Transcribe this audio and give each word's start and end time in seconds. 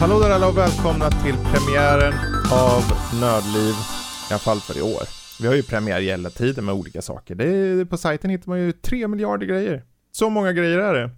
Hallå 0.00 0.20
där 0.20 0.30
alla 0.30 0.48
och 0.48 0.58
välkomna 0.58 1.10
till 1.10 1.36
premiären 1.36 2.14
av 2.52 2.82
Nördliv, 3.20 3.74
i 4.30 4.32
alla 4.32 4.38
fall 4.38 4.60
för 4.60 4.78
i 4.78 4.82
år. 4.82 5.19
Vi 5.40 5.46
har 5.46 5.54
ju 5.54 5.62
premiär 5.62 6.00
hela 6.00 6.30
tiden 6.30 6.64
med 6.64 6.74
olika 6.74 7.02
saker. 7.02 7.34
Det 7.34 7.44
är, 7.44 7.84
på 7.84 7.96
sajten 7.96 8.30
hittar 8.30 8.48
man 8.48 8.60
ju 8.60 8.72
tre 8.72 9.08
miljarder 9.08 9.46
grejer. 9.46 9.84
Så 10.12 10.30
många 10.30 10.52
grejer 10.52 10.78
är 10.78 10.94
det. 10.94 11.10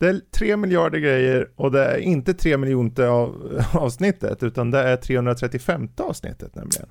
Det 0.00 0.06
är 0.08 0.20
tre 0.30 0.56
miljarder 0.56 0.98
grejer 0.98 1.50
och 1.56 1.72
det 1.72 1.84
är 1.84 1.98
inte 1.98 2.34
tre 2.34 2.56
miljonte 2.56 3.08
av, 3.08 3.62
avsnittet 3.72 4.42
utan 4.42 4.70
det 4.70 4.78
är 4.78 4.96
335 4.96 5.88
avsnittet 5.96 6.54
nämligen. 6.54 6.86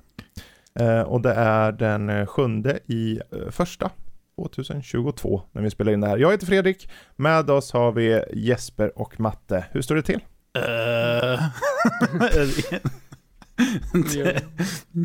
Eh, 0.80 1.00
och 1.00 1.20
det 1.20 1.32
är 1.32 1.72
den 1.72 2.10
eh, 2.10 2.26
sjunde 2.26 2.78
i 2.86 3.20
eh, 3.32 3.50
första 3.50 3.90
2022 4.36 5.42
när 5.52 5.62
vi 5.62 5.70
spelar 5.70 5.92
in 5.92 6.00
det 6.00 6.08
här. 6.08 6.18
Jag 6.18 6.30
heter 6.30 6.46
Fredrik, 6.46 6.90
med 7.16 7.50
oss 7.50 7.72
har 7.72 7.92
vi 7.92 8.24
Jesper 8.32 8.98
och 8.98 9.20
Matte. 9.20 9.64
Hur 9.70 9.82
står 9.82 9.94
det 9.94 10.02
till? 10.02 10.20
Eh, 10.54 11.42
det, 14.14 14.42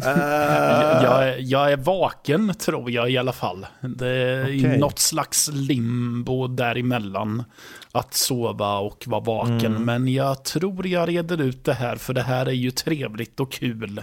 Eh, 0.06 1.04
jag, 1.04 1.28
är- 1.30 1.38
jag 1.40 1.72
är 1.72 1.78
vaken 1.78 2.54
tror 2.54 2.92
jag 2.92 3.12
i 3.12 3.18
alla 3.18 3.32
fall. 3.32 3.66
Det 3.82 4.08
är 4.08 4.44
Okej. 4.44 4.78
något 4.78 5.00
slags 5.00 5.50
limbo 5.54 6.48
däremellan. 6.48 7.44
Att 7.92 8.14
sova 8.14 8.78
och 8.78 9.04
vara 9.08 9.22
vaken. 9.22 9.66
Mm. 9.66 9.84
Men 9.86 10.08
jag 10.08 10.44
tror 10.44 10.88
jag 10.88 11.10
reder 11.10 11.42
ut 11.42 11.64
det 11.64 11.74
här 11.74 11.96
för 11.96 12.14
det 12.14 12.22
här 12.22 12.46
är 12.46 12.52
ju 12.52 12.72
trevligt 12.72 13.40
och 13.40 13.52
kul. 13.52 14.02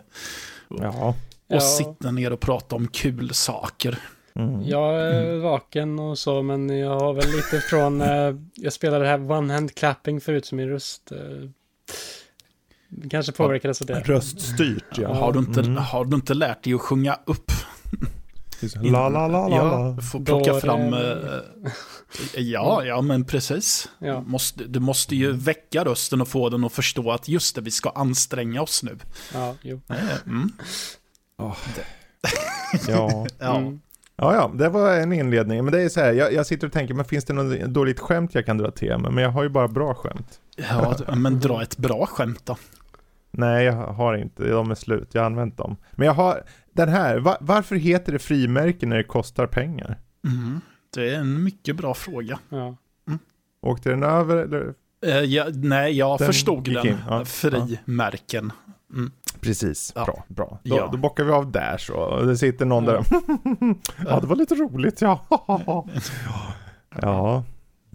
Ja. 0.69 1.09
Och 1.49 1.57
Ja. 1.57 1.61
sitta 1.61 2.11
ner 2.11 2.33
och 2.33 2.41
prata 2.41 2.77
om 2.77 2.89
kul 2.89 3.35
saker. 3.35 3.99
Mm. 4.35 4.63
Jag 4.63 5.01
är 5.01 5.37
vaken 5.39 5.99
och 5.99 6.19
så, 6.19 6.43
men 6.43 6.79
jag 6.79 7.01
har 7.01 7.13
väl 7.13 7.27
lite 7.37 7.61
från... 7.71 8.01
Eh, 8.01 8.35
jag 8.55 8.73
spelade 8.73 9.05
det 9.05 9.11
här 9.11 9.31
one 9.31 9.53
hand 9.53 9.75
clapping 9.75 10.21
förut 10.21 10.47
som 10.47 10.57
min 10.57 10.69
röst. 10.69 11.13
Kanske 13.11 13.33
påverkades 13.33 13.81
av 13.81 13.87
det. 13.87 14.01
Röststyrt 14.01 14.99
ja. 14.99 15.15
Har, 15.15 15.33
du 15.33 15.39
inte, 15.39 15.61
Mm. 15.61 15.77
har 15.77 16.05
du 16.05 16.17
inte 16.17 16.35
lärt 16.35 16.65
dig 16.65 16.75
att 16.75 16.81
sjunga 16.81 17.19
upp? 17.27 17.51
La 18.83 19.09
la 19.09 19.29
la 19.29 19.49
la 19.49 19.57
Ja, 19.57 19.97
får 20.13 20.21
plocka 20.25 20.51
Då 20.51 20.57
är 20.57 20.61
fram... 20.61 20.91
det- 20.91 21.43
eh, 22.37 22.43
ja, 22.43 22.85
ja, 22.85 23.01
men 23.01 23.25
precis. 23.25 23.89
Ja. 23.99 24.21
Måste, 24.21 24.65
du 24.65 24.81
måste 24.81 25.17
ju 25.17 25.33
väcka 25.33 25.85
rösten 25.85 26.21
och 26.21 26.29
få 26.29 26.49
den 26.49 26.65
att 26.65 26.73
förstå 26.73 27.11
att 27.11 27.29
just 27.29 27.55
det, 27.55 27.61
vi 27.61 27.71
ska 27.71 27.91
anstränga 27.91 28.63
oss 28.63 28.83
nu. 28.83 28.99
Ja, 29.35 29.55
jo. 29.63 29.81
Mm. 30.27 30.51
Ja. 31.39 31.57
Ja. 33.39 33.57
Mm. 33.59 33.81
ja, 34.17 34.35
ja, 34.35 34.51
det 34.55 34.69
var 34.69 34.95
en 34.97 35.13
inledning. 35.13 35.65
Men 35.65 35.73
det 35.73 35.83
är 35.83 35.89
så 35.89 36.01
här, 36.01 36.13
jag, 36.13 36.33
jag 36.33 36.47
sitter 36.47 36.67
och 36.67 36.73
tänker, 36.73 36.95
men 36.95 37.05
finns 37.05 37.25
det 37.25 37.33
något 37.33 37.61
dåligt 37.61 38.01
skämt 38.01 38.35
jag 38.35 38.47
kan 38.47 38.59
dra 38.59 38.71
till 38.71 38.99
med? 38.99 39.13
Men 39.13 39.25
jag 39.25 39.31
har 39.31 39.43
ju 39.43 39.49
bara 39.49 39.69
bra 39.69 39.95
skämt. 39.95 40.41
ja, 40.57 40.97
men 41.17 41.41
dra 41.41 41.63
ett 41.63 41.77
bra 41.77 42.07
skämt 42.07 42.41
då. 42.45 42.57
Nej, 43.35 43.65
jag 43.65 43.73
har 43.87 44.15
inte. 44.15 44.49
De 44.49 44.71
är 44.71 44.75
slut. 44.75 45.09
Jag 45.13 45.21
har 45.23 45.27
använt 45.27 45.57
dem. 45.57 45.77
Men 45.93 46.07
jag 46.07 46.15
har, 46.15 46.43
den 46.73 46.89
här, 46.89 47.19
va, 47.19 47.37
varför 47.41 47.77
heter 47.77 48.13
det 48.13 48.19
frimärke 48.19 48.87
när 48.87 48.97
det 48.97 49.05
kostar 49.05 49.47
pengar? 49.47 49.99
Mm. 50.27 50.61
Det 50.95 51.11
är 51.15 51.19
en 51.19 51.43
mycket 51.45 51.77
bra 51.77 51.95
fråga. 51.95 52.39
Ja. 52.49 52.77
Åkte 53.63 53.91
den 53.91 54.03
över 54.03 54.37
eller? 54.37 54.75
Eh, 55.07 55.19
ja, 55.21 55.47
nej, 55.55 55.93
jag 55.99 56.19
Den 56.19 56.27
förstod 56.27 56.65
den. 56.65 56.87
in, 56.87 56.97
ja. 57.09 57.25
Frimärken. 57.25 58.53
Mm. 58.93 59.11
Precis, 59.41 59.93
Ja. 59.97 60.05
bra, 60.05 60.25
bra. 60.29 60.59
Då, 60.65 60.77
Ja. 60.77 60.89
då 60.93 60.99
bockar 60.99 61.25
vi 61.25 61.31
av 61.33 61.53
där 61.53 61.77
så. 61.79 62.21
Det 62.23 62.37
sitter 62.37 62.67
någon 62.67 62.85
där. 62.85 63.05
ja, 64.07 64.21
det 64.21 64.27
var 64.27 64.37
lite 64.37 64.55
roligt, 64.55 65.01
ja. 65.01 65.21
ja. 67.03 67.45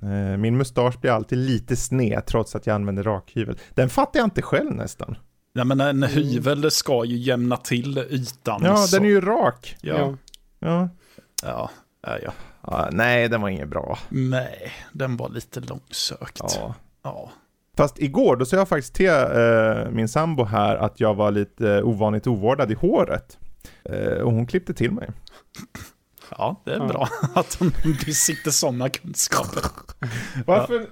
Eh, 0.02 0.38
Min 0.38 0.58
mustasch 0.58 1.00
blir 1.02 1.12
alltid 1.12 1.38
lite 1.38 1.75
sned 1.75 2.25
trots 2.25 2.56
att 2.56 2.68
jag 2.68 2.74
använder 2.74 3.03
rakhyvel. 3.03 3.58
Den 3.74 3.90
fattar 3.90 4.19
jag 4.19 4.28
inte 4.28 4.41
själv 4.41 4.72
nästan. 4.75 5.18
Nej, 5.53 5.66
men 5.66 5.81
en 5.81 6.03
hyvel 6.03 6.72
ska 6.72 7.06
ju 7.06 7.18
jämna 7.18 7.58
till 7.58 7.97
ytan. 7.97 8.62
Ja, 8.63 8.75
så- 8.78 8.96
den 8.96 9.06
är 9.06 9.09
ju 9.09 9.22
rak. 9.22 9.78
Ja, 9.81 9.94
Ja. 10.00 10.18
Ja. 10.59 10.90
ja, 11.44 11.69
ja, 12.02 12.18
ja. 12.24 12.31
ja 12.63 12.90
nej, 12.91 13.30
den 13.30 13.41
var 13.41 13.50
inget 13.50 13.69
bra. 13.69 13.97
Nej, 14.09 14.72
den 14.94 15.18
var 15.18 15.30
lite 15.30 15.59
långsökt. 15.59 16.41
Ja. 16.59 16.74
Ja. 17.03 17.31
Fast 17.78 18.00
igår, 18.00 18.35
då 18.35 18.46
sa 18.46 18.58
jag 18.58 18.68
faktiskt 18.68 18.94
till 18.94 19.08
eh, 19.09 19.90
min 19.91 20.08
sambo 20.08 20.44
här 20.44 20.75
att 20.75 21.00
jag 21.00 21.14
var 21.14 21.31
lite 21.31 21.72
eh, 21.74 21.84
ovanligt 21.88 22.28
ovårdad 22.28 22.72
i 22.72 22.75
håret. 22.75 23.38
Eh, 23.84 24.22
och 24.22 24.31
hon 24.31 24.46
klippte 24.47 24.74
till 24.74 24.91
mig. 24.91 25.09
Ja, 26.38 26.62
det 26.66 26.72
är 26.74 26.78
Ja. 26.80 26.88
bra 26.88 27.08
att 27.36 27.56
hon 27.60 27.72
besitter 28.06 28.52
sådana 28.52 28.90
kunskaper. 28.90 29.62
Varför? 30.46 30.86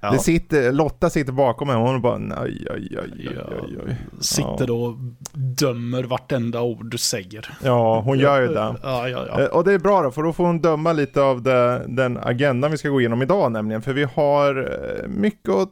Ja. 0.00 0.10
Det 0.10 0.18
sitter, 0.18 0.72
Lotta 0.72 1.10
sitter 1.10 1.32
bakom 1.32 1.68
mig 1.68 1.76
och 1.76 1.82
hon 1.82 2.02
bara 2.02 2.18
nej, 2.18 2.66
oj, 2.70 2.98
oj, 3.02 3.28
oj, 3.62 3.78
oj. 3.86 3.96
Sitter 4.20 4.70
och 4.70 4.94
dömer 5.32 6.04
vartenda 6.04 6.60
ord 6.60 6.90
du 6.90 6.98
säger. 6.98 7.54
Ja, 7.64 8.00
hon 8.00 8.18
gör 8.18 8.40
ju 8.40 8.48
det. 8.48 8.76
Ja, 8.82 9.08
ja, 9.08 9.26
ja. 9.28 9.40
Eh, 9.40 9.46
Och 9.46 9.64
det 9.64 9.72
är 9.72 9.78
bra 9.78 10.02
då, 10.02 10.10
för 10.10 10.22
då 10.22 10.32
får 10.32 10.44
hon 10.46 10.60
döma 10.60 10.92
lite 10.92 11.22
av 11.22 11.42
det, 11.42 11.84
den 11.88 12.18
agendan 12.22 12.70
vi 12.70 12.78
ska 12.78 12.88
gå 12.88 13.00
igenom 13.00 13.22
idag 13.22 13.52
nämligen. 13.52 13.82
För 13.82 13.92
vi 13.92 14.04
har 14.04 14.56
eh, 15.02 15.08
mycket 15.08 15.48
att 15.54 15.70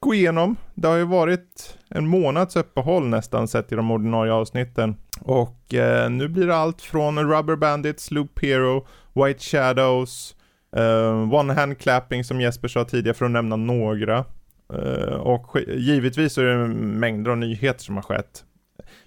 gå 0.00 0.14
igenom. 0.14 0.56
Det 0.74 0.88
har 0.88 0.96
ju 0.96 1.04
varit 1.04 1.78
en 1.88 2.06
månads 2.08 2.56
uppehåll 2.56 3.06
nästan 3.08 3.48
sett 3.48 3.72
i 3.72 3.74
de 3.74 3.90
ordinarie 3.90 4.32
avsnitten. 4.32 4.96
Och 5.20 5.74
eh, 5.74 6.10
nu 6.10 6.28
blir 6.28 6.46
det 6.46 6.56
allt 6.56 6.82
från 6.82 7.18
Rubber 7.18 7.56
Bandits, 7.56 8.10
Loop 8.10 8.42
Hero, 8.42 8.86
White 9.12 9.40
Shadows, 9.40 10.36
eh, 10.76 11.34
One 11.34 11.52
Hand 11.52 11.78
Clapping 11.78 12.24
som 12.24 12.40
Jesper 12.40 12.68
sa 12.68 12.84
tidigare 12.84 13.14
för 13.14 13.24
att 13.24 13.30
nämna 13.30 13.56
några. 13.56 14.24
Eh, 14.72 15.14
och 15.14 15.56
givetvis 15.76 16.32
så 16.32 16.40
är 16.40 16.44
det 16.44 16.68
mängder 16.74 17.30
av 17.30 17.38
nyheter 17.38 17.84
som 17.84 17.94
har 17.94 18.02
skett. 18.02 18.44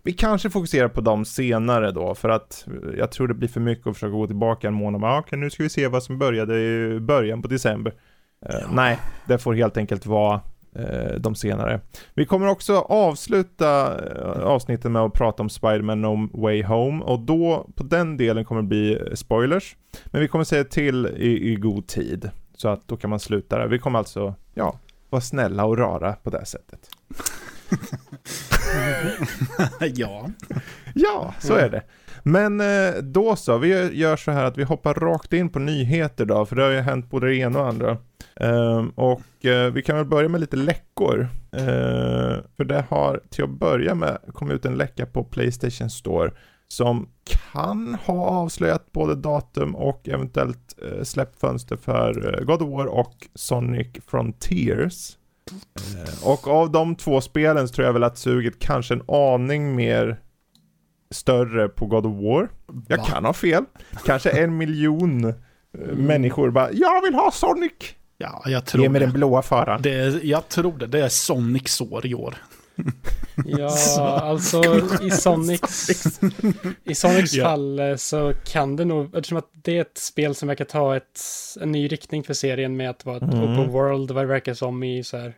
Vi 0.03 0.13
kanske 0.13 0.49
fokuserar 0.49 0.87
på 0.87 1.01
dem 1.01 1.25
senare 1.25 1.91
då, 1.91 2.15
för 2.15 2.29
att 2.29 2.67
jag 2.97 3.11
tror 3.11 3.27
det 3.27 3.33
blir 3.33 3.49
för 3.49 3.59
mycket 3.59 3.87
att 3.87 3.93
försöka 3.93 4.11
gå 4.11 4.27
tillbaka 4.27 4.67
en 4.67 4.73
månad. 4.73 5.01
Men, 5.01 5.09
ah, 5.09 5.23
nu 5.31 5.49
ska 5.49 5.63
vi 5.63 5.69
se 5.69 5.87
vad 5.87 6.03
som 6.03 6.17
började 6.17 6.59
i 6.59 6.99
början 6.99 7.41
på 7.41 7.47
december. 7.47 7.93
Eh, 8.45 8.55
Ja. 8.61 8.67
Nej, 8.71 8.99
det 9.25 9.37
får 9.37 9.53
helt 9.53 9.77
enkelt 9.77 10.05
vara 10.05 10.41
de 11.17 11.35
senare. 11.35 11.81
Vi 12.13 12.25
kommer 12.25 12.47
också 12.47 12.75
avsluta 12.77 13.99
eh, 14.11 14.43
avsnittet 14.43 14.91
med 14.91 15.01
att 15.01 15.13
prata 15.13 15.43
om 15.43 15.49
Spider-Man 15.49 16.01
No 16.01 16.41
Way 16.41 16.63
Home 16.63 17.03
och 17.03 17.19
då 17.19 17.69
på 17.75 17.83
den 17.83 18.17
delen 18.17 18.45
kommer 18.45 18.61
det 18.61 18.67
bli 18.67 18.93
eh, 18.93 19.13
spoilers. 19.13 19.75
Men 20.05 20.21
vi 20.21 20.27
kommer 20.27 20.45
säga 20.45 20.63
till 20.63 21.05
i, 21.05 21.51
i 21.51 21.55
god 21.55 21.87
tid 21.87 22.29
så 22.55 22.67
att 22.67 22.87
då 22.87 22.97
kan 22.97 23.09
man 23.09 23.19
sluta 23.19 23.57
där. 23.57 23.67
Vi 23.67 23.79
kommer 23.79 23.99
alltså, 23.99 24.35
ja, 24.53 24.79
vara 25.09 25.21
snälla 25.21 25.65
och 25.65 25.77
rara 25.77 26.13
på 26.13 26.29
det 26.29 26.45
sättet. 26.45 26.89
ja. 29.95 30.29
Ja, 30.95 31.33
så 31.39 31.53
är 31.53 31.69
det. 31.69 31.83
Men 32.23 32.61
eh, 32.61 32.93
då 33.01 33.35
så, 33.35 33.57
vi 33.57 33.97
gör 33.97 34.17
så 34.17 34.31
här 34.31 34.43
att 34.43 34.57
vi 34.57 34.63
hoppar 34.63 34.93
rakt 34.93 35.33
in 35.33 35.49
på 35.49 35.59
nyheter 35.59 36.25
då, 36.25 36.45
för 36.45 36.55
det 36.55 36.63
har 36.63 36.69
ju 36.69 36.79
hänt 36.79 37.09
både 37.09 37.27
det 37.27 37.35
ena 37.35 37.59
och 37.59 37.67
andra. 37.67 37.97
Ehm, 38.39 38.89
och 38.89 39.45
eh, 39.45 39.71
vi 39.71 39.81
kan 39.81 39.97
väl 39.97 40.05
börja 40.05 40.29
med 40.29 40.41
lite 40.41 40.57
läckor. 40.57 41.27
Ehm, 41.51 42.41
för 42.57 42.63
det 42.63 42.85
har 42.89 43.21
till 43.29 43.43
att 43.43 43.49
börja 43.49 43.95
med 43.95 44.17
kommit 44.33 44.55
ut 44.55 44.65
en 44.65 44.75
läcka 44.75 45.05
på 45.05 45.23
Playstation 45.23 45.89
Store 45.89 46.31
som 46.67 47.09
kan 47.53 47.97
ha 48.05 48.25
avslöjat 48.25 48.91
både 48.91 49.15
datum 49.15 49.75
och 49.75 50.09
eventuellt 50.09 50.75
eh, 50.81 51.03
släppfönster 51.03 51.77
för 51.77 52.33
eh, 52.39 52.45
God 52.45 52.61
of 52.61 52.69
War 52.69 52.85
och 52.85 53.27
Sonic 53.35 53.87
Frontiers. 54.07 55.17
Eh, 55.95 56.27
och 56.27 56.47
av 56.47 56.71
de 56.71 56.95
två 56.95 57.21
spelen 57.21 57.67
så 57.67 57.73
tror 57.73 57.85
jag 57.85 57.93
väl 57.93 58.03
att 58.03 58.17
suget 58.17 58.59
kanske 58.59 58.93
en 58.93 59.03
aning 59.07 59.75
mer 59.75 60.19
större 61.11 61.69
på 61.69 61.85
God 61.85 62.05
of 62.05 62.23
War. 62.23 62.49
Jag 62.87 62.97
Va? 62.97 63.03
kan 63.03 63.25
ha 63.25 63.33
fel. 63.33 63.63
Kanske 64.05 64.29
en 64.29 64.57
miljon 64.57 65.25
eh, 65.25 65.33
människor 65.95 66.49
bara 66.49 66.71
Jag 66.71 67.01
vill 67.01 67.13
ha 67.13 67.31
Sonic! 67.31 67.95
Ja, 68.17 68.43
jag 68.45 68.65
tror 68.65 68.83
Ge 68.83 68.89
mig 68.89 68.99
den 69.01 69.09
det. 69.09 69.13
blåa 69.13 69.41
faran. 69.41 69.81
det 69.81 69.93
är, 69.93 70.19
jag 70.23 70.49
tror 70.49 70.77
det. 70.77 70.87
Det 70.87 70.99
är 71.05 71.09
Sonics 71.09 71.81
år 71.81 72.05
i 72.05 72.13
år. 72.15 72.35
Ja, 73.45 73.69
alltså 74.21 74.63
i 75.01 75.11
Sonics, 75.11 75.89
i 76.83 76.95
Sonics 76.95 77.33
Ja. 77.33 77.43
fall 77.43 77.79
eh, 77.79 77.95
så 77.95 78.33
kan 78.45 78.75
det 78.75 78.85
nog, 78.85 79.15
eftersom 79.15 79.37
att 79.37 79.49
det 79.51 79.77
är 79.77 79.81
ett 79.81 79.97
spel 79.97 80.35
som 80.35 80.47
verkar 80.47 80.65
ta 80.65 80.95
ett, 80.97 81.19
en 81.61 81.71
ny 81.71 81.87
riktning 81.87 82.23
för 82.23 82.33
serien 82.33 82.77
med 82.77 82.89
att 82.89 83.05
vara 83.05 83.17
ett 83.17 83.23
Mm. 83.23 83.43
open 83.43 83.71
world, 83.71 84.11
vad 84.11 84.23
det 84.23 84.27
verkar 84.27 84.53
som 84.53 84.83
i 84.83 85.03
så 85.03 85.17
här 85.17 85.33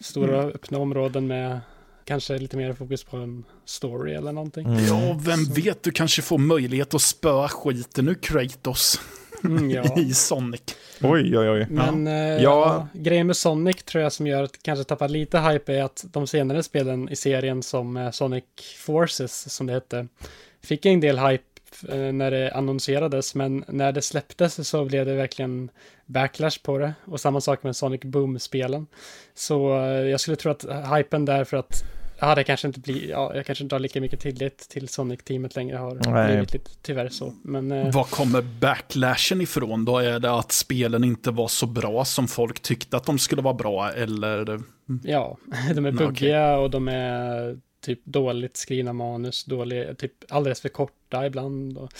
stora 0.00 0.42
öppna 0.42 0.78
områden 0.78 1.26
med 1.26 1.60
kanske 2.04 2.38
lite 2.38 2.56
mer 2.56 2.72
fokus 2.72 3.04
på 3.04 3.16
en 3.16 3.44
story 3.64 4.14
eller 4.14 4.32
någonting. 4.32 4.66
Mm. 4.66 4.84
Ja, 4.84 5.18
vem 5.20 5.44
vet, 5.44 5.82
du 5.82 5.90
kanske 5.90 6.22
får 6.22 6.38
möjlighet 6.38 6.94
att 6.94 7.02
spöa 7.02 7.48
skiten 7.48 8.08
ur 8.08 8.14
Kratos 8.14 9.00
Mm, 9.44 9.70
ja. 9.70 9.84
i 9.96 10.14
Sonic. 10.14 10.62
Oj, 11.02 11.38
oj, 11.38 11.50
oj. 11.50 11.66
Men 11.70 12.06
eh, 12.06 12.14
Ja. 12.14 12.38
ja. 12.42 12.88
grejen 12.92 13.26
med 13.26 13.36
Sonic 13.36 13.82
tror 13.82 14.02
jag 14.02 14.12
som 14.12 14.26
gör 14.26 14.42
att 14.42 14.62
kanske 14.62 14.84
tappar 14.84 15.08
lite 15.08 15.38
hype 15.38 15.74
är 15.74 15.82
att 15.82 16.04
de 16.12 16.26
senare 16.26 16.62
spelen 16.62 17.08
i 17.08 17.16
serien 17.16 17.62
som 17.62 17.96
eh, 17.96 18.10
Sonic 18.10 18.44
Forces, 18.78 19.54
som 19.54 19.66
det 19.66 19.72
hette, 19.72 20.06
fick 20.62 20.86
en 20.86 21.00
del 21.00 21.18
hype 21.18 21.44
eh, 21.88 22.12
när 22.12 22.30
det 22.30 22.52
annonserades, 22.52 23.34
men 23.34 23.64
när 23.68 23.92
det 23.92 24.02
släpptes 24.02 24.68
så 24.68 24.84
blev 24.84 25.06
det 25.06 25.14
verkligen 25.14 25.70
backlash 26.06 26.58
på 26.62 26.78
det. 26.78 26.94
Och 27.04 27.20
samma 27.20 27.40
sak 27.40 27.62
med 27.62 27.76
Sonic 27.76 28.00
Boom-spelen. 28.00 28.86
Så 29.34 29.78
eh, 29.78 29.86
jag 29.86 30.20
skulle 30.20 30.36
tro 30.36 30.50
att 30.50 30.64
hypen 30.96 31.24
där 31.24 31.44
för 31.44 31.56
att 31.56 31.84
Ja, 32.20 32.34
det 32.34 32.44
kanske 32.44 32.66
inte 32.66 32.80
blir, 32.80 33.10
ja, 33.10 33.32
jag 33.34 33.46
kanske 33.46 33.64
inte 33.64 33.74
har 33.74 33.80
lika 33.80 34.00
mycket 34.00 34.20
tillit 34.20 34.58
till 34.58 34.88
Sonic-teamet 34.88 35.56
längre 35.56 35.76
har 35.76 35.94
Nej. 36.12 36.26
blivit 36.32 36.52
lite, 36.52 36.70
tyvärr 36.82 37.08
så. 37.08 37.34
Men 37.42 37.72
eh, 37.72 37.92
Var 37.94 38.04
kommer 38.04 38.42
backlashen 38.42 39.40
ifrån 39.40 39.84
då? 39.84 39.98
Är 39.98 40.18
det 40.18 40.30
att 40.32 40.52
spelen 40.52 41.04
inte 41.04 41.30
var 41.30 41.48
så 41.48 41.66
bra 41.66 42.04
som 42.04 42.28
folk 42.28 42.60
tyckte 42.60 42.96
att 42.96 43.04
de 43.06 43.18
skulle 43.18 43.42
vara 43.42 43.54
bra 43.54 43.90
eller? 43.92 44.60
Ja, 45.02 45.36
de 45.74 45.86
är 45.86 45.92
buggiga 45.92 46.56
och 46.58 46.70
de 46.70 46.88
är 46.88 47.58
typ 47.84 48.04
dåligt 48.04 48.56
skrivna 48.56 48.92
manus, 48.92 49.44
dåliga, 49.44 49.94
typ 49.94 50.12
alldeles 50.28 50.60
för 50.60 50.68
korta 50.68 51.26
ibland 51.26 51.78
och 51.78 51.90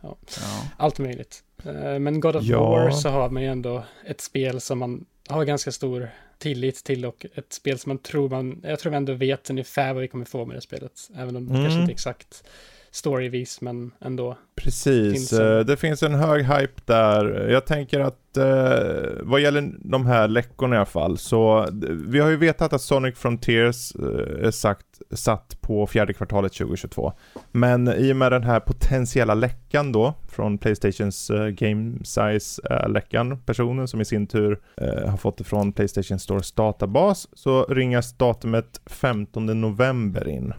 ja, 0.00 0.16
Ja. 0.40 0.62
allt 0.76 0.98
möjligt. 0.98 1.42
Eh, 1.64 1.98
Men 1.98 2.20
God 2.20 2.36
of 2.36 2.44
Ja. 2.44 2.70
War 2.70 2.90
så 2.90 3.08
har 3.08 3.30
man 3.30 3.42
ju 3.42 3.48
ändå 3.48 3.84
ett 4.06 4.20
spel 4.20 4.60
som 4.60 4.78
man 4.78 5.04
har 5.28 5.44
ganska 5.44 5.72
stor 5.72 6.10
tillit 6.40 6.84
till 6.84 7.04
och 7.06 7.26
ett 7.34 7.52
spel 7.52 7.78
som 7.78 7.90
man 7.90 7.98
tror 7.98 8.28
man, 8.28 8.60
jag 8.64 8.78
tror 8.78 8.90
vi 8.90 8.96
ändå 8.96 9.12
vet 9.12 9.50
ungefär 9.50 9.92
vad 9.92 10.02
vi 10.02 10.08
kommer 10.08 10.24
få 10.24 10.44
med 10.46 10.56
det 10.56 10.60
spelet. 10.60 11.10
Även 11.16 11.36
om 11.36 11.46
det 11.46 11.50
Mm. 11.52 11.62
kanske 11.64 11.80
inte 11.80 11.90
är 11.92 11.94
exakt 11.94 12.44
storyvis, 12.90 13.60
men 13.60 13.90
ändå. 14.00 14.36
Precis, 14.56 15.12
Finns 15.12 15.32
en- 15.32 15.58
eh, 15.58 15.64
det 15.64 15.76
finns 15.76 16.02
en 16.02 16.14
hög 16.14 16.44
hype 16.44 16.80
där. 16.84 17.48
Jag 17.48 17.66
tänker 17.66 18.00
att 18.00 18.36
eh, 18.36 19.08
vad 19.22 19.40
gäller 19.40 19.70
de 19.78 20.06
här 20.06 20.28
läckorna 20.28 20.74
i 20.74 20.78
alla 20.78 20.86
fall, 20.86 21.18
så 21.18 21.68
vi 22.06 22.20
har 22.20 22.28
ju 22.30 22.36
vetat 22.36 22.72
att 22.72 22.80
Sonic 22.82 23.18
Frontiers 23.18 23.94
eh, 23.94 24.46
är 24.46 24.50
sagt, 24.50 24.86
satt 25.10 25.60
på 25.60 25.86
fjärde 25.86 26.12
kvartalet 26.12 26.52
2022. 26.52 27.12
Men 27.52 27.88
i 27.88 28.12
och 28.12 28.16
med 28.16 28.32
den 28.32 28.42
här 28.42 28.60
potentiella 28.60 29.34
läckan 29.34 29.92
då, 29.92 30.14
från 30.28 30.58
Playstations 30.58 31.30
eh, 31.30 31.46
Game 31.46 31.98
Size-läckan, 32.04 33.38
personen 33.46 33.88
som 33.88 34.00
i 34.00 34.04
sin 34.04 34.26
tur 34.26 34.60
eh, 34.76 35.08
har 35.10 35.16
fått 35.16 35.38
det 35.38 35.44
från 35.44 35.72
Playstation 35.72 36.18
Stores 36.18 36.52
databas, 36.52 37.28
så 37.32 37.64
ringas 37.64 38.12
datumet 38.12 38.80
15 38.86 39.60
november 39.60 40.28
in. 40.28 40.52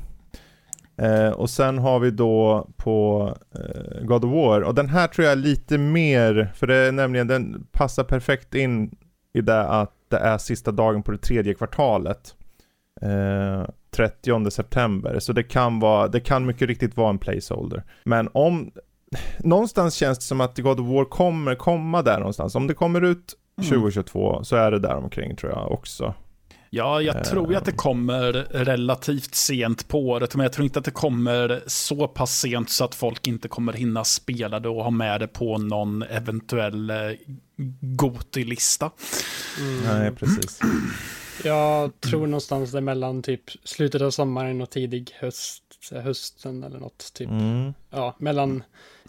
Eh, 1.01 1.29
och 1.29 1.49
sen 1.49 1.77
har 1.77 1.99
vi 1.99 2.11
då 2.11 2.67
på 2.77 3.27
eh, 3.55 4.03
God 4.03 4.25
of 4.25 4.31
War, 4.31 4.61
och 4.61 4.75
den 4.75 4.89
här 4.89 5.07
tror 5.07 5.25
jag 5.25 5.31
är 5.31 5.35
lite 5.35 5.77
mer, 5.77 6.51
för 6.55 6.67
det 6.67 6.75
är 6.75 6.91
nämligen, 6.91 7.27
den 7.27 7.67
passar 7.71 8.03
perfekt 8.03 8.55
in 8.55 8.95
i 9.33 9.41
det 9.41 9.61
att 9.67 9.93
det 10.09 10.17
är 10.17 10.37
sista 10.37 10.71
dagen 10.71 11.03
på 11.03 11.11
det 11.11 11.17
tredje 11.17 11.53
kvartalet. 11.53 12.35
Eh, 13.01 13.65
30 13.95 14.51
september, 14.51 15.19
så 15.19 15.33
det 15.33 15.43
kan 15.43 15.79
vara, 15.79 16.07
det 16.07 16.19
kan 16.19 16.45
mycket 16.45 16.67
riktigt 16.67 16.97
vara 16.97 17.09
en 17.09 17.17
placeholder. 17.17 17.83
Men 18.03 18.29
om, 18.33 18.71
någonstans 19.39 19.95
känns 19.95 20.17
det 20.17 20.25
som 20.25 20.41
att 20.41 20.57
God 20.57 20.79
of 20.79 20.87
War 20.87 21.05
kommer 21.05 21.55
komma 21.55 22.01
där 22.01 22.17
någonstans. 22.17 22.55
Om 22.55 22.67
det 22.67 22.73
kommer 22.73 23.01
ut 23.01 23.35
Mm. 23.57 23.69
2022 23.69 24.43
så 24.43 24.55
är 24.55 24.71
det 24.71 24.79
där 24.79 24.95
omkring 24.95 25.35
tror 25.35 25.51
jag 25.51 25.71
också. 25.71 26.13
Ja, 26.73 27.01
jag 27.01 27.15
Eh. 27.15 27.21
tror 27.21 27.55
att 27.55 27.65
det 27.65 27.71
kommer 27.71 28.33
relativt 28.51 29.35
sent 29.35 29.87
på 29.87 29.99
året, 30.07 30.35
men 30.35 30.43
jag 30.43 30.53
tror 30.53 30.63
inte 30.65 30.79
att 30.79 30.85
det 30.85 30.91
kommer 30.91 31.63
så 31.67 32.07
pass 32.07 32.39
sent 32.39 32.69
så 32.69 32.83
att 32.85 32.95
folk 32.95 33.27
inte 33.27 33.47
kommer 33.47 33.73
hinna 33.73 34.03
spela 34.03 34.59
det 34.59 34.69
och 34.69 34.83
ha 34.83 34.89
med 34.91 35.19
det 35.19 35.27
på 35.27 35.57
någon 35.57 36.01
eventuell 36.03 36.89
eh, 36.89 36.95
Goti-lista. 37.81 38.91
Mm. 39.59 39.83
Nej, 39.99 40.11
precis. 40.11 40.59
Jag 41.43 41.99
tror 42.01 42.27
någonstans 42.27 42.71
där 42.71 42.81
mellan 42.81 43.21
typ 43.23 43.41
slutet 43.63 44.01
av 44.01 44.11
sommaren 44.11 44.61
och 44.61 44.69
tidig 44.69 45.11
höst, 45.19 45.63
hösten 45.91 46.63
eller 46.63 46.79
något. 46.79 47.13
Typ. 47.13 47.29
Mm. 47.29 47.73
Ja, 47.89 48.15
mellan 48.19 48.63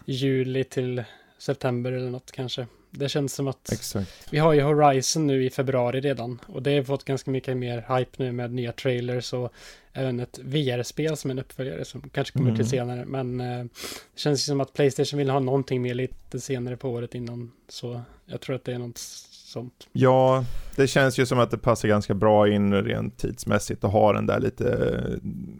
juli 0.05 0.63
till 0.63 1.03
september 1.37 1.91
eller 1.91 2.09
något 2.09 2.31
kanske. 2.31 2.67
Det 2.95 3.09
känns 3.09 3.33
som 3.33 3.47
att 3.47 3.71
Exakt. 3.71 4.27
vi 4.29 4.37
har 4.37 4.53
ju 4.53 4.61
Horizon 4.61 5.27
nu 5.27 5.45
i 5.45 5.49
februari 5.49 6.01
redan 6.01 6.39
och 6.47 6.63
det 6.63 6.75
har 6.75 6.83
fått 6.83 7.03
ganska 7.03 7.31
mycket 7.31 7.57
mer 7.57 7.97
hype 7.97 8.11
nu 8.23 8.31
med 8.31 8.53
nya 8.53 8.71
trailers 8.71 9.33
och 9.33 9.53
även 9.93 10.19
ett 10.19 10.39
VR-spel 10.43 11.17
som 11.17 11.31
en 11.31 11.39
uppföljare 11.39 11.85
som 11.85 12.09
kanske 12.09 12.33
kommer 12.37 12.49
Mm. 12.49 12.59
till 12.59 12.69
senare. 12.69 13.05
Men 13.05 13.39
eh, 13.41 13.63
det 14.13 14.19
känns 14.19 14.39
ju 14.39 14.43
som 14.43 14.61
att 14.61 14.73
Playstation 14.73 15.17
vill 15.17 15.29
ha 15.29 15.39
någonting 15.39 15.81
mer 15.81 15.93
lite 15.93 16.39
senare 16.39 16.77
på 16.77 16.89
året 16.89 17.15
innan. 17.15 17.51
Så 17.69 18.01
jag 18.25 18.41
tror 18.41 18.55
att 18.55 18.63
det 18.65 18.73
är 18.73 18.79
något 18.79 18.99
sånt. 19.53 19.87
Ja, 19.91 20.45
det 20.75 20.87
känns 20.87 21.17
ju 21.19 21.25
som 21.25 21.39
att 21.39 21.51
det 21.51 21.57
passar 21.57 21.87
ganska 21.87 22.13
bra 22.13 22.47
in 22.49 22.73
rent 22.73 23.17
tidsmässigt 23.17 23.83
och 23.83 23.89
ha 23.91 24.13
den 24.13 24.25
där 24.25 24.39
lite 24.39 24.99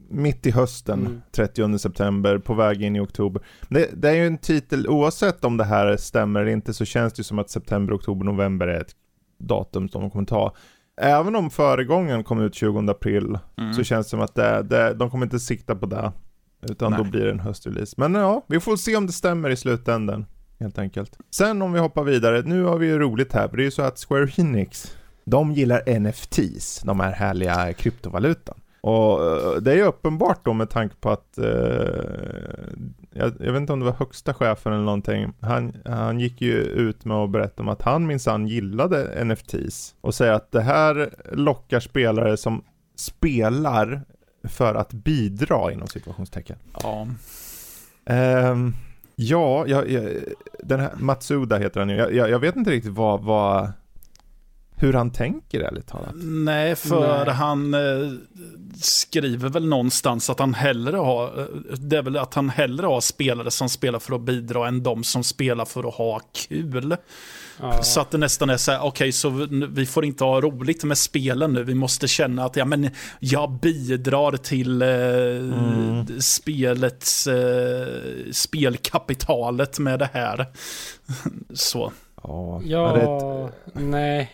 mitt 0.10 0.46
i 0.46 0.52
hösten, 0.52 1.00
Mm. 1.00 1.22
30 1.32 1.78
september, 1.80 2.38
på 2.38 2.54
väg 2.54 2.82
in 2.82 2.96
i 2.96 3.00
oktober. 3.00 3.42
Det, 3.70 3.90
det 3.94 4.10
är 4.10 4.14
ju 4.16 4.28
en 4.28 4.38
titel, 4.38 4.88
oavsett 4.88 5.46
om 5.46 5.58
det 5.58 5.64
här 5.64 5.98
stämmer 5.98 6.40
eller 6.42 6.52
inte, 6.52 6.74
så 6.74 6.86
känns 6.86 7.14
det 7.14 7.20
ju 7.20 7.24
som 7.24 7.40
att 7.40 7.50
september, 7.50 7.94
oktober, 7.96 8.26
november 8.26 8.68
är 8.68 8.82
ett 8.82 8.96
datum 9.40 9.90
som 9.90 10.02
de 10.02 10.12
kommer 10.12 10.26
ta. 10.26 10.56
Även 11.02 11.36
om 11.36 11.50
föregången 11.50 12.24
kom 12.24 12.42
ut 12.42 12.56
20 12.56 12.80
april, 12.92 13.38
Mm. 13.58 13.74
så 13.74 13.84
känns 13.84 14.06
det 14.08 14.10
som 14.10 14.22
att 14.22 14.36
det, 14.36 14.64
det, 14.64 14.94
de 14.94 15.10
kommer 15.10 15.26
inte 15.26 15.40
sikta 15.40 15.76
på 15.76 15.86
det. 15.86 16.12
Utan 16.70 16.92
då 16.92 16.98
Nej. 16.98 17.12
blir 17.12 17.26
det 17.26 17.32
en 17.32 17.40
höstrelease. 17.40 17.96
Men 17.98 18.14
ja, 18.16 18.46
vi 18.48 18.60
får 18.60 18.76
se 18.78 18.96
om 18.96 19.06
det 19.08 19.12
stämmer 19.14 19.50
i 19.50 19.56
slutändan. 19.56 20.26
Helt 20.64 20.80
enkelt. 20.80 21.18
Sen 21.30 21.62
om 21.62 21.74
vi 21.74 21.80
hoppar 21.80 22.04
vidare, 22.04 22.42
nu 22.46 22.64
har 22.64 22.78
vi 22.78 22.88
ju 22.88 23.00
roligt 23.00 23.34
här, 23.34 23.48
för 23.48 23.58
det 23.58 23.64
är 23.64 23.66
ju 23.66 23.72
så 23.72 23.82
att 23.82 24.00
Square 24.00 24.30
Enix, 24.38 24.98
de 25.26 25.52
gillar 25.52 26.00
NFTs, 26.00 26.82
de 26.84 27.00
här 27.00 27.12
härliga 27.12 27.74
kryptovalutan. 27.74 28.56
Och 28.82 29.26
eh, 29.26 29.56
det 29.62 29.72
är 29.72 29.76
ju 29.76 29.84
uppenbart 29.84 30.46
då 30.46 30.54
med 30.54 30.70
tanke 30.70 30.96
på 30.96 31.10
att, 31.10 31.38
eh, 31.38 31.46
jag, 33.14 33.34
jag 33.40 33.52
vet 33.52 33.60
inte 33.60 33.74
om 33.74 33.80
det 33.80 33.86
var 33.86 33.94
högsta 33.94 34.34
chefen 34.34 34.74
eller 34.74 34.84
någonting, 34.84 35.34
han, 35.40 35.74
han 35.86 36.20
gick 36.20 36.42
ju 36.42 36.54
ut 36.62 37.06
med 37.06 37.18
att 37.18 37.30
berätta 37.30 37.64
om 37.64 37.70
att 37.70 37.82
han 37.82 38.08
minsann 38.08 38.48
gillade 38.48 39.26
NFTs. 39.26 39.96
Och 40.02 40.16
säger 40.16 40.34
att 40.34 40.52
det 40.52 40.62
här 40.62 41.10
lockar 41.32 41.80
spelare 41.80 42.38
som 42.38 42.64
spelar 42.96 44.02
för 44.44 44.76
att 44.76 44.94
bidra 44.94 45.72
inom 45.72 45.88
situationstecken. 45.88 46.58
Ja. 46.84 47.08
Ehm, 48.06 48.74
ja, 49.16 49.68
jag, 49.68 49.90
jag, 49.90 50.12
den 50.66 50.80
här 50.80 50.94
Matsuda 50.96 51.58
heter 51.58 51.80
han 51.80 51.90
ju. 51.90 51.96
Jag, 51.96 52.14
jag, 52.14 52.30
jag 52.30 52.40
vet 52.40 52.56
inte 52.56 52.72
riktigt 52.72 52.94
vad, 52.94 53.24
vad, 53.24 53.72
hur 54.76 54.94
han 54.94 55.12
tänker 55.12 55.60
ärligt 55.60 55.88
talat. 55.88 56.16
Nej, 56.24 56.76
för 56.76 57.26
Nej. 57.26 57.34
han 57.34 57.74
eh, 57.74 58.12
skriver 58.82 59.50
väl 59.50 59.68
någonstans 59.68 60.30
att 60.30 60.40
han 60.40 60.54
hellre 60.54 60.98
har, 60.98 61.40
eh, 61.40 61.78
det 61.78 61.98
är 61.98 62.02
väl 62.02 62.18
att 62.18 62.34
han 62.34 62.50
hellre 62.50 62.86
har 62.86 63.02
spelare 63.02 63.52
som 63.52 63.70
spelar 63.70 64.00
för 64.00 64.16
att 64.16 64.22
bidra 64.22 64.68
än 64.68 64.84
de 64.84 65.04
som 65.04 65.24
spelar 65.24 65.66
för 65.66 65.88
att 65.88 65.94
ha 65.94 66.20
kul. 66.48 66.96
Ja. 67.60 67.84
Så 67.84 68.02
att 68.02 68.12
det 68.12 68.18
nästan 68.18 68.50
är 68.50 68.58
så 68.58 68.72
här, 68.72 68.84
okej, 68.84 69.12
så 69.12 69.30
vi 69.70 69.86
får 69.86 70.06
inte 70.06 70.24
ha 70.24 70.42
roligt 70.42 70.84
med 70.84 70.98
spelen 70.98 71.54
nu. 71.54 71.64
Vi 71.64 71.76
måste 71.76 72.08
känna 72.08 72.46
att 72.46 72.56
ja, 72.56 72.66
men 72.66 72.90
jag 73.20 73.52
bidrar 73.52 74.38
till 74.38 74.82
eh, 74.82 74.88
Mm. 74.90 76.22
spelets, 76.22 77.28
eh, 77.28 77.88
spelkapitalet 78.32 79.80
med 79.80 80.00
det 80.00 80.10
här. 80.14 80.46
så. 81.54 81.92
Ja, 82.24 82.62
Ja, 82.66 83.50
det 83.74 83.82
nej. 83.82 84.32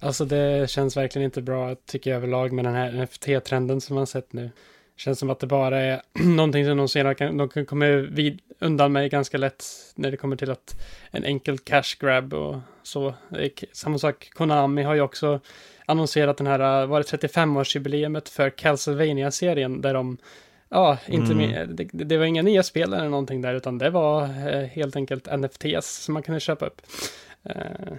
Alltså 0.00 0.24
det 0.24 0.70
känns 0.70 0.96
verkligen 0.96 1.24
inte 1.24 1.42
bra 1.42 1.74
tycker 1.86 2.10
jag 2.10 2.16
överlag 2.16 2.52
med 2.52 2.64
den 2.64 2.74
här 2.74 2.92
NFT-trenden 2.92 3.80
som 3.80 3.94
man 3.96 4.06
sett 4.06 4.32
nu. 4.32 4.50
Känns 4.98 5.18
som 5.18 5.30
att 5.30 5.38
det 5.38 5.46
bara 5.46 5.80
är 5.80 6.02
någonting 6.24 6.64
som 6.64 6.76
de 6.76 6.88
senare 6.88 7.14
kan, 7.14 7.36
de 7.36 7.48
kan 7.48 7.66
komma 7.66 7.86
vid, 7.86 8.40
undan 8.58 8.92
med 8.92 9.10
ganska 9.10 9.38
lätt 9.38 9.64
när 9.94 10.10
det 10.10 10.16
kommer 10.16 10.36
till 10.36 10.50
att 10.50 10.80
en 11.10 11.24
enkel 11.24 11.58
cash 11.58 11.96
grab 12.00 12.34
och 12.34 12.56
så. 12.82 13.14
Samma 13.72 13.98
sak, 13.98 14.30
Konami 14.32 14.82
har 14.82 14.94
ju 14.94 15.00
också 15.00 15.40
annonserat 15.86 16.36
den 16.36 16.46
här, 16.46 16.86
var 16.86 17.00
det 17.00 17.26
35-årsjubileumet 17.26 18.28
för 18.28 18.50
Castlevania-serien 18.50 19.80
där 19.80 19.94
de 19.94 20.18
Ja, 20.70 20.98
inte 21.06 21.32
Mm. 21.32 21.38
mer, 21.50 21.66
det, 21.66 21.84
det 21.92 22.16
var 22.16 22.24
inga 22.24 22.42
nya 22.42 22.62
spel 22.62 22.92
eller 22.92 23.08
någonting 23.08 23.42
där, 23.42 23.54
utan 23.54 23.78
det 23.78 23.90
var 23.90 24.22
eh, 24.22 24.64
helt 24.64 24.96
enkelt 24.96 25.38
NFTs 25.38 25.86
som 26.04 26.14
man 26.14 26.22
kunde 26.22 26.40
köpa 26.40 26.66
upp. 26.66 26.82
Eh, 27.48 27.92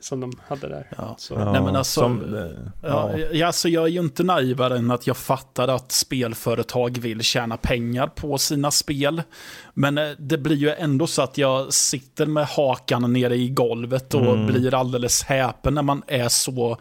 som 0.00 0.20
de 0.20 0.32
hade 0.48 0.68
där. 0.68 0.88
Ja. 0.96 1.14
Så, 1.18 1.34
ja, 1.34 1.52
Nej, 1.52 1.62
men 1.62 1.76
alltså- 1.76 2.00
som, 2.00 2.36
Ja, 2.82 3.10
ja. 3.18 3.18
ja. 3.32 3.52
Jag 3.68 3.84
är 3.84 3.88
ju 3.88 4.00
inte 4.00 4.22
naivare 4.22 4.78
än 4.78 4.90
att 4.90 5.06
jag 5.06 5.16
fattar 5.16 5.68
att 5.68 5.92
spelföretag 5.92 6.98
vill 6.98 7.22
tjäna 7.22 7.56
pengar 7.56 8.06
på 8.06 8.38
sina 8.38 8.70
spel. 8.70 9.22
Men 9.74 9.98
eh, 9.98 10.08
det 10.18 10.38
blir 10.38 10.56
ju 10.56 10.70
ändå 10.70 11.06
så 11.06 11.22
att 11.22 11.38
jag 11.38 11.72
sitter 11.72 12.26
med 12.26 12.46
hakan 12.46 13.12
nere 13.12 13.36
i 13.36 13.48
golvet 13.48 14.14
och 14.14 14.20
Mm. 14.26 14.46
blir 14.46 14.74
alldeles 14.74 15.22
häpen 15.22 15.74
när 15.74 15.82
man 15.82 16.02
är 16.06 16.28
så 16.28 16.78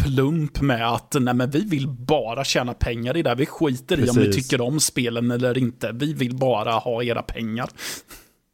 plump 0.00 0.60
med 0.60 0.92
att 0.92 1.16
nej 1.20 1.34
men 1.34 1.50
vi 1.50 1.64
vill 1.64 1.88
bara 1.88 2.44
tjäna 2.44 2.74
pengar 2.74 3.16
i 3.16 3.22
det. 3.22 3.34
Vi 3.34 3.46
skiter 3.46 3.96
Precis. 3.96 4.16
i 4.16 4.20
om 4.20 4.26
ni 4.26 4.32
tycker 4.32 4.60
om 4.60 4.80
spelen 4.80 5.30
eller 5.30 5.58
inte. 5.58 5.90
Vi 5.94 6.12
vill 6.12 6.34
bara 6.36 6.72
ha 6.72 7.02
era 7.02 7.22
pengar. 7.22 7.68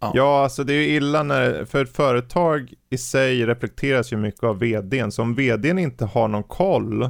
Ja. 0.05 0.13
ja, 0.15 0.43
alltså 0.43 0.65
det 0.65 0.73
är 0.73 0.77
ju 0.77 0.97
illa 0.97 1.23
när, 1.23 1.65
för 1.65 1.83
ett 1.83 1.97
företag 1.97 2.75
i 2.91 2.99
sig 2.99 3.47
reflekteras 3.47 4.13
ju 4.13 4.17
mycket 4.17 4.45
av 4.45 4.59
vdn. 4.59 5.13
Så 5.13 5.23
om 5.23 5.35
vdn 5.35 5.79
inte 5.79 6.05
har 6.05 6.29
någon 6.29 6.43
koll 6.43 7.03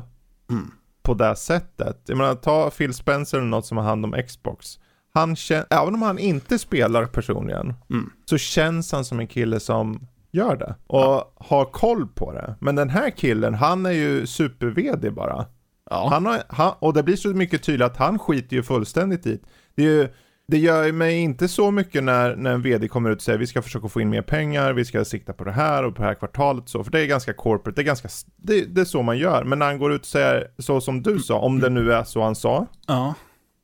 mm. 0.50 0.70
på 1.02 1.14
det 1.14 1.36
sättet. 1.36 2.02
Jag 2.06 2.18
menar, 2.18 2.34
ta 2.34 2.70
Phil 2.70 2.94
Spencer 2.94 3.38
eller 3.38 3.46
något 3.46 3.66
som 3.66 3.76
har 3.76 3.84
hand 3.84 4.04
om 4.04 4.22
Xbox. 4.26 4.78
Han 5.14 5.36
känner, 5.36 5.66
även 5.70 5.94
om 5.94 6.02
han 6.02 6.18
inte 6.18 6.58
spelar 6.58 7.06
personligen, 7.06 7.74
mm. 7.90 8.10
så 8.24 8.38
känns 8.38 8.92
han 8.92 9.04
som 9.04 9.20
en 9.20 9.26
kille 9.26 9.60
som 9.60 10.06
gör 10.32 10.56
det. 10.56 10.74
Och 10.86 11.00
ja. 11.00 11.32
har 11.36 11.64
koll 11.64 12.06
på 12.06 12.32
det. 12.32 12.54
Men 12.60 12.74
den 12.74 12.90
här 12.90 13.10
killen, 13.10 13.54
han 13.54 13.86
är 13.86 13.90
ju 13.90 14.26
super-VD 14.26 15.10
bara. 15.10 15.46
Ja. 15.90 16.08
Han 16.10 16.26
har, 16.26 16.42
han, 16.48 16.74
och 16.78 16.92
det 16.94 17.02
blir 17.02 17.16
så 17.16 17.28
mycket 17.28 17.62
tydligt 17.62 17.86
att 17.86 17.96
han 17.96 18.18
skiter 18.18 18.56
ju 18.56 18.62
fullständigt 18.62 19.26
i 19.26 19.40
det. 19.74 19.82
Är 19.82 19.86
ju, 19.86 20.08
det 20.46 20.58
gör 20.58 20.92
mig 20.92 21.18
inte 21.18 21.48
så 21.48 21.70
mycket 21.70 22.04
när, 22.04 22.36
när 22.36 22.52
en 22.52 22.62
vd 22.62 22.88
kommer 22.88 23.10
ut 23.10 23.16
och 23.16 23.22
säger 23.22 23.38
vi 23.38 23.46
ska 23.46 23.62
försöka 23.62 23.88
få 23.88 24.00
in 24.00 24.10
mer 24.10 24.22
pengar, 24.22 24.72
vi 24.72 24.84
ska 24.84 25.04
sikta 25.04 25.32
på 25.32 25.44
det 25.44 25.52
här 25.52 25.84
och 25.84 25.94
på 25.94 26.02
det 26.02 26.08
här 26.08 26.14
kvartalet 26.14 26.68
så, 26.68 26.84
för 26.84 26.90
det 26.90 27.00
är 27.00 27.06
ganska 27.06 27.32
corporate, 27.32 27.76
det 27.76 27.82
är 27.82 27.86
ganska, 27.86 28.08
det, 28.36 28.64
det 28.64 28.80
är 28.80 28.84
så 28.84 29.02
man 29.02 29.18
gör. 29.18 29.44
Men 29.44 29.58
när 29.58 29.66
han 29.66 29.78
går 29.78 29.92
ut 29.92 30.00
och 30.00 30.06
säger 30.06 30.48
så 30.58 30.80
som 30.80 31.02
du 31.02 31.18
sa, 31.18 31.38
om 31.38 31.60
det 31.60 31.70
nu 31.70 31.92
är 31.92 32.04
så 32.04 32.22
han 32.22 32.34
sa, 32.34 32.66
ja 32.86 33.14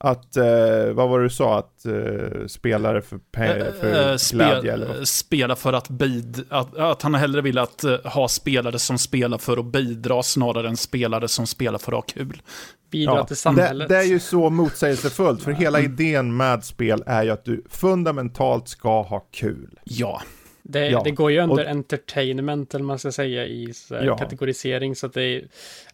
att, 0.04 0.37
eh, 0.37 0.92
vad 0.92 1.08
var 1.08 1.18
det 1.18 1.25
du 1.25 1.30
sa, 1.30 1.58
att 1.58 1.87
eh, 1.87 2.46
spelare 2.46 3.02
för, 3.02 3.18
pengar, 3.18 3.72
för 3.80 4.12
äh, 4.12 4.18
glädje 4.32 4.72
eller 4.72 5.04
Spela 5.04 5.56
för 5.56 5.72
att 5.72 5.88
bid, 5.88 6.44
att, 6.49 6.76
att 6.76 7.02
han 7.02 7.14
hellre 7.14 7.40
vill 7.40 7.58
att 7.58 7.84
ha 8.04 8.28
spelare 8.28 8.78
som 8.78 8.99
spelar 8.99 9.38
för 9.38 9.56
att 9.56 9.64
bidra 9.64 10.22
snarare 10.22 10.68
än 10.68 10.76
spelare 10.76 11.28
som 11.28 11.46
spelar 11.46 11.78
för 11.78 11.92
att 11.92 11.96
ha 11.96 12.02
kul. 12.02 12.42
Bidra 12.90 13.16
ja, 13.16 13.26
till 13.26 13.37
samhället. 13.37 13.88
Det, 13.88 13.94
det, 13.94 14.00
är 14.00 14.06
ju 14.06 14.20
så 14.20 14.50
motsägelsefullt, 14.50 15.42
för 15.42 15.52
hela 15.52 15.78
mm. 15.78 15.92
idén 15.92 16.37
med 16.37 16.64
spel 16.64 17.02
är 17.06 17.23
ju 17.23 17.30
att 17.30 17.44
du 17.44 17.64
fundamentalt 17.70 18.68
ska 18.68 19.02
ha 19.02 19.20
kul. 19.30 19.78
Ja. 19.85 20.23
Det, 20.62 20.88
ja. 20.88 21.02
det, 21.04 21.11
går 21.11 21.30
ju 21.30 21.40
under 21.40 21.64
och, 21.64 21.70
entertainment, 21.70 22.75
eller 22.75 22.85
man 22.85 22.99
ska 22.99 23.12
säga, 23.12 23.47
i 23.47 23.73
ja. 23.88 24.16
kategorisering. 24.16 24.97
Så 24.97 25.06
att 25.06 25.12
det, 25.12 25.23
är, 25.23 25.44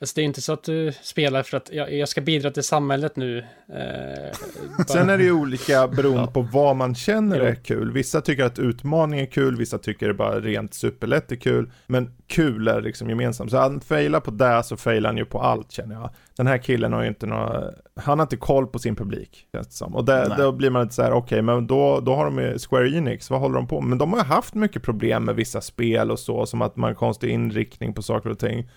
alltså 0.01 0.15
det 0.15 0.21
är 0.21 0.25
inte 0.25 0.43
så 0.43 0.53
att 0.53 0.65
du 0.65 0.93
spelar 1.03 1.43
för 1.43 1.57
att 1.57 1.71
jag, 1.73 1.95
jag 1.95 2.09
ska 2.09 2.21
bidra 2.21 2.51
till 2.51 2.63
samhället 2.63 3.17
nu. 3.17 3.39
Eh, 3.39 4.85
Sen 4.87 5.11
är 5.11 5.19
det 5.19 5.25
ju 5.25 5.33
olika 5.33 5.89
beroende 5.89 6.21
ja. 6.21 6.27
på 6.27 6.43
vad 6.43 6.77
man 6.77 6.95
känner 6.95 7.41
är 7.41 7.55
kul. 7.55 7.93
Vissa 7.93 8.21
tycker 8.21 8.45
att 8.45 8.59
utmaning 8.59 9.21
är 9.21 9.27
kul, 9.27 9.57
vissa 9.57 9.79
tycker 9.79 10.09
det 10.09 10.15
bara 10.15 10.41
rent 10.41 10.75
superlätt 10.75 11.33
är 11.33 11.37
kul. 11.37 11.71
Men 11.87 12.11
kul 12.27 12.69
är 12.69 12.81
liksom 12.81 13.09
gemensamt. 13.09 13.51
Så 13.51 13.57
han 13.57 13.81
failar 13.81 14.21
på 14.21 14.31
det 14.31 14.63
så 14.65 14.77
failar 14.77 15.11
han 15.11 15.17
ju 15.17 15.25
på 15.25 15.41
allt 15.41 15.73
känner 15.73 15.95
jag. 15.95 16.11
Den 16.37 16.47
här 16.47 16.59
killen 16.59 16.93
har 16.93 17.03
ju 17.03 17.09
inte 17.09 17.27
några, 17.27 17.63
han 17.97 18.19
har 18.19 18.25
inte 18.25 18.37
koll 18.37 18.67
på 18.67 18.79
sin 18.79 18.97
publik. 18.97 19.49
Känns 19.53 19.67
det 19.67 19.75
som. 19.75 19.97
Och 19.97 20.05
det, 20.05 20.35
då 20.39 20.53
blir 20.53 20.71
man 20.71 20.83
lite 20.83 20.95
så 20.95 21.03
här, 21.03 21.13
okej, 21.13 21.37
okay, 21.37 21.43
men 21.43 21.67
då, 21.67 22.01
då 22.01 22.15
har 22.15 22.25
de 22.25 22.39
ju 22.39 22.59
Square 22.59 22.89
Enix, 22.89 23.31
vad 23.31 23.41
håller 23.41 23.55
de 23.55 23.67
på 23.67 23.81
med? 23.81 23.89
Men 23.89 23.99
de 23.99 24.13
har 24.13 24.25
haft 24.25 24.55
mycket 24.55 24.83
problem 24.83 25.25
med 25.25 25.35
vissa 25.35 25.61
spel 25.61 26.11
och 26.11 26.19
så, 26.19 26.47
som 26.47 26.63
att 26.63 26.77
man 26.77 26.89
har 26.89 26.95
konstig 26.95 27.31
inriktning 27.31 27.95
på 27.95 28.03
saker 28.03 28.31
och 28.31 28.39
ting 28.39 28.71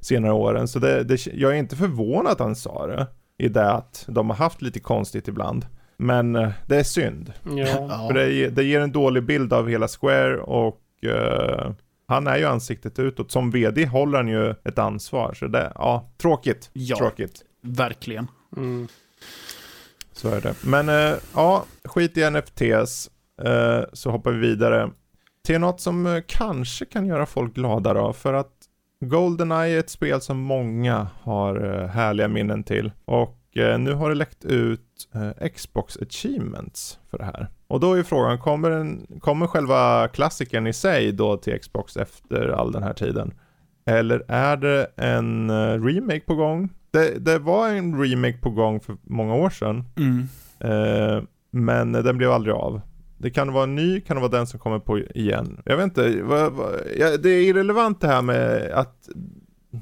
senare 0.00 0.32
åren. 0.32 0.68
Så 0.68 0.78
det, 0.78 1.04
det, 1.04 1.26
jag 1.26 1.52
är 1.52 1.56
inte 1.56 1.76
förvånad 1.76 2.32
att 2.32 2.38
han 2.38 2.56
sa 2.56 2.86
det, 2.86 3.06
i 3.38 3.48
det 3.48 3.70
att 3.70 4.04
de 4.08 4.30
har 4.30 4.36
haft 4.36 4.62
lite 4.62 4.80
konstigt 4.80 5.28
ibland. 5.28 5.66
Men 5.96 6.36
eh, 6.36 6.50
det 6.66 6.76
är 6.76 6.82
synd. 6.82 7.32
Ja. 7.56 8.06
För 8.08 8.14
det, 8.14 8.48
det 8.48 8.64
ger 8.64 8.80
en 8.80 8.92
dålig 8.92 9.26
bild 9.26 9.52
av 9.52 9.68
hela 9.68 9.88
Square 9.88 10.36
och 10.36 10.78
uh, 11.06 11.72
han 12.06 12.26
är 12.26 12.38
ju 12.38 12.44
ansiktet 12.44 12.98
utåt. 12.98 13.30
Som 13.30 13.50
vd 13.50 13.84
håller 13.84 14.18
han 14.18 14.28
ju 14.28 14.54
ett 14.64 14.78
ansvar. 14.78 15.34
Så 15.34 15.46
det, 15.46 15.72
ja, 15.74 16.10
tråkigt. 16.18 16.70
Ja, 16.72 16.96
tråkigt. 16.96 17.42
verkligen. 17.62 18.28
Mm. 18.56 18.88
Så 20.12 20.28
är 20.28 20.40
det. 20.40 20.54
Men 20.64 20.88
äh, 20.88 21.14
ja, 21.34 21.64
skit 21.84 22.16
i 22.16 22.30
NFTs. 22.30 23.10
Äh, 23.44 23.82
så 23.92 24.10
hoppar 24.10 24.32
vi 24.32 24.38
vidare 24.38 24.90
till 25.44 25.60
något 25.60 25.80
som 25.80 26.06
äh, 26.06 26.22
kanske 26.26 26.84
kan 26.84 27.06
göra 27.06 27.26
folk 27.26 27.54
glada 27.54 27.94
då. 27.94 28.12
För 28.12 28.34
att 28.34 28.52
Goldeneye 29.00 29.74
är 29.74 29.78
ett 29.78 29.90
spel 29.90 30.20
som 30.20 30.38
många 30.38 31.08
har 31.22 31.86
härliga 31.86 32.28
minnen 32.28 32.64
till. 32.64 32.92
Och 33.04 33.38
nu 33.78 33.92
har 33.92 34.08
det 34.08 34.14
läckt 34.14 34.44
ut 34.44 35.08
Xbox 35.54 35.96
Achievements 35.96 36.98
för 37.10 37.18
det 37.18 37.24
här. 37.24 37.48
Och 37.72 37.80
då 37.80 37.94
är 37.94 38.02
frågan, 38.02 38.38
kommer, 38.38 38.70
den, 38.70 39.06
kommer 39.20 39.46
själva 39.46 40.08
klassikern 40.08 40.66
i 40.66 40.72
sig 40.72 41.12
då 41.12 41.36
till 41.36 41.60
Xbox 41.60 41.96
efter 41.96 42.48
all 42.48 42.72
den 42.72 42.82
här 42.82 42.92
tiden? 42.92 43.34
Eller 43.86 44.24
är 44.28 44.56
det 44.56 44.86
en 44.96 45.50
uh, 45.50 45.84
remake 45.84 46.20
på 46.20 46.34
gång? 46.34 46.68
Det, 46.90 47.24
det, 47.24 47.38
var 47.38 47.68
en 47.68 48.02
remake 48.02 48.38
på 48.38 48.50
gång 48.50 48.80
för 48.80 48.96
många 49.02 49.34
år 49.34 49.50
sedan. 49.50 49.84
Mm. 49.96 50.18
Uh, 50.64 51.22
men 51.50 51.92
den 51.92 52.18
blev 52.18 52.32
aldrig 52.32 52.54
av. 52.54 52.80
Det 53.18 53.30
kan 53.30 53.52
vara 53.52 53.64
en 53.64 53.74
ny, 53.74 54.00
kan 54.00 54.16
det 54.16 54.20
vara 54.20 54.32
den 54.32 54.46
som 54.46 54.60
kommer 54.60 54.78
på 54.78 54.98
igen. 54.98 55.62
Jag 55.64 55.76
vet 55.76 55.84
inte, 55.84 56.22
vad, 56.22 56.52
vad, 56.52 56.72
ja, 56.98 57.16
det 57.16 57.30
är 57.30 57.42
irrelevant 57.42 58.00
det 58.00 58.08
här 58.08 58.22
med 58.22 58.70
att, 58.72 59.08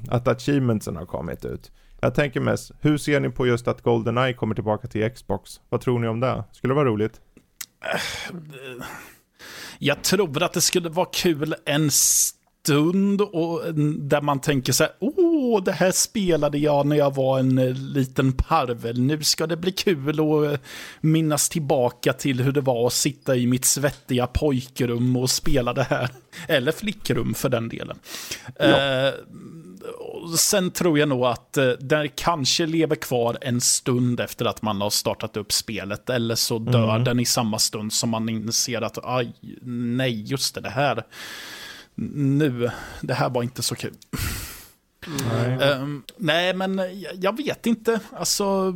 att 0.09 0.27
achievementsen 0.27 0.95
har 0.95 1.05
kommit 1.05 1.45
ut. 1.45 1.71
Jag 2.01 2.15
tänker 2.15 2.39
mest, 2.39 2.71
hur 2.79 2.97
ser 2.97 3.19
ni 3.19 3.29
på 3.29 3.47
just 3.47 3.67
att 3.67 3.81
Goldeneye 3.81 4.33
kommer 4.33 4.55
tillbaka 4.55 4.87
till 4.87 5.11
Xbox? 5.11 5.61
Vad 5.69 5.81
tror 5.81 5.99
ni 5.99 6.07
om 6.07 6.19
det? 6.19 6.43
Skulle 6.51 6.71
det 6.71 6.75
vara 6.75 6.89
roligt? 6.89 7.21
Jag 9.79 10.03
tror 10.03 10.43
att 10.43 10.53
det 10.53 10.61
skulle 10.61 10.89
vara 10.89 11.09
kul 11.13 11.55
en 11.65 11.89
stund 11.91 13.21
och 13.21 13.75
där 13.99 14.21
man 14.21 14.41
tänker 14.41 14.73
så 14.73 14.83
här, 14.83 14.93
åh, 14.99 15.63
det 15.63 15.71
här 15.71 15.91
spelade 15.91 16.57
jag 16.57 16.85
när 16.85 16.95
jag 16.95 17.15
var 17.15 17.39
en 17.39 17.57
eh, 17.57 17.73
liten 17.73 18.33
parvel. 18.33 19.01
Nu 19.01 19.23
ska 19.23 19.47
det 19.47 19.57
bli 19.57 19.71
kul 19.71 20.09
att 20.09 20.53
eh, 20.53 20.59
minnas 21.01 21.49
tillbaka 21.49 22.13
till 22.13 22.41
hur 22.41 22.51
det 22.51 22.61
var 22.61 22.87
att 22.87 22.93
sitta 22.93 23.35
i 23.35 23.47
mitt 23.47 23.65
svettiga 23.65 24.27
pojkrum 24.27 25.15
och 25.15 25.29
spela 25.29 25.73
det 25.73 25.83
här. 25.83 26.09
Eller 26.47 26.71
flickrum 26.71 27.33
för 27.33 27.49
den 27.49 27.69
delen. 27.69 27.99
Ja. 28.59 29.07
Uh, 29.07 29.13
sen 30.37 30.71
tror 30.71 30.99
jag 30.99 31.09
nog 31.09 31.25
att 31.25 31.57
uh, 31.57 31.71
den 31.79 32.09
kanske 32.15 32.65
lever 32.65 32.95
kvar 32.95 33.37
en 33.41 33.61
stund 33.61 34.19
efter 34.19 34.45
att 34.45 34.61
man 34.61 34.81
har 34.81 34.89
startat 34.89 35.37
upp 35.37 35.51
spelet. 35.51 36.09
Eller 36.09 36.35
så 36.35 36.59
dör 36.59 36.89
mm. 36.89 37.03
den 37.03 37.19
i 37.19 37.25
samma 37.25 37.59
stund 37.59 37.93
som 37.93 38.09
man 38.09 38.29
inser 38.29 38.81
att, 38.81 38.97
aj, 39.03 39.33
nej, 39.61 40.21
just 40.21 40.55
det, 40.55 40.61
det 40.61 40.69
här 40.69 41.03
nu, 41.95 42.71
det 43.01 43.13
här 43.13 43.29
var 43.29 43.43
inte 43.43 43.61
så 43.61 43.75
kul. 43.75 43.93
Nej, 45.29 45.71
um, 45.71 46.03
nej 46.17 46.53
men 46.53 46.81
jag 47.15 47.37
vet 47.37 47.65
inte. 47.65 47.99
Alltså, 48.17 48.71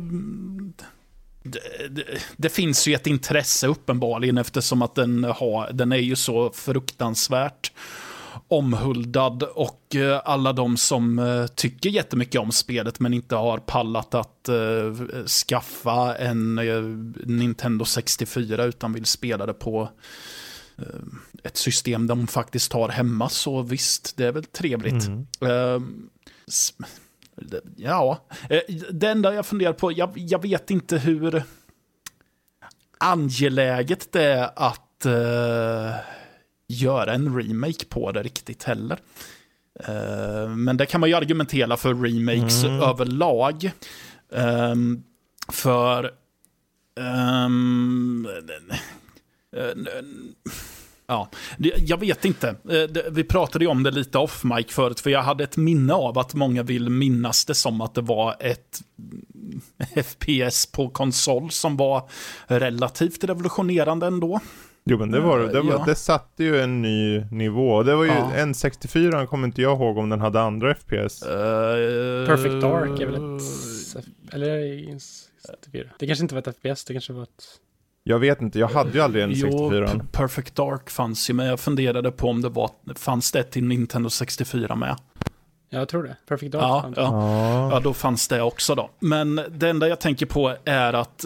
det, 1.42 1.88
det, 1.90 2.04
det, 2.36 2.48
finns 2.48 2.88
ju 2.88 2.94
ett 2.94 3.06
intresse 3.06 3.66
uppenbarligen 3.66 4.38
eftersom 4.38 4.82
att 4.82 4.94
den, 4.94 5.24
har, 5.24 5.72
den 5.72 5.92
är 5.92 5.96
ju 5.96 6.16
så 6.16 6.50
fruktansvärt 6.50 7.72
omhuldad 8.48 9.42
och 9.42 9.94
uh, 9.94 10.20
alla 10.24 10.52
de 10.52 10.76
som 10.76 11.18
uh, 11.18 11.46
tycker 11.46 11.90
jättemycket 11.90 12.40
om 12.40 12.52
spelet 12.52 13.00
men 13.00 13.14
inte 13.14 13.36
har 13.36 13.58
pallat 13.58 14.14
att 14.14 14.48
uh, 14.48 15.24
skaffa 15.26 16.16
en 16.16 16.54
Nintendo 17.24 17.84
64 17.84 18.64
utan 18.64 18.92
vill 18.92 19.04
spela 19.04 19.46
det 19.46 19.54
på 19.54 19.88
Eh, 20.78 20.84
ett 21.42 21.56
system 21.56 22.06
de 22.06 22.26
faktiskt 22.26 22.72
har 22.72 22.88
hemma, 22.88 23.28
så 23.28 23.62
visst, 23.62 24.16
det 24.16 24.26
är 24.26 24.32
väl 24.32 24.44
trevligt. 24.44 25.06
Mm. 25.06 25.26
Uh, 25.42 25.82
ja, 27.76 28.26
eh, 28.50 28.60
det 28.92 29.08
enda 29.08 29.34
jag 29.34 29.46
funderar 29.46 29.72
på, 29.72 29.92
jag, 29.92 30.12
jag, 30.14 30.42
vet 30.42 30.70
inte 30.70 30.98
hur 30.98 31.42
angeläget 32.98 34.12
det 34.12 34.24
är 34.24 34.50
att 34.56 35.06
uh, 35.06 35.94
göra 36.68 37.14
en 37.14 37.36
remake 37.38 37.84
på 37.88 38.12
det 38.12 38.22
riktigt 38.22 38.64
heller. 38.64 38.98
Uh, 39.88 40.48
men 40.48 40.76
det 40.76 40.86
kan 40.86 41.00
man 41.00 41.08
ju 41.10 41.16
argumentera 41.16 41.76
för 41.76 41.94
remakes 41.94 42.64
mm. 42.64 42.80
överlag. 42.80 43.70
Um, 44.28 45.04
för 45.48 46.10
um, 46.96 48.28
Ja, 51.08 51.28
jag 51.86 52.00
vet 52.00 52.24
inte. 52.24 52.48
Eh, 52.48 53.10
vi 53.10 53.24
pratade 53.24 53.64
ju 53.64 53.70
om 53.70 53.82
det 53.82 53.90
lite 53.90 54.18
off 54.18 54.44
mic 54.44 54.66
förut, 54.66 55.00
för 55.00 55.10
jag 55.10 55.22
hade 55.22 55.44
ett 55.44 55.56
minne 55.56 55.94
av 55.94 56.18
att 56.18 56.34
många 56.34 56.62
vill 56.62 56.90
minnas 56.90 57.44
det 57.44 57.54
som 57.54 57.80
att 57.80 57.94
det 57.94 58.00
var 58.00 58.36
ett 58.40 58.82
FPS 60.04 60.66
på 60.66 60.88
konsol 60.88 61.50
som 61.50 61.76
var 61.76 62.10
relativt 62.46 63.24
revolutionerande 63.24 64.06
ändå. 64.06 64.40
Jo 64.88 64.98
men 64.98 65.10
det 65.10 65.20
var 65.20 65.38
det. 65.38 65.62
Var, 65.62 65.72
ja. 65.72 65.84
Det 65.86 65.94
satte 65.94 66.44
ju 66.44 66.60
en 66.60 66.82
ny 66.82 67.24
nivå. 67.30 67.82
Det 67.82 67.96
var 67.96 68.04
ju 68.04 68.10
ja. 68.10 68.32
en 68.34 68.54
64 68.54 69.26
kommer 69.26 69.46
inte 69.46 69.62
jag 69.62 69.76
ihåg 69.76 69.98
om 69.98 70.08
den 70.08 70.20
hade 70.20 70.40
andra 70.40 70.74
FPS. 70.74 71.22
Uh, 71.22 71.30
eh, 71.32 72.26
Perfect 72.26 72.60
Dark 72.60 73.00
är 73.00 73.06
väl 73.06 73.14
ett... 73.14 73.42
Eller 74.32 74.98
64. 75.46 75.84
Det 75.98 76.06
kanske 76.06 76.22
inte 76.22 76.34
var 76.34 76.42
ett 76.42 76.56
FPS, 76.56 76.84
det 76.84 76.92
kanske 76.92 77.12
var 77.12 77.22
ett... 77.22 77.44
Jag 78.02 78.18
vet 78.18 78.42
inte, 78.42 78.58
jag 78.58 78.68
hade 78.68 78.90
ju 78.90 79.00
aldrig 79.00 79.24
en 79.24 79.36
64. 79.36 79.90
Jo, 79.94 80.00
Perfect 80.12 80.54
Dark 80.54 80.90
fanns 80.90 81.30
ju, 81.30 81.34
men 81.34 81.46
jag 81.46 81.60
funderade 81.60 82.10
på 82.12 82.28
om 82.28 82.42
det 82.42 82.48
var, 82.48 82.70
fanns 82.94 83.32
det 83.32 83.42
till 83.42 83.64
Nintendo 83.64 84.10
64 84.10 84.76
med? 84.76 84.96
Ja, 85.76 85.80
jag 85.80 85.88
tror 85.88 86.02
det. 86.02 86.16
Perfect 86.28 86.52
Dark. 86.52 86.62
Ja, 86.62 86.92
ja. 86.96 87.70
ja, 87.72 87.80
då 87.80 87.94
fanns 87.94 88.28
det 88.28 88.42
också 88.42 88.74
då. 88.74 88.90
Men 88.98 89.40
det 89.50 89.68
enda 89.70 89.88
jag 89.88 90.00
tänker 90.00 90.26
på 90.26 90.56
är 90.64 90.92
att 90.92 91.24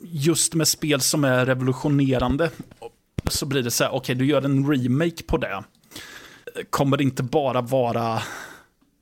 just 0.00 0.54
med 0.54 0.68
spel 0.68 1.00
som 1.00 1.24
är 1.24 1.46
revolutionerande 1.46 2.50
så 3.26 3.46
blir 3.46 3.62
det 3.62 3.70
så 3.70 3.84
här, 3.84 3.90
okej, 3.90 3.98
okay, 3.98 4.14
du 4.14 4.26
gör 4.26 4.42
en 4.42 4.70
remake 4.72 5.22
på 5.26 5.36
det. 5.36 5.64
Kommer 6.70 6.96
det 6.96 7.04
inte 7.04 7.22
bara 7.22 7.60
vara 7.60 8.22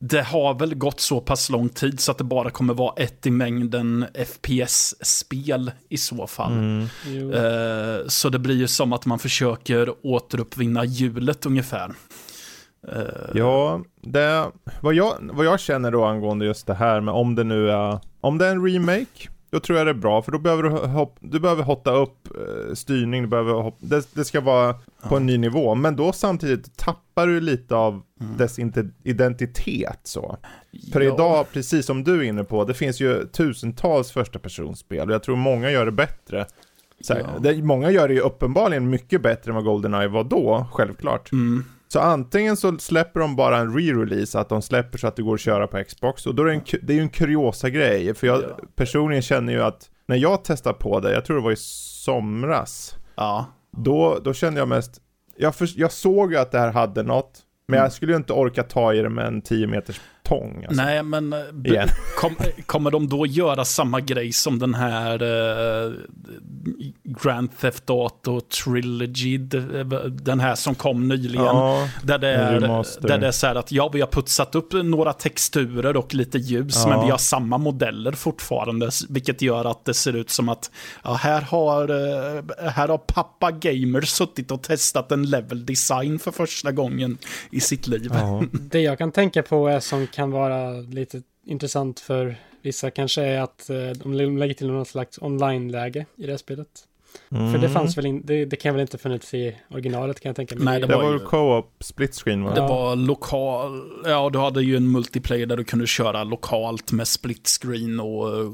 det 0.00 0.22
har 0.22 0.54
väl 0.54 0.74
gått 0.74 1.00
så 1.00 1.20
pass 1.20 1.50
lång 1.50 1.68
tid 1.68 2.00
så 2.00 2.12
att 2.12 2.18
det 2.18 2.24
bara 2.24 2.50
kommer 2.50 2.74
vara 2.74 2.94
ett 2.96 3.26
i 3.26 3.30
mängden 3.30 4.06
FPS-spel 4.26 5.72
i 5.88 5.96
så 5.96 6.26
fall. 6.26 6.52
Mm. 6.52 6.88
Uh, 7.06 8.08
så 8.08 8.28
det 8.28 8.38
blir 8.38 8.56
ju 8.56 8.68
som 8.68 8.92
att 8.92 9.06
man 9.06 9.18
försöker 9.18 9.94
återuppvinna 10.06 10.84
hjulet 10.84 11.46
ungefär. 11.46 11.94
Uh, 12.84 13.30
ja, 13.34 13.80
det, 14.00 14.50
vad, 14.80 14.94
jag, 14.94 15.14
vad 15.32 15.46
jag 15.46 15.60
känner 15.60 15.90
då 15.90 16.04
angående 16.04 16.44
just 16.44 16.66
det 16.66 16.74
här 16.74 17.00
med 17.00 17.14
om 17.14 17.34
det 17.34 17.44
nu 17.44 17.70
är, 17.70 17.98
om 18.20 18.38
det 18.38 18.46
är 18.46 18.50
en 18.50 18.66
remake, 18.66 19.28
då 19.50 19.60
tror 19.60 19.78
jag 19.78 19.86
det 19.86 19.90
är 19.90 19.94
bra, 19.94 20.22
för 20.22 20.32
då 20.32 20.38
behöver 20.38 20.62
du, 20.62 20.70
hopp, 20.70 21.16
du 21.20 21.40
behöver 21.40 21.62
hotta 21.62 21.92
upp 21.92 22.28
uh, 22.36 22.74
styrning, 22.74 23.22
du 23.22 23.28
behöver 23.28 23.52
hopp, 23.52 23.76
det, 23.78 24.14
det 24.14 24.24
ska 24.24 24.40
vara 24.40 24.74
på 25.08 25.16
en 25.16 25.26
ny 25.26 25.38
nivå, 25.38 25.74
men 25.74 25.96
då 25.96 26.12
samtidigt 26.12 26.76
tappar 26.76 27.26
du 27.26 27.40
lite 27.40 27.76
av 27.76 28.02
mm. 28.20 28.36
dess 28.36 28.58
identitet 29.04 30.00
så. 30.02 30.36
För 30.92 31.00
ja. 31.00 31.14
idag, 31.14 31.46
precis 31.52 31.86
som 31.86 32.04
du 32.04 32.18
är 32.18 32.22
inne 32.22 32.44
på, 32.44 32.64
det 32.64 32.74
finns 32.74 33.00
ju 33.00 33.26
tusentals 33.26 34.12
första 34.12 34.38
personspel 34.38 35.08
och 35.08 35.14
jag 35.14 35.22
tror 35.22 35.36
många 35.36 35.70
gör 35.70 35.84
det 35.86 35.92
bättre. 35.92 36.46
Här, 37.08 37.18
ja. 37.18 37.38
det, 37.40 37.62
många 37.62 37.90
gör 37.90 38.08
det 38.08 38.14
ju 38.14 38.20
uppenbarligen 38.20 38.90
mycket 38.90 39.22
bättre 39.22 39.50
än 39.50 39.54
vad 39.54 39.64
Goldeneye 39.64 40.08
var 40.08 40.24
då, 40.24 40.66
självklart. 40.72 41.32
Mm. 41.32 41.64
Så 41.88 42.00
antingen 42.00 42.56
så 42.56 42.78
släpper 42.78 43.20
de 43.20 43.36
bara 43.36 43.58
en 43.58 43.78
re-release, 43.78 44.38
att 44.38 44.48
de 44.48 44.62
släpper 44.62 44.98
så 44.98 45.06
att 45.06 45.16
det 45.16 45.22
går 45.22 45.34
att 45.34 45.40
köra 45.40 45.66
på 45.66 45.84
Xbox, 45.84 46.26
och 46.26 46.34
då 46.34 46.42
är 46.42 46.46
det, 46.46 46.54
en, 46.54 46.62
det 46.82 46.92
är 46.92 46.94
ju 46.94 47.02
en 47.02 47.08
kuriosa 47.08 47.70
grej, 47.70 48.14
för 48.14 48.26
jag 48.26 48.42
ja. 48.42 48.58
personligen 48.76 49.22
känner 49.22 49.52
ju 49.52 49.62
att 49.62 49.90
när 50.06 50.16
jag 50.16 50.44
testar 50.44 50.72
på 50.72 51.00
det, 51.00 51.12
jag 51.12 51.24
tror 51.24 51.36
det 51.36 51.42
var 51.42 51.52
i 51.52 51.56
somras, 51.56 52.96
ja. 53.14 53.46
då, 53.76 54.18
då 54.24 54.32
kände 54.32 54.60
jag 54.60 54.68
mest, 54.68 55.00
jag, 55.36 55.54
för, 55.54 55.68
jag 55.76 55.92
såg 55.92 56.32
ju 56.32 56.38
att 56.38 56.52
det 56.52 56.58
här 56.58 56.72
hade 56.72 57.02
något, 57.02 57.38
men 57.68 57.76
jag 57.76 57.84
mm. 57.84 57.90
skulle 57.90 58.12
ju 58.12 58.16
inte 58.16 58.32
orka 58.32 58.62
ta 58.62 58.94
i 58.94 59.02
det 59.02 59.08
med 59.08 59.26
en 59.26 59.42
10 59.42 59.66
meters 59.66 60.00
tång. 60.28 60.64
Alltså. 60.68 60.82
Nej, 60.82 61.02
men 61.02 61.32
eh, 61.32 61.90
kom, 62.16 62.36
kommer 62.66 62.90
de 62.90 63.08
då 63.08 63.26
göra 63.26 63.64
samma 63.64 64.00
grej 64.00 64.32
som 64.32 64.58
den 64.58 64.74
här 64.74 65.22
uh, 65.22 65.92
Grand 67.04 67.58
Theft 67.60 67.90
Auto 67.90 68.40
Trilogy, 68.40 69.38
den 70.10 70.40
här 70.40 70.54
som 70.54 70.74
kom 70.74 71.08
nyligen. 71.08 71.44
Ja, 71.44 71.88
där, 72.02 72.18
det 72.18 72.28
är, 72.28 72.60
där 73.08 73.18
det 73.18 73.26
är 73.26 73.30
så 73.30 73.46
här 73.46 73.54
att 73.54 73.72
ja, 73.72 73.88
vi 73.88 74.00
har 74.00 74.08
putsat 74.08 74.54
upp 74.54 74.72
några 74.72 75.12
texturer 75.12 75.96
och 75.96 76.14
lite 76.14 76.38
ljus, 76.38 76.82
ja. 76.84 76.88
men 76.88 77.04
vi 77.04 77.10
har 77.10 77.18
samma 77.18 77.58
modeller 77.58 78.12
fortfarande, 78.12 78.90
vilket 79.08 79.42
gör 79.42 79.64
att 79.64 79.84
det 79.84 79.94
ser 79.94 80.16
ut 80.16 80.30
som 80.30 80.48
att 80.48 80.70
ja, 81.04 81.14
här, 81.14 81.40
har, 81.40 81.90
uh, 81.90 82.42
här 82.70 82.88
har 82.88 82.98
pappa 82.98 83.50
gamer 83.50 84.00
suttit 84.00 84.50
och 84.50 84.62
testat 84.62 85.12
en 85.12 85.30
level 85.30 85.66
design 85.66 86.18
för 86.18 86.30
första 86.30 86.72
gången 86.72 87.18
i 87.50 87.60
sitt 87.60 87.86
liv. 87.86 88.10
Ja. 88.14 88.42
Det 88.52 88.80
jag 88.80 88.98
kan 88.98 89.12
tänka 89.12 89.42
på 89.42 89.68
är 89.68 89.80
som 89.80 90.06
kan 90.18 90.30
vara 90.30 90.70
lite 90.70 91.22
intressant 91.46 92.00
för 92.00 92.36
vissa 92.62 92.90
kanske 92.90 93.22
är 93.22 93.40
att 93.40 93.70
eh, 93.70 93.76
de 93.76 94.38
lägger 94.38 94.54
till 94.54 94.70
något 94.70 94.88
slags 94.88 95.18
online-läge 95.18 96.06
i 96.16 96.26
det 96.26 96.32
här 96.32 96.36
spelet. 96.36 96.68
Mm. 97.30 97.52
För 97.52 97.58
det 97.58 97.68
fanns 97.68 97.98
väl 97.98 98.06
inte, 98.06 98.26
det, 98.26 98.44
det, 98.44 98.56
kan 98.56 98.74
väl 98.74 98.80
inte 98.80 98.98
funnits 98.98 99.34
i 99.34 99.56
originalet 99.70 100.20
kan 100.20 100.28
jag 100.28 100.36
tänka 100.36 100.54
mig. 100.54 100.64
Nej, 100.64 100.80
det, 100.80 100.86
det 100.86 100.96
var 100.96 101.12
ju 101.12 101.18
co-op 101.18 101.84
split 101.84 102.14
screen 102.14 102.44
va? 102.44 102.54
Det 102.54 102.60
ja. 102.60 102.68
var 102.68 102.96
lokal, 102.96 103.82
ja 104.04 104.30
du 104.30 104.38
hade 104.38 104.62
ju 104.62 104.76
en 104.76 104.92
multiplayer 104.92 105.46
där 105.46 105.56
du 105.56 105.64
kunde 105.64 105.86
köra 105.86 106.24
lokalt 106.24 106.92
med 106.92 107.08
split 107.08 107.48
screen 107.48 108.00
och 108.00 108.40
eh, 108.40 108.52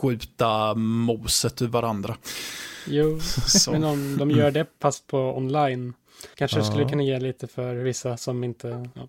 skjuta 0.00 0.74
moset 0.74 1.62
ur 1.62 1.68
varandra. 1.68 2.16
Jo, 2.86 3.20
men 3.70 3.84
om 3.84 4.16
de 4.18 4.30
gör 4.30 4.50
det 4.50 4.66
fast 4.80 5.06
på 5.06 5.18
online 5.18 5.94
kanske 6.34 6.56
ja. 6.56 6.60
det 6.60 6.66
skulle 6.66 6.88
kunna 6.88 7.02
ge 7.02 7.18
lite 7.18 7.46
för 7.46 7.74
vissa 7.74 8.16
som 8.16 8.44
inte, 8.44 8.90
ja. 8.94 9.08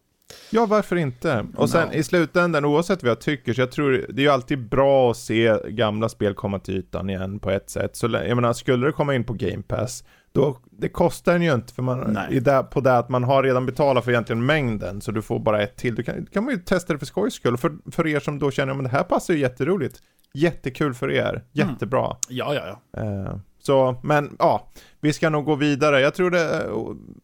Ja, 0.50 0.66
varför 0.66 0.96
inte? 0.96 1.46
Och 1.55 1.70
sen 1.70 1.88
no. 1.88 1.94
i 1.94 2.03
slutändan, 2.03 2.66
oavsett 2.66 3.03
vad 3.03 3.09
jag 3.09 3.22
tycker, 3.22 3.53
så 3.53 3.61
jag 3.61 3.72
tror 3.72 4.05
det 4.09 4.22
är 4.22 4.24
ju 4.24 4.29
alltid 4.29 4.70
bra 4.70 5.11
att 5.11 5.18
se 5.18 5.57
gamla 5.68 6.09
spel 6.09 6.33
komma 6.33 6.59
till 6.59 6.77
ytan 6.77 7.09
igen 7.09 7.40
på 7.40 7.50
ett 7.51 7.70
sätt. 7.70 7.96
Så 7.96 8.07
jag 8.07 8.35
menar, 8.35 8.53
skulle 8.53 8.85
det 8.85 8.92
komma 8.92 9.16
in 9.16 9.24
på 9.24 9.33
Game 9.33 9.64
Pass, 9.68 10.03
då, 10.31 10.57
det 10.72 10.90
kostar 10.90 11.33
den 11.33 11.42
ju 11.42 11.53
inte 11.53 11.74
för 11.74 11.83
man, 11.83 12.18
i 12.29 12.40
det, 12.40 12.64
på 12.72 12.81
det 12.81 12.98
att 12.98 13.09
man 13.09 13.24
har 13.24 13.44
redan 13.44 13.66
betalat 13.66 14.03
för 14.03 14.11
egentligen 14.11 14.46
mängden, 14.46 15.01
så 15.01 15.11
du 15.11 15.22
får 15.22 15.40
bara 15.40 15.61
ett 15.61 15.75
till. 15.75 15.96
Du 15.96 16.03
kan, 16.03 16.25
kan 16.25 16.44
man 16.44 16.53
ju 16.53 16.59
testa 16.59 16.94
det 16.94 17.00
för 17.00 17.05
skojs 17.05 17.33
skull, 17.33 17.57
för, 17.57 17.92
för 17.92 18.07
er 18.07 18.20
som 18.20 18.40
då 18.40 18.51
känner 18.51 18.74
att 18.74 18.83
det 18.83 18.90
här 18.90 19.03
passar 19.03 19.33
ju 19.33 19.40
jätteroligt. 19.40 20.01
Jättekul 20.33 20.94
för 20.94 21.11
er, 21.11 21.29
mm. 21.29 21.44
jättebra. 21.51 22.05
Mm. 22.05 22.18
Ja, 22.29 22.53
ja, 22.53 22.79
ja. 22.92 23.03
Uh, 23.03 23.40
så, 23.66 23.96
men 24.04 24.36
ja, 24.40 24.70
vi 25.01 25.14
ska 25.14 25.30
nog 25.30 25.46
gå 25.46 25.56
vidare. 25.56 26.01
Jag 26.01 26.14
tror 26.14 26.32
det, 26.32 26.70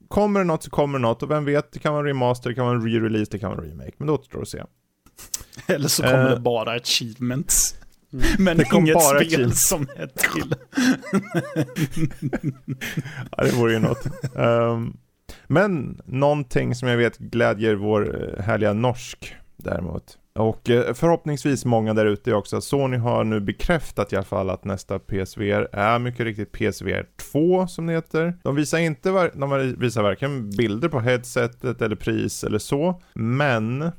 kommer 0.07 0.39
det 0.39 0.45
något 0.45 0.63
så 0.63 0.69
kommer 0.69 0.99
det 0.99 1.01
något 1.01 1.23
och 1.23 1.31
vem 1.31 1.45
vet, 1.45 1.71
det 1.71 1.79
kan 1.79 1.93
vara 1.93 2.01
en 2.01 2.07
remaster, 2.07 2.49
det 2.49 2.55
kan 2.55 2.65
vara 2.65 2.75
en 2.75 2.87
re-release, 2.87 3.27
det 3.31 3.39
kan 3.39 3.49
vara 3.49 3.61
en 3.61 3.69
remake, 3.69 3.91
men 3.97 4.07
då 4.07 4.13
återstår 4.13 4.41
att 4.41 4.47
se. 4.47 4.63
Eller 5.67 5.87
så 5.87 6.03
kommer 6.03 6.29
uh, 6.29 6.35
det 6.35 6.39
bara 6.39 6.71
achievements. 6.71 7.75
Mm. 8.13 8.25
Men 8.39 8.57
det 8.57 8.65
inget 8.73 8.93
bara 8.93 9.03
spel 9.03 9.27
achievements. 9.27 9.67
som 9.67 9.87
är 9.95 10.07
till. 10.07 10.55
ja, 13.37 13.43
det 13.43 13.51
vore 13.51 13.73
ju 13.73 13.79
något. 13.79 14.05
Um, 14.35 14.97
men 15.47 16.01
någonting 16.05 16.75
som 16.75 16.87
jag 16.87 16.97
vet 16.97 17.17
glädjer 17.17 17.75
vår 17.75 18.23
eh, 18.23 18.43
härliga 18.43 18.73
norsk 18.73 19.35
däremot. 19.57 20.17
Och 20.33 20.69
eh, 20.69 20.93
förhoppningsvis 20.93 21.65
många 21.65 21.93
där 21.93 22.05
ute 22.05 22.33
också. 22.33 22.61
Sony 22.61 22.97
har 22.97 23.23
nu 23.23 23.39
bekräftat 23.39 24.13
i 24.13 24.15
alla 24.15 24.25
fall 24.25 24.49
att 24.49 24.65
nästa 24.65 24.99
PSVR 24.99 25.67
är 25.71 25.99
mycket 25.99 26.25
riktigt 26.25 26.51
PSVR 26.51 27.05
2 27.31 27.67
som 27.67 27.87
det 27.87 27.93
heter. 27.93 28.37
De 28.43 28.55
visar 28.55 28.77
inte, 28.77 29.31
de 29.33 29.75
visar 29.77 30.03
varken 30.03 30.49
bilder 30.49 30.89
på 30.89 30.99
headsetet 30.99 31.81
eller 31.81 31.95
pris 31.95 32.43
eller 32.43 32.59
så. 32.59 33.01
Men 33.13 33.91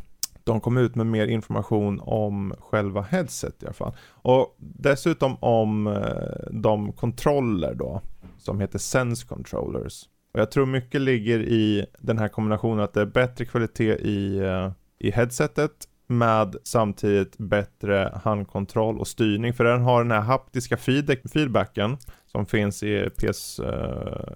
de 0.44 0.60
kom 0.60 0.76
ut 0.76 0.94
med 0.94 1.06
mer 1.06 1.26
information 1.26 2.00
om 2.02 2.54
själva 2.58 3.02
headset 3.02 3.62
i 3.62 3.66
alla 3.66 3.74
fall. 3.74 3.96
Och 4.10 4.56
dessutom 4.58 5.36
om 5.40 5.86
eh, 5.86 6.50
de 6.50 6.92
kontroller 6.92 7.74
då 7.74 8.02
som 8.38 8.60
heter 8.60 8.78
Sense 8.78 9.26
Controllers. 9.26 10.02
Och 10.34 10.40
jag 10.40 10.50
tror 10.50 10.66
mycket 10.66 11.00
ligger 11.00 11.40
i 11.40 11.86
den 11.98 12.18
här 12.18 12.28
kombinationen 12.28 12.80
att 12.80 12.92
det 12.92 13.00
är 13.00 13.06
bättre 13.06 13.44
kvalitet 13.44 13.94
i, 13.94 14.38
eh, 14.38 14.70
i 14.98 15.10
headsetet 15.10 15.88
med 16.12 16.56
samtidigt 16.64 17.38
bättre 17.38 18.20
handkontroll 18.24 18.98
och 18.98 19.08
styrning. 19.08 19.54
För 19.54 19.64
den 19.64 19.82
har 19.82 20.02
den 20.02 20.10
här 20.10 20.20
haptiska 20.20 20.76
feedbacken 20.76 21.96
som 22.26 22.46
finns 22.46 22.82
i 22.82 23.10
PS, 23.16 23.60
uh, 23.60 23.66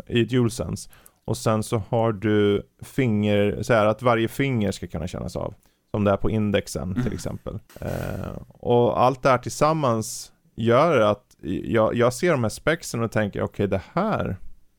i 0.06 0.24
DualSense. 0.24 0.90
Och 1.24 1.36
sen 1.36 1.62
så 1.62 1.82
har 1.88 2.12
du 2.12 2.62
finger, 2.82 3.62
så 3.62 3.74
här 3.74 3.86
att 3.86 4.02
varje 4.02 4.28
finger 4.28 4.72
ska 4.72 4.86
kunna 4.86 5.06
kännas 5.06 5.36
av. 5.36 5.54
Som 5.90 6.04
det 6.04 6.10
är 6.10 6.16
på 6.16 6.30
indexen 6.30 6.94
till 6.94 7.02
mm. 7.02 7.12
exempel. 7.12 7.58
Uh, 7.82 8.42
och 8.48 9.02
allt 9.02 9.22
det 9.22 9.28
här 9.28 9.38
tillsammans 9.38 10.32
gör 10.56 11.00
att 11.00 11.36
jag, 11.64 11.94
jag 11.94 12.12
ser 12.12 12.30
de 12.30 12.42
här 12.42 12.50
spexen 12.50 13.02
och 13.02 13.12
tänker 13.12 13.42
okej 13.42 13.64
okay, 13.64 13.66
det 13.66 13.82
här, 13.92 14.36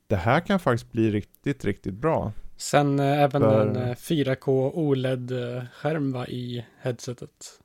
det 0.08 0.16
här 0.16 0.40
kan 0.40 0.60
faktiskt 0.60 0.92
bli 0.92 1.12
riktigt, 1.12 1.66
riktigt 1.66 1.94
bra. 1.94 2.32
Sen 2.58 3.00
eh, 3.00 3.24
även 3.24 3.42
för... 3.42 3.62
en 3.62 3.76
eh, 3.76 3.96
4K 3.96 4.72
OLED-skärm 4.74 6.12
va, 6.12 6.28
i 6.28 6.66
headsetet. 6.82 7.60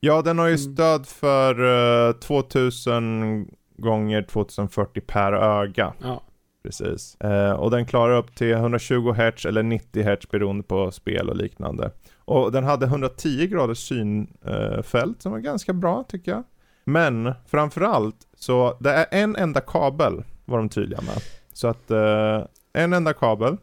Ja, 0.00 0.22
den 0.22 0.38
har 0.38 0.46
ju 0.46 0.54
mm. 0.54 0.74
stöd 0.74 1.06
för 1.06 2.08
eh, 2.08 2.12
2000 2.12 3.50
gånger 3.76 4.22
2040 4.22 5.00
per 5.00 5.32
öga. 5.32 5.94
Ja. 6.02 6.22
Precis. 6.62 7.20
Eh, 7.20 7.52
och 7.52 7.70
den 7.70 7.86
klarar 7.86 8.16
upp 8.16 8.34
till 8.34 8.52
120 8.52 9.12
Hz 9.12 9.46
eller 9.46 9.62
90 9.62 10.02
Hz 10.02 10.28
beroende 10.30 10.62
på 10.62 10.90
spel 10.90 11.30
och 11.30 11.36
liknande. 11.36 11.90
Och 12.24 12.52
den 12.52 12.64
hade 12.64 12.86
110 12.86 13.46
graders 13.46 13.78
synfält 13.78 15.22
som 15.22 15.32
var 15.32 15.38
ganska 15.38 15.72
bra 15.72 16.04
tycker 16.08 16.32
jag. 16.32 16.42
Men 16.84 17.32
framförallt 17.46 18.16
så 18.36 18.76
det 18.80 18.90
är 18.90 19.06
en 19.10 19.36
enda 19.36 19.60
kabel 19.60 20.24
var 20.44 20.58
de 20.58 20.68
tydliga 20.68 21.00
med. 21.00 21.22
Så 21.52 21.68
att 21.68 21.90
eh, 21.90 22.42
en 22.72 22.92
enda 22.92 23.12
kabel 23.12 23.56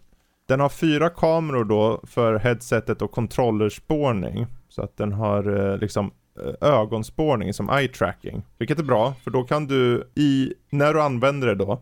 den 0.54 0.60
har 0.60 0.70
fyra 0.70 1.10
kameror 1.10 1.66
då 1.66 2.02
för 2.04 2.40
headsetet 2.40 3.02
och 3.02 3.12
kontrollerspårning. 3.12 4.48
Så 4.70 4.82
att 4.82 4.98
den 4.98 5.14
har 5.14 5.72
eh, 5.72 5.78
liksom 5.78 6.12
eh, 6.40 6.70
ögonspårning 6.70 7.54
som 7.54 7.70
eye 7.70 7.88
tracking. 7.88 8.44
Vilket 8.58 8.80
är 8.80 8.84
bra, 8.84 9.14
för 9.24 9.32
då 9.32 9.44
kan 9.44 9.68
du 9.68 10.12
i, 10.16 10.54
när 10.70 10.94
du 10.94 11.02
använder 11.02 11.48
det 11.48 11.56
då, 11.56 11.82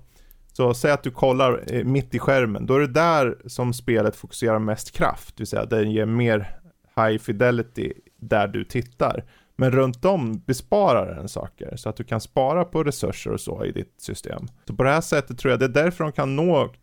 så 0.54 0.74
säg 0.74 0.92
att 0.92 1.04
du 1.04 1.12
kollar 1.12 1.64
eh, 1.68 1.84
mitt 1.84 2.16
i 2.16 2.20
skärmen, 2.20 2.66
då 2.66 2.76
är 2.76 2.80
det 2.80 2.88
där 2.88 3.38
som 3.46 3.74
spelet 3.74 4.16
fokuserar 4.16 4.60
mest 4.60 4.92
kraft, 4.92 5.38
det 5.38 5.42
vill 5.42 5.48
säga 5.48 5.66
den 5.66 5.92
ger 5.92 6.06
mer 6.06 6.60
high 6.96 7.18
fidelity 7.18 7.94
där 8.18 8.48
du 8.48 8.64
tittar. 8.64 9.24
Men 9.56 9.72
runt 9.72 10.06
om 10.06 10.40
besparar 10.46 11.16
den 11.16 11.30
saker, 11.30 11.76
så 11.76 11.90
att 11.90 11.96
du 11.96 12.04
kan 12.04 12.22
spara 12.22 12.66
på 12.66 12.84
resurser 12.84 13.32
och 13.32 13.42
så 13.42 13.66
i 13.66 13.72
ditt 13.72 14.02
system. 14.02 14.48
Så 14.68 14.76
på 14.76 14.84
det 14.84 14.90
här 14.90 15.02
sättet 15.02 15.38
tror 15.38 15.52
jag 15.52 15.60
det 15.60 15.66
är 15.66 15.84
därför 15.84 16.04
de 16.04 16.14
kan 16.14 16.36
nå 16.36 16.74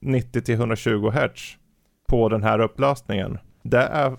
90 0.00 0.54
120 0.54 1.10
Hz 1.10 1.56
på 2.08 2.28
den 2.28 2.42
här 2.42 2.58
upplösningen. 2.60 3.38
Det 3.62 3.78
är 3.78 4.16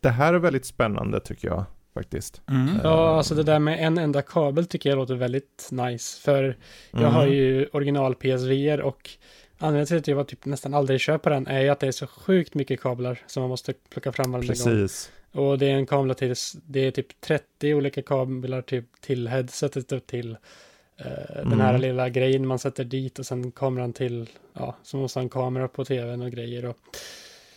det 0.00 0.08
här 0.08 0.34
är 0.34 0.38
väldigt 0.38 0.66
spännande 0.66 1.20
tycker 1.20 1.48
jag 1.48 1.64
faktiskt. 1.94 2.42
Mm. 2.48 2.68
Ja, 2.82 3.16
alltså 3.16 3.34
det 3.34 3.42
där 3.42 3.58
med 3.58 3.86
en 3.86 3.98
enda 3.98 4.22
kabel 4.22 4.66
tycker 4.66 4.90
jag 4.90 4.96
låter 4.96 5.14
väldigt 5.14 5.68
nice. 5.70 6.20
För 6.20 6.56
jag 6.90 7.00
Mm. 7.00 7.14
har 7.14 7.26
ju 7.26 7.66
original 7.72 8.14
PSVR 8.14 8.80
och 8.80 9.10
anledningen 9.58 9.86
till 9.86 9.96
att 9.96 10.08
jag 10.08 10.16
var 10.16 10.24
typ 10.24 10.44
nästan 10.44 10.74
aldrig 10.74 11.00
köper 11.00 11.30
den 11.30 11.46
är 11.46 11.60
ju 11.60 11.68
att 11.68 11.80
det 11.80 11.86
är 11.86 11.92
så 11.92 12.06
sjukt 12.06 12.54
mycket 12.54 12.80
kablar 12.80 13.18
som 13.26 13.40
man 13.40 13.50
måste 13.50 13.74
plocka 13.90 14.12
fram 14.12 14.32
varje 14.32 14.46
gång. 14.46 14.56
Precis. 14.56 15.12
Och 15.32 15.58
det 15.58 15.66
är 15.66 15.74
en 15.74 15.86
kamera 15.86 16.14
till, 16.14 16.34
det 16.66 16.80
är 16.80 16.90
typ 16.90 17.20
30 17.20 17.74
olika 17.74 18.02
kablar 18.02 18.62
typ 18.62 19.00
till 19.00 19.28
headsetet 19.28 19.92
och 19.92 20.06
till 20.06 20.36
eh, 20.98 21.34
den 21.36 21.46
Mm. 21.46 21.60
här 21.60 21.78
lilla 21.78 22.08
grejen 22.08 22.46
man 22.46 22.58
sätter 22.58 22.84
dit 22.84 23.18
och 23.18 23.26
sen 23.26 23.50
kameran 23.52 23.92
till, 23.92 24.28
ja, 24.52 24.76
så 24.82 24.96
måste 24.96 25.18
ha 25.18 25.22
en 25.22 25.28
kamera 25.28 25.68
på 25.68 25.84
tvn 25.84 26.22
och 26.22 26.30
grejer 26.30 26.64
och 26.64 26.76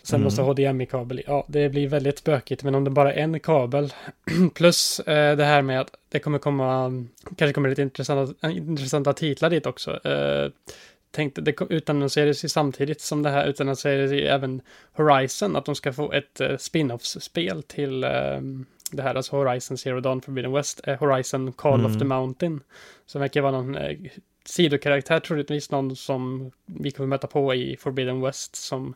sen 0.03 0.15
Mm. 0.17 0.23
måste 0.23 0.41
HDMI-kabel. 0.41 1.21
Ja, 1.27 1.45
det 1.47 1.69
blir 1.69 1.87
väldigt 1.87 2.17
spökigt, 2.19 2.63
men 2.63 2.75
om 2.75 2.83
det 2.83 2.89
bara 2.91 3.13
är 3.13 3.21
en 3.23 3.39
kabel 3.39 3.93
plus 4.55 4.99
eh, 4.99 5.37
det 5.37 5.43
här 5.45 5.61
med 5.61 5.81
att 5.81 5.91
det 6.09 6.19
kommer 6.19 6.39
komma, 6.39 6.91
kanske 7.37 7.53
kommer 7.53 7.69
lite 7.69 7.81
intressanta, 7.81 8.49
intressanta 8.51 9.13
titlar 9.13 9.49
dit 9.49 9.65
också. 9.65 10.07
Eh, 10.07 10.51
tänkte, 11.11 11.41
det 11.41 11.55
utannonserades 11.69 12.45
ju 12.45 12.49
samtidigt 12.49 13.01
som 13.01 13.23
det 13.23 13.29
här 13.29 13.45
utannonserades 13.47 14.11
ju 14.11 14.21
även 14.27 14.61
Horizon, 14.93 15.55
att 15.55 15.65
de 15.65 15.75
ska 15.75 15.93
få 15.93 16.11
ett 16.11 16.41
eh, 16.41 16.57
spin-off-spel 16.57 17.63
till 17.63 18.03
eh, 18.03 18.09
det 18.91 19.03
här, 19.03 19.15
alltså 19.15 19.35
Horizon 19.35 19.77
Zero 19.77 19.99
Dawn 19.99 20.21
Forbidden 20.21 20.51
West, 20.51 20.81
eh, 20.87 20.99
Horizon 20.99 21.51
Call 21.53 21.79
Mm. 21.79 21.91
of 21.91 21.99
the 21.99 22.05
Mountain, 22.05 22.59
som 23.05 23.21
verkar 23.21 23.41
vara 23.41 23.51
någon 23.51 23.75
eh, 23.75 23.97
sidokaraktär, 24.45 25.19
troligtvis 25.19 25.71
någon 25.71 25.95
som 25.95 26.51
vi 26.65 26.91
kommer 26.91 27.07
möta 27.07 27.27
på 27.27 27.55
i 27.55 27.77
Forbidden 27.79 28.21
West, 28.21 28.55
som 28.55 28.93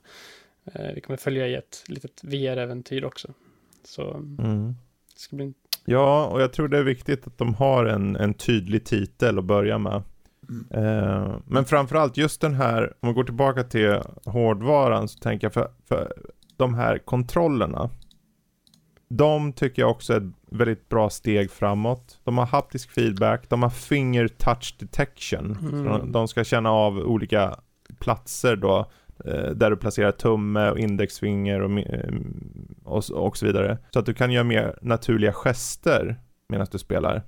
eh, 0.73 0.91
vi 0.95 1.01
kommer 1.01 1.17
följa 1.17 1.47
i 1.47 1.55
ett 1.55 1.83
litet 1.87 2.21
VR-äventyr 2.23 3.03
också. 3.05 3.27
Så 3.83 4.13
Mm. 4.13 4.75
det 5.13 5.19
ska 5.19 5.35
bli 5.35 5.53
Ja, 5.85 6.25
och 6.25 6.41
jag 6.41 6.53
tror 6.53 6.67
det 6.67 6.77
är 6.77 6.83
viktigt 6.83 7.27
att 7.27 7.37
de 7.37 7.53
har 7.53 7.85
en, 7.85 8.15
en 8.15 8.33
tydlig 8.33 8.85
titel 8.85 9.39
att 9.39 9.45
börja 9.45 9.77
med. 9.77 10.03
Mm. 10.49 10.65
Eh, 10.85 11.35
men 11.47 11.65
framförallt 11.65 12.17
just 12.17 12.41
den 12.41 12.53
här, 12.53 12.93
om 12.99 13.09
vi 13.09 13.13
går 13.15 13.23
tillbaka 13.23 13.63
till 13.63 13.99
hårdvaran 14.25 15.07
så 15.07 15.19
tänker 15.19 15.45
jag 15.45 15.53
för, 15.53 15.67
för 15.87 16.13
de 16.57 16.73
här 16.75 16.97
kontrollerna. 16.97 17.89
De 19.17 19.53
tycker 19.53 19.81
jag 19.81 19.91
också 19.91 20.13
är 20.13 20.17
ett 20.17 20.33
väldigt 20.51 20.89
bra 20.89 21.09
steg 21.09 21.51
framåt. 21.51 22.19
De 22.23 22.37
har 22.37 22.45
haptisk 22.45 22.91
feedback, 22.91 23.49
de 23.49 23.63
har 23.63 23.69
finger 23.69 24.27
touch 24.27 24.75
detection. 24.79 25.57
Mm. 25.61 25.83
De, 25.83 26.11
de 26.11 26.27
ska 26.27 26.43
känna 26.43 26.71
av 26.71 26.97
olika 26.97 27.59
platser 27.99 28.55
då. 28.55 28.85
eh, 29.25 29.49
Där 29.49 29.69
du 29.69 29.77
placerar 29.77 30.11
tumme 30.11 30.69
och 30.69 30.79
indexfinger 30.79 31.61
och, 31.61 31.79
eh, 31.79 32.13
och, 32.83 33.03
och 33.11 33.37
så 33.37 33.45
vidare. 33.45 33.77
Så 33.93 33.99
att 33.99 34.05
du 34.05 34.13
kan 34.13 34.31
göra 34.31 34.43
mer 34.43 34.77
naturliga 34.81 35.33
gester 35.33 36.15
medan 36.49 36.67
du 36.71 36.77
spelar. 36.77 37.23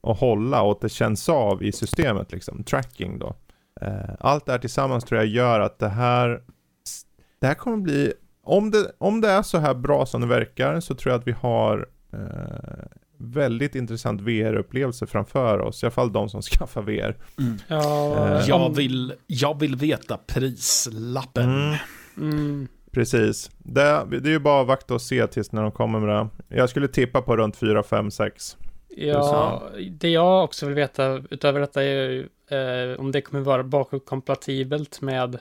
Och 0.00 0.16
hålla 0.16 0.62
och 0.62 0.72
att 0.72 0.80
det 0.80 0.88
känns 0.88 1.28
av 1.28 1.62
i 1.62 1.72
systemet 1.72 2.32
liksom. 2.32 2.64
Tracking 2.64 3.18
då. 3.18 3.36
Eh, 3.80 4.14
Allt 4.20 4.46
det 4.46 4.52
här 4.52 4.58
tillsammans 4.58 5.04
tror 5.04 5.20
jag 5.20 5.28
gör 5.28 5.60
att 5.60 5.78
det 5.78 5.88
här 5.88 6.42
Det 7.40 7.46
här 7.46 7.54
kommer 7.54 7.76
bli 7.76 8.12
om 8.44 8.70
det, 8.70 8.92
om 8.98 9.20
det 9.20 9.28
är 9.28 9.42
så 9.42 9.58
här 9.58 9.74
bra 9.74 10.06
som 10.06 10.20
det 10.20 10.26
verkar 10.26 10.80
så 10.80 10.94
tror 10.94 11.12
jag 11.12 11.20
att 11.20 11.26
vi 11.26 11.32
har 11.32 11.88
eh, 12.12 12.84
väldigt 13.18 13.74
intressant 13.74 14.20
VR-upplevelse 14.20 15.06
framför 15.06 15.58
oss. 15.60 15.82
I 15.82 15.86
alla 15.86 15.90
fall 15.90 16.12
de 16.12 16.28
som 16.28 16.42
skaffar 16.52 16.82
VR. 16.82 17.16
Mm. 17.38 17.58
Ja, 17.68 18.28
Eh, 18.38 18.48
Jag, 18.48 18.76
vill, 18.76 19.14
jag 19.26 19.60
vill 19.60 19.76
veta 19.76 20.18
prislappen. 20.26 21.44
Mm. 21.50 21.76
Mm, 22.16 22.68
Precis. 22.92 23.50
Det, 23.58 24.06
det 24.10 24.28
är 24.28 24.32
ju 24.32 24.38
bara 24.38 24.60
att 24.60 24.66
vakta 24.66 24.94
och 24.94 25.02
se 25.02 25.26
tills 25.26 25.52
när 25.52 25.62
de 25.62 25.72
kommer 25.72 26.00
med 26.00 26.08
det. 26.48 26.56
Jag 26.56 26.70
skulle 26.70 26.88
tippa 26.88 27.22
på 27.22 27.36
runt 27.36 27.56
4, 27.56 27.82
5, 27.82 28.10
6. 28.10 28.56
ja, 28.96 29.62
det 29.90 30.08
jag 30.10 30.44
också 30.44 30.66
vill 30.66 30.74
veta 30.74 31.22
utöver 31.30 31.60
detta 31.60 31.82
är 31.82 31.86
ju 31.86 32.28
eh, 32.50 33.00
om 33.00 33.12
det 33.12 33.20
kommer 33.20 33.40
vara 33.42 33.62
bakåtkompatibelt 33.64 35.00
med 35.00 35.38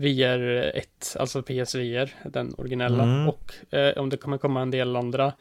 VR 0.00 0.70
1, 0.76 1.16
alltså 1.18 1.42
PSVR, 1.42 2.28
den 2.28 2.54
originella, 2.58 3.02
Mm. 3.02 3.28
och 3.28 3.74
eh, 3.74 3.98
om 3.98 4.08
det 4.10 4.16
kommer 4.16 4.38
komma 4.38 4.62
en 4.62 4.70
del 4.70 4.96
andra 4.96 5.32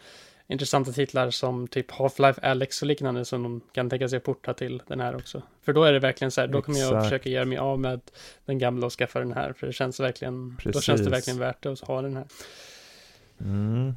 intressanta 0.50 0.92
titlar 0.92 1.30
som 1.30 1.68
typ 1.68 1.92
Half-Life 1.92 2.40
Alex 2.42 2.82
och 2.82 2.88
liknande 2.88 3.26
som 3.26 3.44
de 3.44 3.62
kan 3.74 3.90
tänka 3.90 4.10
sig 4.10 4.20
porta 4.20 4.54
till 4.54 4.82
den 4.88 5.00
här 5.00 5.16
också. 5.16 5.42
För 5.66 5.74
då 5.74 5.84
är 5.84 5.94
det 5.94 6.00
verkligen 6.00 6.32
så 6.32 6.42
här, 6.42 6.48
då 6.48 6.62
kommer 6.62 6.80
jag 6.80 6.88
Exakt. 6.88 7.04
försöka 7.06 7.30
göra 7.30 7.46
mig 7.46 7.58
av 7.58 7.80
med 7.80 8.02
den 8.46 8.58
gamla 8.60 8.86
och 8.86 8.92
skaffa 8.94 9.20
den 9.20 9.32
här, 9.34 9.54
för 9.54 9.68
det 9.68 9.74
känns 9.74 10.00
verkligen, 10.00 10.58
då 10.64 10.72
känns 10.72 10.86
Precis. 10.86 11.06
det 11.06 11.12
verkligen 11.12 11.40
värt 11.40 11.64
det 11.64 11.72
att 11.72 11.80
ha 11.80 12.02
den 12.02 12.16
här. 12.16 12.26
Mm. 13.42 13.94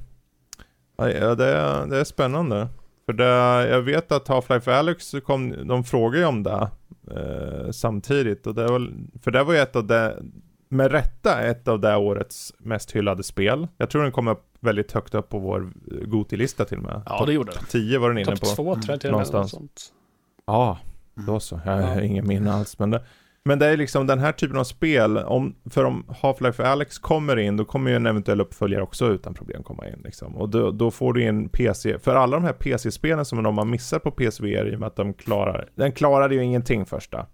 Ja, 0.97 1.35
det 1.35 1.45
är, 1.47 1.87
det 1.87 1.97
är 2.01 2.05
spännande. 2.05 2.69
För 3.07 3.13
det, 3.13 3.69
jag 3.69 3.83
vet 3.83 4.13
att 4.13 4.29
Half-Life 4.29 4.71
Alyx 4.73 5.15
kom, 5.25 5.69
de 5.69 5.85
frågade 5.85 6.19
ju 6.19 6.25
om 6.25 6.43
det 6.43 6.69
eh, 7.17 7.71
samtidigt. 7.71 8.47
Och 8.47 8.55
det 8.55 8.67
var, 8.67 8.93
för 9.23 9.31
det 9.31 9.43
var 9.45 9.53
ju 9.55 9.59
ett 9.59 9.77
av 9.77 9.87
det, 9.87 10.23
med 10.73 10.93
rätta 10.93 11.41
ett 11.43 11.69
av 11.69 11.81
det 11.81 11.97
årets 11.97 12.55
mest 12.59 12.91
hyllade 12.93 13.23
spel. 13.23 13.69
Jag 13.77 13.91
tror 13.91 14.03
den 14.03 14.13
kom 14.13 14.29
upp 14.29 14.45
väldigt 14.61 14.93
högt 14.93 15.15
upp 15.15 15.29
på 15.29 15.39
vår 15.39 15.71
Goti-lista 16.07 16.65
till 16.65 16.77
och 16.79 16.85
med. 16.85 17.03
Ja, 17.07 17.25
det 17.27 17.33
gjorde 17.33 17.53
det. 17.53 17.59
10 17.71 17.99
var 17.99 18.09
den 18.09 18.19
inne 18.19 18.37
Topp 18.37 18.41
på. 18.41 18.47
två 18.47 18.75
tror 18.75 18.85
jag 18.89 19.01
till 19.01 19.09
och. 19.09 19.13
Någonstans. 19.13 19.51
sånt. 19.51 19.83
Ja, 20.47 20.79
då 21.27 21.41
så. 21.41 21.61
Jag 21.65 21.73
har 21.73 21.81
Ja. 21.95 22.01
ingen 22.01 22.27
minne 22.27 22.53
alls. 22.53 22.79
Men 22.79 22.91
det, 22.91 23.03
men 23.45 23.59
det 23.59 23.67
är 23.67 23.77
liksom 23.77 24.07
den 24.07 24.19
här 24.19 24.33
typen 24.33 24.57
av 24.59 24.65
spel, 24.65 25.19
om, 25.19 25.55
för 25.71 25.85
om 25.85 26.05
Half-Life 26.23 26.63
Alyx 26.65 26.99
kommer 26.99 27.37
in, 27.37 27.57
då 27.57 27.65
kommer 27.65 27.91
ju 27.91 27.97
en 27.97 28.07
eventuell 28.07 28.41
uppföljare 28.41 28.83
också 28.83 29.07
utan 29.09 29.35
problem 29.35 29.63
komma 29.63 29.89
in. 29.89 30.01
Liksom. 30.05 30.37
Och 30.37 30.49
då, 30.49 30.71
då 30.71 30.91
får 30.91 31.13
du 31.13 31.23
in 31.23 31.49
PC, 31.49 31.99
för 31.99 32.15
alla 32.15 32.37
de 32.37 32.45
här 32.45 32.53
PC-spelen 32.53 33.25
som 33.25 33.43
de 33.43 33.59
har 33.59 33.65
missat 33.65 34.03
på 34.03 34.11
PSVR 34.11 34.73
i 34.73 34.77
och 34.77 34.81
med 34.81 34.87
att 34.87 34.97
de 34.97 35.15
klarar, 35.15 35.69
den 35.75 35.93
klarade 35.93 36.35
ju 36.35 36.43
ingenting 36.45 36.87
första. 36.87 37.27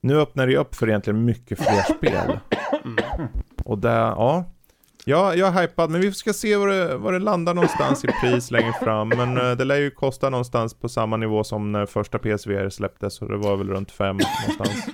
Nu 0.00 0.20
öppnar 0.20 0.46
det 0.46 0.56
upp 0.56 0.74
för 0.74 0.88
egentligen 0.88 1.24
mycket 1.24 1.58
fler 1.58 1.82
spel. 1.96 2.38
Mm. 2.84 3.28
Och 3.64 3.78
det, 3.78 3.88
ja. 3.90 4.52
Ja, 5.08 5.34
jag 5.34 5.48
är 5.56 5.62
hypad, 5.62 5.90
men 5.90 6.00
vi 6.00 6.12
ska 6.12 6.32
se 6.32 6.56
var 6.56 6.68
det, 6.68 6.96
var 6.96 7.12
det 7.12 7.18
landar 7.18 7.54
någonstans 7.54 8.04
i 8.04 8.08
pris 8.22 8.50
längre 8.50 8.72
fram. 8.72 9.08
Men 9.08 9.38
eh, 9.38 9.56
det 9.56 9.64
lär 9.64 9.76
ju 9.76 9.90
kosta 9.90 10.30
någonstans 10.30 10.74
på 10.74 10.88
samma 10.88 11.16
nivå 11.16 11.44
som 11.44 11.72
när 11.72 11.86
första 11.86 12.18
PSVR 12.18 12.68
släpptes, 12.68 13.14
så 13.14 13.24
det 13.28 13.36
var 13.36 13.56
väl 13.56 13.68
runt 13.68 13.90
fem 13.90 14.16
någonstans. 14.16 14.86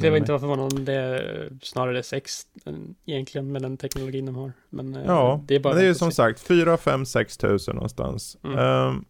Det 0.00 0.10
var 0.10 0.16
inte 0.16 0.32
varför 0.32 0.46
förvånande 0.46 0.82
det 0.82 0.92
är 0.94 1.50
snarare 1.62 2.02
sex 2.02 2.42
än- 2.64 2.94
egentligen 3.06 3.52
med 3.52 3.62
den 3.62 3.76
teknologin 3.76 4.26
de 4.26 4.36
har. 4.36 4.52
Men 4.70 4.94
eh, 4.94 5.02
Ja, 5.06 5.44
det 5.46 5.54
är 5.54 5.60
bara 5.60 5.72
men 5.74 5.78
det 5.78 5.84
är 5.84 5.88
ju 5.88 5.94
som 5.94 6.12
sagt 6.12 6.40
4, 6.40 6.76
5, 6.76 7.06
6 7.06 7.36
tusen 7.36 7.74
någonstans. 7.74 8.36
Mm. 8.44 8.58
Ehm, 8.58 9.04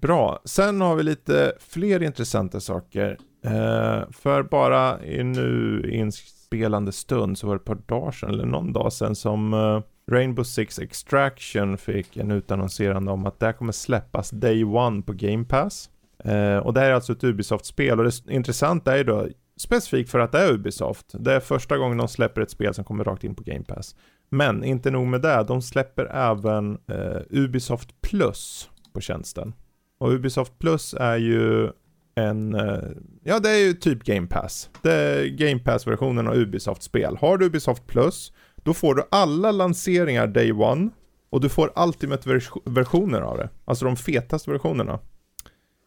bra, 0.00 0.40
sen 0.44 0.80
har 0.80 0.96
vi 0.96 1.02
lite 1.02 1.52
fler 1.60 2.02
intressanta 2.02 2.60
saker. 2.60 3.18
Eh, 3.48 4.10
för 4.10 4.42
bara 4.42 5.04
i 5.04 5.24
nu 5.24 5.82
inspelande 5.92 6.92
stund 6.92 7.38
så 7.38 7.46
var 7.46 7.54
det 7.54 7.58
ett 7.58 7.64
par 7.64 7.96
dagar 7.96 8.10
sedan, 8.10 8.30
eller 8.30 8.46
någon 8.46 8.72
dag 8.72 8.92
sedan, 8.92 9.14
som 9.14 9.54
eh, 9.54 9.80
Rainbow 10.10 10.44
Six 10.44 10.78
Extraction 10.78 11.78
fick 11.78 12.16
en 12.16 12.30
utannonserande 12.30 13.12
om 13.12 13.26
att 13.26 13.40
det 13.40 13.46
här 13.46 13.52
kommer 13.52 13.72
släppas 13.72 14.30
Day 14.30 14.64
One 14.64 15.02
på 15.02 15.12
Game 15.12 15.44
Pass. 15.44 15.90
Eh, 16.24 16.56
och 16.56 16.74
det 16.74 16.80
här 16.80 16.90
är 16.90 16.94
alltså 16.94 17.12
ett 17.12 17.24
Ubisoft-spel 17.24 17.98
och 17.98 18.04
det 18.04 18.30
intressanta 18.30 18.92
är 18.92 18.96
ju 18.96 19.04
då 19.04 19.28
specifikt 19.56 20.10
för 20.10 20.18
att 20.18 20.32
det 20.32 20.38
är 20.38 20.52
Ubisoft. 20.52 21.06
Det 21.12 21.32
är 21.32 21.40
första 21.40 21.78
gången 21.78 21.98
de 21.98 22.08
släpper 22.08 22.40
ett 22.40 22.50
spel 22.50 22.74
som 22.74 22.84
kommer 22.84 23.04
rakt 23.04 23.24
in 23.24 23.34
på 23.34 23.42
Game 23.42 23.64
Pass. 23.64 23.96
Men 24.28 24.64
inte 24.64 24.90
nog 24.90 25.06
med 25.06 25.20
det, 25.20 25.44
de 25.48 25.62
släpper 25.62 26.04
även 26.04 26.78
eh, 26.86 27.20
Ubisoft 27.30 28.00
Plus 28.00 28.70
på 28.92 29.00
tjänsten. 29.00 29.54
Och 29.98 30.12
Ubisoft 30.12 30.58
Plus 30.58 30.94
är 30.94 31.16
ju 31.16 31.70
en, 32.18 32.54
eh, 32.54 32.78
ja 33.24 33.38
det 33.38 33.50
är 33.50 33.58
ju 33.66 33.72
typ 33.72 34.04
Game 34.04 34.26
Pass. 34.26 34.70
Det 34.82 34.92
är 34.92 35.26
Game 35.26 35.58
Pass-versionen 35.60 36.28
av 36.28 36.34
Ubisoft-spel. 36.34 37.16
Har 37.20 37.38
du 37.38 37.46
Ubisoft 37.46 37.86
Plus, 37.86 38.32
då 38.56 38.74
får 38.74 38.94
du 38.94 39.02
alla 39.10 39.52
lanseringar 39.52 40.26
Day 40.26 40.52
One 40.52 40.90
och 41.30 41.40
du 41.40 41.48
får 41.48 41.72
Ultimate-versioner 41.76 43.20
av 43.20 43.36
det. 43.36 43.48
Alltså 43.64 43.84
de 43.84 43.96
fetaste 43.96 44.50
versionerna. 44.50 44.98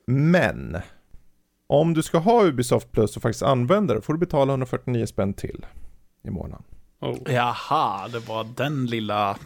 Men, 0.07 0.77
om 1.67 1.93
du 1.93 2.03
ska 2.03 2.17
ha 2.17 2.45
Ubisoft 2.45 2.91
Plus 2.91 3.15
och 3.15 3.21
faktiskt 3.21 3.43
använda 3.43 3.93
det 3.93 4.01
får 4.01 4.13
du 4.13 4.19
betala 4.19 4.51
149 4.51 5.05
spänn 5.05 5.33
till 5.33 5.65
i 6.27 6.29
månaden. 6.29 6.63
Oh. 7.01 7.17
Jaha, 7.33 8.07
det 8.07 8.19
var 8.19 8.47
den 8.55 8.85
lilla... 8.85 9.37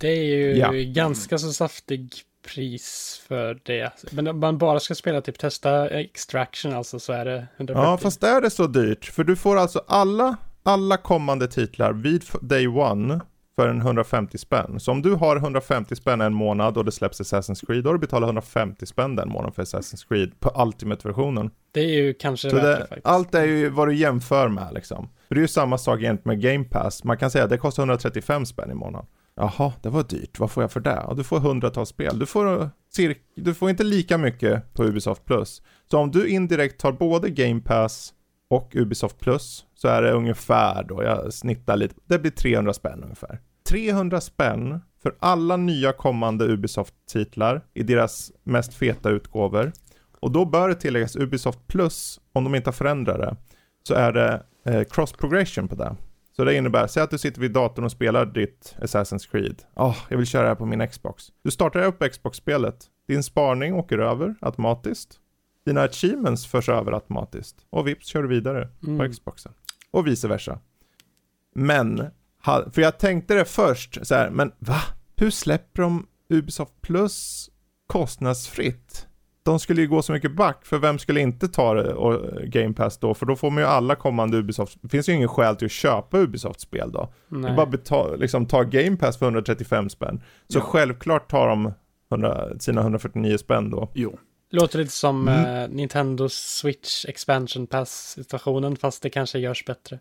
Det 0.00 0.08
är 0.08 0.22
ju 0.24 0.56
Ja. 0.56 0.70
ganska 0.72 1.38
så 1.38 1.52
saftig 1.52 2.12
pris 2.54 3.20
för 3.28 3.58
det. 3.62 3.92
Men 4.12 4.26
om 4.28 4.40
man 4.40 4.58
bara 4.58 4.80
ska 4.80 4.94
spela 4.94 5.20
typ 5.20 5.38
testa 5.38 5.88
extraction 5.88 6.72
alltså 6.74 6.98
så 6.98 7.12
är 7.12 7.24
det 7.24 7.46
140. 7.56 7.82
Ja, 7.84 7.96
fast 7.98 8.22
är 8.22 8.40
det 8.40 8.50
så 8.50 8.66
dyrt? 8.66 9.04
För 9.04 9.24
du 9.24 9.36
får 9.36 9.56
alltså 9.56 9.82
alla, 9.86 10.36
alla 10.62 10.96
kommande 10.96 11.48
titlar 11.48 11.92
vid 11.92 12.22
day 12.40 12.68
one 12.68 13.20
för 13.56 13.68
en 13.68 13.80
150 13.80 14.38
spänn. 14.38 14.80
Så 14.80 14.92
om 14.92 15.02
du 15.02 15.14
har 15.14 15.36
150 15.36 15.96
spänn 15.96 16.20
en 16.20 16.34
månad 16.34 16.76
och 16.76 16.84
det 16.84 16.92
släpps 16.92 17.20
Assassin's 17.20 17.66
Creed, 17.66 17.84
då 17.84 17.88
har 17.88 17.94
du 17.94 18.00
betalat 18.00 18.26
150 18.26 18.86
spänn 18.86 19.16
den 19.16 19.28
månaden 19.28 19.52
för 19.52 19.62
Assassin's 19.62 20.08
Creed 20.08 20.40
på 20.40 20.62
Ultimate-versionen. 20.62 21.50
Det 21.72 21.80
är 21.80 22.02
ju 22.02 22.14
kanske 22.14 22.50
Så 22.50 22.56
värt 22.56 22.64
det, 22.64 22.70
det, 22.72 22.78
faktiskt. 22.78 23.06
allt 23.06 23.34
är 23.34 23.44
ju 23.44 23.68
vad 23.68 23.88
du 23.88 23.94
jämför 23.94 24.48
med 24.48 24.68
liksom. 24.74 25.08
För 25.28 25.34
det 25.34 25.38
är 25.38 25.42
ju 25.42 25.48
samma 25.48 25.78
sak 25.78 26.00
egentligen 26.00 26.38
med 26.38 26.52
Game 26.52 26.64
Pass. 26.64 27.04
Man 27.04 27.18
kan 27.18 27.30
säga 27.30 27.44
att 27.44 27.50
det 27.50 27.58
kostar 27.58 27.82
135 27.82 28.46
spänn 28.46 28.70
i 28.70 28.74
månaden. 28.74 29.06
Jaha, 29.36 29.72
det 29.82 29.88
var 29.88 30.02
dyrt. 30.02 30.38
Vad 30.38 30.50
får 30.50 30.62
jag 30.62 30.72
för 30.72 30.80
det? 30.80 31.02
Ja, 31.08 31.14
du 31.16 31.24
får 31.24 31.40
hundratals 31.40 31.88
spel. 31.88 32.18
Du 32.18 32.26
får, 32.26 32.70
cirka, 32.90 33.20
du 33.36 33.54
får 33.54 33.70
inte 33.70 33.84
lika 33.84 34.18
mycket 34.18 34.74
på 34.74 34.84
Ubisoft 34.84 35.24
Plus. 35.24 35.62
Så 35.90 35.98
om 35.98 36.10
du 36.10 36.28
indirekt 36.28 36.80
tar 36.80 36.92
både 36.92 37.30
Game 37.30 37.60
Pass 37.60 38.14
och 38.50 38.76
Ubisoft 38.76 39.20
Plus 39.20 39.64
så 39.74 39.88
är 39.88 40.02
det 40.02 40.12
ungefär 40.12 40.84
då, 40.84 41.02
jag 41.02 41.32
snittar 41.32 41.76
lite, 41.76 41.94
det 42.06 42.18
blir 42.18 42.30
300 42.30 42.72
spänn 42.72 43.02
ungefär. 43.02 43.40
300 43.68 44.20
spänn 44.20 44.80
för 45.02 45.14
alla 45.18 45.56
nya 45.56 45.92
kommande 45.92 46.44
Ubisoft-titlar 46.44 47.60
i 47.74 47.82
deras 47.82 48.32
mest 48.42 48.74
feta 48.74 49.10
utgåvor. 49.10 49.72
Och 50.20 50.30
då 50.30 50.44
bör 50.44 50.68
det 50.68 50.74
tilläggas 50.74 51.16
Ubisoft 51.16 51.66
Plus, 51.66 52.20
om 52.32 52.44
de 52.44 52.54
inte 52.54 52.68
har 52.68 52.72
förändrat 52.72 53.18
det, 53.18 53.36
så 53.88 53.94
är 53.94 54.12
det 54.12 54.42
eh, 54.64 54.84
cross 54.84 55.12
progression 55.12 55.68
på 55.68 55.74
det. 55.74 55.96
Så 56.36 56.44
det 56.44 56.54
innebär, 56.54 56.86
säg 56.86 57.02
att 57.02 57.10
du 57.10 57.18
sitter 57.18 57.40
vid 57.40 57.52
datorn 57.52 57.84
och 57.84 57.92
spelar 57.92 58.26
ditt 58.26 58.76
Assassin's 58.78 59.30
Creed. 59.30 59.62
Ja, 59.74 59.88
oh, 59.88 59.96
jag 60.08 60.16
vill 60.16 60.26
köra 60.26 60.42
det 60.42 60.48
här 60.48 60.54
på 60.54 60.66
min 60.66 60.88
Xbox. 60.88 61.32
Du 61.42 61.50
startar 61.50 61.84
upp 61.84 62.12
Xbox-spelet. 62.12 62.76
Din 63.08 63.22
sparning 63.22 63.74
åker 63.74 63.98
över 63.98 64.34
automatiskt. 64.40 65.20
Dina 65.66 65.82
achievements 65.82 66.46
förs 66.46 66.68
över 66.68 66.92
automatiskt. 66.92 67.56
Och 67.70 67.88
vips 67.88 68.06
kör 68.06 68.22
du 68.22 68.28
vidare 68.28 68.68
mm. 68.86 68.98
på 68.98 69.12
Xboxen. 69.12 69.52
Och 69.90 70.06
vice 70.06 70.28
versa. 70.28 70.58
Men, 71.54 72.10
för 72.44 72.80
jag 72.80 72.98
tänkte 72.98 73.34
det 73.34 73.44
först, 73.44 74.06
så 74.06 74.14
här, 74.14 74.30
men 74.30 74.52
va? 74.58 74.80
Hur 75.16 75.30
släpper 75.30 75.82
de 75.82 76.06
Ubisoft 76.28 76.80
Plus 76.80 77.50
kostnadsfritt? 77.86 79.06
De 79.44 79.58
skulle 79.58 79.80
ju 79.80 79.88
gå 79.88 80.02
så 80.02 80.12
mycket 80.12 80.36
back, 80.36 80.66
för 80.66 80.78
vem 80.78 80.98
skulle 80.98 81.20
inte 81.20 81.48
ta 81.48 81.74
det 81.74 81.94
och 81.94 82.42
Game 82.42 82.74
Pass 82.74 82.98
då? 82.98 83.14
För 83.14 83.26
då 83.26 83.36
får 83.36 83.50
man 83.50 83.62
ju 83.62 83.68
alla 83.68 83.94
kommande 83.94 84.36
Ubisoft, 84.36 84.78
det 84.82 84.88
finns 84.88 85.08
ju 85.08 85.12
ingen 85.12 85.28
skäl 85.28 85.56
till 85.56 85.66
att 85.66 85.72
köpa 85.72 86.18
Ubisoft-spel 86.18 86.92
då. 86.92 87.12
Nej. 87.28 87.42
Det 87.42 87.48
är 87.48 87.56
bara 87.56 87.66
betal, 87.66 88.20
liksom 88.20 88.46
ta 88.46 88.62
Game 88.62 88.96
Pass 88.96 89.18
för 89.18 89.26
135 89.26 89.90
spänn. 89.90 90.22
Så 90.48 90.58
ja. 90.58 90.62
självklart 90.62 91.30
tar 91.30 91.48
de 91.48 91.72
100, 92.10 92.58
sina 92.58 92.80
149 92.80 93.36
spänn 93.36 93.70
då. 93.70 93.90
Jo. 93.94 94.18
Låter 94.50 94.78
lite 94.78 94.92
som 94.92 95.28
mm. 95.28 95.62
uh, 95.62 95.76
Nintendo 95.76 96.28
Switch 96.28 97.04
Expansion 97.04 97.66
Pass-situationen, 97.66 98.76
fast 98.76 99.02
det 99.02 99.10
kanske 99.10 99.38
görs 99.38 99.64
bättre. 99.64 99.98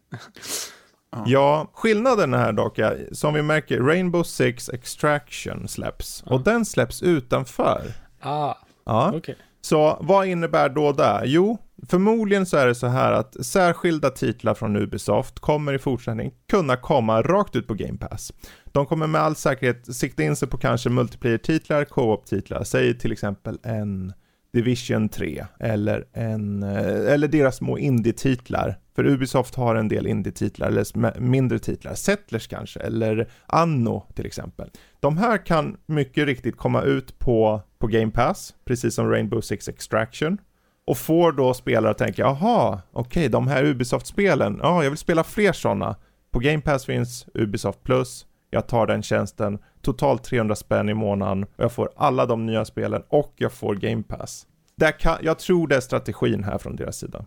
Ja, 1.25 1.71
skillnaden 1.73 2.34
här 2.34 2.53
dock 2.53 2.79
är, 2.79 3.10
som 3.12 3.34
vi 3.34 3.41
märker, 3.41 3.79
Rainbow 3.79 4.23
Six 4.23 4.69
Extraction 4.69 5.67
släpps. 5.67 6.23
Ja. 6.25 6.34
Och 6.34 6.41
den 6.41 6.65
släpps 6.65 7.03
utanför. 7.03 7.82
Ah. 8.19 8.56
Ja. 8.86 9.13
Okay. 9.13 9.36
Så 9.62 9.98
vad 10.02 10.28
innebär 10.28 10.69
då 10.69 10.91
det? 10.91 11.22
Jo, 11.26 11.58
förmodligen 11.88 12.46
så 12.46 12.58
är 12.58 12.67
det 12.67 12.76
så 12.76 12.88
här 12.88 13.12
att 13.12 13.46
särskilda 13.46 14.10
titlar 14.10 14.54
från 14.54 14.76
Ubisoft 14.76 15.39
kommer 15.39 15.74
i 15.74 15.80
fortsättning 15.80 16.32
kunna 16.50 16.76
komma 16.76 17.22
rakt 17.22 17.56
ut 17.56 17.67
på 17.67 17.74
Game 17.74 17.98
Pass. 17.98 18.34
De 18.65 18.86
kommer 18.86 19.08
med 19.08 19.22
all 19.22 19.36
säkerhet 19.36 19.96
sikta 19.96 20.24
in 20.24 20.36
sig 20.36 20.48
på 20.48 20.58
kanske 20.58 20.89
multiplayer-titlar, 20.89 21.86
co-op-titlar, 21.86 22.63
säg 22.63 22.98
till 22.98 23.12
exempel 23.12 23.60
en 23.63 24.13
Division 24.54 25.10
3 25.10 25.46
eller, 25.60 26.06
en, 26.13 26.63
eh, 26.63 27.13
eller 27.13 27.28
deras 27.28 27.56
små 27.56 27.78
indie-titlar. 27.78 28.78
För 28.95 29.06
Ubisoft 29.06 29.56
har 29.56 29.75
en 29.75 29.88
del 29.88 30.08
indie-titlar 30.08 30.67
eller 30.67 31.19
mindre 31.19 31.60
titlar. 31.60 31.93
Settlers 31.93 32.47
kanske, 32.47 32.79
eller 32.79 33.32
Anno 33.45 34.06
till 34.13 34.25
exempel. 34.25 34.69
De 34.99 35.17
här 35.17 35.45
kan 35.45 35.77
mycket 35.86 36.25
riktigt 36.25 36.58
komma 36.58 36.82
ut 36.82 37.19
på, 37.19 37.62
på 37.77 37.88
Game 37.88 38.12
Pass, 38.12 38.56
precis 38.65 38.95
som 38.95 39.10
Rainbow 39.10 39.41
Six 39.41 39.69
Extraction. 39.69 40.38
Och 40.86 40.97
får 40.97 41.32
då 41.32 41.53
spelare 41.53 41.91
att 41.91 41.97
tänka, 41.97 42.21
jaha, 42.21 42.82
okej, 42.91 43.10
okay, 43.21 43.27
de 43.27 43.47
här 43.47 43.63
Ubisoft-spelen, 43.63 44.60
ja, 44.62 44.84
jag 44.84 44.89
vill 44.91 44.97
spela 44.97 45.23
fler 45.23 45.51
sådana. 45.51 45.95
På 46.32 46.39
Game 46.39 46.62
Pass 46.62 46.86
finns 46.86 47.27
Ubisoft 47.34 47.84
Plus, 47.84 48.25
jag 48.49 48.67
tar 48.67 48.88
den 48.88 49.03
tjänsten, 49.03 49.60
totalt 49.82 50.23
300 50.23 50.56
spänn 50.56 50.89
i 50.89 50.93
månaden 50.93 51.43
och 51.43 51.63
jag 51.63 51.71
får 51.71 51.89
alla 51.95 52.25
de 52.25 52.45
nya 52.45 52.65
spelen 52.65 53.03
och 53.10 53.34
jag 53.36 53.51
får 53.51 53.75
Game 53.75 54.03
Pass. 54.03 54.47
Där 54.75 54.99
kan, 54.99 55.17
jag 55.21 55.39
tror 55.39 55.67
det 55.67 55.75
är 55.75 55.79
strategin 55.79 56.43
här 56.43 56.58
från 56.58 56.75
deras 56.75 56.97
sida. 56.97 57.25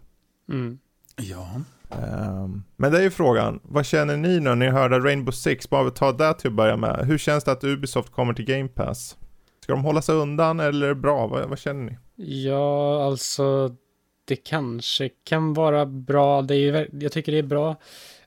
Mm. 0.53 0.79
Ja. 1.17 1.61
Um, 1.91 2.65
men 2.77 2.93
det 2.93 2.99
är 2.99 3.03
ju 3.03 3.11
frågan, 3.11 3.61
vad 3.63 3.87
känner 3.87 4.17
ni 4.17 4.41
när 4.41 4.55
ni 4.55 4.69
hörde 4.69 4.99
Rainbow 4.99 5.33
Six? 5.33 5.71
Bara 5.71 5.85
vi 5.85 5.91
tar 5.91 6.13
det 6.13 6.35
till 6.35 6.51
att 6.51 6.57
börja 6.57 6.77
med. 6.77 7.07
Hur 7.07 7.19
känns 7.19 7.45
det 7.45 7.53
att 7.53 7.65
Ubisoft 7.65 8.13
kommer 8.13 8.35
till 8.35 8.45
Game 8.45 8.69
Pass? 8.69 9.17
Ska 9.63 9.73
de 9.73 9.85
hålla 9.85 10.03
sig 10.03 10.15
undan 10.15 10.61
eller 10.61 10.87
är 10.87 10.89
det 10.89 11.01
bra? 11.01 11.27
Vad, 11.27 11.49
vad 11.49 11.59
känner 11.59 11.85
ni? 11.85 11.99
Ja, 12.17 13.05
alltså 13.07 13.77
det 14.25 14.37
kanske 14.37 15.09
kan 15.25 15.55
vara 15.55 15.87
bra. 15.87 16.43
Det 16.43 16.55
är 16.55 16.59
ju, 16.59 16.89
jag 17.01 17.13
tycker 17.13 17.33
det 17.33 17.39
är 17.39 17.43
bra 17.43 17.77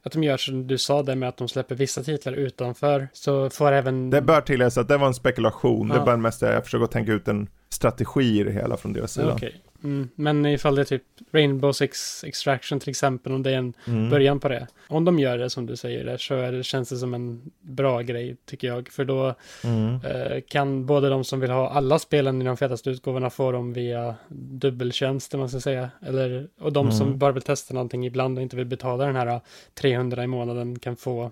att 0.04 0.12
de 0.12 0.24
gör 0.24 0.38
som 0.38 0.68
du 0.68 0.78
sa 0.78 1.04
där 1.04 1.16
med 1.16 1.30
att 1.30 1.38
de 1.38 1.48
släpper 1.48 1.76
vissa 1.76 2.04
titlar 2.04 2.34
utanför. 2.34 3.08
Så 3.14 3.50
får 3.50 3.72
även... 3.72 4.10
Det 4.10 4.22
bör 4.22 4.42
tilläggas 4.42 4.78
att 4.78 4.88
det 4.88 4.98
var 4.98 5.08
en 5.08 5.14
spekulation. 5.14 5.88
Ja. 5.88 6.00
Det 6.00 6.06
var 6.06 6.18
mest 6.18 6.42
jag 6.42 6.64
försöker 6.64 6.86
tänka 6.86 7.12
ut 7.12 7.28
en 7.28 7.50
strategi 7.70 8.40
i 8.40 8.44
det 8.44 8.52
hela 8.52 8.78
från 8.78 8.94
deras 8.94 9.12
sida. 9.12 9.34
Okay. 9.34 9.52
Mm, 9.84 10.10
men 10.16 10.46
ifall 10.46 10.76
det 10.76 10.82
är 10.82 10.86
typ 10.86 11.04
Rainbow 11.32 11.72
Six 11.72 12.24
Extraction 12.24 12.80
till 12.80 12.90
exempel, 12.90 13.34
om 13.34 13.44
det 13.44 13.52
är 13.52 13.58
en 13.58 13.74
mm. 13.88 14.10
början 14.10 14.40
på 14.40 14.50
det. 14.50 14.68
Om 14.88 15.06
de 15.06 15.20
gör 15.20 15.38
det 15.38 15.50
som 15.50 15.66
du 15.66 15.76
säger 15.76 16.06
där 16.06 16.18
så 16.18 16.36
är 16.36 16.52
det, 16.52 16.64
känns 16.64 16.90
det 16.90 16.98
som 16.98 17.14
en 17.14 17.52
bra 17.62 18.02
grej 18.02 18.38
tycker 18.46 18.68
jag. 18.68 18.90
För 18.90 19.06
då 19.06 19.36
mm. 19.64 20.00
eh, 20.06 20.42
kan 20.42 20.86
både 20.86 21.10
de 21.10 21.24
som 21.24 21.40
vill 21.40 21.52
ha 21.52 21.70
alla 21.70 22.00
spelen 22.00 22.42
i 22.42 22.46
de 22.46 22.58
fetaste 22.58 22.90
utgåvorna 22.90 23.30
få 23.30 23.52
dem 23.52 23.74
via 23.74 24.16
dubbeltjänst, 24.30 25.34
man 25.34 25.50
ska 25.50 25.60
säga. 25.60 25.90
Eller, 26.02 26.48
och 26.60 26.74
de 26.74 26.92
som 26.92 27.08
mm. 27.08 27.20
bara 27.20 27.32
vill 27.32 27.44
testa 27.44 27.74
någonting 27.74 28.06
ibland 28.06 28.38
och 28.38 28.42
inte 28.42 28.56
vill 28.56 28.66
betala 28.66 29.06
den 29.06 29.16
här 29.16 29.42
300 29.74 30.24
i 30.24 30.28
månaden 30.28 30.80
kan 30.80 30.96
få 30.96 31.32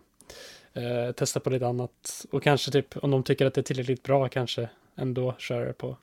eh, 0.74 1.12
testa 1.16 1.40
på 1.40 1.50
lite 1.50 1.68
annat. 1.68 2.26
Och 2.32 2.44
kanske 2.44 2.72
typ 2.72 2.98
om 2.98 3.12
de 3.12 3.24
tycker 3.24 3.46
att 3.46 3.54
det 3.54 3.62
är 3.62 3.64
tillräckligt 3.64 4.04
bra 4.04 4.30
kanske 4.30 4.70
ändå 4.96 5.36
köra 5.38 5.74
på 5.74 5.98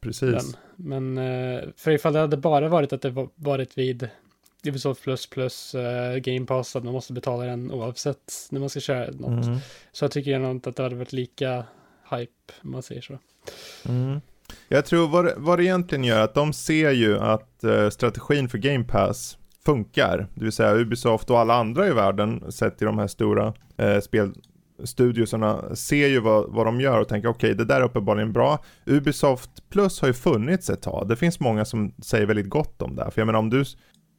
Precis. 0.00 0.52
Den. 0.52 0.56
Men 0.76 1.18
eh, 1.18 1.62
för 1.76 1.90
ifall 1.90 2.12
det 2.12 2.18
hade 2.18 2.36
bara 2.36 2.68
varit 2.68 2.92
att 2.92 3.02
det 3.02 3.28
varit 3.34 3.78
vid 3.78 4.08
Ubisoft 4.68 5.02
Plus 5.02 5.26
plus 5.26 5.74
uh, 5.74 6.16
Game 6.16 6.46
Pass 6.46 6.76
att 6.76 6.84
man 6.84 6.92
måste 6.92 7.12
betala 7.12 7.44
den 7.44 7.70
oavsett 7.70 8.32
när 8.50 8.60
man 8.60 8.70
ska 8.70 8.80
köra 8.80 9.10
något. 9.10 9.46
Mm. 9.46 9.58
Så 9.92 10.04
jag 10.04 10.12
tycker 10.12 10.30
jag 10.30 10.50
inte 10.50 10.68
att 10.68 10.76
det 10.76 10.82
hade 10.82 10.96
varit 10.96 11.12
lika 11.12 11.64
hype 12.10 12.52
om 12.62 12.70
man 12.70 12.82
säger 12.82 13.00
så. 13.00 13.18
Mm. 13.88 14.20
Jag 14.68 14.84
tror 14.84 15.08
vad, 15.08 15.32
vad 15.36 15.58
det 15.58 15.64
egentligen 15.64 16.04
gör 16.04 16.20
att 16.20 16.34
de 16.34 16.52
ser 16.52 16.90
ju 16.90 17.18
att 17.18 17.60
uh, 17.64 17.88
strategin 17.88 18.48
för 18.48 18.58
Game 18.58 18.84
Pass 18.84 19.38
funkar. 19.64 20.28
Det 20.34 20.44
vill 20.44 20.52
säga 20.52 20.74
Ubisoft 20.74 21.30
och 21.30 21.38
alla 21.38 21.54
andra 21.54 21.88
i 21.88 21.92
världen 21.92 22.52
sett 22.52 22.82
i 22.82 22.84
de 22.84 22.98
här 22.98 23.06
stora 23.06 23.54
uh, 23.82 24.00
spel 24.00 24.32
studiosarna 24.84 25.76
ser 25.76 26.06
ju 26.06 26.20
vad, 26.20 26.52
vad 26.52 26.66
de 26.66 26.80
gör 26.80 27.00
och 27.00 27.08
tänker 27.08 27.28
okej, 27.28 27.52
okay, 27.52 27.54
det 27.54 27.64
där 27.64 27.80
är 27.80 27.84
uppenbarligen 27.84 28.32
bra. 28.32 28.64
Ubisoft 28.86 29.50
Plus 29.70 30.00
har 30.00 30.08
ju 30.08 30.14
funnits 30.14 30.70
ett 30.70 30.82
tag. 30.82 31.08
Det 31.08 31.16
finns 31.16 31.40
många 31.40 31.64
som 31.64 31.92
säger 32.02 32.26
väldigt 32.26 32.48
gott 32.48 32.82
om 32.82 32.96
det. 32.96 33.10
För 33.10 33.20
jag 33.20 33.26
menar 33.26 33.38
om 33.38 33.50
du 33.50 33.64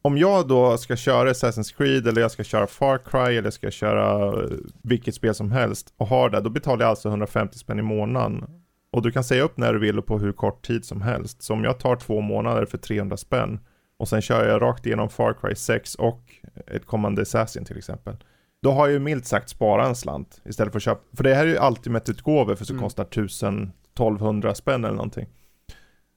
om 0.02 0.18
jag 0.18 0.48
då 0.48 0.78
ska 0.78 0.96
köra 0.96 1.30
Assassin's 1.32 1.78
Creed 1.78 2.08
eller 2.08 2.22
jag 2.22 2.32
ska 2.32 2.44
köra 2.44 2.68
Far 2.68 2.98
Cry 2.98 3.38
eller 3.38 3.44
jag 3.44 3.54
ska 3.54 3.72
köra 3.72 4.34
eh, 4.44 4.50
vilket 4.84 5.16
spel 5.16 5.36
som 5.36 5.52
helst 5.52 5.94
och 5.98 6.08
har 6.08 6.30
det, 6.30 6.42
då 6.42 6.50
betalar 6.50 6.82
jag 6.82 6.90
alltså 6.90 7.10
150 7.10 7.58
spänn 7.58 7.80
i 7.80 7.82
månaden. 7.82 8.44
Och 8.92 9.02
du 9.02 9.12
kan 9.12 9.24
säga 9.24 9.44
upp 9.44 9.58
när 9.58 9.74
du 9.74 9.80
vill 9.80 10.00
och 10.00 10.06
på 10.06 10.20
hur 10.20 10.32
kort 10.32 10.66
tid 10.66 10.86
som 10.86 11.02
helst. 11.02 11.44
Så 11.44 11.54
om 11.54 11.64
jag 11.64 11.80
tar 11.80 11.96
två 11.96 12.22
månader 12.22 12.66
för 12.66 12.78
300 12.78 13.18
spänn 13.18 13.60
och 14.00 14.08
sen 14.08 14.22
kör 14.22 14.48
jag 14.48 14.62
rakt 14.62 14.86
igenom 14.86 15.10
Far 15.10 15.34
Cry 15.34 15.56
6 15.56 15.96
och 15.96 16.22
ett 16.68 16.86
kommande 16.86 17.22
Assassin 17.22 17.66
till 17.66 17.78
exempel. 17.78 18.16
Då 18.64 18.72
har 18.72 18.88
jag 18.88 18.94
ju 18.94 19.00
milt 19.00 19.26
sagt 19.26 19.50
sparat 19.50 19.88
en 19.88 19.96
slant 19.96 20.42
istället 20.46 20.74
för 20.74 20.80
att 20.80 20.84
köpa. 20.84 21.02
För 21.18 21.24
det 21.24 21.36
här 21.36 21.46
är 21.46 21.50
ju 21.50 21.68
Ultimate-utgåvor 21.68 22.56
för 22.56 22.66
så 22.66 22.74
mm. 22.74 22.84
kostar 22.84 23.06
1000-1200 23.06 24.54
spänn 24.54 24.86
eller 24.86 24.96
någonting. 24.96 25.28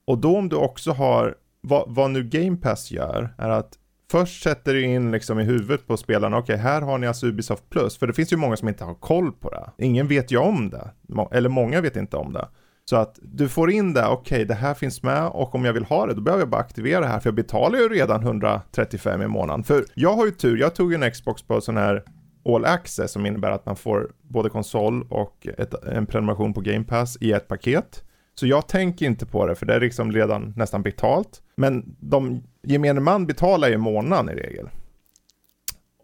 Och 0.07 0.19
då 0.19 0.37
om 0.37 0.49
du 0.49 0.57
också 0.57 0.93
har, 0.93 1.35
vad, 1.61 1.85
vad 1.87 2.11
nu 2.11 2.25
Game 2.25 2.57
Pass 2.57 2.91
gör, 2.91 3.35
är 3.39 3.49
att 3.49 3.79
först 4.11 4.43
sätter 4.43 4.75
du 4.75 4.85
in 4.85 5.11
liksom 5.11 5.41
i 5.41 5.45
huvudet 5.45 5.87
på 5.87 5.97
spelarna, 5.97 6.39
okej 6.39 6.55
okay, 6.55 6.63
här 6.63 6.83
har 6.83 6.99
ni 6.99 7.07
alltså 7.07 7.27
Ubisoft 7.27 7.71
Plus, 7.71 7.99
för 7.99 8.07
det 8.07 8.13
finns 8.13 8.33
ju 8.33 8.37
många 8.37 8.57
som 8.57 8.69
inte 8.69 8.85
har 8.85 8.95
koll 8.95 9.33
på 9.33 9.51
det. 9.51 9.85
Ingen 9.85 10.09
vet 10.09 10.33
ju 10.33 10.39
om 10.39 10.71
det, 10.71 10.91
eller 11.33 11.49
många 11.49 11.81
vet 11.81 11.97
inte 11.97 12.17
om 12.17 12.33
det. 12.33 12.49
Så 12.85 12.97
att 12.97 13.19
du 13.23 13.49
får 13.49 13.71
in 13.71 13.93
det, 13.93 14.07
okej 14.07 14.37
okay, 14.37 14.45
det 14.45 14.55
här 14.55 14.75
finns 14.75 15.03
med 15.03 15.27
och 15.27 15.55
om 15.55 15.65
jag 15.65 15.73
vill 15.73 15.85
ha 15.85 16.07
det 16.07 16.15
då 16.15 16.21
behöver 16.21 16.43
jag 16.43 16.51
bara 16.51 16.61
aktivera 16.61 17.01
det 17.01 17.07
här 17.07 17.21
för 17.21 17.29
jag 17.29 17.35
betalar 17.35 17.79
ju 17.79 17.89
redan 17.89 18.23
135 18.23 19.23
i 19.23 19.27
månaden. 19.27 19.65
För 19.65 19.85
jag 19.95 20.15
har 20.15 20.27
ju 20.27 20.33
tur, 20.33 20.57
jag 20.57 20.75
tog 20.75 20.93
ju 20.93 21.03
en 21.03 21.11
Xbox 21.11 21.43
på 21.43 21.61
sån 21.61 21.77
här 21.77 22.05
All 22.45 22.65
Access 22.65 23.13
som 23.13 23.27
innebär 23.27 23.51
att 23.51 23.67
man 23.67 23.77
får 23.77 24.13
både 24.23 24.51
konsol 24.51 25.07
och 25.09 25.49
ett, 25.59 25.85
en 25.85 26.07
prenumeration 26.07 26.55
på 26.55 26.61
Game 26.61 26.85
Pass 26.85 27.17
i 27.21 27.33
ett 27.33 27.49
paket. 27.49 28.05
Så 28.35 28.47
jag 28.47 28.69
tänker 28.69 29.07
inte 29.07 29.27
på 29.27 29.47
det 29.47 29.55
för 29.55 29.67
det 29.67 29.75
är 29.75 29.81
liksom 29.81 30.13
redan 30.13 30.53
nästan 30.57 30.83
betalt. 30.83 31.43
Men 31.57 31.97
de 32.01 32.43
gemene 32.63 33.01
man 33.01 33.27
betalar 33.27 33.69
ju 33.69 33.77
månaden 33.77 34.39
i 34.39 34.41
regel. 34.41 34.69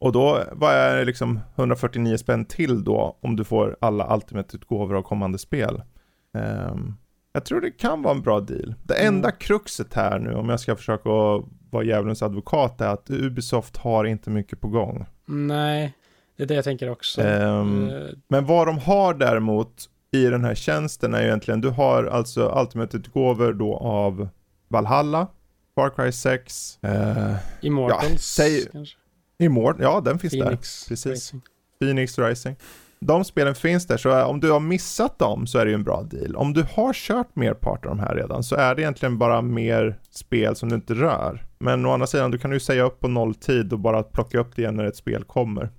Och 0.00 0.12
då, 0.12 0.42
vad 0.52 0.74
är 0.74 1.04
liksom 1.04 1.40
149 1.56 2.16
spänn 2.16 2.44
till 2.44 2.84
då 2.84 3.18
om 3.20 3.36
du 3.36 3.44
får 3.44 3.76
alla 3.80 4.14
Ultimate-utgåvor 4.14 4.96
av 4.96 5.02
kommande 5.02 5.38
spel? 5.38 5.82
Um, 6.32 6.96
jag 7.32 7.44
tror 7.44 7.60
det 7.60 7.70
kan 7.70 8.02
vara 8.02 8.14
en 8.14 8.22
bra 8.22 8.40
deal. 8.40 8.74
Det 8.82 8.94
enda 8.94 9.28
mm. 9.28 9.38
kruxet 9.38 9.94
här 9.94 10.18
nu, 10.18 10.34
om 10.34 10.48
jag 10.48 10.60
ska 10.60 10.76
försöka 10.76 11.08
vara 11.70 11.84
djävulens 11.84 12.22
advokat, 12.22 12.80
är 12.80 12.88
att 12.88 13.10
Ubisoft 13.10 13.76
har 13.76 14.04
inte 14.04 14.30
mycket 14.30 14.60
på 14.60 14.68
gång. 14.68 15.06
Nej, 15.26 15.94
Det 16.36 16.42
är 16.42 16.46
det 16.46 16.54
jag 16.54 16.64
tänker 16.64 16.90
också. 16.90 17.22
Ehm, 17.22 17.88
Eh, 17.90 18.08
Men 18.28 18.46
vad 18.46 18.66
de 18.66 18.78
har 18.78 19.14
däremot 19.14 19.84
i 20.12 20.26
den 20.26 20.44
här 20.44 20.54
tjänsten 20.54 21.14
är 21.14 21.20
ju 21.20 21.26
egentligen, 21.26 21.60
du 21.60 21.68
har 21.68 22.04
alltså 22.04 22.60
Ultimate-utgåvor 22.62 23.52
då 23.52 23.76
av 23.76 24.28
Valhalla, 24.68 25.26
Far 25.74 25.90
Cry 25.90 26.12
6, 26.12 26.78
eh, 26.82 27.34
Immortals 27.60 28.38
ja, 28.38 28.44
säg- 28.44 28.68
kanske? 28.72 28.96
Immort, 29.38 29.76
ja 29.80 30.00
den 30.04 30.18
finns 30.18 30.32
Phoenix 30.32 30.84
där, 30.84 30.88
precis. 30.88 31.06
Racing. 31.12 31.42
Phoenix 31.80 32.18
Rising. 32.18 32.56
De 33.00 33.24
spelen 33.24 33.54
finns 33.54 33.86
där, 33.86 33.96
så 33.96 34.24
om 34.24 34.40
du 34.40 34.50
har 34.50 34.60
missat 34.60 35.18
dem 35.18 35.46
så 35.46 35.58
är 35.58 35.64
det 35.64 35.70
ju 35.70 35.74
en 35.74 35.84
bra 35.84 36.02
deal. 36.02 36.36
Om 36.36 36.52
du 36.52 36.62
har 36.74 36.92
kört 36.92 37.36
merparten 37.36 37.90
av 37.90 37.96
de 37.96 38.02
här 38.02 38.14
redan 38.14 38.42
så 38.42 38.56
är 38.56 38.74
det 38.74 38.82
egentligen 38.82 39.18
bara 39.18 39.42
mer 39.42 39.98
spel 40.10 40.56
som 40.56 40.68
du 40.68 40.74
inte 40.74 40.94
rör. 40.94 41.44
Men 41.58 41.86
å 41.86 41.92
andra 41.92 42.06
sidan, 42.06 42.30
du 42.30 42.38
kan 42.38 42.52
ju 42.52 42.60
säga 42.60 42.82
upp 42.82 43.00
på 43.00 43.08
nolltid 43.08 43.72
och 43.72 43.78
bara 43.78 44.02
plocka 44.02 44.38
upp 44.38 44.56
det 44.56 44.62
igen 44.62 44.76
när 44.76 44.84
ett 44.84 44.96
spel 44.96 45.24
kommer. 45.24 45.70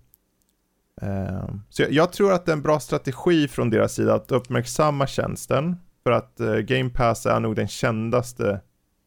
Ehm, 1.02 1.62
så 1.70 1.84
jag, 1.90 2.12
tror 2.14 2.34
att 2.34 2.46
det 2.46 2.52
är 2.52 2.56
en 2.56 2.62
bra 2.62 2.80
strategi 2.80 3.48
från 3.48 3.70
deras 3.70 3.94
sida 3.94 4.14
att 4.16 4.32
uppmärksamma 4.32 5.08
tjänsten. 5.08 5.76
För 6.04 6.12
att 6.12 6.40
eh, 6.40 6.56
Game 6.56 6.90
Pass 6.90 7.26
är 7.26 7.40
nog 7.40 7.56
den 7.56 7.68
kändaste 7.68 8.62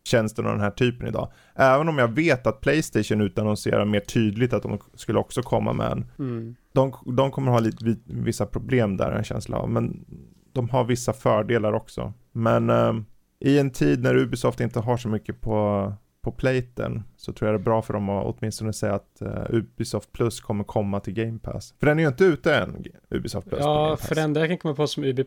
tjänsten 0.05 0.47
av 0.47 0.53
den 0.53 0.61
här 0.61 0.71
typen 0.71 1.09
idag. 1.09 1.33
Även 1.55 1.89
om 1.89 1.99
jag 1.99 2.09
vet 2.09 2.47
att 2.47 2.61
Playstation 2.61 3.21
utannonserar 3.21 3.85
mer 3.85 4.01
tydligt 4.01 4.53
att 4.53 4.63
de 4.63 4.79
skulle 4.95 5.19
också 5.19 5.43
komma 5.43 5.73
med 5.73 5.93
en 5.93 6.05
Mm. 6.19 6.55
de, 6.73 6.93
de 7.17 7.31
kommer 7.31 7.53
ha 7.53 7.59
lite, 7.61 7.85
vi- 7.85 8.03
vissa 8.07 8.47
problem 8.47 8.97
där, 8.97 9.13
en 9.13 9.25
känsla 9.25 9.57
av. 9.59 9.71
Men 9.71 10.05
de 10.53 10.69
har 10.71 10.85
vissa 10.85 11.13
fördelar 11.13 11.73
också. 11.73 12.13
Men 12.33 12.71
ehm, 12.71 13.05
i 13.41 13.59
en 13.59 13.71
tid 13.71 14.03
när 14.03 14.17
Ubisoft 14.17 14.61
inte 14.61 14.81
har 14.81 14.97
så 14.97 15.09
mycket 15.09 15.41
på, 15.41 15.93
på 16.23 16.33
platen 16.33 17.03
så 17.17 17.33
tror 17.33 17.51
jag 17.51 17.61
det 17.61 17.63
är 17.63 17.65
bra 17.65 17.83
för 17.83 17.95
dem 17.95 18.09
att 18.09 18.27
åtminstone 18.39 18.73
säga 18.73 18.95
att 18.95 19.23
eh, 19.23 19.45
Ubisoft 19.51 20.13
Plus 20.13 20.41
kommer 20.41 20.65
komma 20.65 21.01
till 21.01 21.15
Game 21.15 21.39
Pass. 21.39 21.75
För 21.79 21.87
den 21.87 21.99
är 21.99 22.03
ju 22.03 22.09
inte 22.09 22.25
ute 22.25 22.55
än, 22.55 22.85
Ubisoft 23.11 23.49
Plus 23.49 23.61
Ja, 23.61 23.97
för 23.97 24.15
det 24.15 24.21
enda 24.21 24.41
jag 24.41 24.49
kan 24.49 24.59
komma 24.59 24.75
på 24.75 24.87
som 24.87 25.05
Ubi, 25.05 25.25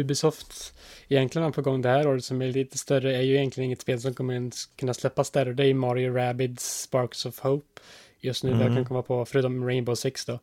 Ubisoft 0.00 0.74
egentligen 1.08 1.44
har 1.44 1.52
på 1.52 1.62
gång 1.62 1.82
det 1.82 1.88
här 1.88 2.08
året 2.08 2.24
som 2.24 2.42
är 2.42 2.52
lite 2.52 2.78
större 2.78 3.16
är 3.16 3.22
ju 3.22 3.34
egentligen 3.36 3.66
inget 3.66 3.80
spel 3.80 4.00
som 4.00 4.14
kommer 4.14 4.50
kunna 4.76 4.94
släppas 4.94 5.30
där 5.30 5.48
och 5.48 5.54
det 5.54 5.66
är 5.66 5.74
Mario 5.74 6.12
Rabbids 6.14 6.82
Sparks 6.82 7.26
of 7.26 7.38
Hope 7.38 7.80
just 8.20 8.44
nu, 8.44 8.50
Mm. 8.50 8.66
jag 8.66 8.76
kan 8.76 8.84
komma 8.84 9.02
på, 9.02 9.24
förutom 9.24 9.64
Rainbow 9.68 9.94
Six 9.94 10.24
då. 10.24 10.38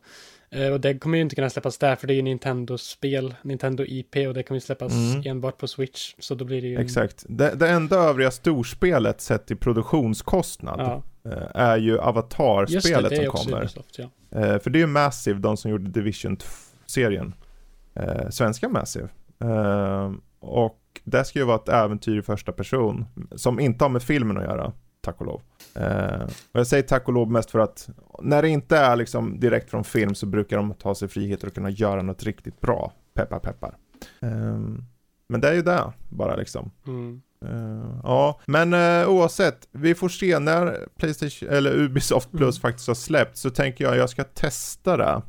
Eh, 0.50 0.68
och 0.72 0.80
det 0.80 0.98
kommer 0.98 1.16
ju 1.18 1.22
inte 1.22 1.34
kunna 1.34 1.50
släppas 1.50 1.78
där 1.78 1.96
för 1.96 2.06
det 2.06 2.12
är 2.12 2.16
ju 2.16 2.22
Nintendo-spel, 2.22 3.34
Nintendo 3.42 3.84
IP 3.86 4.16
och 4.16 4.34
det 4.34 4.42
kommer 4.42 4.56
ju 4.56 4.60
släppas 4.60 4.92
Mm. 4.92 5.22
enbart 5.24 5.58
på 5.58 5.66
Switch. 5.68 6.14
Så 6.18 6.34
då 6.34 6.44
blir 6.44 6.62
det 6.62 6.68
ju... 6.68 6.78
Exakt. 6.80 7.24
Det, 7.28 7.54
det 7.54 7.68
enda 7.68 7.96
övriga 7.96 8.30
storspelet 8.30 9.20
sett 9.20 9.46
till 9.46 9.56
produktionskostnad 9.56 10.80
Ja, 10.80 11.02
eh, 11.30 11.46
är 11.54 11.76
ju 11.76 11.92
det, 11.92 12.00
Avatar-spelet 12.02 13.10
det 13.10 13.16
är 13.16 13.30
som 13.30 13.32
kommer. 13.32 13.58
Ubisoft, 13.60 13.98
ja. 13.98 14.04
Eh, 14.40 14.58
för 14.58 14.70
det 14.70 14.78
är 14.78 14.80
ju 14.80 14.86
Massive, 14.86 15.38
de 15.38 15.56
som 15.56 15.70
gjorde 15.70 15.90
Division-serien. 15.90 17.34
Svenska 18.30 18.68
Massive. 18.68 19.08
Och 20.40 20.80
det 21.04 21.24
ska 21.24 21.38
ju 21.38 21.44
vara 21.44 21.56
ett 21.56 21.68
äventyr 21.68 22.18
i 22.18 22.22
första 22.22 22.52
person. 22.52 23.04
Som 23.36 23.60
inte 23.60 23.84
har 23.84 23.88
med 23.88 24.02
filmen 24.02 24.36
att 24.36 24.44
göra, 24.44 24.72
tack 25.00 25.20
och 25.20 25.26
lov. 25.26 25.40
Eh, 25.76 26.22
och 26.24 26.60
jag 26.60 26.66
säger 26.66 26.82
tack 26.82 27.08
och 27.08 27.14
lov 27.14 27.30
mest 27.30 27.50
för 27.50 27.58
att 27.58 27.88
när 28.22 28.42
det 28.42 28.48
inte 28.48 28.76
är 28.76 28.96
liksom 28.96 29.40
direkt 29.40 29.70
från 29.70 29.84
film 29.84 30.14
så 30.14 30.26
brukar 30.26 30.56
de 30.56 30.74
ta 30.74 30.94
sig 30.94 31.08
friheter 31.08 31.46
att 31.46 31.54
kunna 31.54 31.70
göra 31.70 32.02
något 32.02 32.22
riktigt 32.22 32.60
bra. 32.60 32.92
Peppar 33.14 33.38
peppar. 33.38 33.76
Eh, 34.20 34.58
men 35.28 35.40
det 35.40 35.48
är 35.48 35.54
ju 35.54 35.62
det, 35.62 35.92
bara 36.08 36.36
liksom. 36.36 36.70
Mm. 36.86 37.22
Eh, 37.44 38.00
ja, 38.02 38.40
men 38.46 38.74
uh, 38.74 39.08
oavsett, 39.08 39.68
vi 39.72 39.94
får 39.94 40.08
se 40.08 40.38
när 40.38 40.88
Playstation, 40.98 41.48
eller 41.48 41.74
Ubisoft 41.74 42.30
Plus 42.30 42.56
Mm. 42.56 42.60
faktiskt 42.60 42.88
har 42.88 42.94
släppt 42.94 43.36
så 43.36 43.50
tänker 43.50 43.84
jag 43.84 43.96
jag 43.96 44.10
ska 44.10 44.24
testa 44.24 44.96
det. 44.96 45.22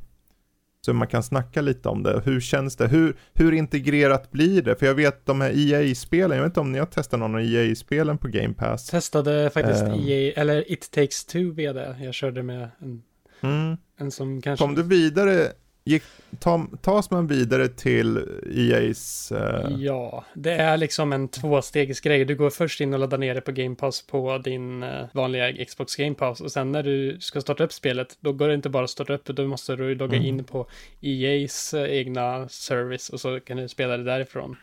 Så 0.88 0.94
man 0.94 1.08
kan 1.08 1.24
snacka 1.24 1.62
lite 1.62 1.90
om 1.90 2.04
det. 2.04 2.22
Hur 2.26 2.40
känns 2.40 2.76
det? 2.76 2.88
Hur, 2.88 3.16
hur 3.34 3.52
integrerat 3.54 4.32
blir 4.32 4.62
det? 4.62 4.76
För 4.76 4.86
jag 4.86 4.94
vet 4.96 5.26
de 5.26 5.42
här 5.42 5.52
EA-spelen, 5.56 6.38
jag 6.38 6.44
vet 6.44 6.50
inte 6.50 6.60
om 6.60 6.72
ni 6.72 6.80
har 6.80 6.86
testat 6.86 7.20
någon 7.20 7.36
av 7.36 7.42
EA-spelen 7.42 8.18
på 8.18 8.28
Game 8.28 8.54
Pass? 8.54 8.86
Testade 8.88 9.50
faktiskt 9.50 9.84
Ehm. 9.84 10.08
EA, 10.08 10.34
eller 10.36 10.72
It 10.72 10.92
takes 10.92 11.26
two 11.26 11.52
VD. 11.56 11.96
Jag 12.02 12.14
körde 12.14 12.44
med 12.44 12.70
en, 12.80 13.02
Mm. 13.42 13.78
en 14.00 14.12
som 14.12 14.42
kanske... 14.42 14.66
Kom 14.66 14.76
du 14.76 14.84
vidare, 14.84 15.48
gick, 15.88 16.04
ta, 16.40 16.68
tas 16.82 17.12
man 17.12 17.28
vidare 17.28 17.68
till 17.68 18.18
EA's... 18.46 19.32
eh, 19.36 19.78
Ja, 19.82 20.26
det 20.34 20.52
är 20.54 20.78
liksom 20.78 21.14
en 21.14 21.28
tvåstegsgrej. 21.28 22.26
Du 22.26 22.36
går 22.36 22.50
först 22.50 22.82
in 22.82 22.94
och 22.94 23.00
laddar 23.00 23.18
ner 23.18 23.36
det 23.36 23.42
på 23.42 23.52
Game 23.52 23.76
Pass 23.76 24.02
på 24.08 24.38
din 24.38 24.84
eh, 24.84 25.06
vanliga 25.14 25.66
Xbox 25.66 25.96
Game 25.96 26.16
Pass 26.16 26.42
och 26.42 26.52
sen 26.52 26.72
när 26.72 26.84
du 26.84 27.18
ska 27.20 27.42
starta 27.42 27.64
upp 27.64 27.74
spelet, 27.74 28.18
då 28.20 28.34
går 28.34 28.48
det 28.48 28.54
inte 28.54 28.70
bara 28.70 28.84
att 28.84 28.90
starta 28.90 29.14
upp 29.14 29.26
då 29.26 29.48
måste 29.48 29.76
du 29.76 29.96
logga 29.96 30.18
Mm. 30.18 30.28
in 30.28 30.44
på 30.44 30.68
EAs 31.02 31.74
eh, 31.74 31.92
egna 31.98 32.50
service 32.50 33.10
och 33.10 33.20
så 33.22 33.40
kan 33.40 33.58
du 33.58 33.68
spela 33.68 33.98
det 33.98 34.04
därifrån. 34.04 34.56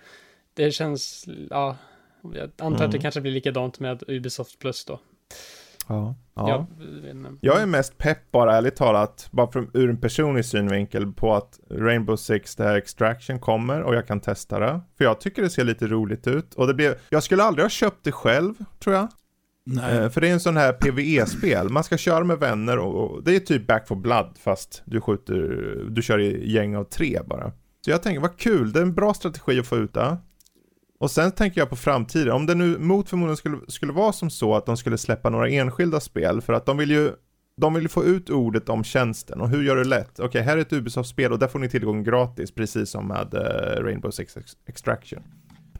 Det 0.54 0.70
känns, 0.70 1.26
ja, 1.50 1.76
jag 2.34 2.50
antar 2.58 2.84
att 2.84 2.90
det 2.90 2.96
Mm. 2.96 3.02
kanske 3.02 3.20
blir 3.20 3.32
likadant 3.32 3.80
med 3.80 4.02
Ubisoft 4.08 4.58
Plus 4.58 4.84
då. 4.84 5.00
Ja. 5.86 6.14
ja. 6.34 6.66
Jag, 7.40 7.62
är 7.62 7.66
mest 7.66 7.98
pepp 7.98 8.32
bara 8.32 8.56
ärligt 8.56 8.76
talat, 8.76 9.28
bara 9.30 9.50
från, 9.50 9.70
ur 9.74 9.90
en 9.90 9.96
personlig 9.96 10.44
synvinkel 10.44 11.12
på 11.12 11.34
att 11.34 11.60
Rainbow 11.70 12.16
Six, 12.16 12.56
det 12.56 12.64
här 12.64 12.74
Extraction 12.74 13.38
kommer 13.38 13.82
och 13.82 13.94
jag 13.94 14.06
kan 14.06 14.20
testa 14.20 14.58
det. 14.58 14.80
För 14.98 15.04
jag 15.04 15.20
tycker 15.20 15.42
det 15.42 15.50
ser 15.50 15.64
lite 15.64 15.86
roligt 15.86 16.26
ut 16.26 16.54
och 16.54 16.66
det 16.66 16.74
blir, 16.74 16.94
jag 17.10 17.22
skulle 17.22 17.42
aldrig 17.42 17.64
ha 17.64 17.70
köpt 17.70 18.04
det 18.04 18.12
själv 18.12 18.54
tror 18.78 18.96
jag. 18.96 19.08
Nej. 19.66 19.98
Eh, 19.98 20.10
för 20.10 20.20
det 20.20 20.28
är 20.28 20.32
en 20.32 20.40
sån 20.40 20.56
här 20.56 20.72
PVE-spel, 20.72 21.68
man 21.68 21.84
ska 21.84 21.96
köra 21.96 22.24
med 22.24 22.38
vänner 22.38 22.78
och, 22.78 22.94
och 22.94 23.24
det 23.24 23.36
är 23.36 23.40
typ 23.40 23.66
Back 23.66 23.88
for 23.88 23.96
Blood 23.96 24.36
fast 24.38 24.82
du 24.84 25.00
skjuter, 25.00 25.34
du 25.90 26.02
kör 26.02 26.18
i 26.18 26.52
gäng 26.52 26.76
av 26.76 26.84
tre 26.84 27.20
bara. 27.26 27.52
Så 27.84 27.90
jag 27.90 28.02
tänker, 28.02 28.20
vad 28.20 28.36
kul, 28.36 28.72
det 28.72 28.78
är 28.78 28.82
en 28.82 28.94
bra 28.94 29.14
strategi 29.14 29.60
att 29.60 29.66
få 29.66 29.76
ut 29.76 29.94
det. 29.94 30.16
Och 30.98 31.10
sen 31.10 31.32
tänker 31.32 31.60
jag 31.60 31.70
på 31.70 31.76
framtiden, 31.76 32.32
om 32.32 32.46
det 32.46 32.54
nu 32.54 32.78
mot 32.78 33.08
förmodan 33.08 33.36
skulle, 33.36 33.56
skulle 33.68 33.92
vara 33.92 34.12
som 34.12 34.30
så 34.30 34.54
att 34.54 34.66
de 34.66 34.76
skulle 34.76 34.98
släppa 34.98 35.30
några 35.30 35.48
enskilda 35.48 36.00
spel, 36.00 36.40
för 36.40 36.52
att 36.52 36.66
de 36.66 36.76
vill 36.76 36.90
ju 36.90 37.12
de 37.56 37.74
vill 37.74 37.88
få 37.88 38.04
ut 38.04 38.30
ordet 38.30 38.68
om 38.68 38.84
tjänsten 38.84 39.40
och 39.40 39.48
hur 39.48 39.62
gör 39.62 39.76
du 39.76 39.84
lätt? 39.84 40.20
Okej, 40.20 40.42
här 40.42 40.56
är 40.56 40.60
ett 40.60 40.72
Ubisoft-spel 40.72 41.32
och 41.32 41.38
där 41.38 41.48
får 41.48 41.58
ni 41.58 41.68
tillgång 41.68 42.04
gratis, 42.04 42.54
precis 42.54 42.90
som 42.90 43.08
med 43.08 43.34
eh, 43.34 43.82
Rainbow 43.84 44.10
Six 44.10 44.36
Ex- 44.36 44.56
Extraction. 44.66 45.22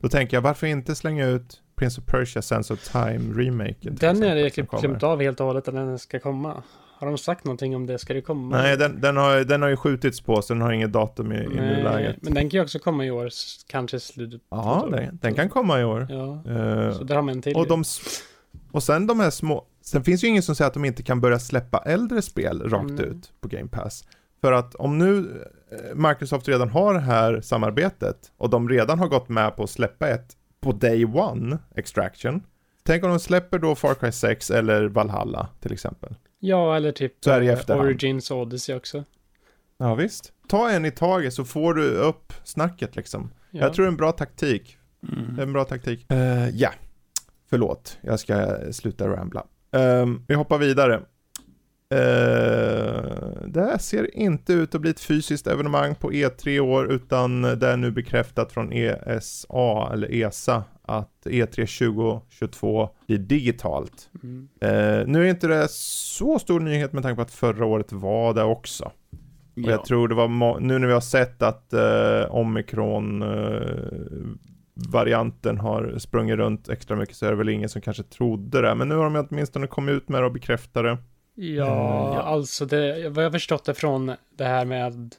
Då 0.01 0.09
tänker 0.09 0.37
jag, 0.37 0.43
varför 0.43 0.67
inte 0.67 0.95
slänga 0.95 1.27
ut 1.27 1.63
Prince 1.77 2.01
of 2.01 2.07
Persia 2.07 2.43
Sense 2.43 2.73
of 2.75 2.93
Time 2.93 3.35
remaken? 3.43 3.97
Den 4.01 4.23
är 4.23 4.35
det 4.35 4.57
glömt 4.81 5.03
av 5.03 5.21
helt 5.21 5.41
och 5.41 5.47
hållet 5.47 5.69
att 5.69 5.75
den 5.75 5.99
ska 5.99 6.21
komma. 6.21 6.63
Har 7.05 7.11
de 7.11 7.19
sagt 7.19 7.45
någonting 7.45 7.77
om 7.77 7.87
det? 7.87 7.99
Ska 7.99 8.15
det 8.15 8.21
komma? 8.21 8.57
Nej, 8.57 8.77
den, 8.77 9.01
den, 9.01 9.17
har, 9.17 9.41
den 9.45 9.63
har 9.63 9.69
ju 9.69 9.77
skjutits 9.77 10.21
på, 10.21 10.43
så 10.43 10.53
den 10.55 10.63
har 10.63 10.73
inget 10.73 10.93
datum 10.93 11.33
i, 11.33 11.37
i 11.37 11.49
nuläget. 11.49 12.17
Men 12.23 12.35
den 12.35 12.51
kan 12.51 12.59
ju 12.59 12.63
också 12.63 12.79
komma 12.79 13.05
i 13.05 13.11
år, 13.11 13.29
kanske 13.69 14.01
slutet. 14.01 14.41
Ja, 14.51 14.89
den, 14.91 15.19
den 15.23 15.35
kan 15.35 15.49
komma 15.49 15.81
i 15.81 15.85
år. 15.85 16.07
Ja, 16.11 16.33
Eh, 16.53 16.93
så 16.93 17.05
där 17.05 17.15
har 17.15 17.23
man 17.23 17.35
en 17.35 17.43
till. 17.43 17.57
och, 17.57 17.67
de, 17.69 17.85
och 18.73 18.83
sen 18.83 19.07
de 19.07 19.21
här 19.21 19.31
små, 19.31 19.65
sen 19.83 20.05
finns 20.05 20.25
ju 20.25 20.29
ingen 20.29 20.43
som 20.43 20.55
säger 20.55 20.67
att 20.67 20.75
de 20.75 20.85
inte 20.85 21.03
kan 21.03 21.21
börja 21.21 21.39
släppa 21.39 21.79
äldre 21.79 22.23
spel 22.23 22.63
rakt 22.71 22.91
Mm. 22.91 23.05
ut 23.05 23.33
på 23.41 23.49
Game 23.49 23.69
Pass. 23.69 24.05
För 24.41 24.53
att 24.53 24.75
om 24.75 24.99
nu 24.99 25.19
eh, 25.71 25.95
Microsoft 26.09 26.49
redan 26.49 26.69
har 26.69 26.95
det 26.95 27.01
här 27.01 27.41
samarbetet 27.41 28.17
och 28.37 28.51
de 28.51 28.69
redan 28.69 28.99
har 28.99 29.09
gått 29.09 29.29
med 29.29 29.57
på 29.57 29.63
att 29.63 29.71
släppa 29.71 30.09
ett 30.09 30.33
på 30.61 30.73
Day 30.73 31.05
One, 31.05 31.59
Extraction. 31.75 32.43
Tänk 32.83 33.05
om 33.05 33.11
de 33.11 33.19
släpper 33.21 33.59
då 33.59 33.75
Far 33.75 33.95
Cry 33.95 34.13
6 34.13 34.51
eller 34.51 34.85
Valhalla 34.89 35.49
till 35.61 35.73
exempel. 35.73 36.15
Ja, 36.47 36.77
eller 36.77 36.93
typ 36.93 37.13
Så 37.21 37.31
är 37.31 37.41
det 37.41 37.47
i 37.47 37.49
eh, 37.49 37.55
efterhand. 37.55 37.87
Origins 37.87 38.31
Odyssey 38.31 38.77
också. 38.77 39.05
Ja 39.79 39.95
visst. 39.95 40.33
Ta 40.49 40.71
en 40.71 40.85
i 40.85 40.91
taget 40.91 41.35
så 41.35 41.45
får 41.45 41.75
du 41.75 41.91
upp 41.91 42.33
snacket 42.45 42.97
liksom. 42.97 43.31
Ja. 43.51 43.61
Jag 43.61 43.75
tror 43.75 43.85
det 43.85 43.89
är 43.89 43.91
en 43.91 43.97
bra 43.97 44.13
taktik. 44.13 44.79
Det 45.01 45.13
är 45.13 45.23
Mm. 45.25 45.39
en 45.39 45.53
bra 45.53 45.65
taktik. 45.65 46.11
Eh, 46.13 46.49
ja, 46.49 46.71
förlåt. 47.51 47.99
Jag 48.01 48.21
ska 48.21 48.57
sluta 48.73 49.09
rambla. 49.09 49.47
Um, 49.73 50.25
vi 50.29 50.35
hoppar 50.35 50.59
vidare. 50.59 50.95
Uh, 51.95 53.41
det 53.47 53.61
här 53.61 53.79
ser 53.79 54.17
inte 54.17 54.53
ut 54.53 54.75
att 54.75 54.81
bli 54.81 54.91
ett 54.91 55.01
fysiskt 55.01 55.47
evenemang 55.47 55.95
på 55.95 56.13
E3 56.13 56.49
i 56.49 56.61
år 56.61 56.93
utan 56.93 57.43
det 57.43 57.69
är 57.69 57.77
nu 57.77 57.91
bekräftat 57.91 58.53
från 58.53 58.73
ESA 58.73 59.91
eller 59.93 60.15
ESA 60.15 60.65
att 60.85 61.27
E 61.27 61.45
E3 61.45 61.89
2022 62.31 62.89
blir 63.07 63.19
digitalt. 63.19 64.11
Mm. 64.23 64.49
Eh, 64.61 65.07
nu 65.07 65.25
är 65.25 65.31
inte 65.31 65.47
det 65.47 65.69
så 65.71 66.39
stor 66.39 66.61
nyhet 66.61 66.93
med 66.93 67.03
tanke 67.03 67.17
på 67.17 67.23
att 67.23 67.31
förra 67.31 67.67
året 67.67 67.93
var 67.93 68.35
det 68.35 68.43
också. 68.45 68.85
Och 68.85 68.93
Ja. 69.55 69.71
jag 69.71 69.85
tror 69.85 70.09
det 70.09 70.15
var, 70.15 70.61
nu 70.61 70.79
när 70.79 70.87
vi 70.87 70.93
har 70.93 71.01
sett 71.01 71.43
att 71.43 71.73
eh, 71.73 72.35
omikron 72.35 73.23
eh, 73.23 73.69
varianten 74.75 75.59
har 75.59 75.95
sprungit 75.99 76.37
runt 76.37 76.69
extra 76.69 76.97
mycket 76.97 77.17
så 77.17 77.27
är 77.27 77.31
det 77.31 77.37
väl 77.37 77.49
ingen 77.49 77.69
som 77.69 77.81
kanske 77.83 78.03
trodde 78.03 78.61
det. 78.61 78.75
Men 78.75 78.89
nu 78.89 78.95
har 78.95 79.05
de 79.11 79.27
åtminstone 79.31 79.67
kommit 79.67 79.93
ut 79.93 80.09
med 80.09 80.23
det 80.23 80.27
och 80.27 80.33
bekräftat 80.33 80.85
det. 80.85 80.99
Ja, 81.35 81.65
Ja. 82.15 82.23
alltså 82.23 82.67
det, 82.67 83.09
vad 83.09 83.25
jag 83.25 83.31
har 83.31 83.33
förstått 83.33 83.65
det 83.65 83.75
från 83.75 84.13
det 84.37 84.45
här 84.45 84.65
med 84.65 85.15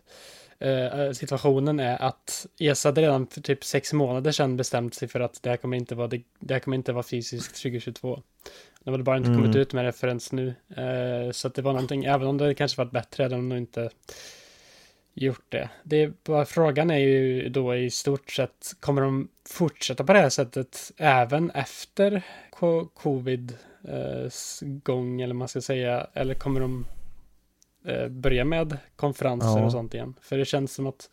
eh, 0.65 1.11
situationen 1.11 1.79
är 1.79 2.01
att 2.01 2.45
ESA 2.59 2.89
hade 2.89 3.01
redan 3.01 3.27
för 3.27 3.41
typ 3.41 3.63
sex 3.63 3.93
månader 3.93 4.31
sedan 4.31 4.57
bestämt 4.57 4.93
sig 4.93 5.07
för 5.07 5.19
att 5.19 5.43
det 5.43 5.49
här 5.49 5.57
kommer 5.57 5.77
inte 5.77 5.95
vara, 5.95 6.07
det, 6.07 6.21
det 6.39 6.53
här 6.53 6.59
kommer 6.61 6.77
inte 6.77 6.93
vara 6.93 7.03
fysiskt 7.03 7.55
2022. 7.63 8.21
De 8.83 8.91
hade 8.91 9.03
bara 9.03 9.17
inte 9.17 9.29
Mm. 9.29 9.41
kommit 9.41 9.55
ut 9.55 9.73
med 9.73 9.85
det 9.85 9.91
förrän 9.91 10.19
nu. 10.31 10.47
Eh, 10.77 11.31
så 11.31 11.47
att 11.47 11.53
det 11.55 11.61
var 11.61 11.73
någonting, 11.73 12.05
även 12.05 12.27
om 12.27 12.37
det 12.37 12.53
kanske 12.55 12.77
varit 12.77 12.91
bättre, 12.91 13.23
hade 13.23 13.35
de 13.35 13.49
nog 13.49 13.57
inte 13.57 13.89
gjort 15.13 15.45
det. 15.49 15.69
det 15.83 16.23
bara, 16.23 16.45
frågan 16.45 16.91
är 16.91 16.97
ju 16.97 17.49
då 17.49 17.75
i 17.75 17.89
stort 17.91 18.31
sett, 18.31 18.73
kommer 18.79 19.01
de 19.01 19.27
fortsätta 19.49 20.03
på 20.03 20.13
det 20.13 20.19
här 20.19 20.29
sättet 20.29 20.91
även 20.97 21.51
efter 21.51 22.21
co- 22.49 22.85
covid 22.93 23.53
eh, 23.87 24.29
gång, 24.61 25.21
eller 25.21 25.33
man 25.33 25.47
ska 25.47 25.61
säga, 25.61 26.07
eller 26.13 26.33
kommer 26.33 26.59
de 26.59 26.85
eh, 27.87 28.07
börja 28.07 28.45
med 28.45 28.77
konferenser 28.95 29.47
Ja. 29.59 29.65
och 29.65 29.71
sånt 29.71 29.93
igen? 29.93 30.13
För 30.21 30.37
det 30.37 30.45
känns 30.45 30.73
som 30.73 30.87
att 30.87 31.09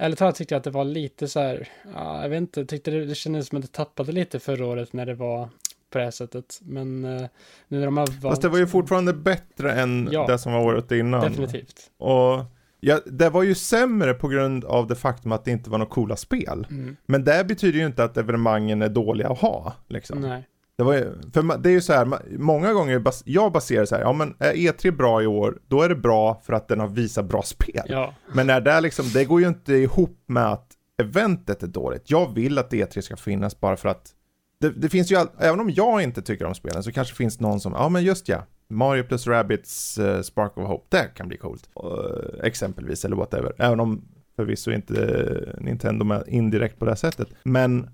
Ärligt 0.00 0.18
talat 0.18 0.34
tyckte 0.34 0.54
jag 0.54 0.58
att 0.58 0.64
det 0.64 0.70
var 0.70 0.84
lite 0.84 1.28
så 1.28 1.40
här, 1.40 1.68
ja, 1.94 2.22
jag 2.22 2.28
vet 2.28 2.36
inte, 2.36 2.64
tyckte 2.66 2.90
det, 2.90 3.04
det 3.06 3.14
kändes 3.14 3.46
som 3.48 3.58
att 3.58 3.62
det 3.64 3.72
tappade 3.72 4.12
lite 4.12 4.38
förra 4.38 4.66
året 4.66 4.92
när 4.92 5.06
det 5.06 5.14
var 5.14 5.48
på 5.90 5.98
det 5.98 6.04
här 6.04 6.10
sättet. 6.10 6.58
Men 6.62 7.04
eh, 7.04 7.20
nu 7.68 7.78
när 7.78 7.84
de 7.84 7.96
har 7.96 8.06
valt... 8.06 8.22
Fast 8.22 8.42
det 8.42 8.48
var 8.48 8.58
ju 8.58 8.66
fortfarande 8.66 9.12
bättre 9.12 9.72
än 9.72 10.08
Ja. 10.12 10.26
det 10.26 10.38
som 10.38 10.52
var 10.52 10.60
året 10.60 10.92
innan. 10.92 11.20
Definitivt. 11.20 11.90
Och 11.98 12.44
ja, 12.80 13.00
det 13.06 13.30
var 13.30 13.42
ju 13.42 13.54
sämre 13.54 14.14
på 14.14 14.28
grund 14.28 14.64
av 14.64 14.86
det 14.86 14.94
faktum 14.96 15.32
att 15.32 15.44
det 15.44 15.50
inte 15.50 15.70
var 15.70 15.78
några 15.78 15.90
coola 15.90 16.16
spel. 16.16 16.66
Mm. 16.70 16.96
Men 17.06 17.24
det 17.24 17.44
betyder 17.48 17.78
ju 17.78 17.86
inte 17.86 18.04
att 18.04 18.16
evenemangen 18.16 18.82
är 18.82 18.88
dåliga 18.88 19.28
att 19.28 19.38
ha. 19.38 19.72
Liksom. 19.88 20.20
Nej. 20.20 20.46
Det, 20.78 20.84
var 20.84 20.94
för 21.32 21.58
det 21.58 21.68
är 21.68 21.72
ju 21.72 21.80
så 21.80 21.92
här, 21.92 22.38
många 22.38 22.72
gånger 22.72 22.98
bas, 22.98 23.22
jag 23.26 23.52
baserar 23.52 23.84
så 23.84 23.94
här, 23.94 24.02
ja 24.02 24.12
men 24.12 24.34
är 24.38 24.52
E3 24.52 24.90
bra 24.90 25.22
i 25.22 25.26
år, 25.26 25.58
då 25.66 25.82
är 25.82 25.88
det 25.88 25.94
bra 25.94 26.42
för 26.46 26.52
att 26.52 26.68
den 26.68 26.80
har 26.80 26.88
visat 26.88 27.24
bra 27.24 27.42
spel. 27.42 27.82
Ja. 27.86 28.14
Men 28.32 28.46
när 28.46 28.60
det 28.60 28.70
är 28.70 28.80
liksom, 28.80 29.04
det 29.14 29.24
går 29.24 29.40
ju 29.40 29.48
inte 29.48 29.74
ihop 29.74 30.24
med 30.26 30.52
att 30.52 30.72
eventet 31.02 31.62
är 31.62 31.66
dåligt. 31.66 32.10
Jag 32.10 32.34
vill 32.34 32.58
att 32.58 32.72
E3 32.72 33.00
ska 33.00 33.16
finnas 33.16 33.60
bara 33.60 33.76
för 33.76 33.88
att 33.88 34.14
det, 34.60 34.70
det 34.70 34.88
finns 34.88 35.12
ju, 35.12 35.16
all, 35.16 35.28
även 35.38 35.60
om 35.60 35.70
jag 35.70 36.02
inte 36.02 36.22
tycker 36.22 36.44
om 36.44 36.54
spelen 36.54 36.82
så 36.82 36.92
kanske 36.92 37.14
finns 37.14 37.40
någon 37.40 37.60
som, 37.60 37.72
ja 37.72 37.88
men 37.88 38.04
just 38.04 38.28
ja, 38.28 38.42
Mario 38.68 39.02
plus 39.02 39.26
Rabbids 39.26 39.98
uh, 39.98 40.20
Spark 40.22 40.58
of 40.58 40.68
Hope, 40.68 40.96
det 40.96 41.10
kan 41.14 41.28
bli 41.28 41.36
coolt. 41.36 41.68
Uh, 41.84 42.44
exempelvis, 42.46 43.04
eller 43.04 43.16
whatever. 43.16 43.52
Även 43.58 43.80
om 43.80 44.04
förvisso 44.36 44.70
inte 44.70 45.04
eh, 45.04 45.64
Nintendo 45.64 46.04
med 46.04 46.24
indirekt 46.26 46.78
på 46.78 46.84
det 46.84 46.90
här 46.90 46.96
sättet. 46.96 47.28
Men 47.42 47.90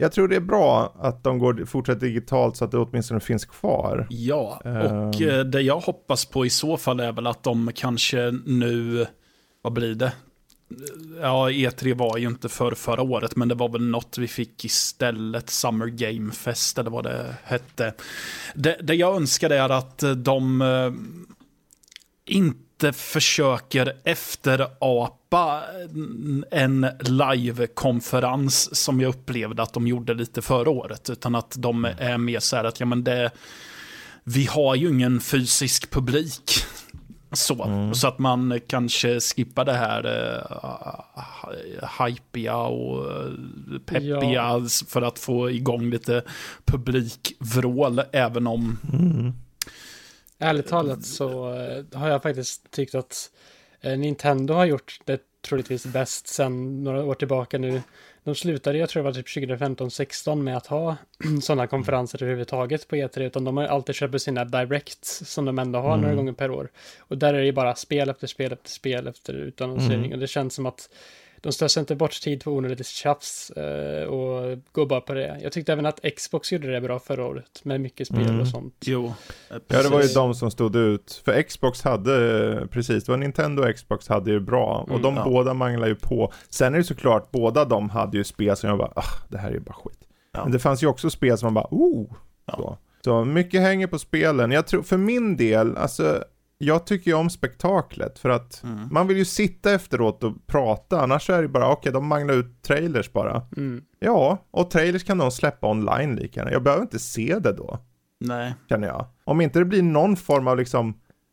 jag 0.00 0.12
tror 0.12 0.28
det 0.28 0.36
är 0.36 0.40
bra 0.40 0.94
att 0.98 1.24
de 1.24 1.38
går, 1.38 1.64
fortsätter 1.64 2.06
digitalt 2.06 2.56
så 2.56 2.64
att 2.64 2.70
det 2.70 2.78
åtminstone 2.78 3.20
finns 3.20 3.44
kvar. 3.44 4.06
Ja, 4.10 4.60
och 4.64 5.22
eh, 5.22 5.44
det 5.44 5.60
jag 5.60 5.80
hoppas 5.80 6.24
på 6.24 6.46
i 6.46 6.50
så 6.50 6.76
fall 6.76 7.00
är 7.00 7.12
väl 7.12 7.26
att 7.26 7.42
de 7.42 7.72
kanske 7.74 8.30
nu, 8.46 9.06
vad 9.62 9.72
blir 9.72 9.94
det? 9.94 10.12
Ja, 11.20 11.50
E3 11.50 11.94
var 11.94 12.18
ju 12.18 12.26
inte 12.26 12.48
för 12.48 12.74
förra 12.74 13.02
året, 13.02 13.36
men 13.36 13.48
det 13.48 13.54
var 13.54 13.68
väl 13.68 13.82
något 13.82 14.18
vi 14.18 14.28
fick 14.28 14.64
istället, 14.64 15.50
Summer 15.50 15.86
Game 15.86 16.32
Fest 16.32 16.78
eller 16.78 16.90
vad 16.90 17.04
det 17.04 17.34
hette. 17.44 17.94
Det, 18.54 18.76
det 18.82 18.94
jag 18.94 19.16
önskar 19.16 19.50
är 19.50 19.68
att 19.68 20.04
de 20.16 20.62
eh, 20.62 20.92
inte 22.34 22.92
försöker 22.92 23.92
efterapa 25.30 25.62
en 26.50 26.86
live-konferens 27.00 28.76
som 28.76 29.00
jag 29.00 29.08
upplevde 29.08 29.62
att 29.62 29.72
de 29.72 29.86
gjorde 29.86 30.14
lite 30.14 30.42
förra 30.42 30.70
året, 30.70 31.10
utan 31.10 31.34
att 31.34 31.54
de 31.58 31.84
är 31.84 32.18
mer 32.18 32.40
så 32.40 32.56
här 32.56 32.64
att 32.64 32.80
ja, 32.80 32.86
men 32.86 33.04
det, 33.04 33.30
vi 34.24 34.44
har 34.44 34.74
ju 34.74 34.88
ingen 34.88 35.20
fysisk 35.20 35.90
publik. 35.90 36.50
Så, 37.32 37.90
så 37.94 38.08
att 38.08 38.18
man 38.18 38.60
kanske 38.66 39.20
skippar 39.20 39.64
det 39.64 39.72
här 39.72 40.06
uh, 40.06 40.42
hypiga 42.06 42.56
och 42.56 43.10
eh, 43.10 43.30
peppiga 43.86 44.32
Ja. 44.32 44.62
för 44.88 45.02
att 45.02 45.18
få 45.18 45.50
igång 45.50 45.90
lite 45.90 46.22
publikvrål, 46.64 48.02
även 48.12 48.46
om 48.46 48.78
Ärligt 50.42 50.66
talat 50.66 51.04
så 51.04 51.54
eh, 51.54 51.98
har 51.98 52.08
jag 52.08 52.22
faktiskt 52.22 52.70
tyckt 52.70 52.94
att 52.94 53.30
eh, 53.34 53.39
Nintendo 53.82 54.54
har 54.54 54.64
gjort 54.64 55.00
det 55.04 55.20
troligtvis 55.42 55.86
bäst 55.86 56.26
sedan 56.26 56.84
några 56.84 57.04
år 57.04 57.14
tillbaka 57.14 57.58
nu. 57.58 57.82
De 58.24 58.34
slutade, 58.34 58.78
jag 58.78 58.88
tror 58.88 59.02
det 59.02 59.04
var 59.04 59.14
typ 59.14 59.26
2015-16 59.26 60.42
med 60.42 60.56
att 60.56 60.66
ha 60.66 60.96
sådana 61.42 61.66
konferenser 61.66 62.22
överhuvudtaget 62.22 62.88
på 62.88 62.96
E3, 62.96 63.20
utan 63.20 63.44
de 63.44 63.56
har 63.56 63.64
alltid 63.64 63.94
kört 63.94 64.12
på 64.12 64.18
sina 64.18 64.44
directs 64.44 65.22
som 65.26 65.44
de 65.44 65.58
ändå 65.58 65.78
har 65.78 65.96
några 65.96 66.14
gånger 66.14 66.32
per 66.32 66.50
år. 66.50 66.70
Och 66.98 67.18
där 67.18 67.34
är 67.34 67.38
det 67.38 67.46
ju 67.46 67.52
bara 67.52 67.74
spel 67.74 68.10
efter 68.10 68.26
spel 68.26 68.52
efter 68.52 68.70
spel 68.70 69.06
efter 69.06 69.34
utannonsering. 69.34 70.12
Och 70.12 70.18
det 70.18 70.26
känns 70.26 70.54
som 70.54 70.66
att 70.66 70.90
de 71.40 71.52
slösar 71.52 71.80
inte 71.80 71.94
bort 71.96 72.20
tid 72.20 72.44
på 72.44 72.50
onödigt 72.52 72.86
tjafs 72.86 73.50
eh, 73.50 74.04
och 74.04 74.58
går 74.72 74.86
bara 74.86 75.00
på 75.00 75.14
det. 75.14 75.38
Jag 75.42 75.52
tyckte 75.52 75.72
även 75.72 75.86
att 75.86 76.00
Xbox 76.16 76.52
gjorde 76.52 76.72
det 76.72 76.80
bra 76.80 76.98
förra 76.98 77.26
året 77.26 77.60
med 77.64 77.80
mycket 77.80 78.06
spel 78.06 78.40
och 78.40 78.48
sånt. 78.48 78.74
jo, 78.84 79.06
eh, 79.06 79.12
Ja, 79.48 79.58
det 79.68 79.74
var 79.76 79.82
ju 79.82 79.90
precis. 79.90 80.14
de 80.14 80.34
som 80.34 80.50
stod 80.50 80.76
ut. 80.76 81.22
För 81.24 81.42
Xbox 81.42 81.82
hade, 81.82 82.66
precis, 82.70 83.04
det 83.04 83.12
var 83.12 83.16
Nintendo 83.18 83.62
och 83.68 83.74
Xbox 83.76 84.08
hade 84.08 84.30
ju 84.30 84.40
bra. 84.40 84.80
Och 84.82 84.88
Mm, 84.90 85.02
de 85.02 85.16
ja. 85.16 85.24
båda 85.24 85.54
manglar 85.54 85.88
ju 85.88 85.94
på. 85.94 86.32
Sen 86.50 86.74
är 86.74 86.78
det 86.78 86.84
såklart, 86.84 87.30
båda 87.30 87.64
de 87.64 87.90
hade 87.90 88.16
ju 88.18 88.24
spel 88.24 88.56
som 88.56 88.68
jag 88.68 88.78
bara, 88.78 88.92
ah, 88.96 89.04
det 89.28 89.38
här 89.38 89.48
är 89.48 89.54
ju 89.54 89.60
bara 89.60 89.74
skit. 89.74 89.98
Ja. 90.32 90.42
Men 90.42 90.52
det 90.52 90.58
fanns 90.58 90.82
ju 90.82 90.86
också 90.86 91.10
spel 91.10 91.38
som 91.38 91.46
man 91.46 91.54
bara, 91.54 91.68
oh. 91.70 92.12
Ja. 92.46 92.54
Så. 92.56 92.78
så 93.04 93.24
mycket 93.24 93.60
hänger 93.60 93.86
på 93.86 93.98
spelen. 93.98 94.50
Jag 94.50 94.66
tror, 94.66 94.82
för 94.82 94.96
min 94.96 95.36
del, 95.36 95.76
alltså, 95.76 96.24
jag 96.62 96.86
tycker 96.86 97.10
ju 97.10 97.16
om 97.16 97.30
spektaklet. 97.30 98.18
För 98.18 98.28
att 98.30 98.62
Mm. 98.64 98.88
man 98.90 99.06
vill 99.06 99.16
ju 99.16 99.24
sitta 99.24 99.72
efteråt 99.72 100.24
och 100.24 100.46
prata. 100.46 101.00
Annars 101.00 101.30
är 101.30 101.42
det 101.42 101.48
bara, 101.48 101.72
okej, 101.72 101.92
de 101.92 102.06
manglar 102.06 102.34
ut 102.34 102.62
trailers 102.62 103.12
bara. 103.12 103.42
Mm. 103.56 103.82
Ja, 103.98 104.46
och 104.50 104.70
trailers 104.70 105.04
kan 105.04 105.18
de 105.18 105.30
släppa 105.30 105.70
online 105.70 106.16
lika 106.16 106.40
gärna. 106.40 106.52
Jag 106.52 106.62
behöver 106.62 106.82
inte 106.82 106.98
se 106.98 107.38
det 107.38 107.52
då 107.52 107.78
Nej, 108.20 108.54
känner 108.68 108.86
jag. 108.88 109.06
Om 109.24 109.40
inte 109.40 109.58
det 109.58 109.64
blir 109.64 109.82
någon 109.82 110.16
form 110.16 110.48
av 110.48 110.56
liksom 110.56 110.88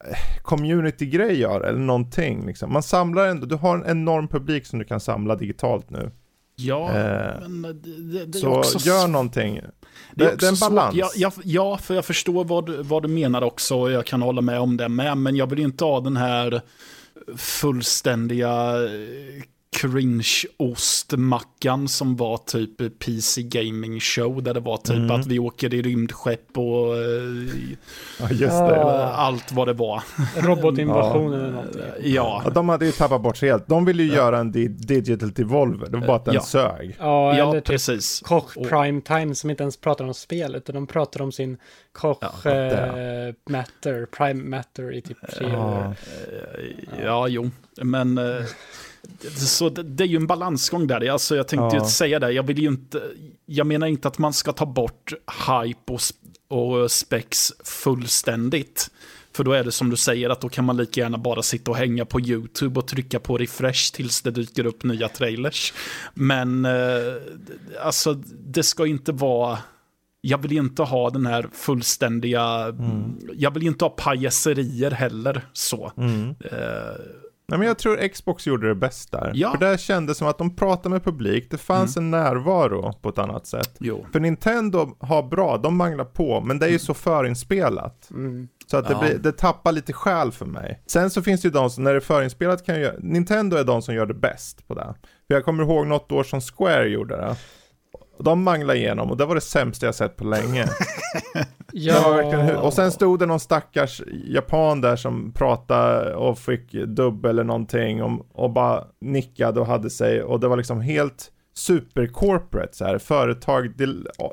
eh, 0.05 0.41
community-grej 0.41 1.43
eller 1.43 1.73
någonting 1.79 2.45
liksom. 2.45 2.73
Man 2.73 2.83
samlar 2.83 3.27
ändå, 3.27 3.45
du 3.45 3.55
har 3.55 3.75
en 3.77 3.85
enorm 3.85 4.27
publik 4.27 4.65
som 4.65 4.79
du 4.79 4.85
kan 4.85 4.99
samla 4.99 5.35
digitalt 5.35 5.89
nu. 5.89 6.11
ja, 6.55 6.89
Eh, 6.93 7.47
men 7.49 7.81
det, 7.81 7.97
det, 8.19 8.25
det 8.25 8.37
är 8.37 8.41
Så 8.41 8.57
också 8.59 8.79
gör 8.89 9.07
någonting. 9.07 9.59
Det 10.15 10.23
är, 10.25 10.29
Det, 10.29 10.35
det 10.37 10.49
också 10.49 10.65
är 10.65 10.69
en 10.69 10.75
balans. 10.75 10.95
Ja, 10.95 11.09
ja, 11.15 11.31
ja, 11.43 11.77
för 11.77 11.95
jag 11.95 12.05
förstår 12.05 12.43
vad, 12.43 12.65
du- 12.65 12.83
vad 12.83 13.03
du 13.03 13.07
menar 13.07 13.41
också 13.41 13.75
och 13.75 13.91
jag 13.91 14.05
kan 14.05 14.21
hålla 14.21 14.41
med 14.41 14.59
om 14.59 14.77
det 14.77 14.89
med. 14.89 15.17
Men 15.17 15.35
jag 15.35 15.49
vill 15.49 15.59
inte 15.59 15.83
ha 15.85 15.99
den 15.99 16.17
här 16.17 16.61
fullständiga 17.37 18.83
eh, 18.85 19.43
cringe-ostmackan 19.75 21.87
som 21.87 22.15
var 22.15 22.37
typ 22.37 22.99
PC 22.99 23.41
Gaming 23.43 23.99
Show. 23.99 24.43
Där 24.43 24.53
det 24.53 24.59
var 24.59 24.77
typ 24.77 24.95
Mm. 24.95 25.11
att 25.11 25.27
vi 25.27 25.39
åker 25.39 25.73
i 25.73 25.81
rymdskepp 25.81 26.57
och 26.57 26.95
eh, 26.97 27.01
Ja, 28.19 28.29
just 28.29 28.39
det. 28.41 28.47
Ja. 28.75 29.11
allt 29.15 29.51
vad 29.51 29.67
det 29.67 29.73
var. 29.73 30.03
Robotinvasion 30.35 31.33
eller 31.33 31.51
någonting. 31.51 31.81
Ja, 32.03 32.41
Ja, 32.45 32.49
de 32.51 32.69
hade 32.69 32.85
ju 32.85 32.91
tappat 32.91 33.21
bort 33.21 33.37
sig 33.37 33.49
helt. 33.49 33.67
De 33.67 33.85
ville 33.85 34.03
ju 34.03 34.13
göra 34.13 34.37
en 34.39 34.51
di 34.51 34.67
digital 34.67 35.31
devolver. 35.33 35.87
Det 35.89 35.97
var 35.97 36.07
bara 36.07 36.17
att 36.17 36.25
den 36.25 36.33
Ja. 36.33 36.41
sög. 36.41 36.95
Ja, 36.99 37.37
ja 37.37 37.49
eller 37.49 37.61
typ 37.61 37.65
precis. 37.69 38.21
Koch 38.25 38.57
Och- 38.57 38.69
Prime 38.69 39.01
Time 39.01 39.35
som 39.35 39.49
inte 39.49 39.63
ens 39.63 39.77
pratar 39.77 40.05
om 40.05 40.13
spel, 40.13 40.55
utan 40.55 40.75
de 40.75 40.87
pratar 40.87 41.21
om 41.21 41.31
sin 41.31 41.57
Koch 41.91 42.17
Ja, 42.43 42.51
eh, 42.51 43.33
Matter, 43.49 44.05
Prime 44.05 44.43
Matter 44.57 44.93
i 44.93 45.01
typ 45.01 45.17
tre 45.37 45.47
Ja. 45.49 45.57
år. 45.57 45.95
Eh, 46.97 47.03
Ja, 47.03 47.27
jo, 47.27 47.49
men 47.81 48.17
eh, 48.17 48.43
så 49.35 49.69
det, 49.69 49.83
det 49.83 50.03
är 50.03 50.07
ju 50.07 50.15
en 50.15 50.27
balansgång 50.27 50.87
där. 50.87 51.09
Alltså, 51.09 51.35
jag 51.35 51.47
tänkte 51.47 51.77
Ja. 51.77 51.83
ju 51.83 51.89
säga 51.89 52.19
det, 52.19 52.31
jag 52.31 52.43
vill 52.43 52.59
ju 52.59 52.67
inte, 52.67 53.01
jag 53.45 53.67
menar 53.67 53.87
inte 53.87 54.07
att 54.07 54.17
man 54.17 54.33
ska 54.33 54.53
ta 54.53 54.65
bort 54.65 55.13
hype 55.47 55.93
och, 55.93 56.01
och 56.57 56.91
specs 56.91 57.53
fullständigt. 57.63 58.89
För 59.33 59.43
då 59.43 59.51
är 59.53 59.63
det 59.63 59.71
som 59.71 59.89
du 59.89 59.95
säger 59.95 60.29
att 60.29 60.41
då 60.41 60.49
kan 60.49 60.65
man 60.65 60.77
lika 60.77 61.01
gärna 61.01 61.17
bara 61.17 61.41
sitta 61.43 61.71
och 61.71 61.77
hänga 61.77 62.05
på 62.05 62.21
YouTube 62.21 62.79
och 62.79 62.87
trycka 62.87 63.19
på 63.19 63.37
refresh 63.37 63.93
tills 63.93 64.21
det 64.21 64.31
dyker 64.31 64.65
upp 64.65 64.83
nya 64.83 65.09
trailers. 65.09 65.73
Men 66.13 66.65
eh, 66.65 67.13
alltså 67.81 68.13
det 68.45 68.63
ska 68.63 68.85
inte 68.87 69.11
vara, 69.11 69.57
jag 70.21 70.37
vill 70.41 70.51
inte 70.51 70.83
ha 70.83 71.09
den 71.09 71.25
här 71.25 71.49
fullständiga, 71.53 72.75
jag 73.35 73.51
vill 73.53 73.63
inte 73.67 73.85
ha 73.85 73.89
pajaserier 73.89 74.91
heller 74.91 75.45
så. 75.53 75.91
Mm. 75.97 76.29
Eh, 76.51 77.01
Nej, 77.51 77.59
men 77.59 77.67
jag 77.67 77.77
tror 77.79 78.07
Xbox 78.07 78.47
gjorde 78.47 78.67
det 78.67 78.75
bäst 78.75 79.11
där. 79.11 79.31
Ja. 79.33 79.51
För 79.51 79.57
där 79.57 79.77
kändes 79.77 80.17
som 80.17 80.27
att 80.27 80.37
de 80.37 80.55
pratade 80.55 80.89
med 80.89 81.03
publik. 81.03 81.47
Det 81.51 81.57
fanns 81.57 81.97
en 81.97 82.11
närvaro 82.11 82.93
på 83.01 83.09
ett 83.09 83.17
annat 83.17 83.47
sätt. 83.47 83.75
jo. 83.79 84.05
För 84.11 84.19
Nintendo 84.19 84.95
har 84.99 85.23
bra, 85.23 85.57
de 85.57 85.77
manglar 85.77 86.05
på, 86.05 86.41
men 86.41 86.59
det 86.59 86.65
är 86.65 86.69
ju 86.69 86.79
så 86.79 86.93
förinspelat. 86.93 88.09
Mm. 88.11 88.47
Så 88.65 88.77
att 88.77 88.87
det, 88.87 88.93
Ja. 88.93 88.99
blir, 88.99 89.17
det 89.17 89.31
tappar 89.31 89.71
lite 89.71 89.93
själ 89.93 90.31
för 90.31 90.45
mig. 90.45 90.81
Sen 90.87 91.09
så 91.09 91.21
finns 91.21 91.41
det 91.41 91.47
ju 91.47 91.51
de 91.51 91.69
som, 91.69 91.83
när 91.83 91.91
det 91.91 91.97
är 91.97 92.01
förinspelat 92.01 92.65
kan 92.65 92.79
ju 92.79 92.91
Nintendo 92.99 93.57
är 93.57 93.63
de 93.63 93.81
som 93.81 93.95
gör 93.95 94.05
det 94.05 94.13
bäst 94.13 94.67
på 94.67 94.73
det. 94.73 94.93
För 95.27 95.33
jag 95.33 95.45
kommer 95.45 95.63
ihåg 95.63 95.87
något 95.87 96.11
år 96.11 96.23
som 96.23 96.41
Square 96.41 96.87
gjorde 96.89 97.17
det. 97.17 97.35
Och 98.17 98.23
De 98.23 98.43
manglade 98.43 98.79
igenom 98.79 99.11
och 99.11 99.17
det 99.17 99.25
var 99.25 99.35
det 99.35 99.41
sämsta 99.41 99.85
jag 99.85 99.95
sett 99.95 100.15
på 100.15 100.23
länge. 100.23 100.65
Det 101.71 101.91
var 101.91 102.15
verkligen, 102.15 102.45
hu- 102.49 102.55
och 102.55 102.73
sen 102.73 102.91
stod 102.91 103.19
det 103.19 103.25
någon 103.25 103.39
stackars 103.39 104.01
japan 104.25 104.81
där 104.81 104.95
som 104.95 105.31
pratade 105.31 106.15
och 106.15 106.39
fick 106.39 106.71
dubb 106.71 107.25
eller 107.25 107.43
någonting 107.43 108.03
om, 108.03 108.21
och 108.33 108.49
bara 108.51 108.83
nickade 109.01 109.59
och 109.59 109.65
hade 109.65 109.89
sig 109.89 110.23
och 110.23 110.39
det 110.39 110.47
var 110.47 110.57
liksom 110.57 110.81
helt 110.81 111.31
super 111.55 112.07
corporate 112.07 112.77
så 112.77 112.85
här, 112.85 112.97
företag 112.97 113.73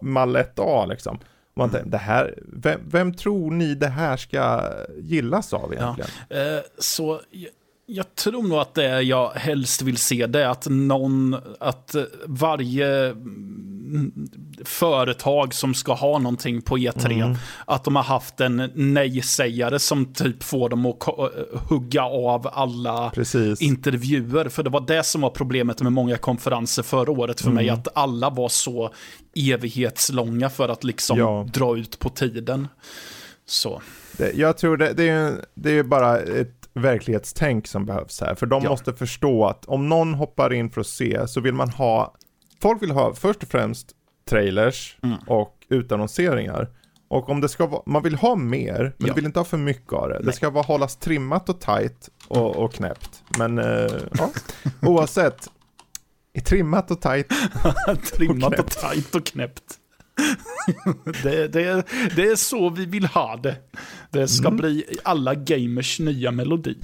mall 0.02 0.36
1A 0.36 0.88
liksom. 0.88 1.18
Man 1.56 1.70
tänker, 1.70 1.90
det 1.90 1.98
här, 1.98 2.38
vem, 2.52 2.80
vem 2.86 3.14
tror 3.14 3.50
ni 3.50 3.74
det 3.74 3.88
här 3.88 4.16
ska 4.16 4.62
gillas 4.96 5.52
av 5.52 5.72
egentligen? 5.74 6.10
Eh, 6.30 6.62
så 6.78 7.20
jag, 7.86 8.14
tror 8.14 8.42
nog 8.42 8.58
att 8.58 8.74
det 8.74 9.02
jag 9.02 9.30
helst 9.30 9.82
vill 9.82 9.96
se 9.96 10.26
det 10.26 10.44
är 10.44 10.48
att 10.48 10.66
någon, 10.70 11.36
att 11.60 11.94
varje 12.26 13.06
mm, 13.10 14.28
företag 14.64 15.54
som 15.54 15.74
ska 15.74 15.92
ha 15.94 16.18
någonting 16.18 16.62
på 16.62 16.78
E3, 16.78 17.36
att 17.66 17.84
de 17.84 17.96
har 17.96 18.02
haft 18.02 18.40
en 18.40 18.70
nej-sägare 18.74 19.78
som 19.78 20.12
typ 20.12 20.42
får 20.42 20.68
dem 20.68 20.86
att 20.86 20.98
ko- 20.98 21.28
hugga 21.68 22.02
av 22.04 22.48
alla 22.52 23.10
Precis. 23.10 23.60
intervjuer. 23.62 24.48
För 24.48 24.62
det 24.62 24.70
var 24.70 24.80
det 24.86 25.02
som 25.02 25.20
var 25.20 25.30
problemet 25.30 25.82
med 25.82 25.92
många 25.92 26.16
konferenser 26.16 26.82
förra 26.82 27.10
året 27.12 27.40
för 27.40 27.50
mig, 27.50 27.70
att 27.70 27.88
alla 27.94 28.30
var 28.30 28.48
så 28.48 28.90
evighetslånga 29.36 30.50
för 30.50 30.68
att 30.68 30.84
liksom 30.84 31.18
Ja. 31.18 31.46
dra 31.54 31.76
ut 31.78 31.98
på 31.98 32.08
tiden. 32.08 32.68
Så. 33.46 33.82
Det, 34.16 34.32
jag 34.34 34.58
tror 34.58 34.76
det, 34.76 34.92
det, 34.92 35.08
är, 35.08 35.44
det 35.54 35.70
är 35.78 35.82
bara 35.82 36.18
ett 36.20 36.63
verklighetstänk 36.74 37.66
som 37.66 37.86
behövs 37.86 38.20
här. 38.20 38.34
För 38.34 38.46
de 38.46 38.62
Ja. 38.64 38.70
måste 38.70 38.92
förstå 38.92 39.44
att 39.46 39.64
om 39.64 39.88
någon 39.88 40.14
hoppar 40.14 40.52
in 40.52 40.70
för 40.70 40.80
att 40.80 40.86
se 40.86 41.28
så 41.28 41.40
vill 41.40 41.54
man 41.54 41.70
ha, 41.70 42.14
folk 42.62 42.82
vill 42.82 42.90
ha 42.90 43.14
först 43.14 43.42
och 43.42 43.48
främst 43.48 43.92
trailers 44.28 44.96
Mm. 45.02 45.16
och 45.26 45.66
utannonseringar. 45.68 46.68
Och 47.08 47.28
om 47.28 47.40
det 47.40 47.48
ska 47.48 47.66
vara, 47.66 47.82
man 47.86 48.02
vill 48.02 48.14
ha 48.14 48.36
mer, 48.36 48.78
men 48.82 48.92
Ja. 48.98 49.06
du 49.06 49.12
vill 49.12 49.24
inte 49.24 49.38
ha 49.40 49.44
för 49.44 49.56
mycket 49.58 49.92
av 49.92 50.08
det. 50.08 50.18
Det 50.18 50.24
Nej. 50.24 50.34
ska 50.34 50.50
vara 50.50 50.64
hållas 50.64 50.96
trimmat 50.96 51.48
och 51.48 51.60
tight 51.60 52.08
och, 52.28 52.56
och 52.56 52.72
knäppt. 52.72 53.22
Men 53.38 53.58
eh, 53.58 53.64
ja, 54.18 54.30
oavsett, 54.82 55.48
trimmat 56.44 56.90
och 56.90 57.00
tight, 57.00 57.28
Trimmat 58.16 58.48
och, 58.48 58.54
knäppt. 58.54 58.80
tajt 58.80 59.14
och 59.14 59.26
knäppt. 59.26 59.62
Det, 61.22 61.48
det, 61.48 61.84
det 62.16 62.22
är 62.22 62.36
så 62.36 62.70
vi 62.70 62.86
vill 62.86 63.04
ha 63.06 63.36
det. 63.36 63.56
Det 64.10 64.28
ska 64.28 64.46
Mm. 64.48 64.56
bli 64.56 64.84
alla 65.02 65.34
gamers 65.34 66.00
nya 66.00 66.30
melodi. 66.30 66.76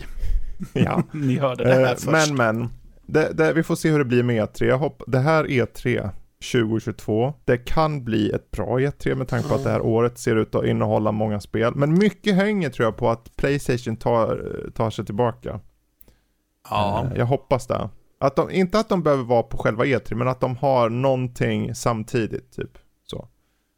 ja. 0.73 1.03
Ni 1.13 1.39
hörde 1.39 1.65
det 1.65 1.75
här 1.75 1.83
Eh, 1.83 1.89
först. 1.95 2.07
men 2.07 2.35
men, 2.37 2.69
det, 3.07 3.33
det, 3.33 3.53
vi 3.53 3.63
får 3.63 3.77
se 3.77 3.91
hur 3.91 3.99
det 3.99 4.05
blir 4.05 4.23
med 4.23 4.43
E3. 4.49 4.65
Jag 4.65 4.79
hopp, 4.79 5.03
det 5.07 5.19
här 5.19 5.45
E3 5.45 6.11
2022, 6.53 7.35
det 7.45 7.57
kan 7.57 8.05
bli 8.05 8.31
ett 8.31 8.51
bra 8.51 8.79
E3 8.79 9.15
med 9.15 9.29
tanke 9.29 9.49
på 9.49 9.55
att 9.55 9.65
det 9.65 9.71
här 9.71 9.81
året 9.83 10.19
ser 10.19 10.37
ut 10.37 10.55
att 10.55 10.65
innehålla 10.67 11.13
många 11.13 11.41
spel. 11.41 11.73
Men 11.77 11.99
mycket 11.99 12.35
hänger 12.35 12.71
tror 12.71 12.85
jag 12.87 12.97
på 12.97 13.11
att 13.11 13.37
Playstation 13.37 13.97
tar, 13.97 14.45
tar 14.75 14.91
sig 14.91 15.07
tillbaka. 15.07 15.61
ja. 16.71 17.07
Eh, 17.13 17.19
Jag 17.19 17.27
hoppas 17.27 17.67
det. 17.67 17.89
Att 18.23 18.37
de, 18.37 18.51
inte 18.51 18.79
att 18.79 18.89
de 18.89 19.03
behöver 19.03 19.25
vara 19.25 19.43
på 19.43 19.57
själva 19.59 19.85
E3, 19.85 20.15
men 20.15 20.29
att 20.29 20.41
de 20.41 20.57
har 20.57 20.89
någonting 20.91 21.75
samtidigt, 21.75 22.53
typ. 22.53 22.71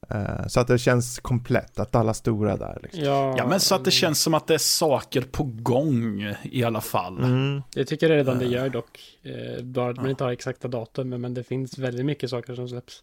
Så. 0.09 0.14
Eh, 0.14 0.46
så 0.46 0.61
att 0.61 0.66
det 0.66 0.78
känns 0.78 1.18
komplett, 1.18 1.78
att 1.78 1.94
alla 1.94 2.14
stora 2.14 2.53
är 2.53 2.59
där 2.59 2.78
liksom. 2.82 3.05
Ja, 3.05 3.34
ja, 3.38 3.46
men 3.46 3.61
så 3.61 3.74
att 3.74 3.84
det 3.84 3.90
känns 3.90 4.20
som 4.22 4.34
att 4.34 4.46
det 4.46 4.55
är 4.55 4.59
saker 4.59 5.20
på 5.22 5.44
gång 5.44 6.34
i 6.42 6.64
alla 6.64 6.80
fall. 6.80 7.18
Mm. 7.18 7.62
Jag 7.74 7.86
tycker 7.86 8.09
redan 8.09 8.38
det 8.38 8.44
gör 8.46 8.68
dock. 8.68 9.00
Eh, 9.22 9.64
bara 9.64 9.90
att 9.90 9.96
man 9.96 10.11
inte 10.11 10.24
har 10.24 10.30
exakta 10.32 10.68
datum, 10.68 11.09
men- 11.09 11.34
det 11.34 11.42
finns 11.44 11.78
väldigt 11.78 12.07
mycket 12.07 12.30
saker 12.30 12.55
som 12.55 12.68
släpps. 12.68 13.03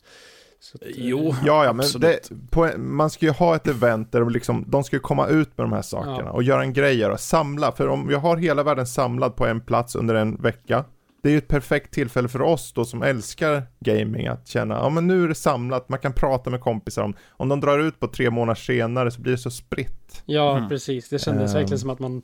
Så 0.61 0.77
att, 0.77 0.83
eh, 0.83 0.89
Jo, 0.95 1.35
Ja, 1.45 1.65
ja, 1.65 1.73
men 1.73 1.79
absolut. 1.85 2.01
det, 2.29 2.35
på, 2.51 2.69
man 2.77 3.09
ska 3.09 3.25
ju 3.25 3.31
ha 3.31 3.55
ett 3.55 3.67
event 3.67 4.11
där 4.11 4.19
de, 4.19 4.29
liksom, 4.29 4.65
de 4.67 4.83
ska 4.83 4.99
komma 4.99 5.27
ut 5.27 5.57
med 5.57 5.63
de 5.65 5.73
här 5.73 5.81
sakerna 5.81 6.17
Ja. 6.25 6.31
och 6.31 6.43
göra 6.43 6.61
en 6.61 6.73
grej 6.73 7.05
och 7.05 7.19
samla. 7.19 7.71
För 7.71 7.87
om 7.87 8.07
vi 8.07 8.15
har 8.15 8.37
hela 8.37 8.63
världen 8.63 8.87
samlad 8.87 9.35
på 9.35 9.45
en 9.47 9.61
plats 9.61 9.95
under 9.95 10.15
en 10.15 10.35
vecka, 10.41 10.85
det 11.21 11.29
är 11.29 11.31
ju 11.31 11.37
ett 11.37 11.47
perfekt 11.47 11.93
tillfälle 11.93 12.27
för 12.27 12.41
oss 12.41 12.73
då 12.73 12.85
som 12.85 13.03
älskar 13.03 13.63
gaming 13.79 14.27
att 14.27 14.47
känna, 14.47 14.75
ja 14.75 14.89
men 14.89 15.07
nu 15.07 15.23
är 15.23 15.27
det 15.27 15.35
samlat, 15.35 15.89
man 15.89 15.99
kan 15.99 16.13
prata 16.13 16.49
med 16.49 16.61
kompisar 16.61 17.03
om, 17.03 17.13
om 17.29 17.49
de 17.49 17.59
drar 17.59 17.79
ut 17.79 17.99
på 17.99 18.07
tre 18.07 18.29
månader 18.29 18.55
senare 18.59 19.11
så 19.11 19.21
blir 19.21 19.31
det 19.31 19.37
så 19.37 19.51
spritt. 19.51 20.23
Ja, 20.25 20.57
Mm. 20.57 20.69
precis. 20.69 21.09
Det 21.09 21.19
kändes 21.19 21.51
Ehm. 21.51 21.57
verkligen 21.59 21.79
som 21.79 21.89
att 21.89 21.99
man... 21.99 22.21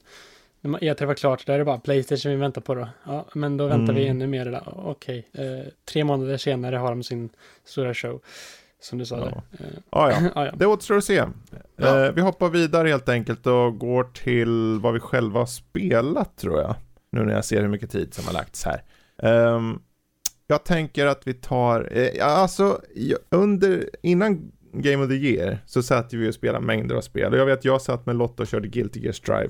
När 0.61 0.69
man 0.71 0.79
E3 0.81 1.05
var 1.05 1.13
klart, 1.13 1.45
där 1.45 1.53
är 1.53 1.59
det 1.59 1.65
bara 1.65 1.77
Playstation 1.77 2.31
vi 2.31 2.37
väntar 2.37 2.61
på 2.61 2.75
då. 2.75 2.89
Ja, 3.05 3.25
men 3.33 3.57
då 3.57 3.67
väntar 3.67 3.93
vi 3.93 4.01
Mm. 4.07 4.11
ännu 4.21 4.27
mer. 4.27 4.61
Okej. 4.75 5.27
Eh, 5.33 5.43
tre 5.91 6.03
månader 6.03 6.37
senare 6.37 6.75
har 6.75 6.89
de 6.89 7.03
sin 7.03 7.29
stora 7.65 7.93
show. 7.93 8.21
Som 8.81 8.97
du 8.99 9.05
sa 9.05 9.17
Ja. 9.17 9.23
där. 9.25 9.35
Eh, 9.65 9.71
Ja, 9.91 10.11
ja. 10.11 10.17
ja, 10.35 10.45
ja. 10.45 10.51
Det 10.57 10.65
återstår 10.65 10.97
att 10.97 11.03
se. 11.03 11.23
Ja. 11.75 12.05
Eh, 12.05 12.11
vi 12.11 12.21
hoppar 12.21 12.49
vidare 12.49 12.87
helt 12.87 13.09
enkelt 13.09 13.47
och 13.47 13.77
går 13.79 14.03
till 14.03 14.79
vad 14.81 14.93
vi 14.93 14.99
själva 14.99 15.39
har 15.39 15.45
spelat 15.45 16.37
tror 16.37 16.61
jag. 16.61 16.75
Nu 17.15 17.25
när 17.25 17.33
jag 17.33 17.45
ser 17.45 17.61
hur 17.61 17.67
mycket 17.67 17.91
tid 17.91 18.13
som 18.13 18.25
har 18.25 18.33
lagts 18.33 18.65
här. 18.65 18.81
Ehm, 19.23 19.79
jag 20.47 20.63
tänker 20.63 21.05
att 21.05 21.27
vi 21.27 21.33
tar, 21.33 21.89
eh, 21.91 22.27
alltså 22.27 22.81
under, 23.29 23.89
innan 24.01 24.51
Game 24.73 25.03
of 25.03 25.09
the 25.09 25.15
Year 25.15 25.57
så 25.65 25.83
satt 25.83 26.13
vi 26.13 26.29
och 26.29 26.33
spelade 26.33 26.65
mängder 26.65 26.95
av 26.95 27.01
spel. 27.01 27.33
Och 27.33 27.39
jag 27.39 27.45
vet, 27.45 27.65
jag 27.65 27.81
satt 27.81 28.05
med 28.05 28.15
Lotta 28.15 28.43
och 28.43 28.47
körde 28.47 28.67
Guilty 28.67 28.99
Gear 28.99 29.13
Strive. 29.13 29.49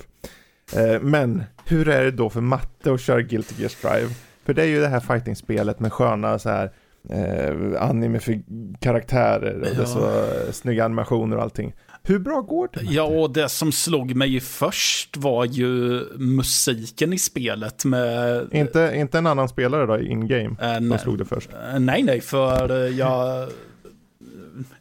Eh, 0.75 1.01
men 1.01 1.43
hur 1.65 1.89
är 1.89 2.03
det 2.03 2.11
då 2.11 2.29
för 2.29 2.41
matte 2.41 2.93
att 2.93 3.01
köra 3.01 3.21
Guilty 3.21 3.55
Gear 3.57 3.69
Strive? 3.69 4.09
För 4.45 4.53
det 4.53 4.61
är 4.61 4.67
ju 4.67 4.79
det 4.79 4.87
här 4.87 4.99
fighting-spelet 4.99 5.79
med 5.79 5.93
sköna 5.93 6.39
så 6.39 6.49
här 6.49 6.71
eh, 7.09 7.81
anime 7.89 8.19
för 8.19 8.39
karaktärer 8.79 9.53
och 9.55 9.61
det 9.61 9.69
är 9.69 9.79
Ja. 9.79 9.85
så 9.85 10.07
eh, 10.07 10.51
snygga 10.51 10.85
animationer 10.85 11.37
och 11.37 11.43
allting. 11.43 11.73
Hur 12.07 12.19
bra 12.19 12.41
går 12.41 12.69
det? 12.73 12.81
Ja, 12.83 13.03
och 13.03 13.31
det 13.31 13.49
som 13.49 13.71
slog 13.71 14.15
mig 14.15 14.39
först 14.39 15.17
var 15.17 15.45
ju 15.45 16.03
musiken 16.17 17.13
i 17.13 17.19
spelet 17.19 17.85
med... 17.85 18.47
Inte, 18.51 18.91
inte 18.95 19.17
en 19.17 19.27
annan 19.27 19.49
spelare 19.49 19.85
då 19.85 19.99
in-game 19.99 20.55
eh, 20.61 20.75
som 20.75 20.89
nej, 20.89 20.99
slog 20.99 21.17
det 21.17 21.25
först? 21.25 21.49
eh, 21.73 21.79
nej, 21.79 22.03
nej, 22.03 22.21
för 22.21 22.71
eh, 22.85 22.97
jag... 22.97 23.49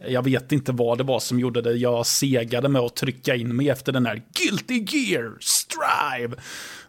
Jag 0.08 0.22
vet 0.24 0.52
inte 0.52 0.72
vad 0.72 0.98
det 0.98 1.04
var 1.04 1.18
som 1.20 1.40
gjorde 1.40 1.62
det. 1.62 1.72
Jag 1.72 2.06
segade 2.06 2.68
med 2.68 2.82
att 2.82 2.96
trycka 2.96 3.34
in 3.34 3.56
mig 3.56 3.68
efter 3.70 3.92
den 3.92 4.06
här 4.06 4.22
Guilty 4.40 4.96
Gear 4.98 5.32
Strive. 5.40 6.36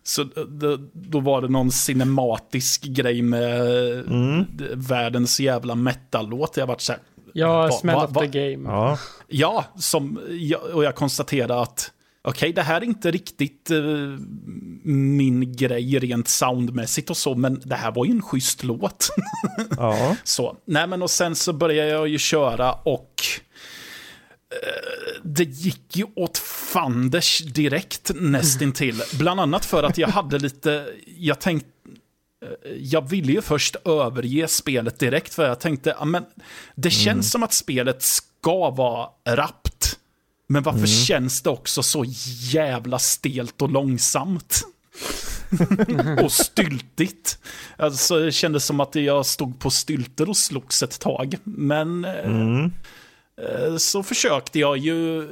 Så 0.04 0.24
då, 0.48 0.78
då 0.94 1.20
var 1.20 1.42
det 1.42 1.48
någon 1.48 1.72
cinematisk 1.72 2.84
grej 2.84 3.22
med 3.22 3.62
Mm. 4.08 4.46
världens 4.76 5.40
jävla 5.40 5.76
metal-låt. 5.76 6.58
Jag 6.58 6.68
vart 6.68 6.82
så 6.82 6.92
här, 6.92 7.02
Ja, 7.38 7.70
va- 7.84 8.06
of 8.06 8.14
the 8.14 8.28
game. 8.28 8.70
Ja, 8.70 9.00
Ja, 9.28 9.66
som, 9.78 10.20
och 10.74 10.84
jag 10.84 10.96
konstaterade 10.96 11.62
att 11.62 11.92
okej, 12.22 12.54
det 12.54 12.62
här 12.62 12.82
är 12.82 12.86
inte 12.86 13.12
riktigt 13.12 13.72
eh, 13.72 13.78
min 14.84 15.56
grej 15.56 16.00
rent 16.00 16.28
soundmässigt 16.28 17.10
och 17.10 17.18
så, 17.18 17.36
men 17.36 17.62
det 17.66 17.76
här 17.76 17.92
var 17.92 18.06
ju 18.06 18.12
en 18.12 18.22
schysst 18.22 18.64
låt. 18.64 19.10
ja. 19.78 20.16
så, 20.24 20.58
nej 20.66 20.88
men 20.88 21.02
och 21.02 21.10
sen 21.10 21.36
så 21.36 21.54
började 21.54 21.90
jag 21.90 22.08
ju 22.08 22.18
köra 22.18 22.74
och 22.74 23.24
eh, 24.52 25.22
det 25.24 25.44
gick 25.44 25.96
ju 25.96 26.06
åt 26.16 26.38
fanders 26.74 27.40
direkt 27.40 28.12
nästintill. 28.16 29.02
Bland 29.20 29.40
annat 29.40 29.66
för 29.66 29.84
att 29.84 29.98
jag 29.98 30.08
hade 30.08 30.40
lite, 30.40 30.86
jag 31.18 31.40
tänkte, 31.40 31.70
jag 32.80 33.10
ville 33.10 33.32
ju 33.32 33.42
först 33.42 33.76
överge 33.86 34.48
spelet 34.48 35.00
direkt 35.00 35.34
för 35.34 35.48
jag 35.48 35.60
tänkte, 35.60 35.96
men 36.06 36.26
det 36.76 36.90
känns 36.90 37.32
som 37.32 37.44
att 37.44 37.54
spelet 37.54 38.02
ska 38.02 38.70
vara 38.70 39.10
rappt. 39.30 40.00
Men 40.48 40.64
varför 40.64 40.88
känns 40.88 41.42
det 41.42 41.50
också 41.50 41.84
så 41.84 42.04
jävla 42.54 43.00
stelt 43.00 43.62
och 43.62 43.70
långsamt? 43.72 44.62
och 46.24 46.32
styltigt. 46.32 47.38
Alltså, 47.78 48.20
det 48.20 48.32
kändes 48.32 48.66
som 48.66 48.80
att 48.80 48.96
jag 48.96 49.26
stod 49.26 49.60
på 49.60 49.70
stylter 49.70 50.30
och 50.30 50.38
slogs 50.38 50.84
ett 50.84 51.00
tag. 51.00 51.36
Men 51.44 52.06
eh, 52.06 52.26
Mm. 52.26 52.72
eh, 53.42 53.78
så 53.78 54.04
försökte 54.04 54.60
jag 54.60 54.78
ju 54.78 55.28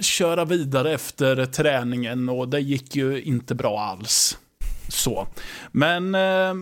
köra 0.00 0.44
vidare 0.44 0.92
efter 0.92 1.46
träningen 1.46 2.28
och 2.28 2.48
det 2.48 2.60
gick 2.60 2.96
ju 2.96 3.22
inte 3.22 3.54
bra 3.54 3.80
alls. 3.80 4.38
Så. 4.94 5.26
Men 5.72 6.14
eh, 6.14 6.54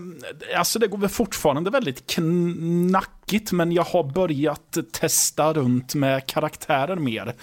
alltså 0.58 0.78
det 0.78 0.86
går 0.86 0.98
väl 0.98 1.08
fortfarande 1.10 1.70
väldigt 1.70 2.06
knackigt, 2.06 3.52
men 3.52 3.72
jag 3.72 3.82
har 3.82 4.04
börjat 4.12 4.78
testa 4.92 5.52
runt 5.52 5.94
med 5.94 6.26
karaktärer 6.26 6.96
mer. 6.96 7.34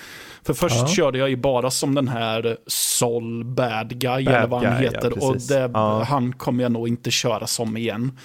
För 0.43 0.53
först 0.53 0.75
Ja. 0.75 0.87
körde 0.87 1.17
jag 1.17 1.29
ju 1.29 1.35
bara 1.35 1.71
som 1.71 1.95
den 1.95 2.07
här 2.07 2.57
Sol 2.67 3.43
Bad 3.45 3.99
Guy, 3.99 4.25
eller 4.25 4.47
vad 4.47 4.63
han 4.63 4.77
Guy, 4.77 4.85
ja, 4.85 4.91
heter. 4.91 5.23
och 5.23 5.33
precis. 5.33 5.47
det, 5.49 5.71
Ja. 5.73 6.03
han 6.03 6.33
kommer 6.33 6.63
jag 6.63 6.71
nog 6.71 6.87
inte 6.87 7.11
köra 7.11 7.47
som 7.47 7.77
igen. 7.77 8.17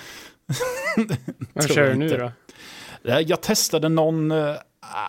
Vad 1.52 1.64
tror 1.64 1.74
kör 1.74 1.82
du 1.82 1.88
jag 1.88 1.98
nu 1.98 2.08
då? 2.08 2.30
Eh, 3.10 3.18
Jag 3.20 3.40
testade 3.40 3.88
någon 3.88 4.30
eh, 4.32 4.54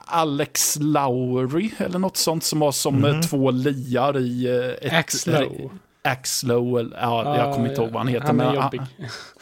Alex 0.06 0.78
Lowry 0.80 1.72
eller 1.78 2.00
något 2.00 2.18
sånt 2.18 2.44
som 2.44 2.60
var 2.60 2.72
som 2.72 3.06
eh, 3.06 3.20
två 3.22 3.52
liar 3.52 4.18
i 4.20 4.48
ett... 4.82 4.94
Axlow. 4.94 5.72
Axlow, 6.06 6.80
eller- 6.80 6.98
ja, 6.98 7.38
jag 7.38 7.54
kommer 7.54 7.70
inte 7.70 7.82
ihåg 7.82 7.92
vad 7.92 8.00
han 8.00 8.08
heter. 8.08 8.28
Han 8.28 8.36
men 8.36 8.58
han, 8.58 8.88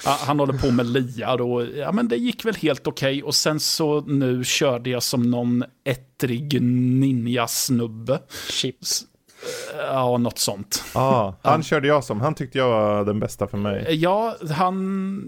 han 0.26 0.40
håller 0.40 0.54
på 0.54 0.72
med 0.72 0.86
liar 0.86 1.42
och 1.42 1.66
ja, 1.66 1.92
men 1.92 2.08
det 2.08 2.16
gick 2.16 2.46
väl 2.46 2.56
helt 2.56 2.88
okej. 2.88 3.24
Och 3.24 3.36
sen 3.36 3.60
så 3.60 4.02
nu 4.02 4.44
körde 4.44 4.90
jag 4.90 5.04
som 5.04 5.32
någon 5.32 5.64
ettrig 5.86 6.62
ninja-snubbe. 6.62 8.20
Chips. 8.50 9.06
Ja, 9.78 10.18
något 10.18 10.40
sånt. 10.40 10.84
Ja, 10.94 11.36
han 11.42 11.64
körde 11.64 11.88
jag 11.88 12.04
som. 12.04 12.22
Han 12.22 12.36
tyckte 12.36 12.58
jag 12.58 12.70
var 12.70 13.06
den 13.06 13.20
bästa 13.20 13.48
för 13.48 13.58
mig. 13.58 13.86
Ja, 13.90 14.36
han... 14.52 15.24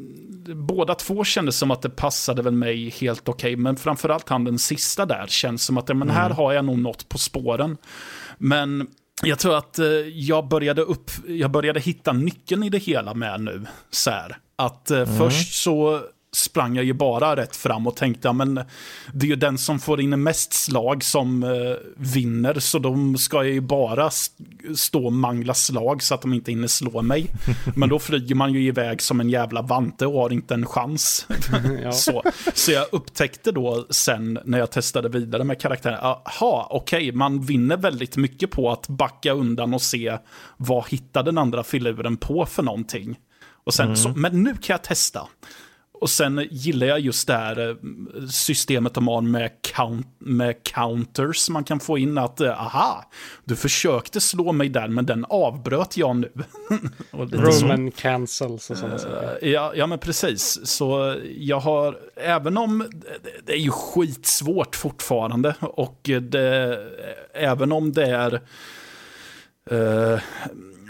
båda 0.56 0.96
två 0.96 1.24
kändes 1.24 1.58
som 1.58 1.72
att 1.72 1.82
det 1.82 1.90
passade 1.90 2.42
väl 2.42 2.54
mig 2.54 2.90
helt 2.90 3.30
okej, 3.30 3.54
okay, 3.54 3.64
men 3.64 3.76
framförallt 3.76 4.30
han 4.30 4.44
den 4.44 4.60
sista 4.60 5.06
där 5.06 5.26
känns 5.28 5.64
som 5.64 5.78
att 5.78 5.88
men 5.88 6.10
här 6.10 6.26
mm. 6.26 6.38
har 6.38 6.54
jag 6.54 6.66
nog 6.66 6.80
något 6.80 7.10
på 7.10 7.18
spåren. 7.18 7.78
Men 8.38 8.88
jag 9.24 9.40
tror 9.40 9.58
att 9.58 9.80
eh, 9.80 9.88
jag 10.14 10.48
började, 10.48 10.82
upp, 10.82 11.12
jag 11.28 11.52
började 11.52 11.80
hitta 11.80 12.14
nyckeln 12.14 12.64
i 12.64 12.70
det 12.70 12.78
hela 12.78 13.14
med 13.14 13.42
nu. 13.42 13.66
Så 13.90 14.10
här, 14.10 14.38
att 14.56 14.92
eh, 14.92 14.98
mm. 14.98 15.18
först 15.18 15.54
så 15.54 16.02
sprang 16.36 16.76
jag 16.76 16.86
ju 16.86 16.94
bara 16.94 17.36
rätt 17.36 17.56
fram 17.56 17.88
och 17.88 17.96
tänkte, 17.96 18.28
ja, 18.28 18.34
men 18.34 18.56
det 19.14 19.26
är 19.26 19.30
ju 19.30 19.36
den 19.36 19.58
som 19.58 19.80
får 19.80 20.02
in 20.02 20.24
mest 20.24 20.54
slag 20.54 21.04
som 21.04 21.44
eh, 21.44 21.50
vinner, 21.98 22.60
så 22.60 22.80
de 22.80 23.18
ska 23.18 23.38
jag 23.38 23.54
ju 23.54 23.62
bara 23.62 24.10
stå 24.76 25.06
och 25.06 25.14
mangla 25.14 25.54
slag 25.54 26.04
så 26.04 26.16
att 26.16 26.22
de 26.22 26.34
inte 26.34 26.52
hinner 26.52 26.68
slå 26.68 27.02
mig. 27.02 27.28
Men 27.76 27.90
då 27.90 28.00
flyger 28.00 28.36
man 28.36 28.54
ju 28.54 28.68
iväg 28.68 29.02
som 29.02 29.20
en 29.20 29.30
jävla 29.30 29.62
vante 29.62 30.06
och 30.06 30.22
har 30.22 30.34
inte 30.34 30.54
en 30.54 30.66
chans. 30.66 31.28
ja. 31.84 31.92
så, 31.92 32.24
så 32.54 32.72
jag 32.72 32.88
upptäckte 32.92 33.52
då 33.52 33.88
sen 33.90 34.40
när 34.46 34.60
jag 34.60 34.72
testade 34.72 35.10
vidare 35.10 35.44
med 35.44 35.62
karaktären, 35.62 36.00
aha, 36.00 36.68
okej, 36.72 36.98
okay, 36.98 37.12
man 37.12 37.42
vinner 37.42 37.78
väldigt 37.78 38.18
mycket 38.18 38.52
på 38.52 38.72
att 38.72 38.88
backa 38.88 39.32
undan 39.32 39.74
och 39.74 39.82
se 39.82 40.18
vad 40.58 40.90
hittar 40.90 41.24
den 41.24 41.38
andra 41.38 41.64
filuren 41.64 42.18
på 42.18 42.46
för 42.46 42.64
någonting. 42.64 43.18
Och 43.66 43.74
sen 43.74 43.86
mm. 43.86 43.96
så, 43.96 44.10
men 44.10 44.44
nu 44.44 44.54
kan 44.54 44.74
jag 44.74 44.84
testa. 44.84 45.28
Och 46.02 46.10
sen 46.10 46.48
gillar 46.52 46.88
jag 46.88 47.00
just 47.00 47.28
det 47.28 47.34
här 47.34 47.70
eh, 47.70 47.76
systemet 48.28 48.94
de 48.94 49.08
har 49.08 49.22
med, 49.22 49.52
count, 49.62 50.08
med 50.20 50.64
counters 50.64 51.50
man 51.50 51.64
kan 51.64 51.80
få 51.80 51.98
in 51.98 52.18
att, 52.18 52.42
eh, 52.42 52.62
aha, 52.62 53.06
du 53.44 53.56
försökte 53.56 54.22
slå 54.22 54.52
mig 54.52 54.70
där 54.70 54.88
men 54.88 55.06
den 55.06 55.26
avbröt 55.30 55.98
jag 55.98 56.16
nu. 56.16 56.32
Roman 57.12 57.92
cancels 57.92 58.70
och 58.70 58.78
sådana 58.78 58.98
saker. 58.98 59.40
Uh, 59.42 59.50
ja, 59.50 59.74
ja, 59.76 59.88
men 59.88 60.00
precis. 60.00 60.68
Så 60.68 61.16
jag 61.38 61.60
har, 61.60 61.98
även 62.16 62.58
om 62.58 62.90
det 63.46 63.54
är 63.54 63.58
ju 63.58 63.72
skitsvårt 63.72 64.76
fortfarande 64.76 65.56
och 65.62 66.10
det, 66.22 66.80
även 67.34 67.72
om 67.72 67.92
det 67.92 68.06
är 68.06 68.42
uh, 69.72 70.20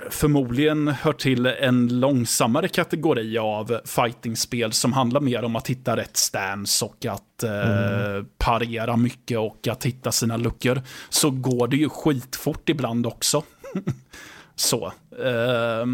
förmodligen 0.10 0.88
hör 0.88 1.14
till 1.14 1.45
en 1.45 1.99
långsammare 1.99 2.68
kategori 2.68 3.38
av 3.38 3.82
fightingspel 3.86 4.72
som 4.72 4.93
handlar 4.93 5.22
mer 5.22 5.43
om 5.43 5.56
att 5.56 5.68
hitta 5.68 5.97
rätt 5.97 6.18
stance 6.18 6.86
och 6.86 7.06
att 7.06 7.43
eh, 7.43 8.12
mm. 8.12 8.26
parera 8.38 8.97
mycket 8.97 9.39
och 9.39 9.68
att 9.68 9.86
hitta 9.86 10.12
sina 10.12 10.38
luckor. 10.38 10.82
Så 11.10 11.30
går 11.30 11.68
det 11.68 11.78
ju 11.78 11.89
skitfort 11.89 12.70
ibland 12.70 13.06
också. 13.06 13.43
så. 14.56 14.86
Eh, 15.24 15.86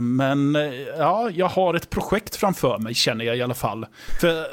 men 0.00 0.54
ja, 0.98 1.30
jag 1.30 1.48
har 1.48 1.74
ett 1.74 1.90
projekt 1.90 2.36
framför 2.36 2.78
mig 2.78 2.94
känner 2.94 3.24
jag 3.24 3.36
i 3.36 3.42
alla 3.42 3.54
fall. 3.54 3.86
För 4.20 4.46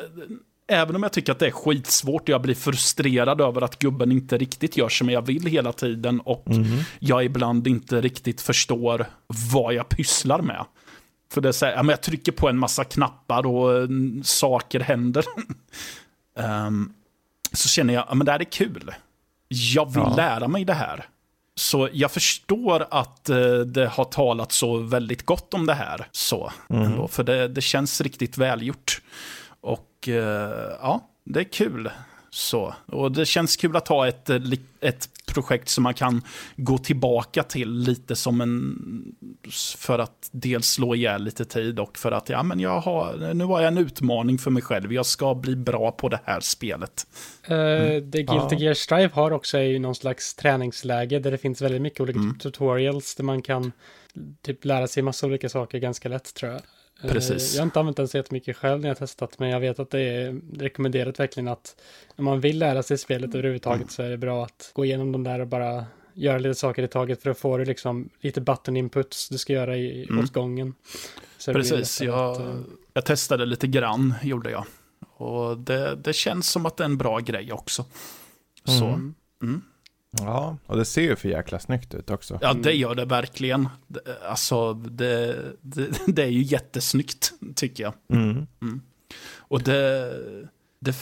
även 0.71 0.95
om 0.95 1.03
jag 1.03 1.13
tycker 1.13 1.31
att 1.31 1.39
det 1.39 1.47
är 1.47 1.51
skitsvårt 1.51 2.21
och 2.21 2.29
jag 2.29 2.41
blir 2.41 2.55
frustrerad 2.55 3.41
över 3.41 3.61
att 3.61 3.79
gubben 3.79 4.11
inte 4.11 4.37
riktigt 4.37 4.77
gör 4.77 4.89
som 4.89 5.09
jag 5.09 5.21
vill 5.21 5.45
hela 5.45 5.73
tiden 5.73 6.19
och 6.19 6.47
mm. 6.47 6.79
jag 6.99 7.25
ibland 7.25 7.67
inte 7.67 8.01
riktigt 8.01 8.41
förstår 8.41 9.05
vad 9.53 9.73
jag 9.73 9.89
pysslar 9.89 10.41
med. 10.41 10.65
För 11.33 11.41
det 11.41 11.47
är 11.47 11.53
så 11.53 11.65
här, 11.65 11.83
jag 11.83 12.01
trycker 12.01 12.31
på 12.31 12.49
en 12.49 12.57
massa 12.57 12.83
knappar 12.83 13.45
och 13.45 13.77
mm, 13.77 14.23
saker 14.23 14.79
händer. 14.79 15.25
um, 16.67 16.93
så 17.53 17.69
känner 17.69 17.93
jag, 17.93 18.05
att 18.07 18.25
det 18.25 18.31
här 18.31 18.39
är 18.39 18.43
kul. 18.43 18.91
Jag 19.47 19.93
vill 19.93 20.03
ja. 20.05 20.15
lära 20.15 20.47
mig 20.47 20.65
det 20.65 20.73
här. 20.73 21.05
Så 21.55 21.89
jag 21.93 22.11
förstår 22.11 22.87
att 22.91 23.29
uh, 23.29 23.59
det 23.59 23.87
har 23.87 24.05
talat 24.05 24.51
så 24.51 24.77
väldigt 24.77 25.25
gott 25.25 25.53
om 25.53 25.65
det 25.65 25.73
här. 25.73 26.07
Så, 26.11 26.51
mm. 26.69 26.83
ändå, 26.83 27.07
för 27.07 27.23
det, 27.23 27.47
det 27.47 27.61
känns 27.61 28.01
riktigt 28.01 28.37
välgjort. 28.37 29.01
Och 29.61 29.90
eh, 30.07 30.77
ja, 30.81 31.09
det 31.23 31.39
är 31.39 31.43
kul. 31.43 31.89
Så. 32.33 32.73
Och 32.85 33.11
det 33.11 33.25
känns 33.25 33.55
kul 33.55 33.75
att 33.75 33.87
ha 33.87 34.07
ett, 34.07 34.29
eh, 34.29 34.39
ett 34.81 35.09
projekt 35.33 35.69
som 35.69 35.83
man 35.83 35.93
kan 35.93 36.21
gå 36.55 36.77
tillbaka 36.77 37.43
till 37.43 37.71
lite 37.71 38.15
som 38.15 38.41
en... 38.41 38.75
För 39.77 39.99
att 39.99 40.29
dels 40.31 40.67
slå 40.67 40.95
ihjäl 40.95 41.23
lite 41.23 41.45
tid 41.45 41.79
och 41.79 41.97
för 41.97 42.11
att 42.11 42.29
ja, 42.29 42.43
men 42.43 42.59
jag 42.59 42.79
har, 42.79 43.33
nu 43.33 43.43
har 43.45 43.61
jag 43.61 43.67
en 43.67 43.77
utmaning 43.77 44.37
för 44.37 44.51
mig 44.51 44.63
själv. 44.63 44.93
Jag 44.93 45.05
ska 45.05 45.35
bli 45.35 45.55
bra 45.55 45.91
på 45.91 46.09
det 46.09 46.19
här 46.25 46.39
spelet. 46.39 47.07
Uh, 47.51 47.57
det 48.03 48.23
Guilty. 48.23 48.55
Gear 48.55 48.73
Strive 48.73 49.09
har 49.13 49.31
också 49.31 49.57
är 49.57 49.61
ju 49.61 49.79
någon 49.79 49.95
slags 49.95 50.33
träningsläge 50.33 51.19
där 51.19 51.31
det 51.31 51.37
finns 51.37 51.61
väldigt 51.61 51.81
mycket 51.81 51.99
olika 51.99 52.19
mm. 52.19 52.37
tutorials 52.37 53.15
där 53.15 53.23
man 53.23 53.41
kan 53.41 53.71
typ 54.41 54.65
lära 54.65 54.87
sig 54.87 55.03
massa 55.03 55.27
olika 55.27 55.49
saker 55.49 55.77
ganska 55.77 56.09
lätt 56.09 56.33
tror 56.33 56.51
jag. 56.51 56.61
Precis. 57.01 57.53
Eh, 57.53 57.55
jag 57.55 57.61
har 57.61 57.65
inte 57.65 57.79
använt 57.79 57.97
den 57.97 58.07
så 58.07 58.17
jättemycket 58.17 58.57
själv 58.57 58.81
när 58.81 58.87
jag 58.87 58.97
testat, 58.97 59.39
men 59.39 59.49
jag 59.49 59.59
vet 59.59 59.79
att 59.79 59.89
det 59.89 59.99
är 59.99 60.41
rekommenderat 60.57 61.19
verkligen 61.19 61.47
att 61.47 61.81
när 62.15 62.23
man 62.23 62.39
vill 62.39 62.59
lära 62.59 62.83
sig 62.83 62.97
spelet 62.97 63.35
överhuvudtaget 63.35 63.81
mm. 63.81 63.89
så 63.89 64.03
är 64.03 64.09
det 64.09 64.17
bra 64.17 64.45
att 64.45 64.71
gå 64.73 64.85
igenom 64.85 65.11
de 65.11 65.23
där 65.23 65.39
och 65.39 65.47
bara 65.47 65.85
göra 66.13 66.37
lite 66.37 66.55
saker 66.55 66.83
i 66.83 66.87
taget 66.87 67.23
för 67.23 67.29
att 67.29 67.37
få 67.37 67.57
det 67.57 67.65
liksom 67.65 68.09
lite 68.19 68.41
button 68.41 68.77
inputs 68.77 69.29
du 69.29 69.37
ska 69.37 69.53
göra 69.53 69.77
i, 69.77 70.07
mm. 70.09 70.23
åt 70.23 70.33
gången. 70.33 70.73
Precis, 71.45 72.01
jag, 72.01 72.31
att, 72.31 72.39
uh... 72.39 72.61
jag 72.93 73.05
testade 73.05 73.45
lite 73.45 73.67
grann, 73.67 74.13
gjorde 74.23 74.51
jag. 74.51 74.65
Och 75.13 75.57
det, 75.57 75.95
det 75.95 76.13
känns 76.13 76.49
som 76.49 76.65
att 76.65 76.77
det 76.77 76.83
är 76.83 76.85
en 76.85 76.97
bra 76.97 77.19
grej 77.19 77.53
också. 77.53 77.85
Så, 78.65 78.85
mm. 78.85 79.13
mm. 79.41 79.61
Ja, 80.17 80.57
och 80.65 80.77
det 80.77 80.85
ser 80.85 81.01
ju 81.01 81.15
för 81.15 81.29
jäkla 81.29 81.59
snyggt 81.59 81.93
ut 81.93 82.09
också. 82.09 82.39
Ja, 82.41 82.53
det 82.53 82.73
gör 82.73 82.95
det 82.95 83.05
verkligen. 83.05 83.69
Alltså, 84.29 84.73
det, 84.73 85.43
det, 85.61 85.87
det 86.07 86.23
är 86.23 86.27
ju 86.27 86.41
jättesnyggt, 86.41 87.33
tycker 87.55 87.83
jag. 87.83 87.93
Mm. 88.13 88.47
Mm. 88.61 88.81
Och 89.37 89.63
det, 89.63 90.13
det, 90.79 90.95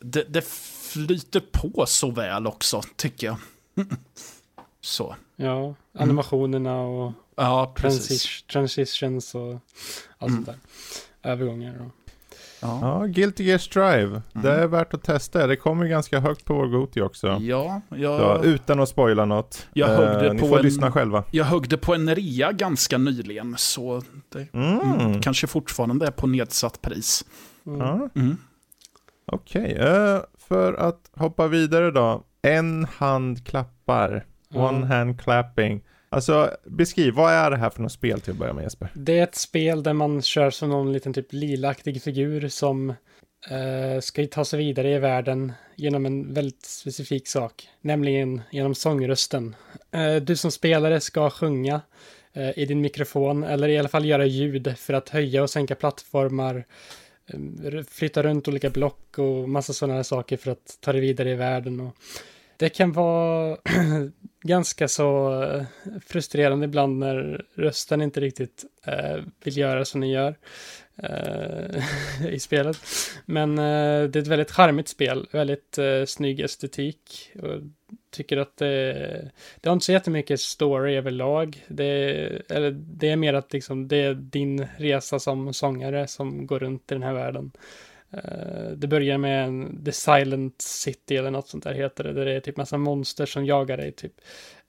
det, 0.00 0.24
det, 0.28 0.46
flyter 0.46 1.42
på 1.52 1.86
så 1.86 2.10
väl 2.10 2.46
också, 2.46 2.82
tycker 2.96 3.26
jag. 3.26 3.36
Så. 4.80 5.16
Ja, 5.36 5.74
animationerna 5.92 6.80
och 6.80 7.12
ja, 7.36 7.74
transi 7.78 8.18
transitions 8.52 9.34
och 9.34 9.52
allt 10.18 10.30
mm. 10.30 10.44
sånt 10.44 10.46
där. 10.46 11.30
Övergångar 11.30 11.80
och... 11.80 12.01
Ja. 12.62 12.78
ja, 12.82 13.06
Guilty 13.06 13.44
Gear 13.44 13.58
Strive. 13.58 14.06
Mm. 14.06 14.22
Det 14.32 14.50
är 14.50 14.66
värt 14.66 14.94
att 14.94 15.02
testa. 15.02 15.46
Det 15.46 15.56
kommer 15.56 15.86
ganska 15.86 16.20
högt 16.20 16.44
på 16.44 16.54
vår 16.54 16.66
Goti 16.66 17.00
också. 17.00 17.38
Ja, 17.40 17.80
jag... 17.88 18.20
Så, 18.20 18.44
utan 18.44 18.80
att 18.80 18.88
spoila 18.88 19.24
något. 19.24 19.66
Jag 19.72 19.86
högde 19.86 20.26
eh, 20.26 20.32
ni 20.32 20.40
får 20.40 20.58
en... 20.58 20.64
lyssna 20.64 20.92
själva. 20.92 21.24
Jag 21.30 21.44
högde 21.44 21.76
på 21.76 21.94
en 21.94 22.14
rea 22.14 22.52
ganska 22.52 22.98
nyligen, 22.98 23.54
så 23.58 24.02
det 24.28 24.54
mm. 24.54 24.80
Mm, 24.80 25.20
kanske 25.20 25.46
fortfarande 25.46 26.06
är 26.06 26.10
på 26.10 26.26
nedsatt 26.26 26.82
pris. 26.82 27.24
Mm. 27.66 27.80
mm. 28.14 28.36
Okej, 29.26 29.62
okay. 29.62 29.88
uh, 29.88 30.14
eh, 30.14 30.20
för 30.48 30.74
att 30.74 31.10
hoppa 31.12 31.46
vidare 31.46 31.90
då. 31.90 32.24
En 32.42 32.84
hand 32.84 33.46
klappar. 33.46 34.24
One 34.54 34.86
hand 34.86 35.20
clapping. 35.20 35.82
Alltså, 36.12 36.56
beskriv, 36.64 37.14
vad 37.14 37.32
är 37.32 37.50
det 37.50 37.56
här 37.56 37.70
för 37.70 37.82
något 37.82 37.92
spel 37.92 38.20
till 38.20 38.32
att 38.32 38.38
börja 38.38 38.52
med 38.52 38.62
Jesper? 38.62 38.88
Det 38.94 39.18
är 39.18 39.22
ett 39.22 39.34
spel 39.34 39.82
där 39.82 39.92
man 39.92 40.22
kör 40.22 40.50
som 40.50 40.68
någon 40.68 40.92
liten 40.92 41.12
typ 41.12 41.32
lilaktig 41.32 42.02
figur 42.02 42.48
som 42.48 42.90
eh, 43.50 44.00
ska 44.00 44.26
ta 44.26 44.44
sig 44.44 44.58
vidare 44.58 44.94
i 44.94 44.98
världen 44.98 45.52
genom 45.76 46.06
en 46.06 46.34
väldigt 46.34 46.66
specifik 46.66 47.28
sak, 47.28 47.68
nämligen 47.80 48.40
genom 48.50 48.74
sångrösten. 48.74 49.56
Eh, 49.90 50.16
du 50.16 50.36
som 50.36 50.50
spelare 50.50 51.00
ska 51.00 51.30
sjunga 51.30 51.80
eh, 52.32 52.58
i 52.58 52.66
din 52.66 52.80
mikrofon, 52.80 53.44
eller 53.44 53.68
i 53.68 53.78
alla 53.78 53.88
fall 53.88 54.04
göra 54.04 54.26
ljud 54.26 54.74
för 54.78 54.94
att 54.94 55.08
höja 55.08 55.42
och 55.42 55.50
sänka 55.50 55.74
plattformar, 55.74 56.64
eh, 57.26 57.82
flytta 57.88 58.22
runt 58.22 58.48
olika 58.48 58.70
block 58.70 59.18
och 59.18 59.48
massa 59.48 59.72
sådana 59.72 59.94
här 59.94 60.02
saker 60.02 60.36
för 60.36 60.50
att 60.50 60.78
ta 60.80 60.92
dig 60.92 61.00
vidare 61.00 61.30
i 61.30 61.34
världen. 61.34 61.80
Och 61.80 61.96
det 62.56 62.68
kan 62.68 62.92
vara 62.92 63.56
ganska 64.42 64.88
så 64.88 65.42
eh, 65.42 65.64
frustrerande 66.06 66.64
ibland 66.64 66.98
när 66.98 67.44
rösten 67.54 68.02
inte 68.02 68.20
riktigt 68.20 68.64
eh, 68.86 69.22
vill 69.44 69.56
göra 69.58 69.84
som 69.84 70.00
den 70.00 70.10
gör 70.10 70.34
eh, 70.96 72.26
i 72.28 72.38
spelet. 72.38 72.76
Men 73.26 73.58
eh, 73.58 74.08
det 74.08 74.18
är 74.18 74.22
ett 74.22 74.26
väldigt 74.26 74.50
charmigt 74.50 74.88
spel, 74.88 75.26
väldigt 75.32 75.78
eh, 75.78 76.04
snygg 76.06 76.40
estetik. 76.40 77.30
Och 77.42 77.60
tycker 78.10 78.36
att 78.36 78.56
det, 78.56 78.92
det 79.60 79.68
har 79.68 79.72
inte 79.72 79.86
så 79.86 79.92
jättemycket 79.92 80.40
story 80.40 80.96
överlag. 80.96 81.64
Det, 81.68 81.92
eller 82.48 82.70
det 82.70 83.08
är 83.08 83.16
mer 83.16 83.34
att 83.34 83.52
liksom, 83.52 83.88
det 83.88 83.96
är 83.96 84.14
din 84.14 84.66
resa 84.76 85.18
som 85.18 85.54
sångare 85.54 86.06
som 86.06 86.46
går 86.46 86.58
runt 86.58 86.92
i 86.92 86.94
den 86.94 87.02
här 87.02 87.14
världen. 87.14 87.52
Uh, 88.14 88.70
det 88.76 88.86
börjar 88.86 89.18
med 89.18 89.44
en 89.44 89.84
The 89.84 89.92
Silent 89.92 90.62
City 90.62 91.16
eller 91.16 91.30
något 91.30 91.48
sånt 91.48 91.64
där 91.64 91.74
heter 91.74 92.04
det. 92.04 92.12
Där 92.12 92.24
det 92.24 92.32
är 92.32 92.40
typ 92.40 92.56
massa 92.56 92.78
monster 92.78 93.26
som 93.26 93.46
jagar 93.46 93.76
dig 93.76 93.92
typ. 93.92 94.12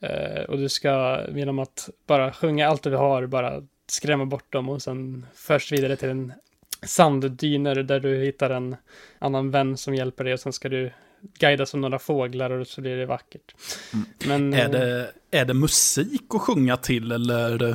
Uh, 0.04 0.44
och 0.44 0.58
du 0.58 0.70
ska 0.70 1.22
genom 1.36 1.60
att 1.60 1.90
bara 2.08 2.34
sjunga 2.34 2.68
allt 2.68 2.84
du 2.84 2.96
har, 2.96 3.26
bara 3.26 3.64
skrämma 3.88 4.26
bort 4.26 4.54
dem 4.54 4.70
och 4.70 4.82
sen 4.82 5.26
först 5.36 5.72
vidare 5.72 5.96
till 5.96 6.10
en 6.10 6.34
sanddyner 6.82 7.76
där 7.76 8.00
du 8.00 8.18
hittar 8.18 8.50
en 8.50 8.76
annan 9.20 9.52
vän 9.52 9.78
som 9.78 9.96
hjälper 9.96 10.24
dig 10.24 10.34
och 10.34 10.40
sen 10.40 10.54
ska 10.54 10.70
du 10.70 10.92
guida 11.40 11.66
som 11.66 11.82
några 11.82 12.00
fåglar 12.00 12.50
och 12.50 12.68
så 12.68 12.82
blir 12.82 12.98
det 12.98 13.06
vackert. 13.06 13.56
Mm. 13.94 14.06
Men, 14.26 14.54
är, 14.54 14.70
det, 14.70 15.12
är 15.32 15.46
det 15.46 15.54
musik 15.54 16.24
att 16.30 16.42
sjunga 16.42 16.78
till 16.78 17.12
eller? 17.12 17.74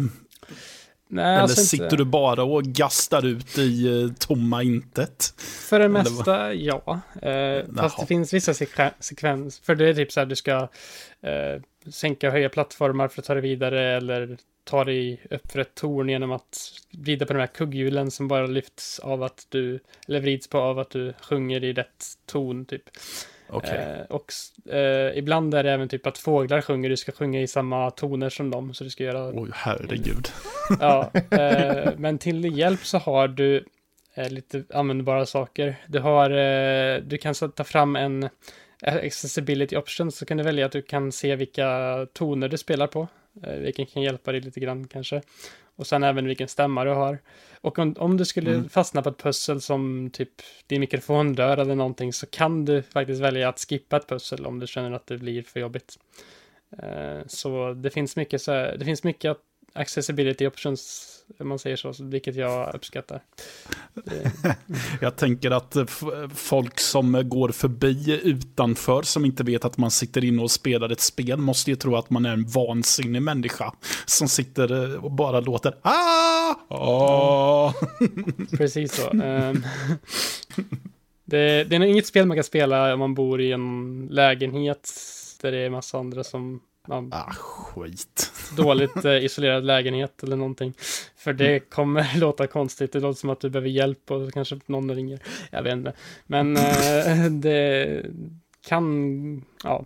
Nej, 1.11 1.25
Eller 1.25 1.43
alltså 1.43 1.61
sitter 1.65 1.85
inte. 1.85 1.97
du 1.97 2.05
bara 2.05 2.43
och 2.45 2.63
gastar 2.65 3.27
ut 3.27 3.59
i 3.59 4.03
eh, 4.03 4.13
tomma 4.19 4.63
intet? 4.63 5.35
För 5.69 5.79
det 5.79 5.89
mesta, 5.89 6.55
ja. 6.55 7.01
Eh, 7.23 7.65
fast 7.77 8.01
det 8.01 8.07
finns 8.07 8.33
vissa 8.33 8.55
sekven- 8.55 8.93
sekvens. 9.01 9.59
För 9.61 9.75
det 9.75 9.89
är 9.89 9.95
typ 9.95 10.13
så 10.13 10.21
här, 10.21 10.27
du 10.27 10.37
ska 10.37 10.53
eh, 11.21 11.61
sänka 11.93 12.27
och 12.27 12.33
höja 12.33 12.49
plattformar 12.49 13.09
för 13.09 13.21
att 13.23 13.27
ta 13.27 13.35
dig 13.35 13.43
vidare 13.43 13.97
eller 13.97 14.37
ta 14.65 14.85
dig 14.85 15.21
upp 15.31 15.53
för 15.53 15.59
ett 15.59 15.75
torn 15.75 16.09
genom 16.09 16.33
att 16.33 16.59
vrida 16.91 17.27
på 17.27 17.33
de 17.33 17.39
här 17.39 17.47
kugghjulen 17.47 18.11
som 18.11 18.29
bara 18.29 18.47
lyfts 18.47 18.99
av 18.99 19.23
att 19.23 19.47
du, 19.49 19.81
eller 20.09 20.21
vrids 20.21 20.49
på 20.49 20.59
av 20.59 20.79
att 20.79 20.91
du 20.91 21.13
sjunger 21.23 21.65
i 21.65 21.73
rätt 21.73 22.05
ton 22.27 22.65
typ. 22.65 22.83
Okej. 23.49 23.79
Eh, 23.79 24.17
och 24.17 24.33
eh, 24.75 25.19
ibland 25.19 25.55
är 25.55 25.63
det 25.63 25.73
även 25.73 25.89
typ 25.89 26.07
att 26.07 26.19
fåglar 26.19 26.61
sjunger, 26.61 26.89
du 26.89 26.97
ska 26.97 27.13
sjunga 27.13 27.41
i 27.41 27.47
samma 27.47 27.91
toner 27.91 28.29
som 28.29 28.51
dem, 28.51 28.75
så 28.75 28.85
du 28.85 28.91
ska 28.91 29.05
göra 29.05 29.29
Oj, 29.35 29.51
herregud. 29.55 30.29
Ja, 30.81 31.11
eh, 31.31 31.93
men 31.97 32.19
till 32.19 32.59
hjälp 32.59 32.85
så 32.85 32.99
har 32.99 33.29
du 33.29 33.65
lite 34.31 34.65
användbara 34.75 35.27
saker. 35.27 35.77
Du 35.87 35.99
har, 35.99 36.31
du 37.01 37.19
kan 37.19 37.35
ta 37.35 37.65
fram 37.65 37.97
en 37.97 38.29
accessibility 38.83 39.77
option, 39.77 40.13
så 40.13 40.27
kan 40.27 40.37
du 40.37 40.43
välja 40.43 40.67
att 40.67 40.73
du 40.73 40.83
kan 40.83 41.13
se 41.13 41.37
vilka 41.37 42.07
toner 42.13 42.49
du 42.49 42.59
spelar 42.59 42.87
på, 42.87 43.09
vilken 43.59 43.87
kan 43.87 44.03
hjälpa 44.03 44.33
dig 44.33 44.41
lite 44.41 44.61
grann 44.61 44.89
kanske. 44.89 45.23
Och 45.79 45.87
sen 45.87 46.03
även 46.03 46.27
vilken 46.27 46.49
stämma 46.49 46.85
du 46.85 46.91
har. 46.91 47.19
Och 47.61 47.79
om, 47.79 47.95
om 47.99 48.17
du 48.17 48.25
skulle 48.25 48.51
Mm. 48.55 48.69
fastna 48.69 49.03
på 49.03 49.09
ett 49.09 49.23
pussel 49.23 49.61
som 49.61 50.11
typ 50.13 50.31
din 50.67 50.81
mikrofon 50.81 51.35
dör 51.35 51.57
eller 51.59 51.75
någonting 51.75 52.13
så 52.13 52.27
kan 52.27 52.65
du 52.65 52.83
faktiskt 52.83 53.21
välja 53.21 53.49
att 53.49 53.61
skippa 53.69 53.97
ett 53.97 54.09
pussel 54.09 54.47
om 54.47 54.59
du 54.59 54.67
känner 54.67 54.93
att 54.93 55.07
det 55.07 55.19
blir 55.19 55.43
för 55.43 55.61
jobbigt. 55.61 55.99
Eh, 56.83 57.19
Så 57.27 57.73
det 57.73 57.91
finns 57.91 58.17
mycket 58.17 58.43
så 58.43 58.53
här, 58.53 58.77
det 58.79 58.85
finns 58.85 59.05
mycket 59.05 59.37
accessibility 59.73 60.47
options, 60.47 61.15
om 61.39 61.49
man 61.49 61.59
säger 61.59 61.77
så, 61.77 61.95
vilket 61.99 62.37
jag 62.37 62.75
uppskattar. 62.75 63.23
Jag 65.01 65.17
tänker 65.17 65.51
att 65.51 65.77
folk 66.35 66.81
som 66.81 67.29
går 67.29 67.49
förbi 67.49 68.21
utanför, 68.25 69.03
som 69.03 69.25
inte 69.25 69.45
vet 69.45 69.65
att 69.65 69.79
man 69.79 69.91
sitter 69.91 70.25
inne 70.25 70.43
och 70.43 70.51
spelar 70.51 70.91
ett 70.91 71.01
spel, 71.01 71.39
måste 71.39 71.71
ju 71.71 71.77
tro 71.77 71.97
att 71.97 72.11
man 72.11 72.27
är 72.27 72.33
en 72.33 72.47
vansinnig 72.47 73.23
människa. 73.23 73.73
Som 74.07 74.29
sitter 74.29 74.95
eh, 74.95 75.05
och 75.05 75.11
bara 75.11 75.41
låter 75.41 75.75
ah! 75.83 76.55
ah. 76.69 77.75
precis 78.57 78.95
så. 78.95 79.11
Ehm, 79.11 79.63
det, 81.25 81.65
det 81.65 81.77
är 81.77 81.81
inget 81.81 82.07
spel 82.07 82.27
man 82.27 82.37
kan 82.37 82.45
spela 82.45 82.95
om 82.95 82.99
man 82.99 83.15
bor 83.15 83.41
i 83.41 83.53
en 83.53 84.07
lägenhet 84.11 84.91
där 85.41 85.53
det 85.53 85.59
är 85.59 85.71
massa 85.71 85.99
andra 85.99 86.25
som 86.25 86.61
ah, 86.91 87.31
skit. 87.33 88.33
dåligt 88.57 89.05
eh, 89.05 89.25
isolerad 89.25 89.65
lägenhet 89.65 90.23
eller 90.23 90.37
någonting. 90.37 90.75
För 91.17 91.33
det 91.33 91.61
kommer 91.61 92.07
låta 92.21 92.47
konstigt. 92.47 92.93
Det 92.93 93.01
låter 93.01 93.19
som 93.21 93.31
att 93.31 93.41
du 93.41 93.51
behöver 93.51 93.69
hjälp 93.69 94.11
och 94.11 94.33
kanske 94.33 94.61
någon 94.67 94.95
ringer. 94.95 95.21
Jag 95.51 95.63
vet 95.63 95.73
inte. 95.73 95.93
Men 96.27 96.57
eh, 96.57 97.25
det 97.31 98.03
kan, 98.67 99.45
ja. 99.65 99.85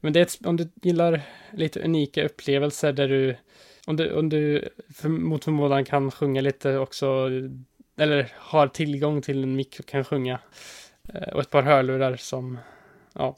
Men 0.00 0.12
det 0.12 0.20
är 0.20 0.22
ett, 0.22 0.46
om 0.46 0.56
du 0.56 0.68
gillar 0.82 1.20
lite 1.52 1.80
unika 1.80 2.24
upplevelser 2.24 2.92
där 2.92 3.08
du, 3.08 3.36
om 3.86 3.96
du, 3.96 4.12
om 4.14 4.28
du 4.28 4.68
för, 4.94 5.08
mot 5.08 5.44
förmodan 5.44 5.84
kan 5.84 6.10
sjunga 6.10 6.40
lite 6.40 6.78
också, 6.78 7.30
eller 7.96 8.32
har 8.36 8.66
tillgång 8.68 9.22
till 9.22 9.42
en 9.42 9.56
mick 9.56 9.76
och 9.80 9.86
kan 9.86 10.04
sjunga. 10.04 10.38
eh, 11.14 11.32
Och 11.34 11.40
ett 11.40 11.50
par 11.50 11.62
hörlurar 11.62 12.16
som, 12.16 12.58
ja. 13.12 13.36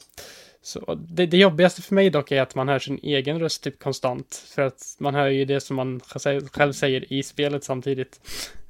Så 0.65 0.95
det, 1.09 1.25
det 1.25 1.37
jobbigaste 1.37 1.81
för 1.81 1.95
mig 1.95 2.09
dock 2.09 2.31
är 2.31 2.41
att 2.41 2.55
man 2.55 2.67
hör 2.67 2.79
sin 2.79 2.99
egen 3.03 3.39
röst 3.39 3.63
typ 3.63 3.79
konstant. 3.83 4.43
För 4.55 4.61
att 4.61 4.95
man 4.99 5.15
hör 5.15 5.27
ju 5.27 5.45
det 5.45 5.59
som 5.61 5.75
man 5.75 6.01
själv 6.53 6.73
säger 6.73 7.13
i 7.13 7.23
spelet 7.23 7.63
samtidigt. 7.63 8.19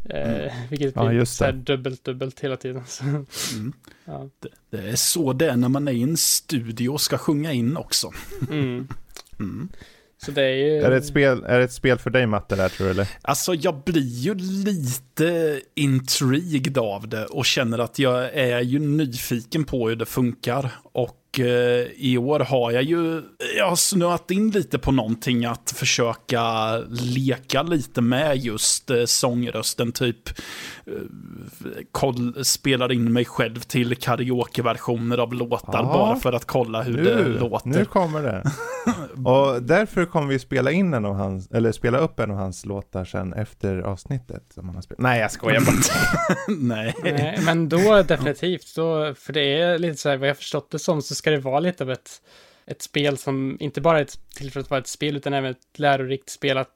Eh, 0.09 0.53
vilket 0.69 0.95
Ja, 0.95 1.07
blir 1.07 1.17
just 1.17 1.37
så 1.37 1.45
här 1.45 1.51
det. 1.51 1.57
dubbelt, 1.57 2.03
dubbelt 2.03 2.39
hela 2.39 2.57
tiden. 2.57 2.83
Så, 2.87 3.03
Mm. 3.03 3.73
ja. 4.05 4.29
Det 4.69 4.77
är 4.89 4.95
så 4.95 5.33
det 5.33 5.49
är 5.49 5.55
när 5.55 5.69
man 5.69 5.87
är 5.87 5.91
i 5.91 6.03
en 6.03 6.17
studio 6.17 6.89
och 6.89 7.01
ska 7.01 7.17
sjunga 7.17 7.51
in 7.53 7.77
också. 7.77 8.11
Mm. 8.51 8.87
Mm. 9.39 9.69
Så 10.17 10.31
det 10.31 10.41
är 10.43 10.55
ju... 10.55 10.81
Är 10.81 10.89
det, 10.89 10.97
ett 10.97 11.05
spel, 11.05 11.43
är 11.47 11.57
det 11.59 11.65
ett 11.65 11.73
spel 11.73 11.97
för 11.97 12.09
dig 12.09 12.27
Matte 12.27 12.55
där 12.55 12.69
tror 12.69 12.85
du 12.87 12.91
eller? 12.91 13.07
Alltså 13.21 13.53
jag 13.53 13.83
blir 13.85 14.01
ju 14.01 14.35
lite 14.35 15.61
intrigued 15.75 16.77
av 16.77 17.07
det 17.07 17.25
och 17.25 17.45
känner 17.45 17.79
att 17.79 17.99
jag 17.99 18.33
är 18.33 18.61
ju 18.61 18.79
nyfiken 18.79 19.63
på 19.63 19.89
hur 19.89 19.95
det 19.95 20.05
funkar. 20.05 20.71
Och 20.83 21.17
eh, 21.39 21.87
i 21.97 22.17
år 22.17 22.39
har 22.39 22.71
jag 22.71 22.83
ju, 22.83 23.21
jag 23.57 23.69
har 23.69 23.75
snöat 23.75 24.31
in 24.31 24.49
lite 24.51 24.79
på 24.79 24.91
någonting 24.91 25.45
att 25.45 25.71
försöka 25.75 26.77
leka 26.89 27.63
lite 27.63 28.01
med 28.01 28.37
just 28.37 28.89
eh, 28.89 29.05
sångrösten, 29.05 29.91
typ 29.91 30.29
eh, 30.85 30.93
spelar 32.43 32.91
in 32.91 33.13
mig 33.13 33.25
själv 33.25 33.59
till 33.59 33.95
karaokeversioner 33.95 35.17
av 35.17 35.33
låtar 35.33 35.73
Ja. 35.73 35.83
bara 35.83 36.15
för 36.15 36.33
att 36.33 36.45
kolla 36.45 36.81
hur 36.83 36.97
det 36.97 37.15
Nu, 37.15 37.37
låter. 37.39 37.69
nu 37.69 37.85
kommer 37.85 38.23
det. 38.23 38.43
Och 39.29 39.63
därför 39.63 40.05
kommer 40.05 40.27
vi 40.27 40.39
spela 40.39 40.71
in 40.71 40.93
en 40.93 41.05
av 41.05 41.13
hans, 41.15 41.47
eller 41.51 41.71
spela 41.71 41.97
upp 41.97 42.19
en 42.19 42.31
av 42.31 42.37
hans 42.37 42.65
låtar 42.65 43.05
sen 43.05 43.33
efter 43.33 43.77
avsnittet 43.77 44.43
som 44.53 44.65
han 44.65 44.75
har 44.75 44.81
spelat. 44.81 44.99
Nej 44.99 45.19
jag 45.21 45.31
skojar 45.31 45.61
bara. 45.61 45.75
Nej. 46.59 46.95
Nej, 47.03 47.39
men 47.45 47.69
då 47.69 48.03
definitivt. 48.03 48.75
Då, 48.75 49.13
för 49.17 49.33
det 49.33 49.61
är 49.61 49.77
lite 49.79 49.97
så 49.97 50.09
här, 50.09 50.17
vad 50.17 50.29
jag 50.29 50.37
förstått 50.37 50.71
det 50.71 50.79
som, 50.79 51.01
så 51.01 51.15
ska 51.25 51.31
det 51.31 51.37
vara 51.37 51.59
lite 51.59 51.83
av 51.83 51.91
ett, 51.91 52.21
ett 52.65 52.81
spel 52.81 53.17
som 53.17 53.57
inte 53.59 53.81
bara 53.81 53.97
är 53.97 54.01
ett, 54.01 54.19
till 54.35 54.51
för 54.51 54.59
att 54.59 54.69
vara 54.69 54.79
ett 54.79 54.87
spel, 54.87 55.15
utan 55.17 55.33
även 55.33 55.51
ett 55.51 55.79
lärorikt 55.79 56.29
spel 56.29 56.57
att 56.57 56.69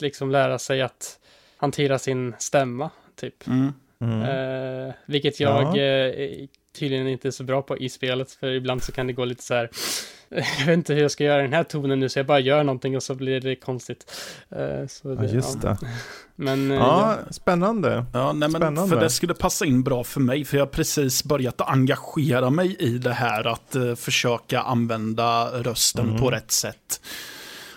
liksom 0.00 0.30
lära 0.30 0.58
sig 0.58 0.82
att 0.82 1.18
hantera 1.56 1.98
sin 1.98 2.34
stämma, 2.38 2.90
typ. 3.16 3.46
Mm. 3.46 3.72
Mm. 4.00 4.22
Eh, 4.22 4.94
vilket 5.06 5.40
jag 5.40 5.76
Ja. 5.76 5.82
eh, 5.82 6.48
tydligen 6.78 7.08
inte 7.08 7.28
är 7.28 7.32
så 7.32 7.44
bra 7.44 7.62
på 7.62 7.78
i 7.78 7.88
spelet, 7.88 8.32
för 8.32 8.46
ibland 8.50 8.82
så 8.82 8.92
kan 8.92 9.06
det 9.06 9.12
gå 9.12 9.24
lite 9.24 9.42
så 9.42 9.54
här, 9.54 9.70
jag 10.28 10.66
vet 10.66 10.68
inte 10.76 10.94
hur 10.94 11.02
jag 11.02 11.10
ska 11.10 11.24
göra 11.24 11.42
den 11.42 11.52
här 11.52 11.64
tonen 11.64 12.00
nu, 12.00 12.08
så 12.08 12.18
jag 12.18 12.26
bara 12.26 12.40
gör 12.40 12.64
någonting 12.64 12.96
och 12.96 13.02
så 13.02 13.14
blir 13.14 13.40
det 13.40 13.56
konstigt. 13.56 14.12
Eh, 14.50 14.86
så 14.88 15.08
Ja, 15.08 15.14
det, 15.14 15.26
just 15.32 15.62
det. 15.62 15.78
Men 16.36 16.70
eh, 16.70 16.76
Ja, 16.76 17.18
spännande. 17.30 18.06
Ja, 18.12 18.32
nej, 18.32 18.48
men 18.48 18.60
Spännande. 18.60 18.88
för 18.96 19.00
det 19.00 19.10
skulle 19.10 19.34
passa 19.34 19.64
in 19.66 19.82
bra 19.82 20.04
för 20.04 20.20
mig, 20.20 20.44
för 20.44 20.56
jag 20.56 20.64
har 20.64 20.70
precis 20.70 21.24
börjat 21.24 21.60
engagera 21.60 22.50
mig 22.50 22.76
i 22.78 22.98
det 22.98 23.12
här 23.12 23.46
att 23.46 23.74
eh, 23.74 23.94
försöka 23.94 24.60
använda 24.60 25.62
rösten 25.62 26.08
Mm. 26.08 26.20
på 26.20 26.30
rätt 26.30 26.50
sätt. 26.50 27.00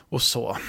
Och 0.10 0.22
så. 0.22 0.58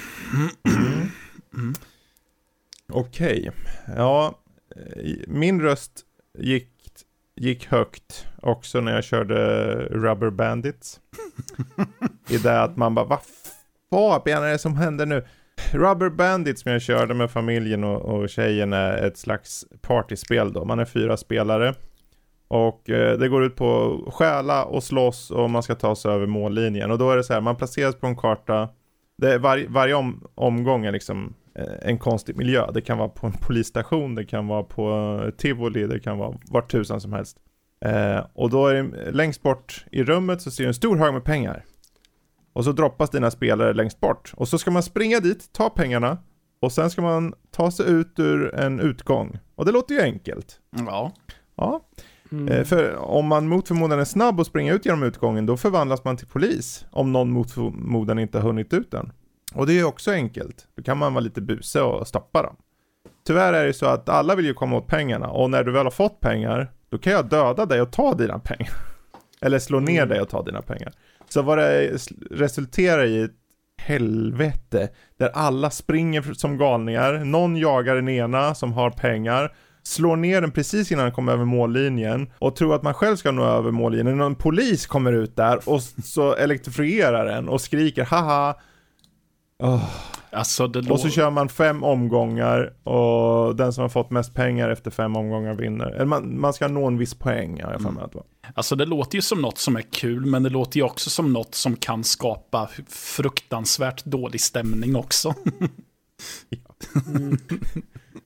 Okej. 2.93 3.51
Ja, 3.95 4.39
eh, 4.75 5.13
min 5.27 5.61
röst 5.61 5.91
gick, 6.39 6.69
gick 7.37 7.67
högt 7.67 8.27
också 8.41 8.81
när 8.81 8.95
jag 8.95 9.03
körde 9.03 9.35
Rubber 9.91 10.29
Bandits. 10.29 10.99
I 12.29 12.37
det 12.37 12.61
att 12.61 12.77
man 12.77 12.95
bara, 12.95 13.05
vad 13.05 13.19
fabian 13.89 14.43
är 14.43 14.51
det 14.51 14.59
som 14.59 14.77
händer 14.77 15.05
nu? 15.05 15.25
Rubber 15.71 16.09
Bandits 16.09 16.61
som 16.61 16.71
jag 16.71 16.81
körde 16.81 17.13
med 17.13 17.31
familjen 17.31 17.83
och, 17.83 18.01
och 18.01 18.29
tjejen 18.29 18.73
är 18.73 19.07
ett 19.07 19.17
slags 19.17 19.65
partyspel 19.81 20.53
då. 20.53 20.65
Man 20.65 20.79
är 20.79 20.85
fyra 20.85 21.17
spelare. 21.17 21.75
Och 22.47 22.89
eh, 22.89 23.17
det 23.17 23.29
går 23.29 23.43
ut 23.43 23.55
på 23.55 23.99
att 24.07 24.13
stjäla 24.13 24.65
och 24.65 24.83
slåss 24.83 25.31
och 25.31 25.49
man 25.49 25.63
ska 25.63 25.75
ta 25.75 25.95
sig 25.95 26.11
över 26.11 26.25
mållinjen. 26.25 26.91
Och 26.91 26.97
då 26.97 27.11
är 27.11 27.17
det 27.17 27.23
så 27.23 27.33
här, 27.33 27.41
man 27.41 27.55
placeras 27.55 27.95
på 27.95 28.07
en 28.07 28.15
karta. 28.15 28.69
Det 29.17 29.33
är 29.33 29.39
var, 29.39 29.65
varje 29.69 29.93
om, 29.93 30.27
omgång 30.35 30.85
är 30.85 30.91
liksom 30.91 31.33
en 31.81 31.97
konstig 31.97 32.37
miljö. 32.37 32.71
Det 32.71 32.81
kan 32.81 32.97
vara 32.97 33.09
på 33.09 33.27
en 33.27 33.33
polisstation, 33.33 34.15
det 34.15 34.25
kan 34.25 34.47
vara 34.47 34.63
på 34.63 35.19
eh, 35.25 35.29
tivoli, 35.29 35.87
det 35.87 35.99
kan 35.99 36.17
vara 36.17 36.37
vart 36.49 36.71
tusan 36.71 37.01
som 37.01 37.13
helst. 37.13 37.37
Eh, 37.85 38.25
och 38.33 38.49
då 38.49 38.67
är 38.67 38.73
det 38.73 39.11
längst 39.11 39.43
bort 39.43 39.85
i 39.91 40.03
rummet 40.03 40.41
så 40.41 40.51
ser 40.51 40.63
du 40.63 40.67
en 40.67 40.73
stor 40.73 40.97
hög 40.97 41.13
med 41.13 41.23
pengar. 41.23 41.65
Och 42.53 42.63
så 42.63 42.71
droppas 42.71 43.09
dina 43.09 43.31
spelare 43.31 43.73
längst 43.73 43.99
bort. 43.99 44.33
Och 44.35 44.47
så 44.47 44.57
ska 44.57 44.71
man 44.71 44.83
springa 44.83 45.19
dit, 45.19 45.53
ta 45.53 45.69
pengarna 45.69 46.17
och 46.59 46.71
sen 46.71 46.89
ska 46.89 47.01
man 47.01 47.33
ta 47.51 47.71
sig 47.71 47.91
ut 47.91 48.19
ur 48.19 48.55
en 48.55 48.79
utgång. 48.79 49.39
Och 49.55 49.65
det 49.65 49.71
låter 49.71 49.95
ju 49.95 50.01
enkelt. 50.01 50.59
Ja. 50.69 51.11
Ja, 51.55 51.81
mm. 52.31 52.47
Eh, 52.47 52.63
För 52.63 52.95
om 52.95 53.27
man 53.27 53.47
mot 53.47 53.67
förmodan 53.67 53.99
är 53.99 54.05
snabb 54.05 54.39
och 54.39 54.45
springer 54.45 54.73
ut 54.73 54.85
genom 54.85 55.03
utgången, 55.03 55.45
då 55.45 55.57
förvandlas 55.57 56.03
man 56.03 56.17
till 56.17 56.27
polis. 56.27 56.85
Om 56.91 57.11
någon 57.11 57.31
mot 57.31 57.51
förmodan 57.51 58.19
inte 58.19 58.37
har 58.39 58.47
hunnit 58.47 58.73
ut 58.73 58.91
den. 58.91 59.11
Och 59.57 59.67
det 59.67 59.79
är 59.79 59.83
också 59.83 60.11
enkelt. 60.11 60.67
Då 60.77 60.83
kan 60.83 60.97
man 60.97 61.13
vara 61.13 61.23
lite 61.23 61.41
buse 61.41 61.81
och 61.81 62.07
stoppa 62.07 62.41
dem. 62.41 62.55
Tyvärr 63.27 63.53
är 63.53 63.65
det 63.65 63.73
så 63.73 63.85
att 63.85 64.09
alla 64.09 64.35
vill 64.35 64.45
ju 64.45 64.53
komma 64.53 64.77
åt 64.77 64.87
pengarna. 64.87 65.27
Och 65.27 65.49
när 65.49 65.63
du 65.63 65.71
väl 65.71 65.85
har 65.85 65.91
fått 65.91 66.19
pengar, 66.19 66.71
då 66.89 66.97
kan 66.97 67.13
jag 67.13 67.29
döda 67.29 67.65
dig 67.65 67.81
och 67.81 67.91
ta 67.91 68.13
dina 68.13 68.39
pengar. 68.39 68.73
Eller 69.41 69.59
slå 69.59 69.79
ner 69.79 69.97
Mm. 70.03 70.09
dig 70.09 70.21
och 70.21 70.29
ta 70.29 70.43
dina 70.43 70.61
pengar. 70.61 70.93
Så 71.29 71.41
vad 71.41 71.57
det 71.57 71.97
resulterar 72.31 73.03
i 73.05 73.21
ett 73.21 73.31
helvete. 73.81 74.89
Där 75.19 75.29
alla 75.33 75.69
springer 75.69 76.33
som 76.33 76.57
galningar. 76.57 77.13
Någon 77.13 77.57
jagar 77.57 77.95
den 77.95 78.09
ena 78.09 78.55
som 78.55 78.73
har 78.73 78.89
pengar 78.89 79.55
slår 79.83 80.15
ner 80.15 80.41
den 80.41 80.51
precis 80.51 80.91
innan 80.91 81.05
den 81.05 81.13
kommer 81.13 81.33
över 81.33 81.45
mållinjen 81.45 82.31
och 82.39 82.55
tror 82.55 82.75
att 82.75 82.83
man 82.83 82.93
själv 82.93 83.15
ska 83.15 83.31
nå 83.31 83.43
över 83.45 83.71
mållinjen. 83.71 84.17
Någon 84.17 84.35
polis 84.35 84.85
kommer 84.87 85.13
ut 85.13 85.35
där 85.35 85.69
och 85.69 85.81
så 86.03 86.35
elektrifierar 86.35 87.25
den 87.25 87.49
och 87.49 87.61
skriker 87.61 88.05
haha. 88.05 88.55
Åh, 89.63 89.89
Alltså, 90.31 90.71
Och 90.89 90.99
så 90.99 91.09
kör 91.09 91.31
man 91.31 91.49
fem 91.49 91.83
omgångar 91.83 92.73
och 92.83 93.55
den 93.55 93.73
som 93.73 93.81
har 93.81 93.89
fått 93.89 94.11
mest 94.11 94.33
pengar 94.33 94.69
efter 94.69 94.91
fem 94.91 95.15
omgångar 95.15 95.53
vinner. 95.53 95.85
Eller 95.85 96.05
man, 96.05 96.39
man 96.39 96.53
ska 96.53 96.67
nå 96.67 96.87
en 96.87 96.97
viss 96.97 97.13
poäng, 97.13 97.63
har 97.63 97.71
jag 97.71 97.93
mig 97.93 98.03
att. 98.03 98.15
Alltså 98.53 98.75
det 98.75 98.85
låter 98.85 99.15
ju 99.15 99.21
som 99.21 99.41
något 99.41 99.57
som 99.57 99.75
är 99.75 99.81
kul, 99.81 100.25
men 100.25 100.43
det 100.43 100.49
låter 100.49 100.77
ju 100.77 100.83
också 100.83 101.09
som 101.09 101.33
något 101.33 101.55
som 101.55 101.75
kan 101.75 102.03
skapa 102.03 102.69
fruktansvärt 102.89 104.05
dålig 104.05 104.41
stämning 104.41 104.95
också. 104.95 105.33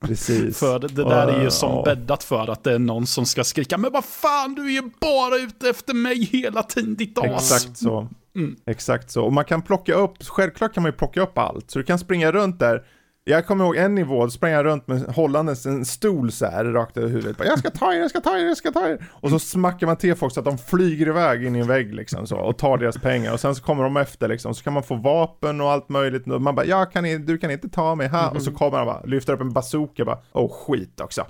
Precis. 0.00 0.58
För 0.58 0.78
det, 0.78 0.88
det 0.88 1.04
där 1.04 1.26
är 1.26 1.42
ju 1.42 1.50
som 1.50 1.70
ja. 1.70 1.82
bäddat 1.84 2.24
för 2.24 2.50
att 2.50 2.64
det 2.64 2.72
är 2.72 2.78
någon 2.78 3.06
som 3.06 3.26
ska 3.26 3.44
skrika 3.44 3.78
Men 3.78 3.92
vad 3.92 4.04
fan, 4.04 4.54
du 4.54 4.66
är 4.66 4.82
ju 4.82 4.90
bara 5.00 5.36
ute 5.36 5.70
efter 5.70 5.94
mig 5.94 6.24
hela 6.24 6.62
tiden, 6.62 6.96
ditt 6.96 7.18
as. 7.18 7.52
Exakt 7.52 7.76
så. 7.78 8.08
Mm. 8.36 8.56
Exakt 8.66 9.10
så. 9.10 9.24
Och 9.24 9.32
man 9.32 9.44
kan 9.44 9.62
plocka 9.62 9.94
upp, 9.94 10.12
självklart 10.22 10.74
kan 10.74 10.82
man 10.82 10.92
ju 10.92 10.96
plocka 10.96 11.20
upp 11.22 11.38
allt. 11.38 11.70
Så 11.70 11.78
du 11.78 11.84
kan 11.84 11.98
springa 11.98 12.32
runt 12.32 12.58
där. 12.58 12.82
Jag 13.24 13.46
kommer 13.46 13.64
ihåg 13.64 13.76
en 13.76 13.94
nivå, 13.94 14.24
då 14.24 14.30
sprang 14.30 14.52
jag 14.52 14.64
runt 14.64 14.88
med 14.88 15.00
hållandes 15.02 15.66
en 15.66 15.84
stol 15.84 16.32
så 16.32 16.46
här 16.46 16.64
rakt 16.64 16.96
över 16.96 17.08
huvudet. 17.08 17.36
Bara, 17.36 17.44
jag 17.48 17.58
ska 17.58 17.70
ta 17.70 17.94
er, 17.94 17.98
jag 17.98 18.10
ska 18.10 18.20
ta 18.20 18.38
er, 18.38 18.44
jag 18.44 18.56
ska 18.56 18.70
ta 18.72 18.88
er. 18.88 19.06
Och 19.10 19.30
så 19.30 19.38
smackar 19.38 19.86
man 19.86 19.96
till 19.96 20.14
folk 20.14 20.34
så 20.34 20.40
att 20.40 20.46
de 20.46 20.58
flyger 20.58 21.08
iväg 21.08 21.44
in 21.44 21.56
i 21.56 21.58
en 21.58 21.66
vägg 21.66 21.94
liksom 21.94 22.26
så. 22.26 22.36
Och 22.36 22.58
tar 22.58 22.78
deras 22.78 22.98
pengar. 22.98 23.32
Och 23.32 23.40
sen 23.40 23.54
så 23.54 23.62
kommer 23.62 23.82
de 23.84 23.96
efter 23.96 24.28
liksom. 24.28 24.54
Så 24.54 24.64
kan 24.64 24.72
man 24.72 24.82
få 24.82 24.94
vapen 24.94 25.60
och 25.60 25.70
allt 25.70 25.88
möjligt. 25.88 26.26
Och 26.26 26.42
man 26.42 26.54
bara, 26.54 26.66
jag 26.66 26.92
kan 26.92 27.04
du 27.26 27.38
kan 27.38 27.50
inte 27.50 27.68
ta 27.68 27.94
mig 27.94 28.08
här. 28.08 28.34
Och 28.34 28.42
så 28.42 28.52
kommer 28.52 28.78
han 28.78 28.86
bara, 28.86 29.02
lyfter 29.02 29.32
upp 29.32 29.40
en 29.40 29.52
bazooka 29.52 30.04
bara, 30.04 30.18
åh 30.32 30.52
skit 30.52 31.00
också. 31.00 31.22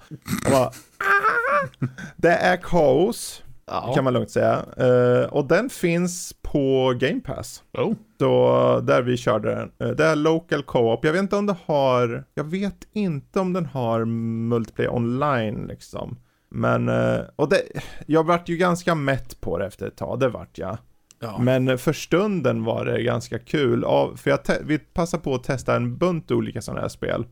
Och 0.44 0.50
bara, 0.50 0.66
"Ah!" 0.98 1.86
Det 2.16 2.32
är 2.32 2.56
kaos. 2.56 3.42
Ja. 3.66 3.92
Kan 3.94 4.04
man 4.04 4.12
lugnt 4.12 4.30
säga. 4.30 4.64
Eh, 4.76 5.24
och 5.24 5.44
den 5.44 5.70
finns 5.70 6.34
på 6.42 6.94
Game 7.00 7.20
Pass. 7.20 7.62
Oh. 7.72 7.92
Så 8.18 8.80
där 8.80 9.02
vi 9.02 9.16
körde 9.16 9.54
den. 9.54 9.88
Eh, 9.88 9.96
det 9.96 10.04
är 10.04 10.16
Local 10.16 10.62
Co-op. 10.62 11.04
Jag 11.04 11.12
vet 11.12 11.22
inte 11.22 11.36
om 11.36 11.46
det 11.46 11.56
har, 11.64 12.24
jag 12.34 12.44
vet 12.44 12.88
inte 12.92 13.40
om 13.40 13.52
den 13.52 13.66
har 13.66 14.04
multiplayer 14.04 14.94
online 14.94 15.66
liksom. 15.68 16.18
Men, 16.48 16.88
eh, 16.88 17.20
och 17.36 17.48
det, 17.48 17.62
jag 18.06 18.26
vart 18.26 18.48
ju 18.48 18.56
ganska 18.56 18.94
mätt 18.94 19.40
på 19.40 19.58
det 19.58 19.66
efter 19.66 19.86
ett 19.86 19.96
tag, 19.96 20.20
det 20.20 20.28
vart 20.28 20.58
jag. 20.58 20.78
Ja. 21.20 21.38
Men 21.38 21.78
för 21.78 21.92
stunden 21.92 22.64
var 22.64 22.84
det 22.84 23.02
ganska 23.02 23.38
kul, 23.38 23.84
av, 23.84 24.16
för 24.16 24.30
jag 24.30 24.38
vi 24.64 24.78
passade 24.78 25.22
på 25.22 25.34
att 25.34 25.44
testa 25.44 25.76
en 25.76 25.96
bunt 25.96 26.30
olika 26.30 26.62
sådana 26.62 26.80
här 26.80 26.88
spel. 26.88 27.26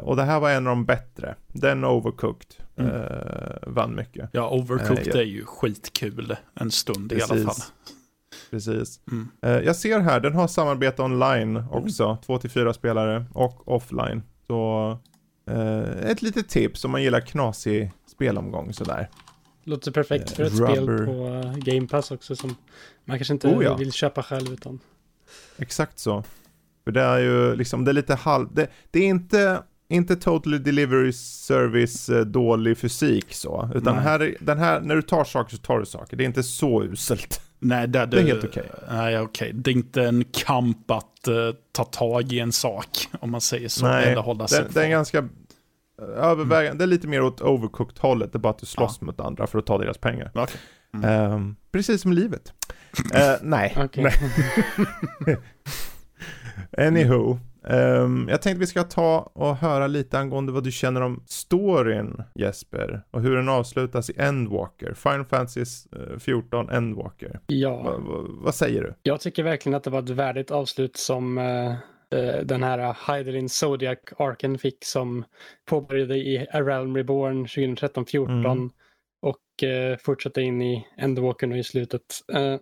Och 0.00 0.16
det 0.16 0.22
här 0.22 0.40
var 0.40 0.50
en 0.50 0.66
av 0.66 0.70
de 0.70 0.84
bättre. 0.84 1.34
Den 1.48 1.84
Overcooked 1.84 2.65
Mm. 2.78 2.90
eh, 2.94 3.56
vann 3.66 3.94
mycket. 3.94 4.30
ja, 4.32 4.50
Overcooked 4.50 5.06
ja. 5.14 5.20
är 5.20 5.24
ju 5.24 5.44
skitkul 5.44 6.36
en 6.54 6.70
stund 6.70 7.12
i 7.12 7.14
Precis. 7.14 7.30
alla 7.30 7.40
fall. 7.40 7.62
Precis. 8.50 9.00
Mm. 9.10 9.28
Eh, 9.42 9.50
jag 9.66 9.76
ser 9.76 10.00
här, 10.00 10.20
den 10.20 10.34
har 10.34 10.48
samarbete 10.48 11.02
online 11.02 11.64
också. 11.70 12.18
Två 12.26 12.38
till 12.38 12.50
fyra 12.50 12.72
spelare 12.74 13.24
och 13.32 13.68
offline. 13.68 14.22
Så 14.46 14.98
ett 16.02 16.22
litet 16.22 16.48
tips 16.48 16.84
om 16.84 16.90
man 16.90 17.02
gillar 17.02 17.20
knasig 17.20 17.92
spelomgång 18.06 18.72
sådär. 18.72 19.08
Låter 19.64 19.90
perfekt 19.90 20.30
för 20.30 20.42
ett 20.44 20.56
spel 20.56 20.88
rubber. 20.88 21.06
på 21.06 21.46
eh, 21.48 21.56
Game 21.56 21.86
Pass 21.86 22.10
också 22.10 22.36
som 22.36 22.54
man 23.04 23.18
kanske 23.18 23.34
inte 23.34 23.48
Oh, 23.48 23.64
ja. 23.64 23.76
vill 23.76 23.92
köpa 23.92 24.22
själv 24.22 24.52
utan. 24.52 24.78
Exakt 25.58 25.98
så. 25.98 26.24
För 26.84 26.92
det 26.92 27.00
är 27.02 27.18
ju 27.18 27.56
liksom, 27.56 27.84
det 27.84 27.90
är 27.90 27.92
lite 27.92 28.14
halv... 28.14 28.48
Det, 28.54 28.70
det 28.90 28.98
är 29.00 29.06
inte, 29.06 29.62
inte 29.88 30.16
totally 30.16 30.58
delivery 30.58 31.12
service 31.12 32.08
eh, 32.08 32.20
dålig 32.20 32.78
fysik 32.78 33.34
så. 33.34 33.70
Utan 33.74 33.94
Nej. 33.94 34.04
här, 34.04 34.20
är- 34.22 34.34
den 34.40 34.58
här, 34.58 34.80
när 34.80 34.96
du 34.96 35.02
tar 35.02 35.24
saker 35.24 35.56
så 35.56 35.62
tar 35.62 35.78
du 35.78 35.86
saker. 35.86 36.16
Det 36.16 36.24
är 36.24 36.26
inte 36.26 36.42
så 36.42 36.82
uselt. 36.84 37.40
Nej, 37.58 37.88
det, 37.88 38.06
Det 38.06 38.20
är 38.20 38.24
helt 38.24 38.44
okej. 38.44 38.70
Nej, 38.90 39.18
okej. 39.20 39.52
Det 39.54 39.70
är 39.70 39.72
inte 39.72 40.02
en 40.02 40.24
kamp 40.24 40.90
att 40.90 41.28
eh, 41.28 41.34
ta 41.72 41.84
tag 41.84 42.32
i 42.32 42.40
en 42.40 42.52
sak, 42.52 42.88
om 43.20 43.30
man 43.30 43.40
säger 43.40 43.68
så. 43.68 43.86
Nej, 43.86 44.12
eller 44.12 44.22
hålla 44.22 44.48
sig 44.48 44.62
det, 44.62 44.68
det 44.80 44.84
är 44.84 44.88
ganska... 44.88 45.28
Övervägande, 46.16 46.78
det 46.78 46.84
är 46.84 46.86
lite 46.86 47.08
mer 47.08 47.22
åt 47.22 47.40
overcooked 47.40 47.98
hållet. 47.98 48.32
Det 48.32 48.36
är 48.36 48.40
bara 48.40 48.50
att 48.50 48.58
du 48.58 48.66
slåss 48.66 49.00
mot 49.00 49.20
andra 49.20 49.46
för 49.46 49.58
att 49.58 49.66
ta 49.66 49.78
deras 49.78 49.98
pengar. 49.98 50.30
Okej. 50.34 50.56
Mm. 50.94 51.10
Ehm, 51.32 51.56
precis 51.72 52.02
som 52.02 52.12
livet. 52.12 52.52
Eh, 53.14 53.32
nej. 53.42 53.76
Okej. 53.84 54.04
nej. 54.04 55.36
Anywho. 56.86 57.38
Ehm, 57.66 58.26
jag 58.30 58.42
tänkte 58.42 58.60
vi 58.60 58.66
ska 58.66 58.82
ta 58.82 59.30
och 59.34 59.56
höra 59.56 59.86
lite 59.86 60.18
angående 60.18 60.52
vad 60.52 60.64
du 60.64 60.70
känner 60.72 61.00
om 61.00 61.22
storyn 61.26 62.22
Jesper. 62.34 63.02
Och 63.10 63.22
hur 63.22 63.36
den 63.36 63.48
avslutas 63.48 64.10
i 64.10 64.14
Endwalker. 64.18 64.94
Final 64.94 65.24
Fantasy 65.24 65.60
eh, 65.60 66.18
14 66.18 66.68
Endwalker. 66.70 67.28
Va, 67.32 67.40
Ja, 67.46 67.82
va, 67.82 68.24
vad 68.28 68.54
säger 68.54 68.82
du? 68.82 68.94
jag 69.02 69.20
tycker 69.20 69.42
verkligen 69.42 69.76
att 69.76 69.84
det 69.84 69.90
var 69.90 70.02
ett 70.02 70.08
värdigt 70.10 70.50
avslut 70.50 70.96
som 70.96 71.38
eh, 71.38 71.70
eh, 72.20 72.40
den 72.44 72.62
här 72.62 72.96
Hydelin 73.18 73.48
Zodiac-arken 73.48 74.58
fick 74.58 74.84
som 74.84 75.24
påbörjade 75.68 76.16
i 76.16 76.46
A 76.52 76.60
Realm 76.60 76.96
Reborn 76.96 77.46
2013-14 77.46 78.46
Mm. 78.52 78.70
och 79.22 79.68
eh, 79.68 79.96
fortsatte 79.98 80.42
in 80.42 80.62
i 80.62 80.86
Endwalker 80.98 81.46
nu 81.46 81.58
i 81.58 81.64
slutet. 81.64 82.02
Eh, 82.34 82.56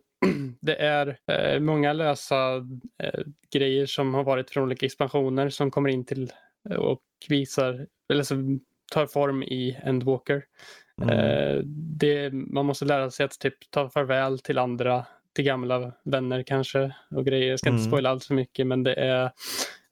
det 0.61 0.77
är 0.77 1.19
eh, 1.27 1.61
många 1.61 1.93
lösa 1.93 2.57
eh, 3.03 3.21
grejer 3.53 3.87
som 3.87 4.15
har 4.15 4.25
varit 4.25 4.51
från 4.51 4.65
olika 4.65 4.87
expansioner 4.87 5.49
som 5.49 5.71
kommer 5.71 5.91
in 5.91 6.05
till 6.05 6.33
eh, 6.71 6.77
och 6.77 7.03
visar, 7.29 7.87
eller 8.09 8.23
som 8.23 8.61
tar 8.93 9.07
form 9.07 9.43
i 9.43 9.79
Endwalker. 9.83 10.45
Mm. 11.03 11.19
Eh, 11.19 11.61
det, 11.97 12.31
man 12.33 12.67
måste 12.67 12.85
lära 12.85 13.11
sig 13.11 13.25
att 13.25 13.39
typ 13.39 13.71
ta 13.71 13.89
farväl 13.89 14.39
till 14.39 14.59
andra, 14.59 15.07
till 15.35 15.45
gamla 15.45 15.93
vänner 16.05 16.43
kanske 16.43 16.95
och 17.11 17.25
grejer. 17.27 17.51
Jag 17.51 17.59
ska 17.59 17.69
inte 17.69 17.81
Mm. 17.81 17.91
spoila 17.91 18.11
allt 18.11 18.25
för 18.25 18.35
mycket 18.35 18.67
men 18.67 18.83
det 18.83 18.95
är, 18.95 19.31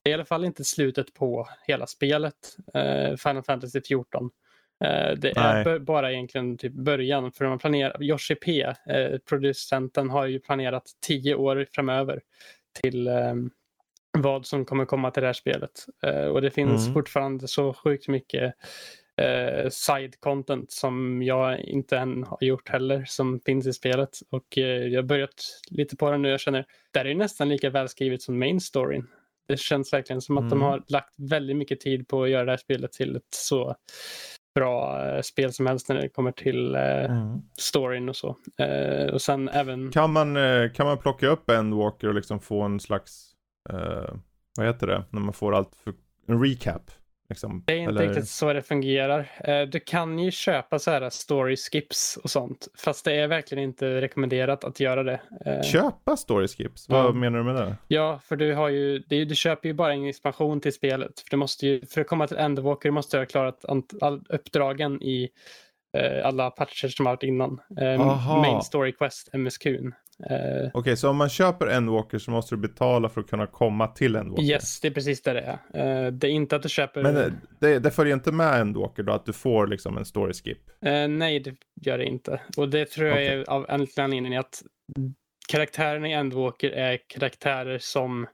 det 0.03 0.11
är 0.11 0.11
i 0.11 0.14
alla 0.14 0.24
fall 0.24 0.45
inte 0.45 0.64
slutet 0.64 1.14
på 1.14 1.49
hela 1.66 1.87
spelet, 1.87 2.57
eh, 2.74 3.16
Final 3.16 3.43
Fantasy 3.43 3.80
14. 3.89 4.30
Eh, 4.85 5.14
det 5.16 5.33
är 5.37 5.64
Nej. 5.64 5.78
bara 5.80 6.12
egentligen 6.12 6.59
typ 6.59 6.72
början 6.72 7.33
för 7.33 7.45
man 7.49 7.59
planerar, 7.59 8.03
Yoshi 8.03 8.35
P, 8.35 8.62
eh, 8.62 9.18
producenten 9.28 10.11
har 10.11 10.26
ju 10.26 10.39
planerat 10.41 10.85
tio 11.07 11.35
år 11.35 11.66
framöver 11.72 12.20
till 12.83 13.07
eh, 13.09 13.35
vad 14.18 14.47
som 14.47 14.64
kommer 14.64 14.85
komma 14.85 15.11
till 15.11 15.20
det 15.20 15.26
här 15.28 15.33
spelet. 15.33 15.87
Eh, 16.03 16.24
och 16.26 16.43
det 16.43 16.51
finns 16.51 16.83
Mm. 16.83 16.95
fortfarande 16.95 17.49
så 17.49 17.74
sjukt 17.74 18.09
mycket 18.09 18.55
eh, 19.16 19.68
side 19.70 20.20
content 20.20 20.72
som 20.72 21.22
jag 21.22 21.61
inte 21.61 21.99
än 21.99 22.24
har 22.24 22.39
gjort 22.41 22.68
heller 22.68 23.05
som 23.09 23.41
finns 23.41 23.66
i 23.66 23.72
spelet. 23.72 24.11
Och 24.30 24.59
eh, 24.59 24.64
jag 24.87 24.99
har 25.03 25.07
börjat 25.09 25.61
lite 25.70 25.97
på 25.97 26.11
det 26.11 26.18
nu. 26.18 26.28
Jag 26.28 26.41
känner 26.41 26.64
det 26.93 26.99
här 26.99 27.07
är 27.07 27.14
nästan 27.14 27.49
lika 27.49 27.70
välskrivet 27.70 28.22
som 28.22 28.39
main 28.39 28.61
storyn. 28.61 29.07
Det 29.49 29.57
känns 29.61 29.93
verkligen 29.93 30.20
som 30.20 30.39
att 30.39 30.51
de 30.51 30.59
Mm. 30.59 30.62
har 30.68 30.83
lagt 30.89 31.14
väldigt 31.18 31.57
mycket 31.57 31.80
tid 31.80 32.09
på 32.09 32.22
att 32.22 32.30
göra 32.30 32.45
det 32.45 32.53
här 32.53 32.57
spelet 32.57 32.93
till 32.93 33.16
ett 33.16 33.22
så 33.30 33.76
bra 34.55 35.07
eh, 35.09 35.20
spel 35.22 35.53
som 35.53 35.66
helst 35.66 35.88
när 35.88 35.96
det 35.96 36.09
kommer 36.09 36.32
till 36.32 36.74
eh, 36.74 36.80
Mm. 37.05 37.42
storyn 37.59 38.09
och 38.09 38.16
så. 38.16 38.36
Eh, 38.59 39.12
och 39.12 39.22
sen 39.22 39.48
även 39.48 39.90
Kan 39.90 40.12
man, 40.12 40.36
eh, 40.36 40.70
kan 40.72 40.86
man 40.86 40.98
plocka 40.98 41.26
upp 41.28 41.50
Endwalker 41.50 42.09
och 42.09 42.14
liksom 42.14 42.40
få 42.40 42.62
en 42.62 42.80
slags, 42.80 43.30
eh, 43.70 44.14
vad 44.57 44.66
heter 44.66 44.86
det, 44.86 45.05
när 45.11 45.20
man 45.20 45.32
får 45.32 45.55
allt 45.55 45.74
för, 45.84 45.94
en 46.26 46.44
recap? 46.44 46.90
Liksom, 47.29 47.62
Det 47.66 47.73
är 47.73 47.77
inte 47.77 47.91
eller- 47.91 48.09
riktigt 48.09 48.29
så 48.29 48.53
det 48.53 48.62
fungerar. 48.62 49.31
Eh, 49.45 49.62
Du 49.62 49.81
kan 49.81 50.18
ju 50.18 50.31
köpa 50.31 50.79
så 50.79 50.91
här 50.91 51.11
story 51.11 51.57
skips 51.57 52.18
och 52.25 52.31
sånt. 52.31 52.68
Fast 52.79 53.05
det 53.05 53.12
är 53.12 53.27
verkligen 53.27 53.64
inte 53.64 54.01
rekommenderat 54.01 54.64
att 54.64 54.81
göra 54.81 55.03
det. 55.03 55.20
Eh, 55.47 55.62
Köpa 55.62 56.16
story 56.16 56.49
skips? 56.49 56.89
Vad 56.89 57.14
menar 57.14 57.39
du 57.39 57.45
med 57.45 57.55
det? 57.55 57.77
Ja, 57.89 58.20
för 58.25 58.37
du 58.37 58.55
har 58.55 58.68
ju, 58.68 58.97
är, 58.97 59.25
du 59.25 59.35
köper 59.35 59.68
ju 59.68 59.75
bara 59.75 59.93
en 59.93 60.05
expansion 60.09 60.61
till 60.61 60.73
spelet. 60.73 61.20
För, 61.20 61.31
du 61.31 61.37
måste 61.37 61.66
ju, 61.66 61.87
för 61.87 62.01
att 62.01 62.07
komma 62.07 62.27
till 62.27 62.37
Endwalker 62.37 62.91
måste 62.91 63.16
du 63.16 63.20
ha 63.20 63.27
klarat 63.27 63.64
all, 64.01 64.23
uppdragen 64.29 65.03
i 65.03 65.29
eh, 65.99 66.27
alla 66.27 66.51
patcher 66.51 66.89
som 66.89 67.07
har 67.07 67.12
varit 67.12 67.23
innan. 67.23 67.61
Aha. 67.99 68.43
main 68.43 68.62
story 68.62 68.93
quest, 68.93 69.29
MSQn. 69.33 69.93
Eh, 70.31 70.70
Okej, 70.75 70.97
så 70.97 71.09
om 71.11 71.16
man 71.16 71.29
köper 71.29 71.66
Endwalker 71.66 72.18
så 72.18 72.31
måste 72.31 72.55
du 72.55 72.59
betala 72.61 73.09
för 73.09 73.20
att 73.20 73.31
kunna 73.31 73.47
komma 73.47 73.87
till 73.87 74.16
Endwalker? 74.16 74.43
yes, 74.45 74.81
det 74.81 74.89
är 74.89 74.93
precis 74.93 75.23
det 75.23 75.33
det 75.33 75.41
är. 75.73 76.07
Eh, 76.07 76.12
det 76.12 76.27
är 76.27 76.31
inte 76.31 76.57
att 76.57 76.62
du 76.62 76.68
köper... 76.68 77.03
Men 77.03 77.16
eh, 77.16 77.33
det, 77.61 77.79
det 77.79 77.91
följer 77.91 78.14
inte 78.14 78.33
med 78.33 78.61
Endwalker 78.61 79.03
då, 79.03 79.12
att 79.12 79.27
du 79.27 79.33
får 79.33 79.66
liksom 79.66 79.99
en 79.99 80.05
story 80.05 80.33
skip? 80.33 80.59
Eh, 80.85 81.09
nej, 81.09 81.41
det 81.41 81.55
gör 81.81 81.99
det 81.99 82.05
inte. 82.05 82.41
Och 82.57 82.68
det 82.68 82.91
tror 82.91 83.09
jag 83.09 83.16
Okej. 83.16 83.27
är 83.29 83.51
av 83.51 83.66
anledningen 83.68 84.41
att 84.41 84.62
karaktärerna 85.49 86.09
i 86.09 86.12
Endwalker 86.12 86.70
är 86.70 86.99
karaktärer 87.07 87.79
som 87.79 88.27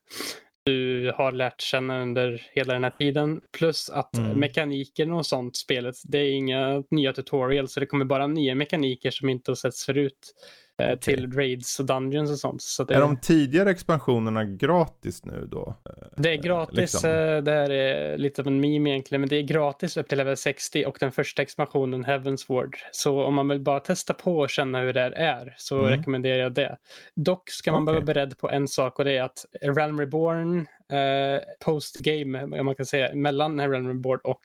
du 0.65 1.13
har 1.17 1.33
lärt 1.33 1.61
känna 1.61 2.03
under 2.03 2.43
hela 2.53 2.73
den 2.75 2.85
här 2.85 2.91
tiden. 2.91 3.41
Plus 3.59 3.91
att 3.91 4.17
Mm. 4.19 4.41
mekaniken 4.41 5.13
och 5.13 5.27
sånt 5.27 5.57
spelet, 5.57 5.95
det 6.05 6.19
är 6.19 6.31
inga 6.31 6.83
nya 6.91 7.13
tutorials, 7.13 7.73
så 7.73 7.81
det 7.81 7.87
kommer 7.87 8.05
bara 8.05 8.27
nya 8.27 8.55
mekaniker 8.55 9.11
som 9.11 9.29
inte 9.29 9.51
har 9.51 9.57
setts 9.57 9.85
förut. 9.87 10.35
Eh, 10.79 10.99
till 10.99 11.33
raids 11.33 11.81
och 11.81 11.87
dungeons 11.87 12.31
och 12.31 12.39
sånt. 12.39 12.63
Så 12.63 12.85
det, 12.85 12.95
Är 12.95 13.01
de 13.01 13.17
tidigare 13.21 13.71
expansionerna 13.71 14.45
gratis 14.45 15.25
nu 15.25 15.49
då? 15.51 15.75
det 16.17 16.31
är 16.33 16.37
gratis, 16.37 16.77
liksom? 16.77 17.11
eh, 17.11 17.37
det 17.43 17.51
här 17.53 17.71
är 17.71 18.19
lite 18.19 18.43
av 18.43 18.47
en 18.47 18.61
meme 18.61 18.91
egentligen, 18.91 19.21
men 19.21 19.29
det 19.29 19.37
är 19.37 19.43
gratis 19.43 19.97
upp 19.97 20.09
till 20.09 20.19
level 20.19 20.37
60 20.37 20.85
och 20.87 20.97
den 21.01 21.13
första 21.13 21.43
expansionen 21.43 22.05
Heaven's 22.05 22.45
Ward. 22.49 22.77
Så 22.93 23.23
om 23.25 23.35
man 23.35 23.49
vill 23.49 23.61
bara 23.61 23.81
testa 23.81 24.15
på 24.15 24.39
och 24.39 24.51
känna 24.51 24.81
hur 24.81 24.93
det 24.93 25.01
är 25.17 25.55
så 25.57 25.79
Mm. 25.79 25.91
rekommenderar 25.91 26.39
jag 26.43 26.53
det. 26.53 26.77
Dock 27.17 27.51
ska 27.51 27.73
man 27.73 27.83
Okej. 27.83 27.95
vara 27.95 28.05
beredd 28.05 28.39
på 28.39 28.51
en 28.51 28.69
sak 28.69 28.99
och 28.99 29.05
det 29.05 29.17
är 29.17 29.23
att 29.23 29.45
Realm 29.63 30.01
Reborn 30.01 30.59
eh, 30.93 31.41
post-game, 31.65 32.43
om 32.61 32.67
man 32.67 32.75
kan 32.75 32.87
säga, 32.87 33.15
mellan 33.15 33.61
Realm 33.71 33.89
Reborn 33.89 34.21
och 34.25 34.45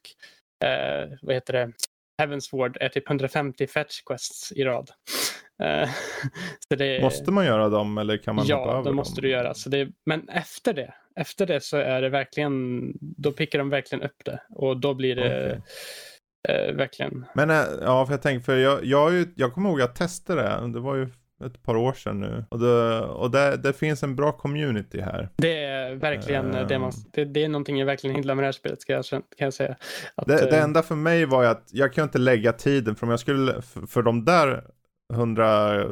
eh, 0.67 1.09
vad 1.21 1.35
heter 1.35 1.53
det? 1.53 1.71
Heaven's 2.21 2.57
Ward 2.57 2.77
är 2.81 2.89
typ 2.89 3.07
150 3.09 3.67
fetch 3.67 4.01
quests 4.01 4.51
i 4.51 4.63
rad. 4.63 4.89
Eh, 5.63 5.89
det, 6.77 7.01
Måste 7.01 7.31
man 7.31 7.45
göra 7.45 7.69
dem 7.69 7.97
eller 7.97 8.17
kan 8.17 8.35
man 8.35 8.43
hoppa 8.45 8.53
Ja, 8.53 8.71
över 8.73 8.83
det 8.89 8.95
måste 8.95 9.21
dem? 9.21 9.27
du 9.29 9.29
göra. 9.29 9.53
Så 9.53 9.69
det, 9.69 9.89
men 10.05 10.29
efter 10.29 10.73
det, 10.73 10.93
efter 11.15 11.45
det 11.45 11.63
så 11.63 11.77
är 11.77 12.01
det 12.01 12.09
verkligen, 12.09 12.81
då 13.01 13.31
pickar 13.31 13.59
de 13.59 13.69
verkligen 13.69 14.03
upp 14.03 14.25
det. 14.25 14.39
Och 14.49 14.77
då 14.77 14.93
blir 14.93 15.15
det 15.15 15.61
eh, 16.49 16.75
verkligen, 16.75 17.25
Men 17.35 17.49
äh, 17.49 17.63
ja, 17.81 18.05
för 18.05 18.13
jag 18.13 18.21
tänker, 18.21 18.45
för 18.45 18.57
jag, 18.57 18.85
jag, 18.85 19.13
ju, 19.13 19.25
jag 19.35 19.53
kommer 19.53 19.69
ihåg 19.69 19.81
att 19.81 19.87
jag 19.87 19.95
testade 19.95 20.41
det. 20.41 20.71
Det 20.73 20.79
var 20.79 20.95
ju 20.95 21.07
ett 21.45 21.63
par 21.63 21.75
år 21.75 21.93
sedan 21.93 22.19
nu. 22.19 22.45
Och 22.49 22.59
det, 22.59 22.99
och 23.01 23.31
det, 23.31 23.57
det 23.57 23.73
finns 23.73 24.03
en 24.03 24.15
bra 24.15 24.31
community 24.31 25.01
här. 25.01 25.29
det 25.35 25.63
är 25.63 25.95
verkligen 25.95 26.55
Eh. 26.55 26.67
det 26.67 26.79
man, 26.79 26.91
det, 27.13 27.25
det 27.25 27.43
är 27.43 27.49
någonting 27.49 27.77
jag 27.79 27.85
verkligen 27.85 28.15
gillar 28.17 28.35
med 28.35 28.43
det 28.43 28.47
här 28.47 28.51
spelet 28.51 28.81
ska 28.81 28.93
jag, 28.93 29.05
kan 29.05 29.21
jag 29.37 29.53
säga. 29.53 29.75
Att, 30.15 30.27
Det, 30.27 30.35
det 30.51 30.57
eh, 30.57 30.63
enda 30.63 30.81
för 30.83 30.95
mig 30.95 31.25
var 31.25 31.43
ju 31.43 31.49
att 31.49 31.69
jag 31.71 31.93
kan 31.93 32.03
inte 32.03 32.17
lägga 32.17 32.53
tiden 32.53 32.95
för 32.95 33.05
om 33.05 33.09
jag 33.11 33.19
skulle, 33.19 33.61
för, 33.61 33.87
för 33.87 34.01
de 34.01 34.25
där 34.25 34.63
100 35.13 35.85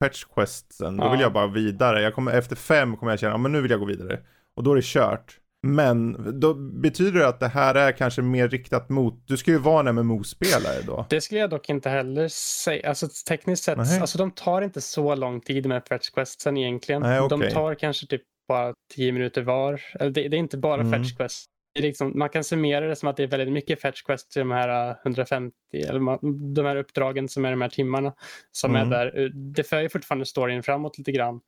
patch 0.00 0.24
questsen, 0.34 0.96
då 0.96 1.10
vill 1.10 1.20
jag 1.20 1.32
bara 1.32 1.46
vidare. 1.46 2.02
Jag 2.02 2.14
kommer, 2.14 2.32
efter 2.32 2.56
fem 2.56 2.96
kommer 2.96 3.12
jag 3.12 3.18
känna, 3.20 3.32
ja 3.32 3.38
men 3.38 3.52
nu 3.52 3.60
vill 3.60 3.70
jag 3.70 3.80
gå 3.80 3.86
vidare. 3.86 4.20
Och 4.56 4.62
då 4.62 4.72
är 4.72 4.76
det 4.76 4.84
kört. 4.84 5.38
Men 5.62 6.16
då 6.40 6.54
betyder 6.54 7.20
det 7.20 7.28
att 7.28 7.40
det 7.40 7.48
här 7.48 7.74
är 7.74 7.92
kanske 7.92 8.22
mer 8.22 8.48
riktat 8.48 8.88
mot, 8.88 9.22
du 9.26 9.36
ska 9.36 9.50
ju 9.50 9.58
vara 9.58 9.88
en 9.88 9.94
MMO-spelare 9.94 10.82
då. 10.86 11.06
Det 11.08 11.20
skulle 11.20 11.40
jag 11.40 11.50
dock 11.50 11.68
inte 11.68 11.90
heller 11.90 12.28
säga. 12.28 12.88
Alltså 12.88 13.08
tekniskt 13.28 13.64
sett, 13.64 13.78
Nej. 13.78 14.00
alltså 14.00 14.18
de 14.18 14.30
tar 14.30 14.62
inte 14.62 14.80
så 14.80 15.14
lång 15.14 15.40
tid 15.40 15.66
med 15.66 15.82
fetch 15.88 16.10
questsen 16.10 16.56
egentligen. 16.56 17.02
Nej, 17.02 17.20
De 17.28 17.40
okej. 17.40 17.50
tar 17.50 17.74
kanske 17.74 18.06
typ 18.06 18.22
bara 18.48 18.74
10 18.94 19.12
minuter 19.12 19.42
var. 19.42 19.80
Eller 20.00 20.10
det, 20.10 20.28
det 20.28 20.36
är 20.36 20.38
inte 20.38 20.58
bara 20.58 20.80
Mm. 20.80 20.92
fetch 20.92 21.16
quest. 21.16 21.46
Liksom, 21.82 22.12
man 22.18 22.28
kan 22.28 22.44
summera 22.44 22.88
det 22.88 22.96
som 22.96 23.08
att 23.08 23.16
det 23.16 23.22
är 23.22 23.26
väldigt 23.26 23.52
mycket 23.52 23.80
fetch 23.80 24.02
quest 24.02 24.30
till 24.30 24.40
de 24.40 24.50
här 24.50 24.90
eh, 24.90 24.96
150, 25.04 25.52
eller 25.88 26.00
ma- 26.00 26.52
de 26.54 26.66
här 26.66 26.76
uppdragen 26.76 27.28
som 27.28 27.44
är 27.44 27.50
de 27.50 27.60
här 27.60 27.68
timmarna 27.68 28.12
som 28.52 28.76
Mm. 28.76 28.92
är 28.92 28.96
där. 28.96 29.20
Eh, 29.24 29.28
Det 29.30 29.62
för 29.64 29.80
ju 29.80 29.88
fortfarande 29.88 30.26
storyn 30.26 30.62
framåt 30.62 30.98
lite 30.98 31.12
grann. 31.12 31.40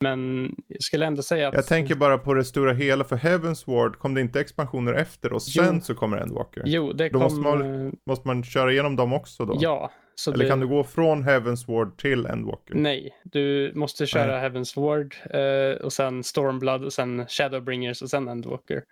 Men 0.00 0.50
jag 0.68 0.82
skulle 0.82 1.06
ändå 1.06 1.22
säga 1.22 1.48
att... 1.48 1.54
Jag 1.54 1.66
tänker 1.66 1.94
bara 1.94 2.18
på 2.18 2.34
det 2.34 2.44
stora 2.44 2.72
hela 2.72 3.04
för 3.04 3.16
Heaven's 3.16 3.66
Ward, 3.66 3.98
kom 3.98 4.14
det 4.14 4.20
inte 4.20 4.40
expansioner 4.40 4.92
efter 4.94 5.32
och 5.32 5.42
sen 5.42 5.74
Jo. 5.74 5.80
så 5.80 5.94
kommer 5.94 6.16
Endwalker? 6.16 6.62
Jo, 6.66 6.92
det 6.92 7.08
Då 7.08 7.12
kom... 7.12 7.22
måste 7.22 7.40
man 7.40 7.86
eh, 7.86 7.92
Måste 8.06 8.28
man 8.28 8.44
köra 8.44 8.72
igenom 8.72 8.96
dem 8.96 9.12
också 9.12 9.44
då? 9.44 9.56
Ja. 9.60 9.90
Eller 10.28 10.38
det, 10.44 10.48
kan 10.50 10.60
du 10.60 10.66
gå 10.68 10.84
från 10.84 11.24
Heaven's 11.28 11.66
Ward 11.74 11.98
till 11.98 12.26
Endwalker? 12.26 12.74
Nej, 12.74 13.14
du 13.24 13.72
måste 13.74 14.06
köra 14.06 14.48
Heaven's 14.48 14.80
Ward 14.80 15.14
eh, 15.30 15.84
och 15.84 15.92
sen 15.92 16.24
Stormblood 16.24 16.84
och 16.84 16.92
sen 16.92 17.26
Shadowbringers 17.28 18.02
och 18.02 18.10
sen 18.10 18.28
Endwalker. 18.28 18.82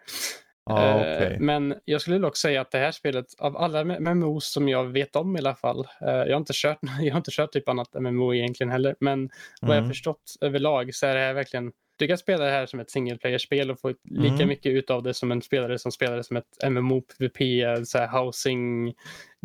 Ja, 0.67 1.05
Eh, 1.05 1.17
okej. 1.17 1.37
Men 1.41 1.75
jag 1.85 2.01
skulle 2.01 2.19
dock 2.19 2.37
säga 2.37 2.61
att 2.61 2.71
det 2.71 2.79
här 2.79 2.93
spelet, 2.93 3.27
av 3.39 3.57
alla 3.57 3.81
MMOs 3.85 4.53
som 4.53 4.69
jag 4.69 4.85
vet 4.85 5.17
om 5.17 5.37
i 5.37 5.39
alla 5.39 5.55
fall, 5.55 5.79
eh, 6.01 6.09
jag, 6.09 6.31
har 6.31 6.37
inte 6.37 6.53
kört, 6.55 6.79
jag 7.01 7.13
har 7.13 7.19
inte 7.19 7.31
kört 7.31 7.53
typ 7.53 7.69
annat 7.69 7.95
MMO 7.95 8.35
egentligen 8.35 8.71
heller, 8.71 8.97
men 9.01 9.31
vad 9.61 9.77
jag 9.77 9.83
Mm. 9.83 9.89
förstått 9.89 10.23
överlag 10.41 10.95
så 10.95 11.07
är 11.07 11.15
det 11.15 11.21
här 11.21 11.35
verkligen, 11.35 11.73
du 11.99 12.07
kan 12.09 12.19
spela 12.19 12.45
det 12.45 12.51
här 12.51 12.67
som 12.67 12.81
ett 12.81 12.91
single 12.91 13.19
player-spel 13.19 13.71
och 13.71 13.81
få 13.81 13.89
lika 14.11 14.35
Mm. 14.35 14.49
mycket 14.49 14.73
ut 14.73 14.91
av 14.91 15.03
det 15.03 15.15
som 15.15 15.33
en 15.33 15.43
spelare 15.43 15.79
som 15.79 15.93
spelar 15.93 16.17
det 16.17 16.25
som 16.25 16.37
ett 16.37 16.65
MMO, 16.71 17.01
PVP, 17.01 17.41
eh, 17.63 17.83
så 17.83 17.99
här 17.99 18.09
housing, 18.25 18.95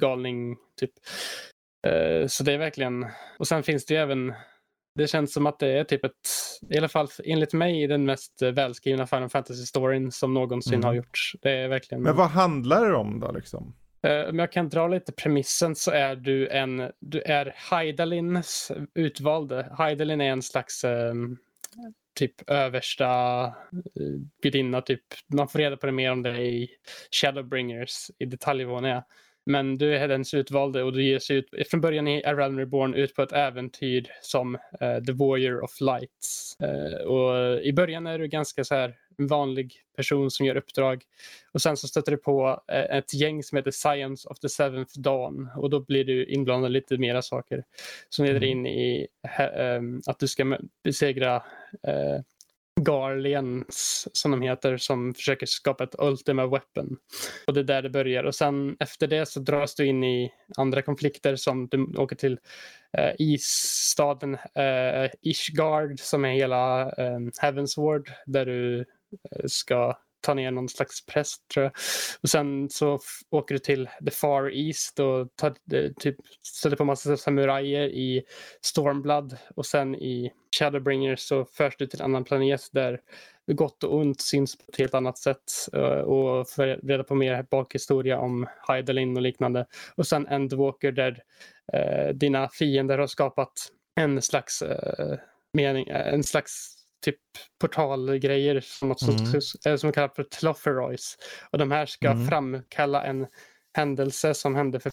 galning, 0.01 0.57
typ. 0.79 0.91
Så 2.27 2.43
det 2.43 2.53
är 2.53 2.57
verkligen, 2.57 3.05
och 3.39 3.47
sen 3.47 3.63
finns 3.63 3.85
det 3.85 3.93
ju 3.93 3.99
även 3.99 4.33
det 4.95 5.07
känns 5.07 5.33
som 5.33 5.45
att 5.45 5.59
det 5.59 5.67
är 5.67 5.83
typ 5.83 6.05
ett, 6.05 6.13
i 6.69 6.77
alla 6.77 6.87
fall 6.89 7.07
enligt 7.23 7.53
mig, 7.53 7.87
den 7.87 8.05
mest 8.05 8.41
välskrivna 8.41 9.07
Final 9.07 9.29
Fantasy-storyn 9.29 10.11
som 10.11 10.33
någonsin 10.33 10.73
Mm. 10.73 10.85
har 10.85 10.93
gjorts. 10.93 11.35
Det 11.41 11.51
är 11.51 11.67
verkligen... 11.67 12.03
Men 12.03 12.15
vad 12.15 12.27
handlar 12.29 12.89
det 12.89 12.95
om 12.95 13.19
då 13.19 13.31
liksom? 13.31 13.75
Eh, 14.03 14.29
Om 14.29 14.39
jag 14.39 14.51
kan 14.51 14.69
dra 14.69 14.87
lite 14.87 15.11
premissen 15.11 15.75
så 15.75 15.91
är 15.91 16.15
du 16.15 16.47
en, 16.47 16.91
du 16.99 17.21
är 17.21 17.55
Hydaelins 17.71 18.71
utvalde. 18.93 19.75
Hydaelin 19.77 20.21
är 20.21 20.31
en 20.31 20.41
slags 20.41 20.83
ehm, 20.83 21.37
typ 22.15 22.49
översta 22.49 23.43
eh, 23.45 24.19
gudinna, 24.43 24.81
typ. 24.81 25.01
Man 25.33 25.47
får 25.47 25.59
reda 25.59 25.77
på 25.77 25.85
det 25.85 25.91
mer 25.91 26.11
om 26.11 26.23
det 26.23 26.41
i 26.41 26.69
Shadowbringers 27.11 28.11
i 28.19 28.25
detaljnivån 28.25 28.85
är. 28.85 29.03
Men 29.51 29.77
du 29.77 29.95
är 29.95 30.07
dens 30.07 30.33
utvalde 30.33 30.83
och 30.83 30.93
du 30.93 31.03
ger 31.03 31.19
sig 31.19 31.37
ut, 31.37 31.49
från 31.69 31.81
början 31.81 32.07
i 32.07 32.23
A 32.23 32.33
Realm 32.33 32.59
Reborn 32.59 32.93
ut 32.93 33.15
på 33.15 33.21
ett 33.21 33.31
äventyr 33.31 34.07
som 34.21 34.55
eh, 34.55 35.03
The 35.05 35.11
Warrior 35.11 35.63
of 35.63 35.81
Lights. 35.81 36.57
Eh, 36.59 37.05
och 37.05 37.61
i 37.61 37.73
början 37.73 38.07
är 38.07 38.19
du 38.19 38.27
ganska 38.27 38.63
så 38.63 38.75
här 38.75 38.95
en 39.17 39.27
vanlig 39.27 39.73
person 39.95 40.31
som 40.31 40.45
gör 40.45 40.57
uppdrag. 40.57 41.03
Och 41.51 41.61
sen 41.61 41.77
så 41.77 41.87
stöter 41.87 42.11
du 42.11 42.17
på 42.17 42.63
eh, 42.67 42.97
ett 42.97 43.13
gäng 43.13 43.43
som 43.43 43.55
heter 43.55 43.71
Science 43.71 44.29
of 44.29 44.39
the 44.39 44.49
Seventh 44.49 44.99
Dawn 44.99 45.49
och 45.57 45.69
då 45.69 45.79
blir 45.79 46.03
du 46.03 46.25
inblandad 46.25 46.71
i 46.71 46.73
lite 46.73 46.97
mera 46.97 47.21
saker 47.21 47.63
som 48.09 48.25
leder 48.25 48.43
in 48.43 48.65
i 48.65 49.07
att 50.07 50.19
du 50.19 50.27
ska 50.27 50.57
besegra 50.83 51.43
Garlians 52.83 54.07
som 54.13 54.31
de 54.31 54.41
heter 54.41 54.77
som 54.77 55.13
försöker 55.13 55.45
skapa 55.45 55.83
ett 55.83 55.95
Ultima 55.99 56.47
Weapon. 56.47 56.97
Och 57.47 57.53
det 57.53 57.59
är 57.59 57.63
där 57.63 57.81
det 57.81 57.89
börjar 57.89 58.23
och 58.23 58.35
sen 58.35 58.77
efter 58.79 59.07
det 59.07 59.25
så 59.25 59.39
dras 59.39 59.75
du 59.75 59.85
in 59.85 60.03
i 60.03 60.31
andra 60.57 60.81
konflikter 60.81 61.35
som 61.35 61.67
du 61.67 61.83
åker 61.97 62.15
till 62.15 62.39
eh, 62.97 63.11
isstaden 63.19 64.33
eh, 64.33 65.11
Ishgard 65.21 65.99
som 65.99 66.25
är 66.25 66.33
hela 66.33 66.81
eh, 66.81 67.19
Heavensward 67.41 68.11
där 68.25 68.45
du 68.45 68.79
eh, 68.79 69.45
ska 69.45 69.97
ta 70.21 70.33
ner 70.33 70.51
någon 70.51 70.69
slags 70.69 71.05
präst 71.05 71.47
tror 71.53 71.63
jag. 71.63 71.73
Och 72.21 72.29
sen 72.29 72.69
så 72.69 72.99
åker 73.29 73.55
du 73.55 73.59
till 73.59 73.89
the 74.05 74.11
far 74.11 74.51
east 74.55 74.99
och 74.99 75.27
tar, 75.35 75.49
eh, 75.73 75.91
typ, 75.99 76.15
stöter 76.41 76.77
på 76.77 76.85
massa 76.85 77.17
samurajer 77.17 77.89
i 77.89 78.23
Stormblood 78.61 79.37
och 79.55 79.65
sen 79.65 79.95
i 79.95 80.31
Shadowbringer 80.59 81.15
så 81.15 81.45
förs 81.45 81.77
du 81.77 81.87
till 81.87 82.01
en 82.01 82.05
annan 82.05 82.23
planet 82.23 82.61
där 82.71 82.99
gott 83.51 83.83
och 83.83 83.95
ont 83.95 84.21
syns 84.21 84.57
på 84.57 84.63
ett 84.67 84.77
helt 84.77 84.93
annat 84.93 85.17
sätt 85.17 85.43
eh, 85.73 85.81
och 85.81 86.49
får 86.49 86.87
reda 86.87 87.03
på 87.03 87.15
mer 87.15 87.45
bakhistoria 87.51 88.19
om 88.19 88.47
Hydaelin 88.67 89.17
och 89.17 89.21
liknande. 89.21 89.65
Och 89.95 90.07
sen 90.07 90.27
Endwalker 90.27 90.91
där 90.91 91.23
eh, 91.73 92.13
dina 92.13 92.49
fiender 92.49 92.97
har 92.97 93.07
skapat 93.07 93.53
en 93.95 94.21
slags 94.21 94.61
eh, 94.61 95.17
mening, 95.53 95.87
eh, 95.87 96.13
en 96.13 96.23
slags 96.23 96.80
typ 97.01 97.19
portalgrejer 97.61 98.59
som, 98.59 98.89
något 98.89 99.01
Mm. 99.01 99.41
som, 99.41 99.71
eh, 99.71 99.75
som 99.77 99.91
kallas 99.91 100.15
för 100.15 100.23
Tlofferoys. 100.23 101.17
Och 101.51 101.57
de 101.57 101.71
här 101.71 101.85
ska 101.85 102.11
Mm. 102.11 102.27
framkalla 102.27 103.03
en 103.03 103.27
händelse 103.77 104.33
som 104.33 104.55
hände 104.55 104.79
för 104.79 104.91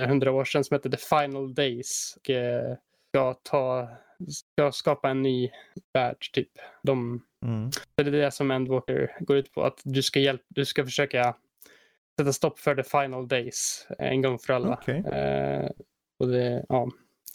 hundra 0.00 0.32
år 0.32 0.44
sedan 0.44 0.64
som 0.64 0.74
heter 0.74 0.90
The 0.90 0.96
Final 0.96 1.54
Days. 1.54 2.14
Och, 2.20 2.30
eh, 2.30 2.76
ska, 3.14 3.34
ta, 3.34 3.88
ska 4.28 4.72
skapa 4.72 5.10
en 5.10 5.22
ny 5.22 5.50
värld 5.94 6.32
typ. 6.32 6.50
De, 6.82 7.24
Mm. 7.44 7.70
det 7.96 8.02
är 8.02 8.10
det 8.10 8.30
som 8.30 8.50
Endwalker 8.50 9.16
går 9.20 9.36
ut 9.36 9.52
på. 9.52 9.62
Att 9.62 9.80
du 9.84 10.02
ska, 10.02 10.20
hjälp, 10.20 10.42
du 10.48 10.64
ska 10.64 10.84
försöka 10.84 11.34
sätta 12.20 12.32
stopp 12.32 12.58
för 12.58 12.74
The 12.74 12.82
Final 12.82 13.28
Days 13.28 13.86
en 13.98 14.22
gång 14.22 14.38
för 14.38 14.52
alla. 14.52 14.78
Okej. 14.82 14.98
Eh, 14.98 15.70
och 16.20 16.28
det, 16.28 16.64
ja. 16.68 16.88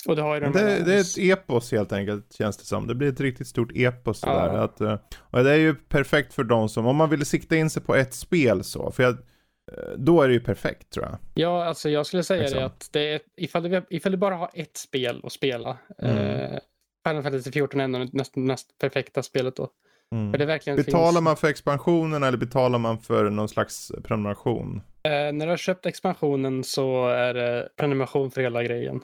Och 0.07 0.15
det 0.15 0.21
har 0.21 0.33
ju 0.35 0.39
de 0.41 0.51
Det, 0.51 0.83
det 0.83 0.93
är 0.95 0.99
ett 0.99 1.17
epos 1.17 1.71
helt 1.71 1.91
enkelt 1.93 2.33
känns 2.33 2.57
det 2.57 2.65
som. 2.65 2.87
Det 2.87 2.95
blir 2.95 3.09
ett 3.09 3.19
riktigt 3.19 3.47
stort 3.47 3.71
epos 3.75 4.21
Ja. 4.25 4.33
där. 4.33 4.57
Att, 4.57 4.81
eh, 4.81 4.97
och 5.19 5.43
det 5.43 5.51
är 5.51 5.57
ju 5.57 5.75
perfekt 5.75 6.33
för 6.33 6.43
de 6.43 6.69
som, 6.69 6.85
om 6.87 6.95
man 6.95 7.09
vill 7.09 7.25
sikta 7.25 7.55
in 7.55 7.69
sig 7.69 7.83
på 7.83 7.95
ett 7.95 8.13
spel 8.13 8.63
så. 8.63 8.91
För 8.91 9.03
jag, 9.03 9.11
eh, 9.13 9.93
då 9.97 10.21
är 10.21 10.27
det 10.27 10.33
ju 10.33 10.39
perfekt 10.39 10.89
tror 10.93 11.05
jag. 11.05 11.17
Ja, 11.33 11.65
alltså 11.65 11.89
jag 11.89 12.05
skulle 12.05 12.23
säga 12.23 12.41
Liksom. 12.41 12.59
det 12.59 12.65
att 12.65 12.89
det 12.91 13.13
är, 13.13 13.19
ifall, 13.37 13.63
du, 13.63 13.85
ifall 13.89 14.11
du 14.11 14.17
bara 14.17 14.35
har 14.35 14.49
ett 14.53 14.77
spel 14.77 15.21
att 15.23 15.31
spela. 15.31 15.77
Mm. 16.01 16.17
Eh, 16.17 16.59
Final 17.07 17.23
Fantasy 17.23 17.51
14 17.51 17.79
är 17.79 17.83
ändå 17.83 17.99
det 17.99 18.09
näst, 18.13 18.35
näst 18.35 18.77
perfekta 18.81 19.23
spelet 19.23 19.55
då. 19.55 19.69
Mm. 20.15 20.31
Betalar 20.31 21.11
finns, 21.11 21.21
man 21.21 21.37
för 21.37 21.47
expansionen 21.47 22.23
eller 22.23 22.37
betalar 22.37 22.79
man 22.79 22.99
för 22.99 23.29
någon 23.29 23.49
slags 23.49 23.91
prenumeration? 24.03 24.81
eh, 25.03 25.11
när 25.11 25.45
du 25.45 25.49
har 25.49 25.57
köpt 25.57 25.85
expansionen 25.85 26.63
så 26.63 27.07
är 27.07 27.33
det 27.33 27.69
prenumeration 27.77 28.31
för 28.31 28.41
hela 28.41 28.63
grejen. 28.63 29.01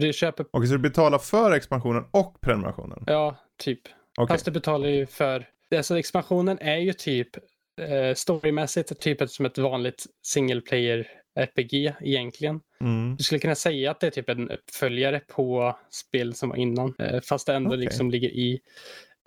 För 0.00 0.06
du 0.06 0.12
köper, 0.12 0.46
Okej, 0.50 0.66
så 0.66 0.72
du 0.74 0.78
betalar 0.78 1.18
för 1.18 1.52
expansionen 1.52 2.04
och 2.10 2.40
prenumerationen? 2.40 3.04
ja, 3.06 3.36
typ. 3.58 3.80
Okej. 4.18 4.34
Fast 4.34 4.44
du 4.44 4.50
betalar 4.50 4.88
ju 4.88 5.06
för, 5.06 5.46
alltså 5.76 5.98
expansionen 5.98 6.58
är 6.60 6.76
ju 6.76 6.92
typ 6.92 7.36
eh, 7.80 8.14
storymässigt 8.14 9.00
typ 9.00 9.30
som 9.30 9.46
ett 9.46 9.58
vanligt 9.58 10.06
single 10.22 10.60
player 10.60 11.06
RPG 11.38 11.92
egentligen. 12.00 12.60
Mm. 12.80 13.16
Du 13.16 13.24
skulle 13.24 13.38
kunna 13.38 13.54
säga 13.54 13.90
att 13.90 14.00
det 14.00 14.06
är 14.06 14.10
typ 14.10 14.28
en 14.28 14.50
uppföljare 14.50 15.20
på 15.28 15.76
spel 15.90 16.34
som 16.34 16.48
var 16.48 16.56
innan, 16.56 16.94
eh, 16.98 17.20
fast 17.20 17.46
det 17.46 17.54
ändå 17.54 17.70
Okej. 17.70 17.80
liksom 17.80 18.10
ligger 18.10 18.28
i. 18.28 18.60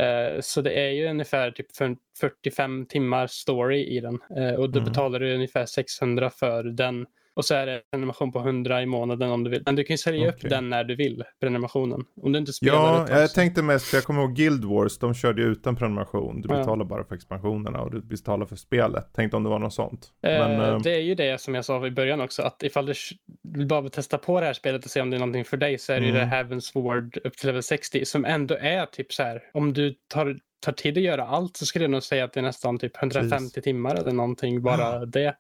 Eh, 0.02 0.42
Så 0.42 0.62
det 0.62 0.72
är 0.72 0.90
ju 0.90 1.08
ungefär 1.08 1.52
typ 1.52 1.76
för 1.76 1.96
45 2.20 2.86
timmar 2.86 3.28
story 3.28 3.86
i 3.86 4.00
den 4.00 4.20
Eh, 4.38 4.54
och 4.54 4.70
då 4.70 4.80
Mm. 4.80 4.90
betalar 4.92 5.20
du 5.20 5.36
ungefär 5.36 5.66
600 5.66 6.30
för 6.30 6.64
den. 6.64 7.06
Och 7.40 7.46
så 7.46 7.56
är 7.56 7.66
det 7.66 7.74
en 7.74 7.82
animation 7.94 8.32
på 8.32 8.40
100 8.40 8.82
i 8.82 8.86
månaden 8.86 9.32
om 9.32 9.44
du 9.44 9.50
vill. 9.50 9.64
Men 9.66 9.76
du 9.76 9.84
kan 9.84 9.94
ju 9.94 9.98
sälja 9.98 10.22
Okej. 10.30 10.34
upp 10.44 10.50
den 10.50 10.70
när 10.70 10.84
du 10.84 10.96
vill, 10.96 11.24
prenumerationen. 11.42 12.06
Om 12.22 12.32
du 12.32 12.40
inte 12.40 12.54
spelar 12.54 12.76
Ja, 12.76 13.06
jag 13.20 13.30
så- 13.30 13.36
tänkte 13.36 13.62
mest, 13.62 13.86
för 13.86 13.98
jag 13.98 14.04
kommer 14.04 14.22
ihåg 14.22 14.36
Guild 14.36 14.66
Wars, 14.66 14.98
de 15.00 15.14
körde 15.14 15.42
ju 15.42 15.48
utan 15.48 15.76
prenumeration. 15.76 16.42
Du 16.42 16.50
Ja. 16.54 16.58
betalar 16.58 16.86
bara 16.86 17.04
för 17.04 17.16
expansionerna 17.16 17.82
och 17.82 17.92
du 17.92 18.02
betalar 18.02 18.46
för 18.46 18.56
spelet. 18.56 19.14
Tänkte 19.14 19.38
om 19.38 19.44
det 19.44 19.50
var 19.50 19.60
något 19.60 19.74
sånt. 19.74 20.08
Eh, 20.24 20.32
Men, 20.32 20.62
eh, 20.62 20.80
Det 20.80 20.92
är 20.96 21.00
ju 21.02 21.16
det 21.16 21.42
som 21.42 21.56
jag 21.56 21.66
sa 21.66 21.88
i 21.88 21.92
början 21.92 22.22
också, 22.22 22.42
att 22.42 22.64
ifall 22.64 22.86
du 22.86 22.94
vill 23.44 23.68
bara 23.68 23.90
testa 23.90 24.18
på 24.18 24.40
det 24.40 24.46
här 24.46 24.54
spelet 24.54 24.86
och 24.86 24.92
se 24.92 25.02
om 25.02 25.10
det 25.10 25.18
är 25.18 25.20
någonting 25.20 25.46
för 25.46 25.58
dig 25.58 25.78
så 25.78 25.94
är 25.94 26.00
det 26.00 26.06
ju 26.06 26.12
Mm. 26.18 26.30
det 26.30 26.36
Heaven's 26.36 26.84
Ward 26.84 27.18
upp 27.24 27.38
till 27.38 27.48
level 27.48 27.64
60 27.64 28.06
som 28.06 28.26
ändå 28.26 28.56
är 28.62 28.86
typ 28.86 29.14
så 29.14 29.24
här, 29.24 29.42
om 29.54 29.74
du 29.74 29.96
tar, 30.14 30.38
tar 30.66 30.72
tid 30.72 30.98
att 30.98 31.04
göra 31.04 31.26
allt 31.28 31.58
så 31.58 31.66
skulle 31.66 31.84
jag 31.84 31.92
nog 31.92 32.04
säga 32.04 32.24
att 32.24 32.34
det 32.34 32.40
är 32.40 32.42
nästan 32.42 32.80
typ 32.80 32.98
150 32.98 33.36
Precis. 33.54 33.64
timmar 33.64 33.96
eller 33.96 34.12
någonting, 34.12 34.62
bara 34.62 35.06
det. 35.06 35.36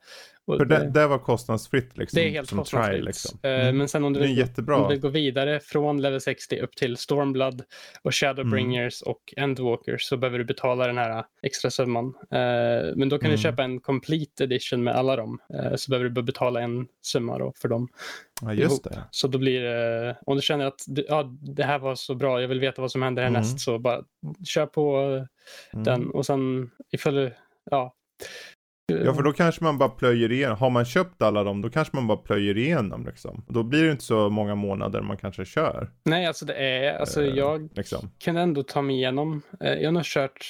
För 0.57 0.65
det, 0.65 0.89
det 0.89 1.07
var 1.07 1.19
kostnadsfritt 1.19 1.97
liksom. 1.97 2.17
det 2.17 2.27
är 2.27 2.29
helt 2.31 2.49
kostnadsfritt. 2.49 2.83
trial 2.85 3.05
liksom. 3.05 3.39
Eh, 3.43 3.49
Mm. 3.51 3.77
Men 3.77 3.87
sen 3.89 4.03
om 4.03 4.13
du, 4.13 4.19
vill, 4.19 4.45
om 4.57 4.81
du 4.83 4.87
vill 4.89 4.99
gå 4.99 5.07
vidare 5.09 5.59
från 5.59 6.01
level 6.01 6.21
60 6.21 6.59
upp 6.59 6.75
till 6.75 6.97
Stormblood 6.97 7.63
och 8.01 8.15
Shadowbringers 8.15 9.01
Mm. 9.03 9.11
och 9.11 9.33
Endwalkers 9.37 10.01
så 10.03 10.17
behöver 10.17 10.37
du 10.37 10.45
betala 10.45 10.87
den 10.87 10.97
här 10.97 11.25
extra 11.43 11.71
summan. 11.71 12.05
Eh, 12.31 12.39
Men 12.95 13.09
då 13.09 13.17
kan 13.17 13.25
Mm. 13.29 13.31
du 13.37 13.37
köpa 13.43 13.63
en 13.63 13.79
complete 13.79 14.43
edition 14.43 14.83
med 14.83 14.95
alla 14.95 15.15
dem. 15.15 15.39
Eh, 15.53 15.75
Så 15.75 15.89
behöver 15.91 16.09
du 16.09 16.13
bara 16.15 16.21
betala 16.25 16.61
en 16.61 16.87
summa 17.01 17.37
då 17.37 17.53
för 17.61 17.67
dem. 17.67 17.87
Ja, 18.41 18.53
just 18.53 18.71
ihop. 18.71 18.83
det. 18.83 19.03
Så 19.11 19.27
då 19.27 19.37
blir 19.37 19.61
det, 19.61 20.17
om 20.25 20.35
du 20.35 20.41
känner 20.41 20.65
att 20.65 20.81
ja, 20.87 21.23
det 21.41 21.63
här 21.63 21.79
var 21.79 21.95
så 21.95 22.15
bra, 22.15 22.41
jag 22.41 22.47
vill 22.47 22.59
veta 22.59 22.81
vad 22.81 22.91
som 22.91 23.01
händer 23.01 23.23
Mm. 23.23 23.33
härnäst, 23.35 23.59
så 23.59 23.79
bara 23.79 24.03
kör 24.47 24.65
på 24.65 24.95
Mm. 25.73 25.83
den. 25.83 26.09
Och 26.09 26.25
sen 26.25 26.71
ifall 26.91 27.15
du, 27.15 27.31
ja. 27.71 27.93
Ja, 28.89 29.13
för 29.13 29.23
då 29.23 29.33
kanske 29.33 29.63
man 29.63 29.77
bara 29.77 29.89
plöjer 29.89 30.31
igenom. 30.31 30.57
Har 30.57 30.69
man 30.69 30.85
köpt 30.85 31.21
alla 31.21 31.43
dem, 31.43 31.61
då 31.61 31.69
kanske 31.69 31.95
man 31.95 32.07
bara 32.07 32.17
plöjer 32.17 32.57
igenom 32.57 33.05
liksom. 33.05 33.45
Då 33.47 33.63
blir 33.63 33.83
det 33.83 33.91
inte 33.91 34.03
så 34.03 34.29
många 34.29 34.55
månader 34.55 35.01
man 35.01 35.17
kanske 35.17 35.45
kör. 35.45 35.89
Nej, 36.05 36.25
alltså 36.25 36.45
det 36.45 36.53
är, 36.53 36.93
alltså 36.99 37.21
Eh, 37.23 37.35
jag 37.35 37.69
Liksom. 37.75 38.11
kan 38.17 38.37
ändå 38.37 38.63
ta 38.63 38.81
mig 38.81 38.95
igenom. 38.95 39.41
Eh, 39.59 39.73
Jag 39.73 39.87
har 39.87 39.91
nog 39.91 40.03
kört 40.05 40.45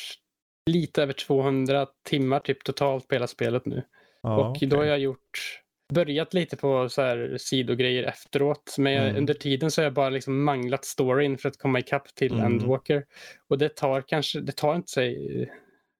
lite 0.69 1.03
över 1.03 1.13
200 1.13 1.87
timmar 2.09 2.39
typ 2.39 2.63
totalt 2.63 3.07
på 3.07 3.15
hela 3.15 3.27
spelet 3.27 3.65
nu. 3.65 3.83
Ja, 4.21 4.37
och 4.37 4.49
okej. 4.51 4.67
då 4.67 4.77
har 4.77 4.83
jag 4.85 4.99
gjort, 4.99 5.59
börjat 5.93 6.33
lite 6.33 6.57
på 6.57 6.89
så 6.89 7.01
här 7.01 7.35
sidogrejer 7.39 8.03
efteråt. 8.03 8.75
Men 8.77 8.93
jag, 8.93 9.03
Mm. 9.05 9.15
under 9.17 9.33
tiden 9.33 9.71
så 9.71 9.81
har 9.81 9.83
jag 9.83 9.93
bara 9.93 10.09
liksom 10.09 10.43
manglat 10.43 10.85
storyn 10.85 11.37
för 11.37 11.49
att 11.49 11.57
komma 11.57 11.79
ikapp 11.79 12.15
till 12.15 12.33
Mm. 12.33 12.45
Endwalker. 12.45 13.03
Och 13.49 13.57
det 13.57 13.69
tar 13.75 14.01
kanske, 14.07 14.39
det 14.39 14.51
tar 14.51 14.75
inte 14.75 14.91
sig, 14.91 15.17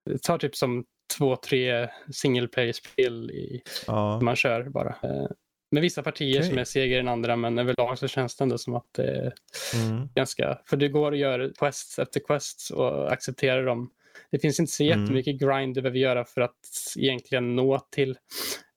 det 0.06 0.22
tar 0.24 0.38
typ 0.38 0.56
som 0.56 0.86
två, 1.18 1.36
tre 1.36 1.88
single 2.12 2.48
player-spel 2.48 3.32
i, 3.32 3.62
Ja. 3.88 4.20
man 4.22 4.36
kör 4.36 4.64
bara. 4.64 4.96
Eh, 5.04 5.28
Med 5.72 5.82
vissa 5.82 6.04
partier 6.04 6.40
Okej. 6.40 6.50
som 6.50 6.58
är 6.58 6.64
segare 6.64 7.00
än 7.00 7.08
andra 7.08 7.36
men 7.36 7.60
överlag 7.60 8.00
så 8.00 8.08
känns 8.08 8.36
det 8.36 8.44
ändå 8.44 8.58
som 8.58 8.76
att 8.76 8.88
det 8.96 9.04
är 9.08 9.34
Mm. 9.76 10.10
ganska, 10.16 10.60
för 10.66 10.78
du 10.78 10.90
går 10.90 11.12
och 11.12 11.18
gör 11.18 11.54
quests 11.60 12.00
efter 12.00 12.20
quests 12.20 12.72
och 12.72 13.12
accepterar 13.12 13.66
dem. 13.66 13.90
Det 14.32 14.40
finns 14.40 14.60
inte 14.60 14.72
så 14.72 14.84
Mm. 14.84 15.02
jättemycket 15.02 15.40
grind 15.40 15.76
du 15.76 15.82
behöver 15.82 16.00
göra 16.00 16.26
för 16.26 16.42
att 16.42 16.60
egentligen 16.98 17.56
nå 17.56 17.80
till 17.92 18.18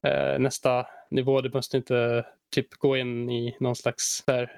eh, 0.06 0.38
nästa 0.38 0.86
nivå. 1.10 1.40
Du 1.40 1.50
måste 1.54 1.76
inte 1.76 2.26
typ 2.54 2.74
gå 2.74 2.96
in 2.96 3.30
i 3.30 3.56
någon 3.60 3.76
slags 3.76 4.22
där, 4.26 4.50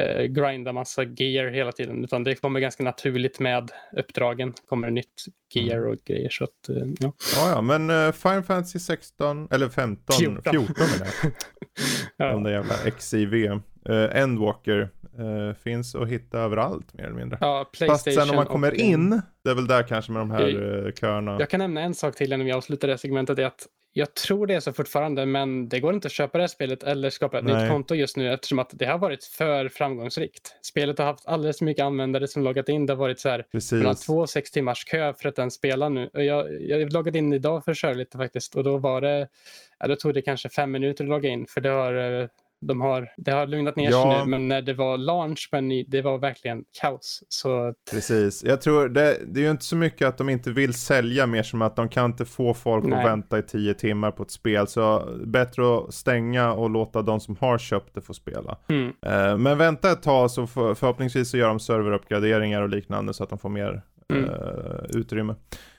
eh, 0.00 0.24
grinda 0.24 0.72
massa 0.72 1.02
gear 1.02 1.50
hela 1.50 1.72
tiden, 1.72 2.04
utan 2.04 2.24
det 2.24 2.34
kommer 2.34 2.60
ganska 2.60 2.82
naturligt 2.82 3.40
med 3.40 3.70
uppdragen. 3.96 4.54
kommer 4.68 4.86
det 4.86 4.92
nytt 4.92 5.24
gear 5.54 5.86
och 5.86 5.96
grejer. 6.04 6.30
Så 6.30 6.44
att, 6.44 6.68
eh, 6.68 6.76
ja. 7.00 7.12
Ja, 7.36 7.50
ja, 7.50 7.60
men 7.60 7.90
uh, 7.90 8.12
Final 8.12 8.42
Fantasy 8.42 8.78
16, 8.78 9.48
eller 9.50 9.68
15, 9.68 10.16
14, 10.18 10.42
14. 10.42 10.66
14 10.66 10.86
menar 10.98 11.12
jag. 11.22 11.32
Ja. 12.16 12.32
De 12.32 12.42
där 12.42 12.50
jävla 12.50 12.74
XIV. 12.74 13.34
Uh, 13.88 14.16
Endwalker 14.16 14.90
uh, 15.18 15.54
finns 15.54 15.94
att 15.94 16.08
hitta 16.08 16.38
överallt 16.38 16.94
mer 16.94 17.04
eller 17.04 17.14
mindre. 17.14 17.38
Ja, 17.40 17.70
Fast 17.86 18.04
sen 18.04 18.30
om 18.30 18.36
man 18.36 18.46
och, 18.46 18.52
kommer 18.52 18.72
eh, 18.72 18.88
in, 18.88 19.22
det 19.44 19.50
är 19.50 19.54
väl 19.54 19.66
där 19.66 19.82
kanske 19.82 20.12
med 20.12 20.22
de 20.22 20.30
här 20.30 20.48
uh, 20.48 20.92
köerna. 20.92 21.36
Jag 21.38 21.50
kan 21.50 21.60
nämna 21.60 21.80
en 21.80 21.94
sak 21.94 22.16
till 22.16 22.32
innan 22.32 22.46
vi 22.46 22.52
avslutar 22.52 22.88
det 22.88 22.98
segmentet. 22.98 23.38
är 23.38 23.46
att 23.46 23.66
jag 23.92 24.14
tror 24.14 24.46
det 24.46 24.54
är 24.54 24.60
så 24.60 24.72
fortfarande, 24.72 25.26
men 25.26 25.68
det 25.68 25.80
går 25.80 25.94
inte 25.94 26.06
att 26.06 26.12
köpa 26.12 26.38
det 26.38 26.42
här 26.42 26.48
spelet 26.48 26.82
eller 26.82 27.10
skapa 27.10 27.38
ett 27.38 27.44
Nej. 27.44 27.62
nytt 27.62 27.70
konto 27.70 27.94
just 27.94 28.16
nu 28.16 28.32
eftersom 28.32 28.58
att 28.58 28.70
det 28.72 28.84
har 28.84 28.98
varit 28.98 29.24
för 29.24 29.68
framgångsrikt. 29.68 30.54
Spelet 30.62 30.98
har 30.98 31.06
haft 31.06 31.26
alldeles 31.26 31.58
för 31.58 31.64
mycket 31.64 31.84
användare 31.84 32.28
som 32.28 32.42
loggat 32.42 32.68
in. 32.68 32.86
Det 32.86 32.92
har 32.92 32.98
varit 32.98 33.20
så 33.20 33.28
här 33.28 33.44
mellan 33.72 33.96
två 33.96 34.18
och 34.18 34.30
sex 34.30 34.50
timmars 34.50 34.84
kö 34.84 35.14
för 35.14 35.28
att 35.28 35.36
den 35.36 35.50
spelar 35.50 35.90
nu. 35.90 36.10
Och 36.14 36.24
Jag, 36.24 36.62
jag 36.62 36.92
loggade 36.92 37.18
in 37.18 37.32
idag 37.32 37.64
för 37.64 37.70
att 37.70 37.78
köra 37.78 37.94
lite 37.94 38.18
faktiskt 38.18 38.56
och 38.56 38.64
då 38.64 38.76
var 38.76 39.00
det, 39.00 39.28
ja, 39.78 39.86
då 39.86 39.96
tog 39.96 40.14
det 40.14 40.22
kanske 40.22 40.48
fem 40.48 40.70
minuter 40.70 41.04
att 41.04 41.10
logga 41.10 41.28
in 41.28 41.46
för 41.46 41.60
det 41.60 41.68
har, 41.68 42.20
eh, 42.20 42.28
de 42.60 42.80
har, 42.80 43.08
det 43.16 43.30
har 43.30 43.46
lugnat 43.46 43.76
ner 43.76 43.90
Ja. 43.90 44.02
sig 44.12 44.24
nu. 44.24 44.30
Men 44.30 44.48
när 44.48 44.62
det 44.62 44.74
var 44.74 44.98
launch, 44.98 45.48
men 45.52 45.68
det 45.88 46.02
var 46.02 46.18
verkligen 46.18 46.64
kaos. 46.80 47.22
Så 47.28 47.74
Precis. 47.90 48.44
Jag 48.44 48.60
tror 48.60 48.88
det, 48.88 49.18
det 49.26 49.40
är 49.40 49.44
ju 49.44 49.50
inte 49.50 49.64
så 49.64 49.76
mycket 49.76 50.08
att 50.08 50.18
de 50.18 50.28
inte 50.28 50.50
vill 50.50 50.74
sälja 50.74 51.26
mer 51.26 51.42
som 51.42 51.62
att 51.62 51.76
de 51.76 51.88
kan 51.88 52.04
inte 52.10 52.24
få 52.24 52.54
folk 52.54 52.84
Nej. 52.84 52.98
att 52.98 53.06
vänta 53.10 53.38
i 53.38 53.42
tio 53.42 53.74
timmar 53.74 54.10
på 54.10 54.22
ett 54.22 54.30
spel. 54.30 54.66
Så 54.66 55.08
bättre 55.26 55.76
att 55.78 55.94
stänga 55.94 56.52
och 56.52 56.70
låta 56.70 57.02
de 57.02 57.20
som 57.20 57.36
har 57.40 57.58
köpt 57.58 57.94
det 57.94 58.00
få 58.00 58.14
spela. 58.14 58.58
mm, 58.68 58.92
Eh, 59.06 59.36
men 59.38 59.58
vänta 59.58 59.90
ett 59.92 60.02
tag 60.02 60.30
så 60.30 60.46
för, 60.46 60.74
förhoppningsvis 60.74 61.30
så 61.30 61.36
gör 61.36 61.48
de 61.48 61.60
serveruppgraderingar 61.60 62.62
och 62.62 62.68
liknande 62.68 63.14
så 63.14 63.22
att 63.24 63.30
de 63.30 63.38
får 63.38 63.48
mer 63.48 63.82
Mm. 64.12 64.24
eh, 64.24 64.30
utrymme. 64.88 65.34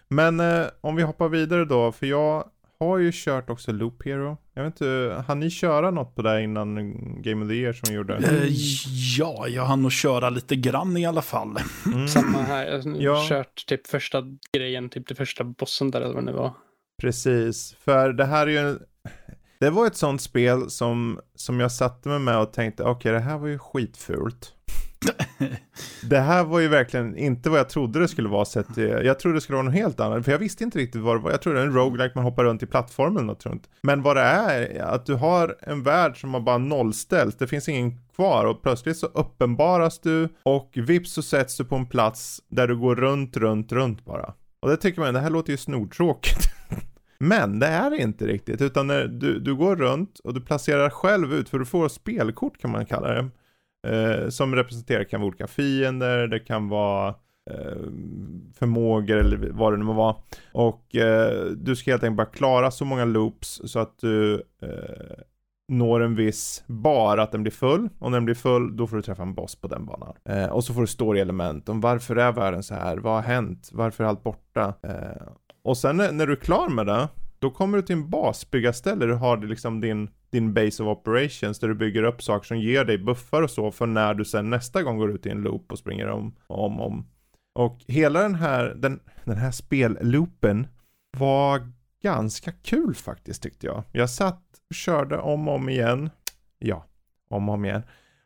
Men 0.07 0.39
eh, 0.39 0.65
om 0.81 0.95
vi 0.95 1.03
hoppar 1.03 1.29
vidare 1.29 1.65
då, 1.65 1.91
för 1.91 2.05
jag 2.05 2.43
har 2.87 2.97
ju 2.97 3.11
kört 3.13 3.49
också 3.49 3.71
Loop 3.71 4.05
Hero. 4.05 4.37
Jag 4.53 4.63
vet 4.63 4.73
inte, 4.81 5.23
hann 5.27 5.39
ni 5.39 5.49
köra 5.49 5.91
något 5.91 6.15
på 6.15 6.21
det 6.21 6.41
innan 6.43 6.75
Game 7.21 7.43
of 7.45 7.49
the 7.49 7.55
Year 7.55 7.73
som 7.73 7.83
vi 7.89 7.95
gjorde? 7.95 8.15
Eh, 8.17 8.47
ja, 9.17 9.47
jag 9.47 9.65
hann 9.65 9.81
nog 9.81 9.91
köra 9.91 10.29
lite 10.29 10.55
grann 10.55 10.97
i 10.97 11.05
alla 11.05 11.21
fall. 11.21 11.57
Mm. 11.85 12.07
samma 12.07 12.37
här. 12.41 12.65
Jag 12.65 13.13
har 13.15 13.21
Ja. 13.23 13.25
kört 13.29 13.65
typ 13.67 13.87
första 13.87 14.23
grejen, 14.57 14.89
typ 14.89 15.07
det 15.07 15.15
första 15.15 15.43
bossen 15.43 15.91
där 15.91 16.01
eller 16.01 16.13
vad 16.13 16.25
det 16.25 16.31
var. 16.33 16.53
Precis, 17.01 17.75
för 17.79 18.13
det 18.13 18.25
här 18.25 18.47
är 18.47 18.51
ju 18.51 18.57
en... 18.57 18.79
Det 19.59 19.69
var 19.69 19.87
ett 19.87 19.95
sånt 19.97 20.21
spel 20.21 20.69
som, 20.69 21.19
som 21.35 21.59
jag 21.59 21.71
satte 21.71 22.09
mig 22.09 22.19
med 22.19 22.39
och 22.39 22.53
tänkte, 22.53 22.83
okej 22.83 23.11
det 23.11 23.19
här 23.19 23.37
var 23.37 23.47
ju 23.47 23.59
skitfult 23.59 24.53
det 26.03 26.19
här 26.19 26.43
var 26.43 26.59
ju 26.59 26.67
verkligen 26.67 27.17
inte 27.17 27.49
vad 27.49 27.59
jag 27.59 27.69
trodde 27.69 27.99
det 27.99 28.07
skulle 28.07 28.29
vara 28.29 28.45
sett 28.45 28.77
eh, 28.77 28.85
jag 28.85 29.19
trodde 29.19 29.37
det 29.37 29.41
skulle 29.41 29.55
vara 29.55 29.65
något 29.65 29.73
helt 29.73 29.99
annat, 29.99 30.25
för 30.25 30.31
jag 30.31 30.39
visste 30.39 30.63
inte 30.63 30.79
riktigt 30.79 31.01
vad 31.01 31.15
det 31.15 31.19
var. 31.19 31.31
Jag 31.31 31.41
trodde 31.41 31.59
det 31.59 31.65
var 31.65 31.67
en 31.67 31.75
roguelike 31.75 32.11
man 32.15 32.23
hoppar 32.23 32.43
runt 32.43 32.63
i 32.63 32.65
plattformen 32.65 33.29
och 33.29 33.45
runt. 33.45 33.69
Men 33.81 34.01
vad 34.01 34.15
det 34.15 34.21
är, 34.21 34.61
är 34.61 34.83
att 34.83 35.05
du 35.05 35.13
har 35.13 35.55
en 35.61 35.83
värld 35.83 36.21
som 36.21 36.33
har 36.33 36.41
bara 36.41 36.57
nollställt, 36.57 37.39
det 37.39 37.47
finns 37.47 37.69
ingen 37.69 37.97
kvar 38.15 38.45
och 38.45 38.61
plötsligt 38.61 38.97
så 38.97 39.05
uppenbaras 39.05 39.99
du 39.99 40.29
och 40.43 40.71
vips 40.75 41.13
så 41.13 41.21
sätts 41.21 41.57
du 41.57 41.65
på 41.65 41.75
en 41.75 41.85
plats 41.85 42.41
där 42.49 42.67
du 42.67 42.77
går 42.77 42.95
runt, 42.95 43.37
runt, 43.37 43.71
runt 43.71 44.05
bara. 44.05 44.33
Och 44.59 44.69
det 44.69 44.77
tycker 44.77 45.01
man, 45.01 45.13
det 45.13 45.19
här 45.19 45.29
låter 45.29 45.51
ju 45.51 45.57
snortråkigt. 45.57 46.47
Men 47.19 47.59
det 47.59 47.67
är 47.67 47.89
det 47.89 47.97
inte 47.97 48.27
riktigt, 48.27 48.61
utan 48.61 48.87
när 48.87 49.07
du, 49.07 49.39
du 49.39 49.55
går 49.55 49.75
runt 49.75 50.19
och 50.19 50.33
du 50.33 50.41
placerar 50.41 50.89
själv 50.89 51.33
ut, 51.33 51.49
för 51.49 51.59
du 51.59 51.65
får 51.65 51.89
spelkort 51.89 52.57
kan 52.57 52.71
man 52.71 52.85
kalla 52.85 53.07
det. 53.07 53.29
Eh, 53.87 54.29
som 54.29 54.55
representerar, 54.55 55.03
kan 55.03 55.21
vara 55.21 55.27
olika 55.27 55.47
fiender, 55.47 56.27
det 56.27 56.39
kan 56.39 56.69
vara 56.69 57.07
eh, 57.51 57.81
förmågor 58.59 59.17
eller 59.17 59.49
vad 59.51 59.73
det 59.73 59.77
nu 59.77 59.83
må 59.83 59.93
vara. 59.93 60.15
Och 60.53 60.95
eh, 60.95 61.45
du 61.45 61.75
ska 61.75 61.91
helt 61.91 62.03
enkelt 62.03 62.17
bara 62.17 62.35
klara 62.35 62.71
så 62.71 62.85
många 62.85 63.05
loops 63.05 63.61
så 63.65 63.79
att 63.79 63.99
du 63.99 64.33
eh, 64.61 65.23
når 65.71 66.03
en 66.03 66.15
viss 66.15 66.63
bar, 66.67 67.17
att 67.17 67.31
den 67.31 67.41
blir 67.43 67.51
full. 67.51 67.89
Och 67.99 68.11
när 68.11 68.17
den 68.17 68.25
blir 68.25 68.35
full, 68.35 68.77
då 68.77 68.87
får 68.87 68.95
du 68.95 69.01
träffa 69.01 69.21
en 69.21 69.33
boss 69.33 69.55
på 69.55 69.67
den 69.67 69.85
banan. 69.85 70.13
Eh, 70.25 70.45
och 70.45 70.63
så 70.63 70.73
får 70.73 70.81
du 70.81 70.87
story-element 70.87 71.69
om 71.69 71.81
varför 71.81 72.15
är 72.15 72.31
världen 72.31 72.63
så 72.63 72.73
här? 72.73 72.97
Vad 72.97 73.13
har 73.13 73.21
hänt? 73.21 73.69
Varför 73.71 74.03
är 74.03 74.07
allt 74.07 74.23
borta? 74.23 74.73
Eh, 74.83 75.27
och 75.63 75.77
sen 75.77 75.97
när, 75.97 76.11
när 76.11 76.27
du 76.27 76.33
är 76.33 76.37
klar 76.37 76.69
med 76.69 76.85
det, 76.85 77.07
då 77.39 77.49
kommer 77.49 77.77
du 77.77 77.83
till 77.83 77.95
en 77.95 78.09
basbyggarställe. 78.09 79.05
Du 79.05 79.13
har 79.13 79.37
liksom 79.37 79.81
din, 79.81 80.09
din 80.31 80.53
base 80.53 80.83
of 80.83 80.97
operations 80.97 81.59
där 81.59 81.67
du 81.67 81.75
bygger 81.75 82.03
upp 82.03 82.23
saker 82.23 82.47
som 82.47 82.59
ger 82.59 82.85
dig 82.85 82.97
buffar 82.97 83.41
och 83.41 83.49
så 83.49 83.71
för 83.71 83.85
när 83.85 84.13
du 84.13 84.25
sen 84.25 84.49
nästa 84.49 84.83
gång 84.83 84.97
går 84.97 85.11
ut 85.11 85.25
i 85.25 85.29
en 85.29 85.41
loop 85.41 85.71
och 85.71 85.79
springer 85.79 86.07
om, 86.07 86.35
om, 86.47 86.81
om. 86.81 87.07
Och 87.55 87.79
hela 87.87 88.21
den 88.21 88.35
här, 88.35 88.75
den, 88.75 88.99
den 89.23 89.37
här 89.37 89.51
spelloopen 89.51 90.67
var 91.17 91.71
ganska 92.03 92.51
kul 92.51 92.95
faktiskt 92.95 93.43
tyckte 93.43 93.65
jag. 93.65 93.83
Jag 93.91 94.09
satt 94.09 94.43
och 94.69 94.75
körde 94.75 95.17
om 95.17 95.47
och 95.47 95.55
om 95.55 95.69
igen. 95.69 96.09
Ja, 96.59 96.85
om 97.29 97.49
och 97.49 97.55
om 97.55 97.65
igen. 97.65 97.83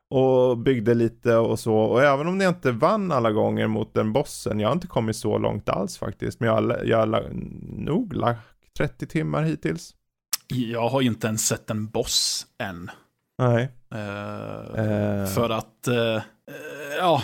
Och 0.10 0.58
byggde 0.58 0.94
lite 0.94 1.36
och 1.36 1.60
så. 1.60 1.76
Och 1.76 2.04
även 2.04 2.28
om 2.28 2.42
jag 2.42 2.52
inte 2.52 2.72
vann 2.72 3.12
alla 3.12 3.32
gånger 3.32 3.68
mot 3.68 3.94
den 3.94 4.14
bossen. 4.14 4.60
Jag 4.60 4.68
har 4.68 4.74
inte 4.74 4.88
kommit 4.88 5.16
så 5.16 5.38
långt 5.38 5.70
alls 5.70 5.98
faktiskt. 5.98 6.40
Men 6.40 6.50
jag 6.50 6.56
har, 6.56 6.82
jag 6.84 6.98
har 6.98 7.30
nog 7.78 8.14
lagt 8.14 8.76
30 8.78 9.08
timmar 9.08 9.44
hittills. 9.44 9.96
Jag 10.48 10.90
har 10.90 11.02
inte 11.02 11.28
ens 11.28 11.48
sett 11.48 11.70
en 11.70 11.88
boss 11.88 12.46
än. 12.60 12.92
Nej. 13.38 13.70
Eh, 13.96 14.56
Eh. 14.78 15.28
För 15.28 15.50
att, 15.50 15.88
eh, 15.88 16.22
ja, 16.98 17.24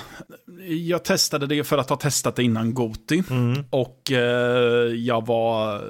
jag 0.67 1.03
testade 1.03 1.47
det 1.47 1.63
för 1.63 1.77
att 1.77 1.89
ha 1.89 1.97
testat 1.97 2.35
det 2.35 2.43
innan 2.43 2.73
Goti. 2.73 3.23
Mm. 3.29 3.63
Och 3.69 4.11
jag 4.95 5.25
var, 5.25 5.81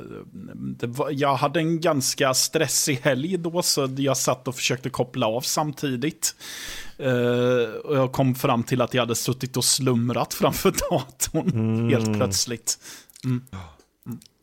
var, 0.87 1.09
jag 1.11 1.35
hade 1.35 1.59
en 1.59 1.79
ganska 1.81 2.33
stressig 2.33 2.99
helg 3.03 3.37
då, 3.37 3.61
så 3.61 3.89
jag 3.97 4.17
satt 4.17 4.47
och 4.47 4.55
försökte 4.55 4.89
koppla 4.89 5.27
av 5.27 5.41
samtidigt. 5.41 6.35
Och 7.83 7.95
jag 7.95 8.11
kom 8.11 8.35
fram 8.35 8.63
till 8.63 8.81
att 8.81 8.93
jag 8.93 9.01
hade 9.01 9.15
suttit 9.15 9.57
och 9.57 9.65
slumrat 9.65 10.33
framför 10.33 10.73
datorn 10.91 11.89
helt 11.89 12.17
plötsligt. 12.17 12.77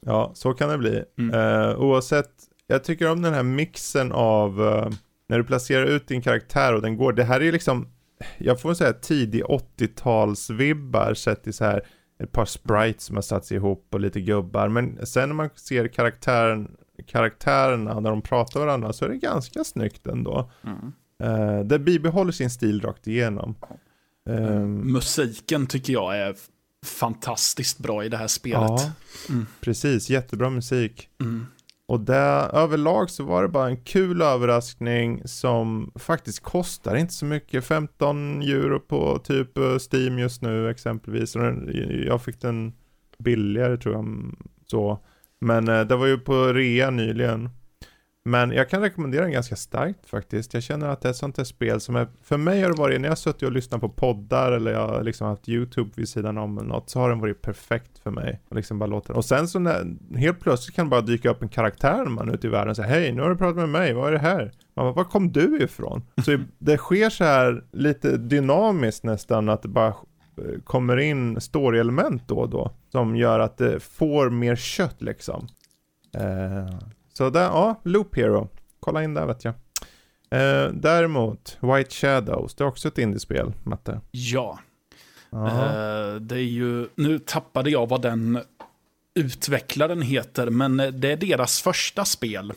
Ja, 0.07 0.31
så 0.35 0.55
kan 0.55 0.69
det 0.69 0.79
bli. 0.79 1.03
Mm. 1.19 1.77
Oavsett, 1.77 2.31
jag 2.69 2.85
tycker 2.85 3.11
om 3.11 3.23
den 3.23 3.35
här 3.35 3.43
mixen 3.43 4.13
av 4.13 4.63
eh, 4.67 4.91
när 5.29 5.39
du 5.39 5.45
placerar 5.45 5.85
ut 5.85 6.09
din 6.09 6.23
karaktär 6.23 6.75
och 6.75 6.83
den 6.83 6.97
går. 6.97 7.13
Det 7.13 7.25
här 7.25 7.41
är 7.41 7.53
liksom, 7.53 7.89
jag 8.39 8.61
får 8.61 8.75
säga 8.75 8.93
tidig 8.93 9.43
80-talsvibbar 9.45 11.15
sett 11.15 11.47
i 11.47 11.53
så 11.53 11.65
här 11.65 11.83
ett 12.23 12.33
par 12.33 12.45
sprites 12.45 13.03
som 13.05 13.17
har 13.17 13.23
satts 13.23 13.53
ihop 13.53 13.87
och 13.93 14.01
lite 14.01 14.21
gubbar. 14.21 14.69
Men 14.69 15.07
sen 15.07 15.29
när 15.29 15.35
man 15.37 15.51
ser 15.55 15.89
karaktären, 15.89 16.77
karaktärerna 17.07 18.01
när 18.01 18.11
de 18.11 18.23
pratar 18.23 18.61
varandra 18.61 18.93
så 18.93 19.05
är 19.05 19.09
det 19.09 19.17
ganska 19.17 19.65
snyggt 19.65 20.07
ändå. 20.07 20.51
Mm. 20.65 20.93
Eh, 21.23 21.65
det 21.65 21.79
bibehåller 21.79 22.33
sin 22.33 22.51
stil 22.51 22.81
rakt 22.81 23.07
igenom. 23.07 23.55
Ehm, 24.31 24.93
Musiken 24.93 25.67
tycker 25.67 25.93
jag 25.93 26.19
är 26.19 26.35
fantastiskt 26.87 27.79
bra 27.79 28.05
i 28.05 28.09
det 28.09 28.17
här 28.17 28.27
spelet. 28.27 28.61
ja, 28.71 28.93
Mm. 29.29 29.47
precis. 29.61 30.11
Jättebra 30.11 30.51
musik. 30.51 31.09
Och 31.89 32.01
det, 32.01 32.51
överlag 32.53 33.11
så 33.11 33.25
var 33.25 33.43
det 33.43 33.49
bara 33.49 33.67
en 33.69 33.77
kul 33.77 34.23
överraskning 34.23 35.23
som 35.25 35.93
faktiskt 35.95 36.41
kostar 36.41 36.97
inte 36.97 37.15
så 37.15 37.25
mycket. 37.25 37.65
15 37.65 38.43
euro 38.43 38.81
på 38.81 39.19
typ 39.19 39.59
eh, 39.59 39.77
Steam 39.93 40.19
just 40.19 40.43
nu 40.43 40.71
exempelvis. 40.71 41.37
Jag 42.07 42.23
fick 42.23 42.41
den 42.41 42.73
billigare 43.19 43.77
tror 43.77 43.95
jag. 43.95 44.05
Mm, 44.05 44.37
så. 44.67 44.99
Men 45.41 45.69
eh, 45.69 45.81
det 45.81 45.97
var 45.97 46.07
ju 46.07 46.19
på 46.19 46.53
rea 46.53 46.91
nyligen. 46.91 47.51
Men 48.29 48.51
jag 48.51 48.69
kan 48.69 48.81
rekommendera 48.81 49.23
den 49.23 49.33
ganska 49.33 49.57
starkt 49.57 50.09
faktiskt. 50.09 50.55
Jag 50.55 50.63
känner 50.63 50.89
att 50.89 51.01
det 51.01 51.09
är 51.09 51.11
ett 51.11 51.17
sånt 51.17 51.37
där 51.37 51.45
spel 51.45 51.81
som 51.81 51.97
är, 51.97 52.09
för 52.23 52.37
mig 52.37 52.63
har 52.63 52.71
det 52.71 52.79
varit, 52.79 53.01
när 53.01 53.09
jag 53.09 53.11
har 53.11 53.17
suttit 53.17 53.43
och 53.43 53.53
lyssnat 53.53 53.81
på 53.81 53.89
poddar 53.89 54.53
eller 54.53 54.73
jag 54.73 54.89
har 54.89 55.03
liksom 55.03 55.27
haft 55.27 55.49
YouTube 55.49 55.91
vid 55.97 56.09
sidan 56.09 56.39
om 56.39 56.59
eller 56.59 56.69
något, 56.69 56.91
så 56.91 57.01
har 57.01 57.09
den 57.09 57.21
varit 57.21 57.43
perfekt 57.43 57.99
för 57.99 58.11
mig. 58.11 58.41
Och 58.49 58.57
liksom 58.57 58.79
bara 58.79 58.87
låter 58.87 59.17
Och 59.17 59.25
sen 59.25 59.49
så 59.49 59.59
när, 59.59 59.97
helt 60.17 60.41
plötsligt 60.41 60.77
kan 60.77 60.87
det 60.87 60.91
bara 60.91 61.01
dyka 61.01 61.31
upp 61.31 61.43
en 61.43 61.49
karaktär 61.49 61.97
när 61.97 62.11
man 62.11 62.29
är 62.29 62.35
ute 62.35 62.47
i 62.47 62.51
världen 62.51 62.71
och 62.71 62.77
säger 62.77 62.89
hej, 62.89 63.13
nu 63.13 63.23
har 63.23 63.31
du 63.31 63.37
pratat 63.37 63.57
med 63.57 63.69
mig, 63.69 63.93
vad 63.93 64.09
är 64.09 64.13
det 64.13 64.19
här? 64.19 64.53
Man 64.77 64.87
bara, 64.87 64.93
var 64.93 65.05
kom 65.05 65.33
du 65.33 65.63
ifrån? 65.63 66.03
Så 66.25 66.39
det 66.59 66.77
sker 66.77 67.11
så 67.11 67.25
här 67.25 67.65
lite 67.73 68.17
dynamiskt 68.17 69.05
nästan, 69.05 69.49
att 69.49 69.63
det 69.63 69.69
bara 69.69 69.95
kommer 70.65 70.97
in 70.97 71.41
story-element 71.41 72.29
då 72.29 72.39
och 72.39 72.51
då. 72.51 72.73
Som 72.93 73.17
gör 73.17 73.41
att 73.41 73.57
det 73.59 73.81
får 73.81 74.31
mer 74.31 74.57
kött 74.57 75.03
liksom. 75.03 75.49
Eh, 76.15 76.79
så 77.19 77.31
där, 77.31 77.41
ja, 77.45 77.81
Loop 77.85 78.17
Hero. 78.17 78.49
Kolla 78.81 79.05
in 79.05 79.15
där 79.15 79.27
vet 79.27 79.45
jag. 79.45 79.55
Eh, 80.31 80.73
däremot, 80.73 81.59
White 81.61 81.91
Shadows, 81.95 82.55
det 82.55 82.65
är 82.65 82.69
också 82.69 82.89
ett 82.89 82.99
indiespel, 82.99 83.53
Matte. 83.63 84.01
Ja. 84.11 84.59
Eh, 85.33 86.15
det 86.21 86.35
är 86.35 86.39
ju, 86.49 86.89
nu 86.95 87.19
tappade 87.19 87.71
jag 87.71 87.89
vad 87.89 88.03
den 88.03 88.39
utvecklaren 89.15 90.03
heter, 90.03 90.51
men 90.51 90.77
det 90.77 91.13
är 91.13 91.17
deras 91.17 91.63
första 91.63 92.05
spel. 92.05 92.53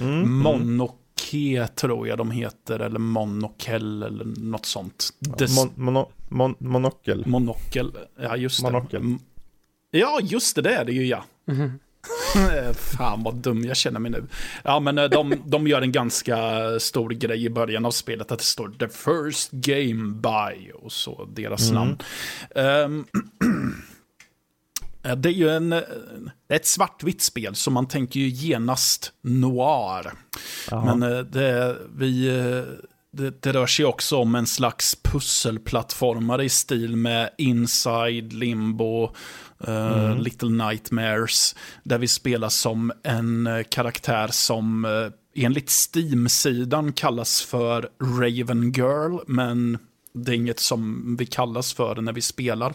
Mm. 0.00 0.32
Monoke 0.38 1.68
tror 1.74 2.08
jag 2.08 2.18
de 2.18 2.30
heter, 2.30 2.78
eller 2.80 2.98
Monokel 2.98 4.02
eller 4.02 4.24
något 4.24 4.66
sånt. 4.66 5.08
Des- 5.20 5.56
Mon, 5.56 5.70
mono, 5.84 6.08
mon, 6.28 6.54
monokel. 6.58 7.24
Monokel, 7.26 7.92
ja 8.20 8.36
just 8.36 8.60
det. 8.64 8.72
Monokel. 8.72 9.00
Mm. 9.00 9.18
Ja, 9.90 10.18
just 10.22 10.56
det, 10.56 10.62
det 10.62 10.74
är 10.74 10.84
det 10.84 10.92
ju 10.92 11.06
ja. 11.06 11.24
Mhm. 11.46 11.78
Fan 12.74 13.22
vad 13.22 13.34
dum 13.34 13.64
jag 13.64 13.76
känner 13.76 14.00
mig 14.00 14.10
nu. 14.10 14.24
Ja, 14.64 14.80
men 14.80 14.98
eh, 14.98 15.04
de, 15.04 15.34
de 15.46 15.66
gör 15.66 15.82
en 15.82 15.92
ganska 15.92 16.38
stor 16.80 17.10
grej 17.10 17.44
i 17.44 17.50
början 17.50 17.86
av 17.86 17.90
spelet. 17.90 18.32
Att 18.32 18.38
det 18.38 18.44
står 18.44 18.68
the 18.68 18.88
first 18.88 19.50
game 19.50 20.14
by 20.14 20.70
och 20.72 20.92
så 20.92 21.24
deras 21.24 21.70
namn. 21.70 21.98
Ehm, 22.54 23.04
eh, 25.02 25.16
det 25.16 25.28
är 25.28 25.32
ju 25.32 25.50
en, 25.50 25.72
eh, 25.72 25.82
ett 26.48 26.66
svartvitt 26.66 27.22
spel, 27.22 27.54
så 27.54 27.70
man 27.70 27.88
tänker 27.88 28.20
ju 28.20 28.28
genast 28.28 29.12
noir. 29.22 30.12
Jaha. 30.70 30.94
Men 30.94 31.30
det, 31.30 31.76
vi, 31.96 32.28
det, 33.12 33.42
det 33.42 33.52
rör 33.52 33.66
sig 33.66 33.84
också 33.84 34.16
om 34.16 34.34
en 34.34 34.46
slags 34.46 34.96
pusselplattformare 35.02 36.44
i 36.44 36.48
stil 36.48 36.96
med 36.96 37.30
Inside, 37.38 38.32
Limbo, 38.32 39.14
eh, 39.66 40.18
Little 40.18 40.50
Nightmares. 40.50 41.56
Där 41.82 41.98
vi 41.98 42.08
spelar 42.08 42.48
som 42.48 42.92
en 43.02 43.46
eh, 43.46 43.62
karaktär 43.62 44.28
som 44.28 44.84
eh, 44.84 45.44
enligt 45.44 45.70
Steam-sidan 45.70 46.92
kallas 46.92 47.42
för 47.42 47.90
Raven 48.20 48.72
Girl. 48.72 49.18
Men 49.26 49.78
det 50.12 50.32
är 50.32 50.36
inget 50.36 50.60
som 50.60 51.16
vi 51.18 51.26
kallas 51.26 51.72
för 51.72 51.94
när 51.94 52.12
vi 52.12 52.20
spelar. 52.20 52.74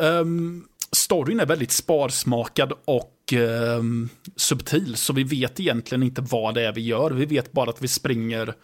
Um, 0.00 0.68
storyn 0.92 1.40
är 1.40 1.46
väldigt 1.46 1.72
sparsmakad 1.72 2.72
och 2.84 3.32
ehm, 3.32 4.08
subtil, 4.36 4.96
så 4.96 5.12
vi 5.12 5.24
vet 5.24 5.60
egentligen 5.60 6.02
inte 6.02 6.20
vad 6.20 6.54
det 6.54 6.66
är 6.66 6.72
vi 6.72 6.80
gör. 6.80 7.10
Vi 7.10 7.26
vet 7.26 7.52
bara 7.52 7.70
att 7.70 7.82
vi 7.82 7.88
springer 7.88 8.54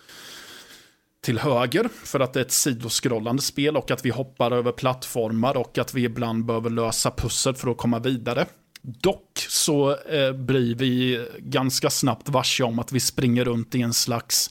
till 1.23 1.39
höger 1.39 1.89
för 2.05 2.21
att 2.21 2.33
det 2.33 2.41
är 2.41 2.45
ett 2.45 2.53
sidoskrollande 2.53 3.43
spel 3.43 3.77
och 3.77 3.91
att 3.91 4.05
vi 4.05 4.11
hoppar 4.11 4.51
över 4.51 4.73
plattformar 4.73 5.57
och 5.57 5.79
att 5.79 5.95
vi 5.95 6.05
ibland 6.05 6.45
behöver 6.45 6.71
lösa 6.71 7.11
pussel 7.11 7.55
för 7.55 7.71
att 7.71 7.77
komma 7.77 7.99
vidare. 7.99 8.47
Dock 8.83 9.47
så 9.49 9.91
eh, 9.91 10.33
blir 10.33 10.75
vi 10.75 11.27
ganska 11.39 11.91
snabbt 11.91 12.29
varse 12.29 12.65
om 12.65 12.79
att 12.79 12.93
vi 12.93 13.01
springer 13.01 13.45
runt 13.45 13.75
i 13.75 13.83
en 13.83 13.95
slags 13.95 14.51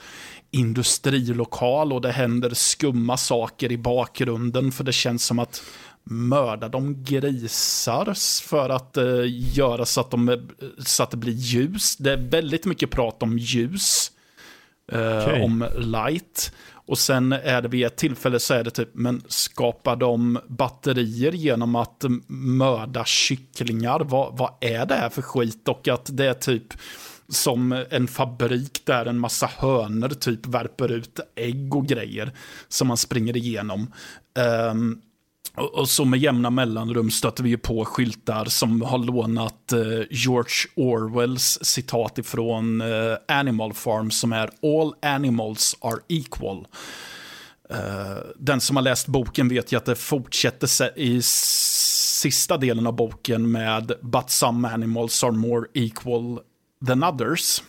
industrilokal 0.52 1.94
och 1.94 2.02
det 2.02 2.12
händer 2.12 2.54
skumma 2.54 3.18
saker 3.18 3.72
i 3.72 3.78
bakgrunden 3.78 4.72
för 4.72 4.84
det 4.84 4.94
känns 4.94 5.26
som 5.26 5.40
att 5.40 5.64
mörda 6.04 6.70
de 6.70 7.04
grisar 7.04 8.14
för 8.44 8.70
att 8.70 8.98
eh, 8.98 9.24
göra 9.54 9.86
så 9.86 10.02
att, 10.02 10.12
de, 10.12 10.30
eh, 10.30 10.38
så 10.78 11.04
att 11.04 11.12
det 11.12 11.18
blir 11.18 11.34
ljus. 11.34 11.96
Det 11.98 12.12
är 12.12 12.18
väldigt 12.18 12.66
mycket 12.66 12.92
prat 12.92 13.24
om 13.24 13.38
ljus. 13.38 14.11
Eh, 14.92 15.18
Okej. 15.18 15.44
Om 15.44 15.66
light. 15.78 16.54
Och 16.86 17.00
sen 17.00 17.32
är 17.32 17.62
det 17.62 17.68
vid 17.68 17.86
ett 17.86 17.98
tillfälle 17.98 18.40
så 18.40 18.54
är 18.54 18.64
det 18.64 18.72
typ, 18.72 18.90
men 18.94 19.24
skapar 19.28 19.96
de 19.96 20.40
batterier 20.48 21.32
genom 21.32 21.76
att 21.76 22.06
mörda 22.28 23.06
kycklingar? 23.06 24.00
Vad, 24.00 24.38
vad 24.38 24.54
är 24.62 24.86
det 24.86 24.96
här 24.96 25.10
för 25.10 25.22
skit? 25.22 25.68
Och 25.68 25.88
att 25.88 26.10
det 26.18 26.26
är 26.26 26.34
typ 26.34 26.74
som 27.30 27.84
en 27.90 28.08
fabrik 28.08 28.86
där 28.86 29.06
en 29.06 29.20
massa 29.20 29.50
hönor 29.58 30.10
typ 30.10 30.46
värper 30.46 30.92
ut 30.92 31.20
ägg 31.36 31.76
och 31.76 31.88
grejer 31.88 32.32
som 32.68 32.88
man 32.88 32.98
springer 32.98 33.38
igenom. 33.38 33.94
Ehm, 34.40 35.02
och, 35.56 35.90
så 35.90 36.06
med 36.06 36.20
jämna 36.20 36.50
mellanrum 36.50 37.12
stöter 37.12 37.44
vi 37.44 37.50
ju 37.50 37.58
på 37.58 37.86
skyltar 37.86 38.46
som 38.46 38.82
har 38.82 38.98
lånat 38.98 39.72
eh, 39.74 39.80
George 40.10 40.56
Orwells 40.76 41.60
citat 41.62 42.18
ifrån 42.18 42.82
eh, 42.82 42.88
Animal 43.28 43.74
Farm 43.74 44.12
som 44.12 44.34
är 44.34 44.50
All 44.64 44.94
animals 45.02 45.78
are 45.82 46.00
equal. 46.08 46.68
Eh, 47.70 48.18
den 48.36 48.62
som 48.62 48.76
har 48.76 48.84
läst 48.84 49.08
boken 49.08 49.50
vet 49.50 49.72
ju 49.72 49.78
att 49.78 49.86
det 49.86 49.96
fortsätter 49.96 51.00
i 51.00 51.20
sista 51.22 52.58
delen 52.58 52.88
av 52.88 52.94
boken 52.96 53.52
med 53.52 53.92
But 54.02 54.30
some 54.30 54.68
animals 54.70 55.24
are 55.24 55.32
more 55.32 55.68
equal 55.74 56.40
than 56.88 57.04
others. 57.04 57.62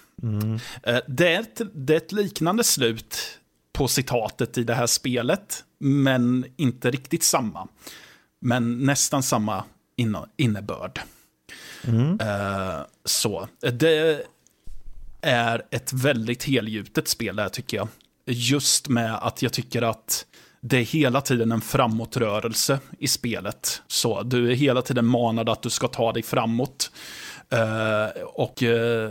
Eh, 0.83 0.99
Det 1.09 1.35
är, 1.35 1.41
ett, 1.41 1.61
det 1.75 1.93
är 1.93 1.97
ett 1.97 2.13
liknande 2.13 2.65
slut 2.65 3.39
på 3.73 3.89
citatet 3.89 4.59
i 4.59 4.65
det 4.65 4.75
här 4.75 4.87
spelet, 4.87 5.65
men 5.83 6.47
inte 6.57 6.91
riktigt 6.91 7.23
samma. 7.23 7.69
Men 8.41 8.79
nästan 8.79 9.23
samma 9.23 9.65
inne- 9.97 10.29
innebörd. 10.37 11.01
Eh, 12.21 12.81
så, 13.05 13.49
det 13.73 14.27
är 15.21 15.63
ett 15.71 15.93
väldigt 15.93 16.45
helgjutet 16.45 17.09
spel 17.09 17.37
där 17.37 17.49
tycker 17.49 17.77
jag. 17.77 17.89
Just 18.27 18.89
med 18.89 19.15
att 19.15 19.43
jag 19.43 19.53
tycker 19.53 19.83
att 19.83 20.27
det 20.61 20.77
är 20.79 20.85
hela 20.85 21.21
tiden 21.21 21.53
en 21.53 21.61
framåtrörelse 21.61 22.79
i 22.99 23.09
spelet. 23.09 23.83
Så 23.87 24.23
du 24.23 24.51
är 24.51 24.55
hela 24.55 24.83
tiden 24.83 25.07
manad 25.07 25.49
att 25.49 25.63
du 25.63 25.71
ska 25.71 25.89
ta 25.89 26.13
dig 26.13 26.23
framåt. 26.23 26.91
Eh, 27.51 28.23
och 28.23 28.63
eh, 28.63 29.11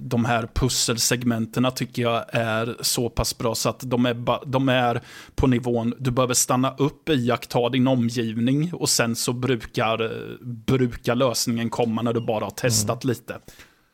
de 0.00 0.24
här 0.24 0.48
pusselsegmenterna 0.54 1.70
tycker 1.70 2.02
jag 2.02 2.24
är 2.28 2.76
så 2.80 3.10
pass 3.10 3.38
bra 3.38 3.54
så 3.54 3.68
att 3.68 3.80
de 3.80 4.06
är, 4.06 4.46
de 4.46 4.68
är 4.68 5.00
på 5.34 5.46
nivån, 5.46 5.94
du 5.98 6.10
behöver 6.10 6.34
stanna 6.34 6.74
upp, 6.78 7.08
iaktta 7.08 7.68
din 7.68 7.86
omgivning 7.88 8.74
och 8.74 8.88
sen 8.88 9.16
så 9.16 9.32
brukar, 9.32 10.12
brukar 10.44 11.14
lösningen 11.14 11.70
komma 11.70 12.02
när 12.02 12.12
du 12.12 12.20
bara 12.20 12.44
har 12.44 12.50
testat 12.50 13.04
lite. 13.04 13.36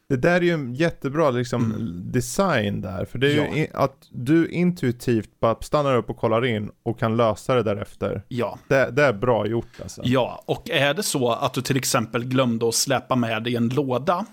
Det 0.09 0.16
där 0.16 0.34
är 0.36 0.40
ju 0.40 0.51
en 0.51 0.74
jättebra 0.74 1.30
liksom, 1.30 1.64
Mm. 1.64 2.12
design 2.12 2.80
där. 2.80 3.05
För 3.05 3.18
det 3.18 3.32
är 3.32 3.36
Ja. 3.36 3.56
ju 3.56 3.66
att 3.74 3.96
du 4.10 4.48
intuitivt 4.48 5.40
bara 5.40 5.56
stannar 5.60 5.96
upp 5.96 6.10
och 6.10 6.16
kollar 6.16 6.44
in 6.44 6.70
och 6.82 6.98
kan 6.98 7.16
lösa 7.16 7.55
det 7.55 7.62
därefter. 7.62 8.22
Ja. 8.28 8.59
Det, 8.68 8.90
det 8.90 9.02
är 9.05 9.12
bra 9.12 9.46
gjort 9.46 9.80
alltså. 9.82 10.01
Ja, 10.05 10.42
och 10.46 10.70
är 10.70 10.94
det 10.94 11.02
så 11.02 11.30
att 11.32 11.55
du 11.55 11.60
till 11.62 11.76
exempel 11.76 12.24
glömde 12.24 12.68
att 12.68 12.74
släppa 12.74 13.16
med 13.16 13.42
dig 13.42 13.56
en 13.56 13.68
låda 13.68 14.26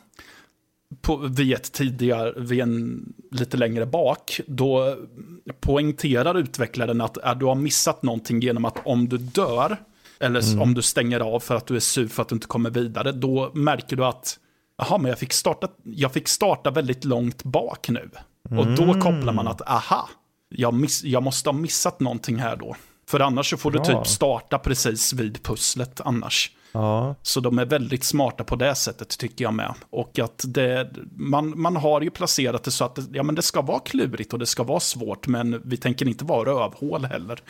på, 1.02 1.18
vid 1.18 1.54
ett 1.54 1.72
tidigare, 1.72 2.34
vid 2.38 2.60
en 2.60 3.06
lite 3.32 3.58
längre 3.58 3.86
bak, 3.86 4.40
då 4.48 4.98
poängterar 5.60 6.38
utvecklaren 6.38 7.02
att 7.02 7.18
äh, 7.26 7.36
du 7.38 7.46
har 7.46 7.56
missat 7.56 8.04
någonting 8.04 8.40
genom 8.42 8.66
att 8.66 8.78
om 8.86 9.10
du 9.10 9.18
dör, 9.18 9.78
eller 10.20 10.40
s- 10.40 10.54
om 10.60 10.74
du 10.74 10.82
stänger 10.82 11.20
av 11.20 11.40
för 11.40 11.56
att 11.56 11.68
du 11.68 11.76
är 11.76 11.80
sur 11.80 12.08
för 12.08 12.22
att 12.22 12.30
du 12.30 12.36
inte 12.36 12.48
kommer 12.48 12.70
vidare, 12.70 13.12
då 13.12 13.52
märker 13.54 13.96
du 13.96 14.06
att 14.06 14.38
Jaha, 14.78 14.98
men 14.98 15.10
jag 15.10 15.20
fick, 15.20 15.34
starta, 15.34 15.68
jag 15.84 16.14
fick 16.14 16.28
starta 16.28 16.72
väldigt 16.72 17.06
långt 17.06 17.44
bak 17.44 17.90
nu. 17.90 18.10
Och 18.58 18.68
då 18.68 18.94
kopplar 18.94 19.34
man 19.34 19.48
att, 19.48 19.62
aha, 19.62 20.10
jag, 20.50 20.74
miss, 20.74 21.04
jag 21.04 21.24
måste 21.24 21.50
ha 21.50 21.54
missat 21.58 22.00
någonting 22.00 22.36
här 22.40 22.56
då. 22.56 22.76
För 23.10 23.20
annars 23.20 23.50
så 23.50 23.58
får 23.58 23.72
du 23.72 23.80
Bra. 23.80 23.86
typ 24.04 24.08
starta 24.08 24.60
precis 24.60 25.14
vid 25.14 25.44
pusslet 25.44 26.02
annars. 26.06 26.52
Ja. 26.72 27.16
Så 27.22 27.40
de 27.40 27.60
är 27.60 27.66
väldigt 27.66 28.04
smarta 28.04 28.44
på 28.44 28.56
det 28.56 28.76
sättet 28.76 29.18
tycker 29.18 29.46
jag 29.46 29.54
med. 29.54 29.74
Och 29.90 30.20
att 30.20 30.44
det, 30.48 30.90
man, 31.16 31.62
man 31.62 31.76
har 31.76 32.02
ju 32.02 32.10
placerat 32.10 32.64
det 32.64 32.72
så 32.72 32.86
att 32.86 32.96
det, 32.96 33.06
ja, 33.12 33.24
men 33.24 33.36
det 33.36 33.42
ska 33.42 33.62
vara 33.62 33.80
klurigt 33.80 34.34
och 34.34 34.40
det 34.40 34.46
ska 34.46 34.64
vara 34.64 34.80
svårt, 34.80 35.28
men 35.28 35.62
vi 35.66 35.78
tänker 35.78 36.08
inte 36.08 36.26
vara 36.26 36.50
rövhål 36.50 37.06
heller. 37.06 37.40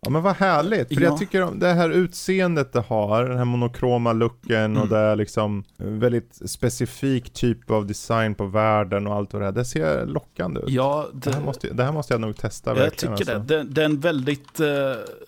Ja 0.00 0.10
men 0.10 0.22
vad 0.22 0.36
härligt, 0.36 0.88
för 0.88 0.94
Ja. 0.94 1.00
jag 1.02 1.18
tycker 1.18 1.42
om 1.42 1.58
det 1.58 1.72
här 1.72 1.90
utseendet 1.90 2.72
det 2.72 2.80
har, 2.80 3.24
den 3.24 3.38
här 3.38 3.44
monokroma 3.44 4.12
looken 4.12 4.76
och 4.76 4.82
Mm. 4.86 4.88
det 4.88 4.98
är 4.98 5.16
liksom 5.16 5.64
väldigt 5.76 6.50
specifik 6.50 7.30
typ 7.32 7.70
av 7.70 7.86
design 7.86 8.34
på 8.34 8.46
världen 8.46 9.06
och 9.06 9.14
allt 9.14 9.34
och 9.34 9.40
det 9.40 9.46
här. 9.46 9.52
Det 9.52 9.64
ser 9.64 10.06
lockande 10.06 10.60
ut. 10.60 10.68
Ja, 10.68 11.06
Det, 11.12 11.30
här 11.30 11.40
det, 11.40 11.46
måste, 11.46 11.68
det 11.72 11.84
här 11.84 11.92
måste 11.92 12.14
jag 12.14 12.20
nog 12.20 12.36
testa 12.36 12.70
jag 12.70 12.74
verkligen. 12.76 13.16
tycker 13.16 13.34
alltså. 13.34 13.46
det. 13.54 13.62
det. 13.62 13.70
Det 13.70 13.80
är 13.80 13.84
en 13.84 14.00
väldigt, 14.00 14.60
eh, 14.60 14.66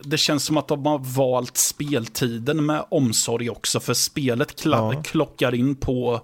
det 0.00 0.18
känns 0.18 0.44
som 0.44 0.56
att 0.56 0.68
de 0.68 0.86
har 0.86 0.98
valt 0.98 1.56
speltiden 1.56 2.66
med 2.66 2.84
omsorg 2.88 3.50
också, 3.50 3.80
för 3.80 3.94
spelet 3.94 4.64
Ja. 4.64 5.02
klockar 5.04 5.54
in 5.54 5.74
på 5.76 6.20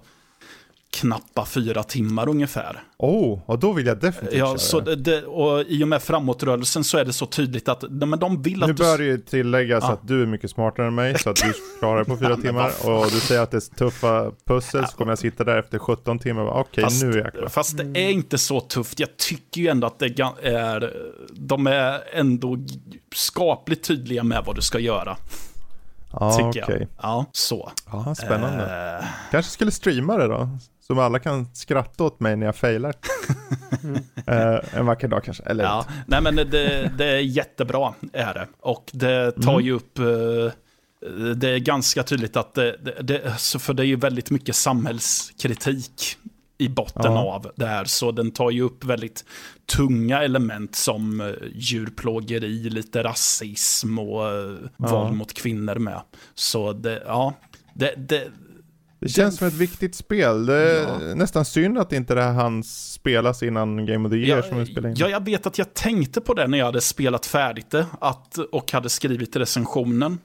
knappa 0.91 1.45
fyra 1.45 1.83
timmar 1.83 2.29
ungefär. 2.29 2.83
Oh, 2.97 3.39
och 3.45 3.59
då 3.59 3.73
vill 3.73 3.85
jag 3.85 3.99
definitivt 3.99 4.39
Ja, 4.39 4.47
köra 4.47 4.57
så 4.57 4.79
det. 4.79 5.23
och 5.23 5.61
i 5.61 5.83
och 5.83 5.87
med 5.87 6.01
framåtrörelsen 6.01 6.83
så 6.83 6.97
är 6.97 7.05
det 7.05 7.13
så 7.13 7.25
tydligt 7.25 7.69
att 7.69 7.83
men 7.89 8.19
de 8.19 8.41
vill 8.41 8.63
att 8.63 8.67
Nu 8.69 8.73
du... 8.73 8.83
bör 8.83 8.97
det 8.97 9.03
ju 9.03 9.17
tilläggas 9.17 9.83
Ja. 9.87 9.91
att 9.93 10.07
du 10.07 10.21
är 10.21 10.25
mycket 10.25 10.51
smartare 10.51 10.87
än 10.87 10.95
mig, 10.95 11.19
så 11.19 11.29
att 11.29 11.35
du 11.35 11.53
klarar 11.79 11.99
det 11.99 12.05
på 12.05 12.17
fyra 12.17 12.29
men 12.37 12.41
timmar. 12.41 12.71
Och 12.85 13.05
du 13.11 13.19
säger 13.19 13.41
att 13.41 13.51
det 13.51 13.57
är 13.57 13.75
tuffa 13.75 14.31
pussel, 14.45 14.87
så 14.87 14.97
kommer 14.97 15.11
jag 15.11 15.19
sitta 15.19 15.43
där 15.43 15.57
efter 15.57 15.79
17 15.79 16.19
timmar 16.19 16.41
och 16.43 16.59
okej, 16.59 16.83
Fast, 16.83 17.03
nu 17.03 17.17
jäklar. 17.17 17.47
fast 17.47 17.77
det 17.77 17.83
är 17.83 18.09
inte 18.09 18.37
så 18.37 18.59
tufft. 18.59 18.99
Jag 18.99 19.17
tycker 19.17 19.61
ju 19.61 19.67
ändå 19.67 19.87
att 19.87 19.99
det 19.99 20.19
är 20.19 20.45
är, 20.45 20.93
de 21.31 21.67
är 21.67 21.99
ändå 22.13 22.57
skapligt 23.15 23.87
tydliga 23.87 24.23
med 24.23 24.43
vad 24.45 24.55
du 24.55 24.61
ska 24.61 24.79
göra. 24.79 25.17
Ja, 26.11 26.31
tycker 26.31 26.63
okej. 26.63 26.77
jag. 26.79 26.87
Ja, 27.01 27.25
så. 27.31 27.71
Ja, 27.91 28.15
spännande. 28.15 28.97
Eh, 29.01 29.05
Kanske 29.31 29.51
skulle 29.51 29.71
streama 29.71 30.17
det 30.17 30.27
då? 30.27 30.49
Så 30.87 31.01
alla 31.01 31.19
kan 31.19 31.55
skratta 31.55 32.03
åt 32.03 32.19
mig 32.19 32.35
när 32.35 32.45
jag 32.45 32.55
failar. 32.55 32.93
Eh, 34.27 34.59
en 34.79 34.85
vacker 34.85 35.07
dag 35.07 35.23
kanske, 35.23 35.43
eller 35.43 35.63
ja. 35.63 35.85
Nej 36.07 36.21
men 36.21 36.35
det, 36.35 36.91
det 36.97 37.05
är 37.05 37.19
jättebra, 37.19 37.93
är 38.13 38.33
det. 38.33 38.47
Och 38.59 38.89
det 38.93 39.31
tar 39.31 39.53
Mm. 39.53 39.65
ju 39.65 39.71
upp... 39.71 39.99
eh, 39.99 40.05
Det 41.35 41.49
är 41.49 41.57
ganska 41.59 42.03
tydligt 42.03 42.37
att 42.37 42.53
det, 42.53 42.77
det, 42.81 43.01
det, 43.01 43.37
för 43.59 43.73
det 43.73 43.83
är 43.83 43.87
ju 43.87 43.95
väldigt 43.95 44.29
mycket 44.31 44.55
samhällskritik 44.55 46.17
i 46.57 46.69
botten 46.69 47.13
Ja. 47.13 47.33
av 47.33 47.51
det 47.55 47.65
här. 47.67 47.85
Så 47.85 48.11
den 48.11 48.31
tar 48.31 48.51
ju 48.51 48.61
upp 48.61 48.83
väldigt 48.85 49.25
tunga 49.75 50.23
element 50.23 50.75
som 50.75 51.21
eh, 51.21 51.27
djurplågeri, 51.55 52.69
lite 52.69 53.03
rasism 53.03 53.99
och 53.99 54.27
eh, 54.29 54.55
Ja. 54.77 54.87
våld 54.87 55.13
mot 55.13 55.33
kvinnor 55.33 55.75
med. 55.75 56.01
Så 56.35 56.73
det, 56.73 57.03
ja, 57.05 57.33
det, 57.73 57.93
det, 57.97 58.27
Det 58.99 59.09
känns 59.09 59.37
som 59.37 59.47
ett 59.47 59.53
viktigt 59.53 59.95
spel. 59.95 60.45
Det 60.45 60.53
är 60.55 60.81
Ja. 60.83 61.15
nästan 61.15 61.45
synd 61.45 61.77
att 61.77 61.93
inte 61.93 62.15
det 62.15 62.21
här 62.21 62.33
hans 62.33 62.91
spelas 62.93 63.43
innan 63.43 63.85
Game 63.85 64.07
of 64.07 64.11
the 64.11 64.17
Year 64.17 64.41
som 64.41 64.57
vi 64.59 64.65
spelar 64.65 64.89
in. 64.89 64.95
ja, 64.99 65.09
jag 65.09 65.25
vet 65.25 65.45
att 65.47 65.57
jag 65.57 65.73
tänkte 65.73 66.21
på 66.21 66.33
det 66.33 66.47
när 66.47 66.57
jag 66.57 66.65
hade 66.65 66.81
spelat 66.81 67.25
färdigt 67.25 67.71
det 67.71 67.85
att, 68.01 68.37
och 68.37 68.71
hade 68.71 68.89
skrivit 68.89 69.35
recensionen. 69.35 70.17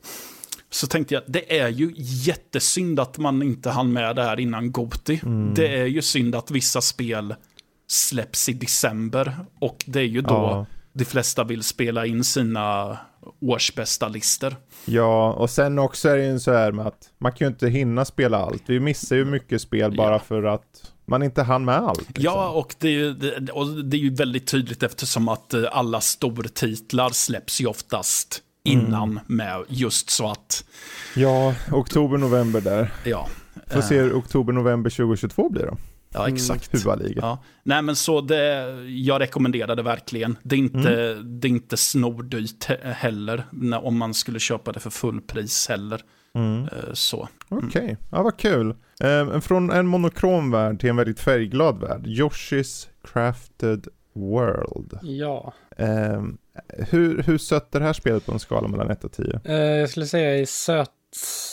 Så 0.71 0.87
tänkte 0.87 1.15
jag, 1.15 1.23
det 1.27 1.59
är 1.61 1.69
ju 1.69 1.93
jättesynd 1.97 3.01
att 3.01 3.19
man 3.19 3.43
inte 3.43 3.71
hann 3.71 3.93
med 3.93 4.17
det 4.17 4.23
här 4.25 4.41
innan 4.41 4.73
Goti. 4.73 5.21
Mm. 5.23 5.55
Det 5.55 5.69
är 5.81 5.87
ju 5.87 6.03
synd 6.03 6.35
att 6.35 6.51
vissa 6.51 6.81
spel 6.81 7.35
släpps 7.89 8.49
i 8.49 8.53
december. 8.53 9.37
Och 9.61 9.85
det 9.87 9.99
är 10.01 10.05
ju 10.05 10.21
då 10.21 10.35
Ja. 10.35 10.67
de 10.93 11.05
flesta 11.05 11.45
vill 11.45 11.63
spela 11.63 12.07
in 12.07 12.25
sina 12.25 12.99
årsbästa 13.41 14.09
listor. 14.09 14.57
Ja, 14.85 15.33
och 15.33 15.51
sen 15.51 15.79
också 15.79 16.09
är 16.09 16.17
det 16.17 16.25
ju 16.27 16.39
så 16.39 16.53
här 16.53 16.73
med 16.73 16.87
att 16.87 17.11
man 17.19 17.33
kan 17.33 17.47
ju 17.47 17.53
inte 17.53 17.69
hinna 17.69 18.05
spela 18.05 18.39
allt. 18.39 18.63
Vi 18.67 18.81
missar 18.81 19.17
ju 19.17 19.25
mycket 19.25 19.63
spel 19.63 19.97
bara 19.97 20.13
Ja. 20.13 20.19
för 20.19 20.43
att 20.43 20.93
man 21.07 21.23
inte 21.23 21.43
hann 21.43 21.65
med 21.65 21.75
allt. 21.77 21.99
liksom. 22.09 22.25
Ja, 22.25 22.49
och 22.49 22.75
det, 22.79 22.89
är 22.89 22.93
ju, 22.93 23.15
det, 23.15 23.53
och 23.53 23.67
det 23.85 23.97
är 23.97 24.01
ju 24.01 24.15
väldigt 24.15 24.47
tydligt 24.47 24.83
eftersom 24.83 25.29
att 25.29 25.55
eh, 25.55 25.63
alla 25.73 26.01
stortitlar 26.01 27.11
släpps 27.11 27.61
ju 27.61 27.67
oftast 27.67 28.43
innan 28.65 29.11
Mm. 29.11 29.23
med 29.27 29.65
just 29.69 30.11
så 30.11 30.31
att, 30.31 30.65
ja, 31.17 31.55
oktober, 31.73 32.19
november 32.19 32.61
där. 32.61 32.93
ja. 33.05 33.29
Får 33.71 33.79
eh, 33.81 33.85
se 33.87 33.99
hur 34.01 34.13
oktober, 34.19 34.53
november 34.53 34.91
2022 34.91 35.49
blir 35.49 35.67
då. 35.67 35.77
Ja, 36.15 36.29
exakt. 36.29 36.75
Huvudliga. 36.75 37.19
Ja. 37.23 37.43
Nej, 37.63 37.83
men 37.83 37.97
så 37.97 38.21
det, 38.21 38.67
jag 38.89 39.21
rekommenderar 39.21 39.77
det 39.77 39.83
verkligen. 39.83 40.39
Det 40.43 40.55
är 40.57 40.59
inte, 40.59 41.15
det 41.15 41.47
är 41.49 41.51
inte 41.51 41.77
snordyrt 41.77 42.69
he- 42.69 42.93
heller, 42.93 43.45
när, 43.53 43.85
om 43.85 43.99
man 43.99 44.15
skulle 44.15 44.39
köpa 44.39 44.73
det 44.73 44.81
för 44.81 44.91
fullpris 44.91 45.69
heller. 45.69 46.01
Mm. 46.35 46.63
Eh, 46.63 46.69
Så. 46.93 47.29
Okej, 47.49 47.97
ja 48.11 48.23
vad 48.23 48.37
kul. 48.37 48.75
Eh, 49.01 49.41
från 49.41 49.71
en 49.71 49.87
monokrom 49.87 50.51
värld 50.51 50.81
till 50.81 50.89
en 50.91 50.97
väldigt 50.97 51.21
färgglad 51.21 51.81
värld. 51.81 52.07
Yoshi's 52.07 52.89
Crafted 53.13 53.87
World. 54.15 54.99
Ja. 55.03 55.53
Eh, 55.77 56.23
hur, 56.91 57.23
hur 57.23 57.39
sött 57.39 57.75
är 57.75 57.81
det 57.81 57.87
här 57.87 57.93
spelet 57.93 58.27
på 58.27 58.33
en 58.33 58.39
skala 58.39 58.69
mellan 58.69 58.91
1 58.91 59.05
och 59.05 59.13
10? 59.13 59.41
Eh, 59.45 59.55
jag 59.57 59.91
skulle 59.91 60.07
säga 60.07 60.37
i 60.39 60.47
söt... 60.47 60.91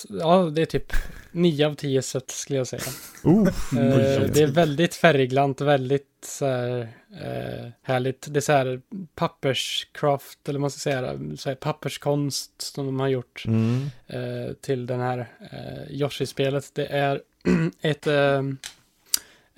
Ja, 0.10 0.52
det 0.56 0.62
är 0.62 0.66
typ 0.66 0.94
9 1.32 1.68
av 1.68 1.76
10 1.76 2.02
sött 2.02 2.32
skulle 2.32 2.58
jag 2.60 2.68
säga. 2.68 2.82
Oh, 3.24 3.48
Eh, 3.78 4.22
det 4.22 4.42
är 4.42 4.52
väldigt 4.52 4.96
färgglant, 4.96 5.62
väldigt 5.62 6.06
så 6.26 6.46
här, 6.46 6.80
eh, 7.22 7.72
härligt. 7.82 8.28
Det 8.30 8.40
är 8.40 8.42
så 8.42 8.52
här 8.52 8.82
papperscraft, 9.16 10.50
eller 10.50 10.60
man 10.60 10.72
ska 10.72 10.80
säga, 10.80 11.20
så 11.38 11.50
här, 11.50 11.56
papperskonst 11.56 12.62
som 12.62 12.86
de 12.86 13.00
har 13.00 13.08
gjort 13.08 13.44
mm. 13.48 13.90
eh, 14.08 14.54
till 14.62 14.86
den 14.86 15.00
här 15.00 15.28
eh, 15.52 15.92
Yoshi-spelet. 15.92 16.72
Det 16.74 16.86
är 16.86 17.22
ett 17.82 18.08
eh, 18.08 18.42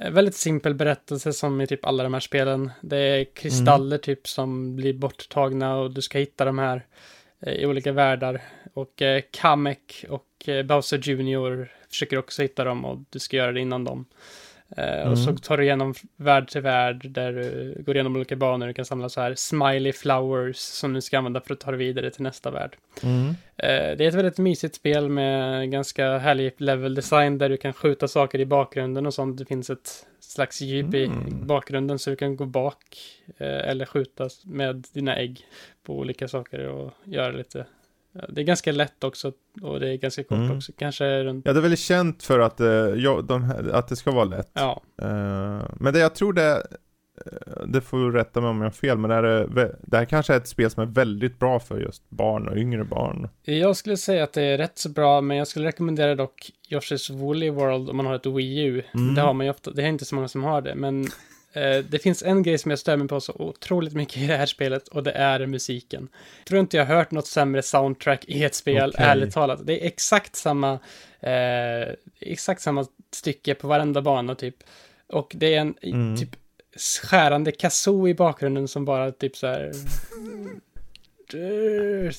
väldigt 0.09 0.35
simpel 0.35 0.73
berättelse 0.73 1.33
som 1.33 1.61
i 1.61 1.67
typ 1.67 1.85
alla 1.85 2.03
de 2.03 2.13
här 2.13 2.21
spelen. 2.21 2.71
Det 2.81 2.97
är 2.97 3.23
kristaller 3.23 3.97
typ 3.97 4.27
som 4.27 4.75
blir 4.75 4.93
borttagna 4.93 5.75
och 5.75 5.91
du 5.91 6.01
ska 6.01 6.17
hitta 6.17 6.45
de 6.45 6.59
här 6.59 6.85
eh, 7.39 7.53
i 7.53 7.65
olika 7.65 7.91
världar. 7.91 8.41
Och 8.73 9.01
eh, 9.01 9.21
Kamek 9.31 10.05
och 10.09 10.49
eh, 10.49 10.63
Bowser 10.65 10.97
Jr 11.09 11.71
försöker 11.89 12.17
också 12.17 12.41
hitta 12.41 12.63
dem 12.63 12.85
och 12.85 12.99
du 13.09 13.19
ska 13.19 13.37
göra 13.37 13.51
det 13.51 13.59
innan 13.59 13.83
dem. 13.83 14.05
Eh, 14.77 15.11
Och 15.11 15.17
så 15.17 15.29
Mm. 15.29 15.37
tar 15.41 15.57
du 15.57 15.63
igenom 15.63 15.93
värld 16.15 16.47
till 16.47 16.61
värld 16.61 17.09
där 17.09 17.31
du 17.33 17.75
går 17.85 17.95
igenom 17.95 18.15
olika 18.15 18.35
banor. 18.35 18.67
Du 18.67 18.73
kan 18.73 18.85
samla 18.85 19.09
så 19.09 19.21
här 19.21 19.35
smiley 19.35 19.93
flowers 19.93 20.57
som 20.57 20.93
du 20.93 21.01
ska 21.01 21.17
använda 21.17 21.41
för 21.41 21.53
att 21.53 21.59
ta 21.59 21.71
dig 21.71 21.77
vidare 21.77 22.09
till 22.11 22.21
nästa 22.23 22.51
värld. 22.51 22.77
Mm. 23.03 23.27
Eh, 23.57 23.97
Det 23.97 24.03
är 24.03 24.07
ett 24.07 24.13
väldigt 24.13 24.37
mysigt 24.37 24.75
spel 24.75 25.09
med 25.09 25.71
ganska 25.71 26.17
härlig 26.17 26.53
level 26.57 26.95
design 26.95 27.37
där 27.37 27.49
du 27.49 27.57
kan 27.57 27.73
skjuta 27.73 28.07
saker 28.07 28.39
i 28.39 28.45
bakgrunden 28.45 29.05
och 29.05 29.13
sånt. 29.13 29.37
Det 29.37 29.45
finns 29.45 29.69
ett 29.69 30.05
slags 30.19 30.61
djup 30.61 30.93
i 30.93 31.05
Mm. 31.05 31.47
bakgrunden 31.47 31.99
så 31.99 32.09
du 32.09 32.15
kan 32.15 32.35
gå 32.35 32.45
bak 32.45 32.97
eh, 33.37 33.69
eller 33.69 33.85
skjuta 33.85 34.29
med 34.43 34.85
dina 34.93 35.15
ägg 35.17 35.45
på 35.83 35.97
olika 35.99 36.27
saker 36.27 36.67
och 36.67 36.93
göra 37.05 37.31
lite. 37.31 37.65
Det 38.29 38.41
är 38.41 38.45
ganska 38.45 38.71
lätt 38.71 39.03
också 39.03 39.31
och 39.61 39.79
det 39.79 39.89
är 39.89 39.95
ganska 39.97 40.23
kort 40.23 40.37
Mm. 40.37 40.57
också. 40.57 40.71
Kanske 40.77 41.23
runt, 41.23 41.45
Ja, 41.45 41.53
det 41.53 41.59
är 41.59 41.61
väl 41.61 41.77
känt 41.77 42.23
för 42.23 42.39
att, 42.39 42.59
eh, 42.59 42.67
ja, 42.95 43.21
de, 43.21 43.43
här- 43.43 43.69
att 43.73 43.87
det 43.87 43.95
ska 43.95 44.11
vara 44.11 44.25
lätt. 44.25 44.49
ja. 44.53 44.81
Eh, 45.01 45.61
men 45.79 45.93
det 45.93 45.99
jag 45.99 46.15
tror 46.15 46.33
det, 46.33 46.51
eh, 47.25 47.65
det 47.67 47.81
får 47.81 47.97
du 47.97 48.11
rätta 48.11 48.41
mig 48.41 48.49
om 48.49 48.57
jag 48.57 48.65
har 48.65 48.71
fel, 48.71 48.97
men 48.97 49.09
det 49.09 49.15
här, 49.15 49.23
är, 49.23 49.75
det 49.81 49.97
här 49.97 50.05
kanske 50.05 50.33
är 50.33 50.37
ett 50.37 50.47
spel 50.47 50.69
som 50.69 50.83
är 50.83 50.87
väldigt 50.87 51.39
bra 51.39 51.59
för 51.59 51.79
just 51.79 52.09
barn 52.09 52.47
och 52.47 52.57
yngre 52.57 52.83
barn. 52.83 53.29
Jag 53.43 53.75
skulle 53.77 53.97
säga 53.97 54.23
att 54.23 54.33
det 54.33 54.43
är 54.43 54.57
rätt 54.57 54.77
så 54.77 54.89
bra, 54.89 55.21
men 55.21 55.37
jag 55.37 55.47
skulle 55.47 55.67
rekommendera 55.67 56.15
dock 56.15 56.51
Yoshi's 56.69 57.13
Woolly 57.17 57.49
World 57.49 57.89
om 57.89 57.97
man 57.97 58.05
har 58.05 58.15
ett 58.15 58.25
Wii 58.25 58.59
U. 58.65 58.83
Mm. 58.93 59.15
Det 59.15 59.21
har 59.21 59.33
man 59.33 59.45
ju 59.45 59.49
ofta, 59.49 59.71
det 59.71 59.81
är 59.83 59.87
inte 59.87 60.05
så 60.05 60.15
många 60.15 60.27
som 60.27 60.43
har 60.43 60.61
det, 60.61 60.75
men 60.75 61.05
det 61.89 62.01
finns 62.03 62.23
en 62.23 62.43
grej 62.43 62.57
som 62.57 62.71
jag 62.71 62.79
stör 62.79 62.97
mig 62.97 63.07
på 63.07 63.19
så 63.21 63.33
otroligt 63.39 63.93
mycket 63.93 64.17
i 64.17 64.27
det 64.27 64.35
här 64.37 64.45
spelet 64.45 64.87
och 64.87 65.03
det 65.03 65.11
är 65.11 65.45
musiken. 65.45 66.07
Jag 66.39 66.45
tror 66.47 66.59
inte 66.59 66.77
jag 66.77 66.85
har 66.85 66.95
hört 66.95 67.11
något 67.11 67.27
sämre 67.27 67.61
soundtrack 67.61 68.25
i 68.27 68.43
ett 68.43 68.55
spel, 68.55 68.89
Okej. 68.95 69.05
ärligt 69.07 69.33
talat. 69.33 69.59
Det 69.67 69.83
är 69.83 69.87
exakt 69.87 70.35
samma, 70.35 70.79
eh, 71.19 71.93
exakt 72.19 72.61
samma 72.61 72.85
stycke 73.11 73.53
på 73.55 73.67
varenda 73.67 74.01
bana 74.01 74.35
typ. 74.35 74.55
Och 75.07 75.31
det 75.35 75.53
är 75.55 75.59
en 75.61 75.75
Mm. 75.81 76.17
typ 76.17 76.29
skärande 77.03 77.51
kazoo 77.51 78.07
i 78.07 78.13
bakgrunden 78.13 78.67
som 78.67 78.85
bara 78.85 79.11
typ 79.11 79.37
så 79.37 79.47
här... 79.47 79.71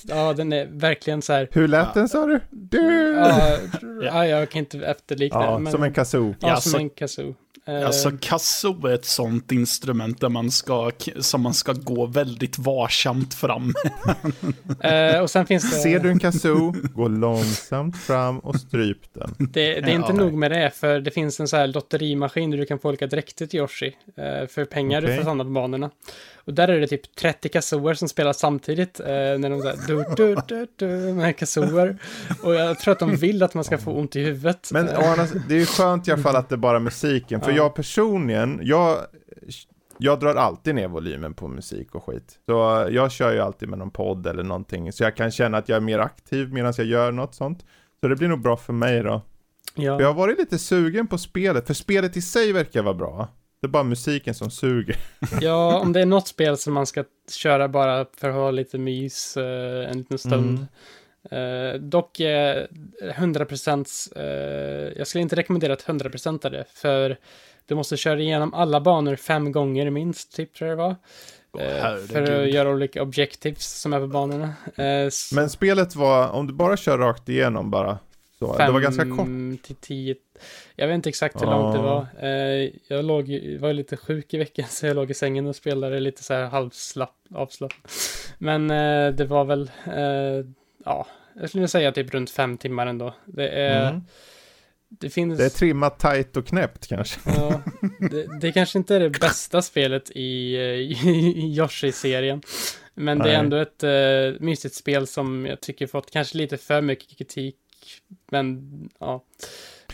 Ja, 0.09 0.33
den 0.33 0.53
är 0.53 0.67
verkligen 0.71 1.23
så 1.23 1.33
här... 1.33 1.49
Hur 1.53 1.69
lät 1.69 1.95
den 1.95 2.09
sa 2.09 2.27
du? 2.27 2.41
du? 2.51 3.15
Ja, 3.15 3.59
ja, 4.03 4.27
jag 4.27 4.51
kan 4.51 4.59
inte 4.59 4.79
efterlikna 4.79 5.45
Ja, 5.45 5.53
det, 5.53 5.59
men... 5.59 5.73
som 5.73 5.83
en 5.83 5.93
kazoo. 5.93 6.35
Ja, 6.41 6.49
Ja, 6.49 6.57
som 6.57 6.73
så- 6.73 6.79
en 6.79 6.91
kazoo. 6.91 7.35
Eh, 7.67 7.87
Alltså 7.87 8.11
kazoo 8.21 8.87
är 8.87 8.95
ett 8.95 9.05
sånt 9.05 9.53
instrument 9.53 10.21
där 10.21 10.29
man 10.29 10.51
ska, 10.51 10.91
som 11.21 11.41
man 11.43 11.55
ska 11.55 11.73
gå 11.73 12.07
väldigt 12.07 12.59
varsamt 12.59 13.35
fram. 13.35 13.75
eh, 14.81 15.21
och 15.21 15.31
sen 15.31 15.47
finns 15.47 15.71
det... 15.71 15.77
Ser 15.77 15.99
du 15.99 16.11
en 16.11 16.19
kazoo, 16.19 16.75
gå 16.95 17.09
långsamt 17.09 17.97
fram 17.97 18.39
och 18.39 18.57
stryp 18.57 18.99
den. 19.15 19.35
Det, 19.39 19.81
det 19.81 19.91
är 19.91 19.95
inte 19.95 20.09
Ja. 20.13 20.15
nog 20.15 20.33
med 20.33 20.51
det, 20.51 20.71
för 20.75 21.01
det 21.01 21.11
finns 21.11 21.41
en 21.41 21.49
sån 21.49 21.59
här 21.59 21.67
lotterimaskin 21.67 22.51
där 22.51 22.59
du 22.59 22.67
kan 22.67 22.79
få 22.79 22.89
olika 22.89 23.07
dräkter 23.07 23.47
till 23.47 23.61
Yoshi. 23.61 23.97
Eh, 24.17 24.47
för 24.49 24.65
pengar 24.65 25.01
du 25.01 25.07
Okej. 25.07 25.17
får 25.17 25.25
samla 25.25 25.45
på 25.45 25.51
banorna. 25.51 25.91
Och 26.45 26.55
där 26.55 26.69
är 26.69 26.81
det 26.81 26.87
typ 26.87 27.17
30 27.17 27.49
kazooer 27.49 27.95
som 27.95 28.09
spelar 28.09 28.33
samtidigt. 28.33 29.01
Eh, 29.01 29.07
när 29.07 29.51
de 29.51 29.61
där 29.61 29.77
du, 29.87 30.05
du, 30.17 30.37
du, 30.49 30.67
du, 30.77 30.87
med 31.13 31.37
kazooer. 31.37 31.99
Och 32.43 32.55
jag 32.55 32.79
tror 32.79 32.93
att 32.93 32.99
de 32.99 33.17
vill 33.17 33.43
att 33.43 33.55
man 33.55 33.65
ska 33.65 33.79
få 33.79 33.93
ont 33.93 34.17
i 34.17 34.21
huvudet. 34.21 34.69
Men 34.73 34.89
sidan, 34.89 35.43
det 35.49 35.55
är 35.55 35.59
ju 35.59 35.67
skönt 35.67 36.09
i 36.09 36.13
alla 36.13 36.23
fall 36.23 36.37
att 36.37 36.49
det 36.49 36.55
är 36.55 36.57
bara 36.57 36.79
musiken. 36.79 37.41
För 37.41 37.51
Ja. 37.51 37.57
jag 37.57 37.75
personligen, 37.75 38.61
jag, 38.63 38.99
jag 39.99 40.21
drar 40.21 40.35
alltid 40.35 40.75
ner 40.75 40.89
volymen 40.89 41.35
på 41.35 41.49
musik 41.49 41.95
och 41.95 42.05
skit. 42.05 42.39
Så 42.47 42.87
jag 42.91 43.13
kör 43.13 43.33
ju 43.33 43.41
alltid 43.41 43.69
med 43.69 43.79
någon 43.79 43.91
podd 43.91 44.27
eller 44.27 44.43
någonting. 44.43 44.93
Så 44.93 45.03
jag 45.05 45.17
kan 45.17 45.31
känna 45.31 45.59
att 45.59 45.69
jag 45.69 45.77
är 45.77 45.81
mer 45.81 45.99
aktiv 45.99 46.53
medan 46.53 46.73
jag 46.77 46.87
gör 46.87 47.13
något 47.13 47.35
sånt. 47.35 47.65
Så 48.01 48.09
det 48.09 48.17
blir 48.17 48.29
nog 48.29 48.43
bra 48.43 48.57
för 48.57 48.73
mig 48.73 49.03
då. 49.03 49.23
ja. 49.75 50.01
Jag 50.01 50.07
har 50.07 50.15
varit 50.15 50.39
lite 50.39 50.59
sugen 50.59 51.07
på 51.07 51.19
spelet, 51.19 51.67
för 51.67 51.75
spelet 51.75 52.17
i 52.17 52.23
sig 52.23 52.53
verkar 52.53 52.83
vara 52.83 52.95
bra. 52.95 53.29
Det 53.63 53.67
är 53.67 53.69
bara 53.69 53.83
musiken 53.83 54.35
som 54.35 54.51
suger. 54.51 54.97
ja, 55.41 55.79
om 55.79 55.93
det 55.93 56.01
är 56.01 56.07
något 56.07 56.29
spel 56.29 56.59
som 56.59 56.73
man 56.75 56.87
ska 56.87 57.05
köra 57.31 57.69
bara 57.69 58.07
för 58.17 58.29
att 58.29 58.35
ha 58.35 58.51
lite 58.51 58.79
mys 58.79 59.37
eh, 59.37 59.91
en 59.91 59.99
liten 59.99 60.19
stund. 60.19 60.67
Eh, 61.31 61.81
dock 61.81 62.21
eh, 62.21 62.67
100% 63.17 64.13
eh, 64.17 64.93
jag 64.99 65.07
skulle 65.07 65.23
inte 65.23 65.37
rekommendera 65.37 65.73
att 65.73 65.85
100% 65.85 66.51
det, 66.51 66.65
för 66.75 67.17
du 67.67 67.75
måste 67.75 67.97
köra 67.97 68.21
igenom 68.21 68.55
alla 68.55 68.81
banor 68.81 69.17
fem 69.17 69.53
gånger 69.53 69.91
minst, 69.91 70.37
typ 70.37 70.55
tror 70.55 70.71
jag 70.71 70.79
det 70.79 70.83
var. 70.83 70.97
Herregud. 71.59 72.11
för 72.11 72.43
att 72.43 72.51
göra 72.51 72.71
olika 72.71 73.03
objectives 73.03 73.81
som 73.81 73.93
är 73.93 74.01
på 74.01 74.07
banorna. 74.07 74.55
Eh, 74.77 75.11
Men 75.35 75.51
spelet 75.51 75.97
var, 75.97 76.29
om 76.29 76.47
du 76.47 76.53
bara 76.53 76.77
kör 76.77 76.99
rakt 76.99 77.29
igenom 77.29 77.71
bara. 77.71 77.99
Så, 78.39 78.57
det 78.59 78.71
var 78.71 78.81
ganska 78.81 79.05
kort. 79.05 79.27
till 79.63 79.77
tio. 79.81 80.15
Jag 80.77 80.87
vet 80.87 80.95
inte 80.95 81.09
exakt 81.09 81.43
hur 81.43 81.47
långt 81.47 81.75
det 81.75 81.83
var. 81.83 82.07
Eh, 82.21 82.71
jag 82.89 83.05
låg, 83.05 83.39
var 83.61 83.73
lite 83.73 83.97
sjuk 83.97 84.35
i 84.35 84.39
veckan 84.39 84.67
så 84.69 84.87
jag 84.87 84.97
låg 84.97 85.11
i 85.11 85.15
sängen 85.15 85.47
och 85.47 85.57
spelade 85.57 86.01
lite 86.01 86.23
så 86.23 86.35
här 86.35 86.45
halvslapp, 86.47 87.17
avslappnat. 87.35 87.93
Men 88.39 88.71
eh, 88.71 89.13
det 89.15 89.25
var 89.25 89.45
väl, 89.45 89.71
eh, 89.87 90.47
ja, 90.85 91.07
jag 91.41 91.49
skulle 91.49 91.69
säga 91.69 91.93
typ 91.93 92.15
runt 92.15 92.31
fem 92.31 92.57
timmar 92.59 92.87
ändå. 92.87 93.15
Det 93.25 93.49
är, 93.49 93.89
Mm. 93.91 94.03
det 94.89 95.11
finns... 95.11 95.39
Det 95.39 95.45
är 95.45 95.49
trimmat, 95.51 95.99
tight 95.99 96.37
och 96.37 96.47
knäppt 96.47 96.87
kanske. 96.87 97.21
Ja, 97.25 97.63
det, 98.11 98.41
det 98.41 98.53
kanske 98.53 98.79
inte 98.79 98.97
är 98.97 99.01
det 99.01 99.11
bästa 99.11 99.63
spelet 99.63 100.11
i, 100.11 100.57
i 101.37 101.55
Yoshi-serien. 101.59 102.43
Men 102.95 103.19
det 103.19 103.25
är 103.25 103.29
Nej. 103.33 103.37
ändå 103.37 103.57
ett 103.57 103.85
uh, 103.85 104.41
mysigt 104.47 104.75
spel 104.75 105.07
som 105.07 105.47
jag 105.47 105.61
tycker 105.61 105.87
fått 105.87 106.11
kanske 106.11 106.39
lite 106.39 106.57
för 106.57 106.81
mycket 106.81 107.19
kritik. 107.19 107.57
Men 108.31 108.71
ja, 108.99 109.25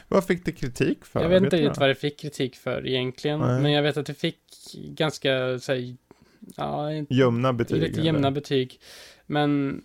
Vad 0.08 0.24
fick 0.24 0.44
det 0.44 0.52
kritik 0.52 1.04
för? 1.04 1.20
jag 1.22 1.28
vet 1.28 1.42
inte 1.42 1.56
riktigt 1.56 1.78
vad 1.80 1.88
det 1.88 1.94
fick 1.94 2.18
kritik 2.18 2.56
för 2.56 2.86
egentligen. 2.86 3.40
Nej. 3.40 3.62
Men 3.62 3.72
jag 3.72 3.82
vet 3.82 3.96
att 3.96 4.06
det 4.06 4.14
fick 4.14 4.38
ganska, 4.74 5.58
så 5.58 5.72
här, 5.72 5.96
ja, 6.56 6.88
Ljumna 7.10 7.52
betyg. 7.52 7.80
lite 7.80 7.92
eller? 7.94 8.02
jämna 8.04 8.30
betyg. 8.30 8.80
Men 9.26 9.82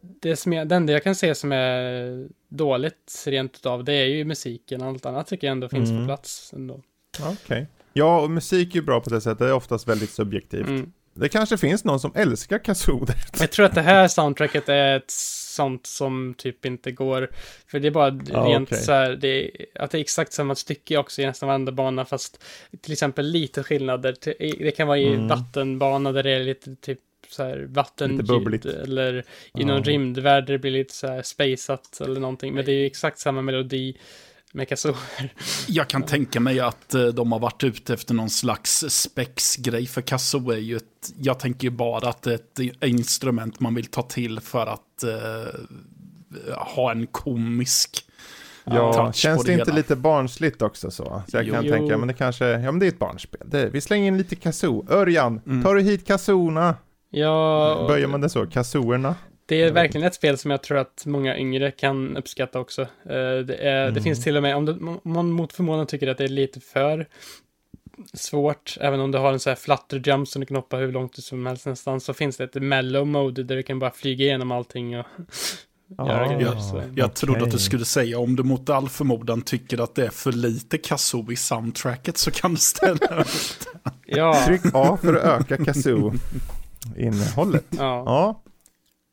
det, 0.00 0.36
som 0.36 0.52
jag, 0.52 0.68
det 0.68 0.74
enda 0.74 0.92
jag 0.92 1.02
kan 1.04 1.14
säga 1.14 1.34
som 1.34 1.52
är 1.52 2.28
dåligt 2.48 3.24
rent 3.26 3.56
utav 3.56 3.84
det 3.84 3.92
är 3.92 4.04
ju 4.06 4.24
musiken. 4.24 4.82
Allt 4.82 5.06
annat 5.06 5.26
tycker 5.26 5.46
jag 5.46 5.52
ändå 5.52 5.68
finns 5.68 5.90
Mm. 5.90 6.02
på 6.02 6.06
plats 6.08 6.52
ändå. 6.56 6.82
Okej. 7.22 7.66
Ja, 7.92 8.20
och 8.20 8.30
musik 8.30 8.70
är 8.70 8.74
ju 8.74 8.82
bra 8.82 9.00
på 9.00 9.10
det 9.10 9.20
sättet. 9.20 9.38
Det 9.38 9.44
är 9.46 9.52
oftast 9.52 9.88
väldigt 9.88 10.10
subjektivt. 10.10 10.68
Mm. 10.68 10.92
Det 11.18 11.28
kanske 11.28 11.58
finns 11.58 11.84
någon 11.84 12.00
som 12.00 12.12
älskar 12.14 12.58
kazoo. 12.58 13.06
Jag 13.40 13.50
tror 13.52 13.66
att 13.66 13.74
det 13.74 13.82
här 13.82 14.08
soundtracket 14.08 14.68
är 14.68 14.96
ett 14.96 15.10
sånt 15.10 15.86
som 15.86 16.34
typ 16.38 16.64
inte 16.64 16.92
går, 16.92 17.30
för 17.66 17.78
det 17.80 17.88
är 17.88 17.90
bara 17.92 18.20
Ja, 18.32 18.40
rent 18.40 18.68
okej. 18.68 18.82
så 18.82 18.92
här, 18.92 19.10
det 19.16 19.28
är, 19.44 19.50
att 19.74 19.90
det 19.90 19.98
är 19.98 20.00
exakt 20.00 20.32
samma 20.32 20.54
stycke 20.54 20.96
också 20.96 21.22
i 21.22 21.26
nästan 21.26 21.46
varenda 21.46 21.72
bana, 21.72 22.04
fast 22.04 22.44
till 22.80 22.92
exempel 22.92 23.26
lite 23.26 23.62
skillnader. 23.62 24.16
Det 24.64 24.70
kan 24.70 24.88
vara 24.88 24.98
i 24.98 25.06
Mm. 25.14 25.28
vattenbana 25.28 26.12
där 26.12 26.22
det 26.22 26.30
är 26.30 26.44
lite 26.44 26.76
typ 26.76 26.98
så 27.28 27.42
här 27.42 27.66
vattenljud, 27.68 28.66
eller 28.66 29.18
i 29.18 29.22
Ja. 29.52 29.66
någon 29.66 29.84
rymdvärld 29.84 30.46
där 30.46 30.52
det 30.52 30.58
blir 30.58 30.70
lite 30.70 30.94
så 30.94 31.06
här 31.06 31.22
spaceat 31.22 32.00
eller 32.00 32.20
någonting, 32.20 32.54
men 32.54 32.64
det 32.64 32.72
är 32.72 32.76
ju 32.78 32.86
exakt 32.86 33.18
samma 33.18 33.42
melodi 33.42 33.96
kazoo. 34.68 34.94
Jag 35.68 35.88
kan 35.88 36.02
tänka 36.02 36.40
mig 36.40 36.60
att 36.60 36.94
eh, 36.94 37.06
de 37.06 37.32
har 37.32 37.38
varit 37.38 37.64
ute 37.64 37.94
efter 37.94 38.14
någon 38.14 38.30
slags 38.30 38.84
spex-grej. 38.88 39.86
För 39.86 40.00
kazoo 40.00 40.50
är 40.50 40.56
ju 40.56 40.76
ett, 40.76 41.12
jag 41.20 41.38
tänker 41.38 41.64
ju 41.64 41.70
bara 41.70 42.08
att 42.08 42.22
det 42.22 42.30
är 42.30 42.34
ett 42.70 42.84
instrument 42.84 43.60
man 43.60 43.74
vill 43.74 43.86
ta 43.86 44.02
till 44.02 44.40
för 44.40 44.66
att 44.66 45.02
eh, 45.02 46.54
ha 46.56 46.90
en 46.90 47.06
komisk 47.06 48.02
Ja, 48.64 49.12
känns 49.12 49.42
det 49.44 49.48
det 49.52 49.58
inte 49.58 49.70
hela. 49.70 49.76
lite 49.76 49.96
barnsligt 49.96 50.62
också 50.62 50.90
så? 50.90 51.22
Så 51.28 51.36
jag 51.36 51.44
Jo. 51.46 51.54
kan 51.54 51.64
Jo. 51.64 51.72
tänka, 51.72 51.98
men 51.98 52.08
det 52.08 52.14
kanske, 52.14 52.46
ja 52.46 52.58
men 52.72 52.78
det 52.78 52.86
är 52.86 52.88
ett 52.88 52.98
barnspel. 52.98 53.40
Det, 53.50 53.70
vi 53.70 53.80
slänger 53.80 54.06
in 54.06 54.18
lite 54.18 54.36
kazoo. 54.36 54.86
Örjan, 54.90 55.40
Mm. 55.46 55.62
tar 55.62 55.74
du 55.74 55.82
hit 55.82 56.06
kazoorna? 56.06 56.74
Ja, 57.10 57.84
Böjer 57.88 58.06
man 58.06 58.20
det 58.20 58.28
så? 58.28 58.46
Kazooerna? 58.46 59.14
Det 59.46 59.62
är 59.62 59.72
verkligen 59.72 60.06
ett 60.06 60.14
spel 60.14 60.38
som 60.38 60.50
jag 60.50 60.62
tror 60.62 60.78
att 60.78 61.02
många 61.06 61.38
yngre 61.38 61.70
kan 61.70 62.16
uppskatta 62.16 62.60
också. 62.60 62.82
Eh, 62.82 62.88
Det, 63.08 63.56
är, 63.56 63.82
det 63.84 63.88
Mm. 63.88 64.02
finns 64.02 64.24
till 64.24 64.36
och 64.36 64.42
med, 64.42 64.56
om, 64.56 64.64
det, 64.64 64.72
om 64.72 65.00
man 65.02 65.30
mot 65.32 65.52
förmodan 65.52 65.86
tycker 65.86 66.08
att 66.08 66.18
det 66.18 66.24
är 66.24 66.28
lite 66.28 66.60
för 66.60 67.06
svårt, 68.14 68.76
även 68.80 69.00
om 69.00 69.10
du 69.12 69.18
har 69.18 69.32
en 69.32 69.40
sån 69.40 69.50
här 69.50 69.56
flutter 69.56 70.02
jump 70.10 70.28
som 70.28 70.40
du 70.40 70.46
kan 70.46 70.56
hoppa 70.56 70.76
hur 70.76 70.92
långt 70.92 71.16
som 71.16 71.46
helst 71.46 71.66
nästan, 71.66 72.00
så 72.00 72.14
finns 72.14 72.36
det 72.36 72.44
ett 72.44 72.54
mellow 72.54 73.06
mode 73.06 73.42
där 73.42 73.56
du 73.56 73.62
kan 73.62 73.78
bara 73.78 73.90
flyga 73.90 74.24
igenom 74.24 74.52
allting 74.52 74.98
och 74.98 75.06
göra 75.98 76.26
grejer. 76.26 76.52
Ja, 76.54 76.60
Så. 76.60 76.82
Jag 76.94 77.14
trodde 77.14 77.44
att 77.44 77.50
du 77.50 77.58
skulle 77.58 77.84
säga 77.84 78.18
om 78.18 78.36
du 78.36 78.42
mot 78.42 78.70
all 78.70 78.88
förmodan 78.88 79.42
tycker 79.42 79.80
att 79.80 79.94
det 79.94 80.06
är 80.06 80.10
för 80.10 80.32
lite 80.32 80.78
kazoo 80.78 81.32
i 81.32 81.36
soundtracket 81.36 82.18
så 82.18 82.30
kan 82.30 82.50
du 82.54 82.60
ställa 82.60 83.06
upp. 83.20 83.26
Ja, 84.06 84.42
Tryck 84.46 84.62
A 84.74 84.98
för 85.02 85.14
att 85.14 85.40
öka 85.40 85.56
kazoo-innehållet. 85.64 87.64
ja. 87.70 88.02
Ja. 88.06 88.42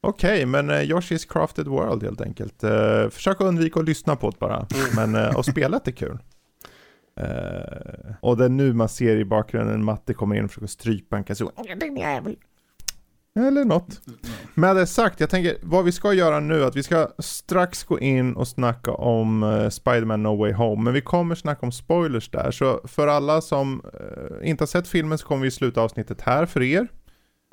Okej, 0.06 0.46
men 0.46 0.70
uh, 0.70 0.76
Yoshi's 0.76 1.28
Crafted 1.34 1.68
World 1.68 2.04
helt 2.04 2.22
enkelt. 2.22 2.64
Eh, 2.64 3.10
försök 3.10 3.42
att 3.42 3.48
undvika 3.48 3.80
att 3.80 3.86
lyssna 3.86 4.16
på 4.16 4.30
det 4.30 4.40
bara. 4.40 4.68
Men 4.96 5.16
uh, 5.16 5.36
och 5.36 5.46
spelet 5.46 5.88
är 5.88 5.92
kul. 5.92 6.18
Eh, 7.20 8.16
och 8.22 8.38
det 8.38 8.46
är 8.46 8.50
nu 8.50 8.74
man 8.74 8.90
ser 8.90 9.16
i 9.16 9.26
bakgrunden 9.26 9.84
Matte 9.84 10.14
kommer 10.14 10.36
in 10.36 10.44
och 10.44 10.52
försöker 10.52 10.68
strypa 10.68 11.18
en 11.18 11.24
kazoo. 11.24 11.52
Eller 13.36 13.66
något. 13.66 14.02
Med 14.54 14.76
det 14.76 14.88
sagt, 14.88 15.20
jag 15.20 15.30
tänker 15.30 15.58
vad 15.62 15.86
vi 15.86 15.92
ska 15.92 16.14
göra 16.14 16.40
nu, 16.40 16.64
att 16.64 16.76
vi 16.76 16.84
ska 16.84 17.08
strax 17.20 17.84
gå 17.84 18.00
in 18.00 18.36
och 18.36 18.48
snacka 18.48 18.92
om 18.92 19.44
uh, 19.44 19.70
Spider-Man 19.70 20.24
No 20.24 20.38
Way 20.38 20.54
Home, 20.54 20.84
men 20.84 20.94
vi 20.94 21.02
kommer 21.02 21.36
snacka 21.36 21.66
om 21.66 21.72
spoilers 21.72 22.30
där, 22.30 22.52
så 22.52 22.82
för 22.84 23.08
alla 23.08 23.42
som 23.42 23.82
eh, 23.94 24.50
inte 24.50 24.62
har 24.62 24.68
sett 24.68 24.88
filmen 24.88 25.18
så 25.18 25.28
kommer 25.28 25.44
vi 25.44 25.52
sluta 25.52 25.82
avsnittet 25.82 26.22
här 26.22 26.46
för 26.46 26.62
er. 26.62 26.88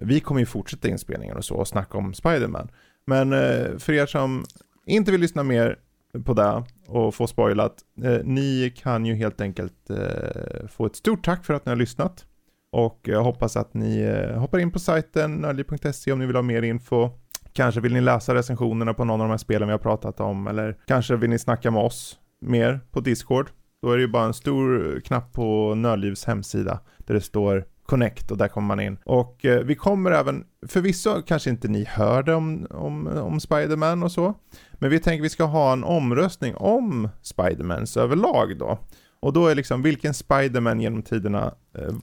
Vi 0.01 0.21
kommer 0.21 0.41
ju 0.41 0.47
fortsätta 0.47 0.89
inspelningen 0.89 1.37
och 1.37 1.45
så 1.45 1.55
och 1.55 1.69
snacka 1.69 1.99
om 1.99 2.15
Spider-Man. 2.15 2.69
Men 3.07 3.33
eh, 3.33 3.79
för 3.79 3.93
er 3.93 4.07
som 4.07 4.45
inte 4.87 5.13
vill 5.13 5.21
lyssna 5.21 5.43
mer 5.43 5.79
på 6.25 6.35
det 6.35 6.65
och 6.87 7.15
få 7.15 7.27
spoilat, 7.27 7.75
eh, 8.05 8.19
ni 8.25 8.73
kan 8.77 9.07
ju 9.07 9.15
helt 9.15 9.41
enkelt 9.41 9.91
eh, 9.91 10.67
få 10.69 10.87
ett 10.87 10.97
stort 10.97 11.25
tack 11.25 11.45
för 11.45 11.55
att 11.55 11.67
ni 11.67 11.71
har 11.71 11.77
lyssnat. 11.77 12.27
Och 12.73 13.01
jag 13.03 13.23
hoppas 13.23 13.57
att 13.57 13.75
ni 13.75 14.01
eh, 14.01 14.39
hoppar 14.39 14.59
in 14.59 14.73
på 14.73 14.79
sajten 14.79 15.35
nördliv.se 15.35 16.13
om 16.13 16.19
ni 16.19 16.27
vill 16.27 16.37
ha 16.37 16.43
mer 16.43 16.63
info. 16.63 17.11
Kanske 17.53 17.81
vill 17.81 17.93
ni 17.93 18.01
läsa 18.01 18.35
recensionerna 18.35 18.95
på 18.95 19.05
någon 19.05 19.21
av 19.21 19.27
de 19.27 19.31
här 19.31 19.39
spelen 19.39 19.69
vi 19.69 19.73
har 19.73 19.79
pratat 19.79 20.21
om, 20.21 20.47
eller 20.47 20.77
kanske 20.87 21.17
vill 21.17 21.31
ni 21.31 21.39
snacka 21.39 21.71
med 21.71 21.83
oss 21.83 22.19
mer 22.41 22.81
på 22.91 23.01
Discord. 23.01 23.51
Då 23.83 23.93
är 23.93 23.97
det 23.97 24.03
ju 24.03 24.09
bara 24.09 24.25
en 24.25 24.35
stor 24.35 25.01
knapp 25.01 25.33
på 25.33 25.75
Nördlivs 25.75 26.25
hemsida 26.25 26.81
där 26.99 27.15
det 27.15 27.21
står 27.21 27.65
Connect 27.91 28.31
och 28.31 28.37
där 28.37 28.49
kommer 28.49 28.69
man 28.69 28.81
in. 28.81 28.99
Och 29.05 29.45
eh, 29.45 29.65
vi 29.65 29.75
kommer 29.75 30.11
även, 30.11 30.45
förvisso 30.69 31.23
kanske 31.23 31.51
inte 31.51 31.69
ni 31.69 31.85
hörde 31.85 32.35
om, 32.35 32.67
om, 32.71 33.07
om 33.07 33.41
Spiderman 33.41 34.03
och 34.03 34.13
så, 34.13 34.35
men 34.73 34.91
vi 34.91 35.01
tänker 35.01 35.23
vi 35.23 35.29
ska 35.29 35.45
ha 35.45 35.73
en 35.73 35.85
omröstning 35.85 36.57
om 36.57 37.09
Spidermans 37.23 37.97
överlag 37.97 38.59
då. 38.59 38.79
Och 39.21 39.33
då 39.33 39.47
är 39.47 39.55
liksom 39.55 39.83
vilken 39.83 40.15
Spiderman 40.15 40.81
genom 40.81 41.03
tiderna 41.03 41.55
eh, 41.79 41.95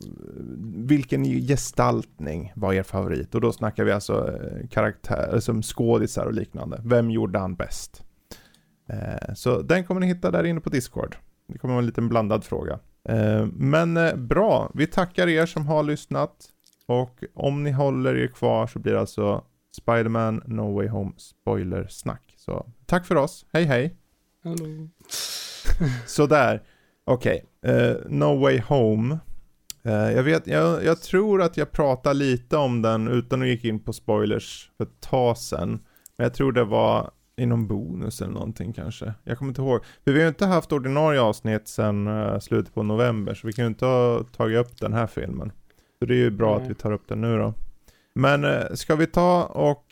vilken 0.76 1.24
gestaltning 1.24 2.52
var 2.56 2.74
er 2.74 2.84
favorit? 2.84 3.36
Och 3.36 3.42
då 3.42 3.52
snackar 3.52 3.84
vi 3.84 3.92
alltså 3.92 4.34
eh, 4.34 4.68
karaktär, 4.68 5.30
eh, 5.34 5.40
som 5.40 5.64
skådisar 5.64 6.26
och 6.26 6.34
liknande. 6.34 6.82
Vem 6.86 7.12
gjorde 7.12 7.40
han 7.40 7.56
bäst? 7.56 8.04
Eh, 8.90 9.34
så 9.36 9.62
den 9.62 9.84
kommer 9.84 10.02
ni 10.02 10.08
hitta 10.08 10.32
där 10.32 10.44
inne 10.44 10.62
på 10.62 10.70
Discord. 10.70 11.16
Det 11.48 11.58
kommer 11.58 11.74
vara 11.74 11.82
en 11.82 11.86
liten 11.86 12.10
blandad 12.10 12.44
fråga. 12.44 12.80
Eh, 13.08 13.46
men 13.54 13.98
eh, 13.98 14.16
bra, 14.16 14.72
vi 14.74 14.88
tackar 14.88 15.28
er 15.28 15.46
som 15.46 15.68
har 15.68 15.84
lyssnat. 15.84 16.50
Och 16.86 17.24
om 17.34 17.64
ni 17.64 17.72
håller 17.72 18.16
er 18.16 18.28
kvar 18.28 18.68
så 18.68 18.80
blir 18.80 18.94
det 18.94 19.00
alltså 19.00 19.44
Spiderman 19.82 20.42
No 20.46 20.76
Way 20.76 20.88
Home 20.88 21.12
spoilersnack. 21.18 22.34
Så 22.38 22.66
tack 22.86 23.06
för 23.06 23.16
oss, 23.16 23.46
hej 23.54 23.64
hej! 23.64 23.96
Hallå. 24.44 24.90
Sådär, 26.06 26.64
okej. 27.06 27.46
Okay. 27.62 27.96
no 28.10 28.40
Way 28.40 28.60
Home. 28.60 29.20
jag, 29.84 30.24
vet, 30.24 30.48
jag, 30.48 30.84
jag, 30.84 31.02
tror 31.02 31.42
att 31.42 31.58
jag 31.58 31.72
pratade 31.72 32.16
lite 32.16 32.58
om 32.58 32.82
den 32.82 33.08
utan 33.08 33.42
att 33.42 33.48
gick 33.48 33.66
in 33.66 33.80
på 33.80 33.94
spoilers 33.94 34.72
för 34.78 34.84
ett 34.84 35.02
tag 35.02 35.38
sedan. 35.38 35.70
Men 36.18 36.24
jag 36.24 36.34
tror 36.34 36.52
det 36.52 36.64
var 36.64 37.12
i 37.38 37.46
någon 37.46 37.68
bonus 37.68 38.22
eller 38.22 38.34
någonting 38.34 38.74
kanske. 38.74 39.14
Jag 39.24 39.38
kommer 39.38 39.50
inte 39.50 39.62
ihåg. 39.62 39.82
För 40.04 40.12
vi 40.12 40.18
har 40.18 40.24
ju 40.24 40.28
inte 40.28 40.46
haft 40.46 40.72
ordinarie 40.72 41.22
avsnitt 41.22 41.68
sedan 41.68 42.08
uh, 42.08 42.40
slutet 42.40 42.74
på 42.74 42.84
november. 42.84 43.34
Så 43.34 43.48
vi 43.48 43.54
kan 43.54 43.66
ju 43.66 43.70
inte 43.70 43.86
ha 43.86 44.24
tagit 44.24 44.60
upp 44.60 44.80
den 44.80 44.94
här 44.94 45.08
filmen. 45.08 45.52
Så 46.00 46.06
det 46.06 46.14
är 46.14 46.18
ju 46.18 46.32
bra 46.32 46.56
Nej. 46.56 46.64
att 46.64 46.72
vi 46.72 46.76
tar 46.76 46.92
upp 46.92 47.08
den 47.08 47.22
nu 47.22 47.38
då. 47.38 47.54
Men 48.14 48.46
uh, 48.46 48.74
ska 48.74 48.96
vi 48.96 49.08
ta 49.08 49.44
och 49.44 49.84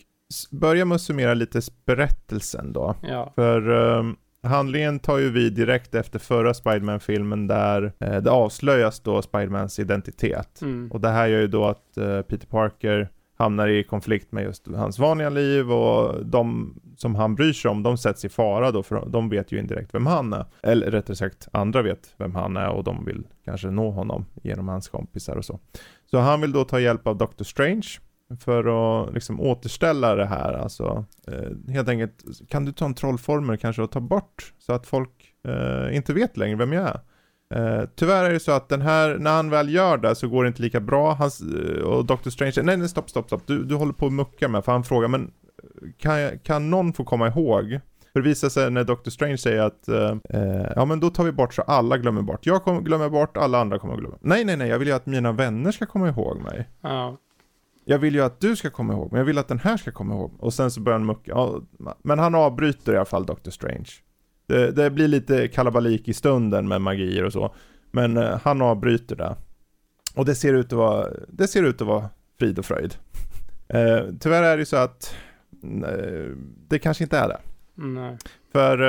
börja 0.51 0.85
med 0.85 0.95
att 0.95 1.01
summera 1.01 1.33
lite 1.33 1.61
berättelsen 1.85 2.73
då. 2.73 2.95
Ja. 3.01 3.31
För 3.35 3.69
um, 3.69 4.17
handlingen 4.43 4.99
tar 4.99 5.17
ju 5.17 5.29
vi 5.29 5.49
direkt 5.49 5.95
efter 5.95 6.19
förra 6.19 6.53
Spiderman-filmen 6.53 7.47
där 7.47 7.83
uh, 7.83 8.17
det 8.17 8.31
avslöjas 8.31 8.99
då 8.99 9.21
Spidermans 9.21 9.79
identitet. 9.79 10.61
Mm. 10.61 10.91
Och 10.91 11.01
det 11.01 11.09
här 11.09 11.27
gör 11.27 11.41
ju 11.41 11.47
då 11.47 11.65
att 11.65 11.95
Peter 12.27 12.47
Parker 12.47 13.09
hamnar 13.37 13.67
i 13.67 13.83
konflikt 13.83 14.31
med 14.31 14.43
just 14.43 14.67
hans 14.67 14.99
vanliga 14.99 15.29
liv 15.29 15.71
och 15.71 16.25
de 16.25 16.73
som 16.97 17.15
han 17.15 17.35
bryr 17.35 17.53
sig 17.53 17.71
om, 17.71 17.83
de 17.83 17.97
sätts 17.97 18.25
i 18.25 18.29
fara 18.29 18.71
då, 18.71 18.83
för 18.83 19.05
de 19.05 19.29
vet 19.29 19.51
ju 19.51 19.59
indirekt 19.59 19.93
vem 19.93 20.05
han 20.05 20.33
är. 20.33 20.45
Eller 20.63 20.91
rättare 20.91 21.15
sagt, 21.15 21.47
andra 21.51 21.81
vet 21.81 22.13
vem 22.17 22.35
han 22.35 22.57
är 22.57 22.69
och 22.69 22.83
de 22.83 23.05
vill 23.05 23.27
kanske 23.45 23.67
nå 23.67 23.91
honom 23.91 24.25
genom 24.43 24.67
hans 24.67 24.87
kompisar 24.87 25.35
och 25.35 25.45
så. 25.45 25.59
Så 26.11 26.17
han 26.17 26.41
vill 26.41 26.51
då 26.51 26.63
ta 26.63 26.79
hjälp 26.79 27.07
av 27.07 27.17
Doctor 27.17 27.45
Strange 27.45 27.87
för 28.39 28.65
att 29.05 29.13
liksom 29.13 29.41
återställa 29.41 30.15
det 30.15 30.25
här, 30.25 30.53
alltså 30.53 31.05
eh, 31.27 31.73
helt 31.73 31.89
enkelt, 31.89 32.23
kan 32.49 32.65
du 32.65 32.71
ta 32.71 32.85
en 32.85 32.93
trollformel 32.93 33.57
kanske 33.57 33.81
och 33.81 33.91
ta 33.91 33.99
bort 33.99 34.53
så 34.57 34.73
att 34.73 34.87
folk 34.87 35.33
eh, 35.47 35.95
inte 35.95 36.13
vet 36.13 36.37
längre 36.37 36.55
vem 36.55 36.73
jag 36.73 36.87
är? 36.87 36.99
Uh, 37.55 37.83
tyvärr 37.95 38.23
är 38.23 38.33
det 38.33 38.39
så 38.39 38.51
att 38.51 38.69
den 38.69 38.81
här, 38.81 39.17
när 39.17 39.35
han 39.35 39.49
väl 39.49 39.73
gör 39.73 39.97
det 39.97 40.15
så 40.15 40.27
går 40.27 40.43
det 40.43 40.47
inte 40.47 40.61
lika 40.61 40.79
bra. 40.79 41.13
Hans, 41.13 41.41
uh, 41.41 41.81
och 41.81 42.05
Dr. 42.05 42.29
Strange, 42.29 42.53
nej 42.63 42.77
nej 42.77 42.89
stopp 42.89 43.09
stopp 43.09 43.25
stopp, 43.25 43.41
du, 43.45 43.63
du 43.63 43.75
håller 43.75 43.93
på 43.93 44.05
att 44.05 44.13
mucka 44.13 44.47
med, 44.47 44.65
för 44.65 44.71
han 44.71 44.83
frågar 44.83 45.07
men 45.07 45.31
kan, 45.97 46.39
kan 46.39 46.69
någon 46.69 46.93
få 46.93 47.03
komma 47.03 47.27
ihåg? 47.27 47.79
För 48.13 48.21
det 48.21 48.29
visar 48.29 48.49
sig 48.49 48.71
när 48.71 48.83
Dr. 48.83 49.09
Strange 49.09 49.37
säger 49.37 49.61
att 49.61 49.89
uh, 49.89 50.67
ja 50.75 50.85
men 50.85 50.99
då 50.99 51.09
tar 51.09 51.23
vi 51.23 51.31
bort 51.31 51.53
så 51.53 51.61
alla 51.61 51.97
glömmer 51.97 52.21
bort. 52.21 52.45
Jag 52.45 52.63
kommer 52.63 52.81
glömma 52.81 53.09
bort, 53.09 53.37
alla 53.37 53.59
andra 53.59 53.79
kommer 53.79 53.97
glömma. 53.97 54.17
Nej 54.21 54.45
nej 54.45 54.57
nej, 54.57 54.69
jag 54.69 54.79
vill 54.79 54.87
ju 54.87 54.93
att 54.93 55.05
mina 55.05 55.31
vänner 55.31 55.71
ska 55.71 55.85
komma 55.85 56.09
ihåg 56.09 56.41
mig. 56.41 56.69
Ja. 56.81 57.17
Jag 57.85 57.99
vill 57.99 58.15
ju 58.15 58.21
att 58.21 58.39
du 58.39 58.55
ska 58.55 58.69
komma 58.69 58.93
ihåg, 58.93 59.11
men 59.11 59.19
jag 59.19 59.25
vill 59.25 59.37
att 59.37 59.47
den 59.47 59.59
här 59.59 59.77
ska 59.77 59.91
komma 59.91 60.13
ihåg. 60.13 60.31
Och 60.39 60.53
sen 60.53 60.71
så 60.71 60.81
börjar 60.81 60.99
han 60.99 61.07
mucka. 61.07 61.31
Ja, 61.31 61.61
men 62.03 62.19
han 62.19 62.35
avbryter 62.35 62.93
i 62.93 62.95
alla 62.95 63.05
fall 63.05 63.25
Dr. 63.25 63.49
Strange. 63.49 63.89
Det, 64.47 64.71
det, 64.71 64.89
blir 64.89 65.07
lite 65.07 65.47
kalabalik 65.47 66.07
i 66.07 66.13
stunden 66.13 66.67
med 66.67 66.81
magier 66.81 67.23
och 67.23 67.33
så. 67.33 67.55
Men 67.91 68.17
eh, 68.17 68.39
han 68.43 68.61
avbryter 68.61 69.15
det. 69.15 69.35
Och 70.15 70.25
det 70.25 70.35
ser 70.35 70.53
ut 70.53 70.65
att 70.65 70.71
vara, 70.71 71.07
det 71.27 71.47
ser 71.47 71.63
ut 71.63 71.81
att 71.81 71.87
vara 71.87 72.09
frid 72.39 72.59
och 72.59 72.65
fröjd. 72.65 72.95
Eh, 73.67 74.03
tyvärr 74.19 74.43
är 74.43 74.57
det 74.57 74.61
ju 74.61 74.65
så 74.65 74.77
att 74.77 75.15
eh, 75.63 76.25
det 76.67 76.79
kanske 76.79 77.03
inte 77.03 77.17
är 77.17 77.27
det. 77.27 77.37
Nej. 77.75 78.17
För 78.51 78.81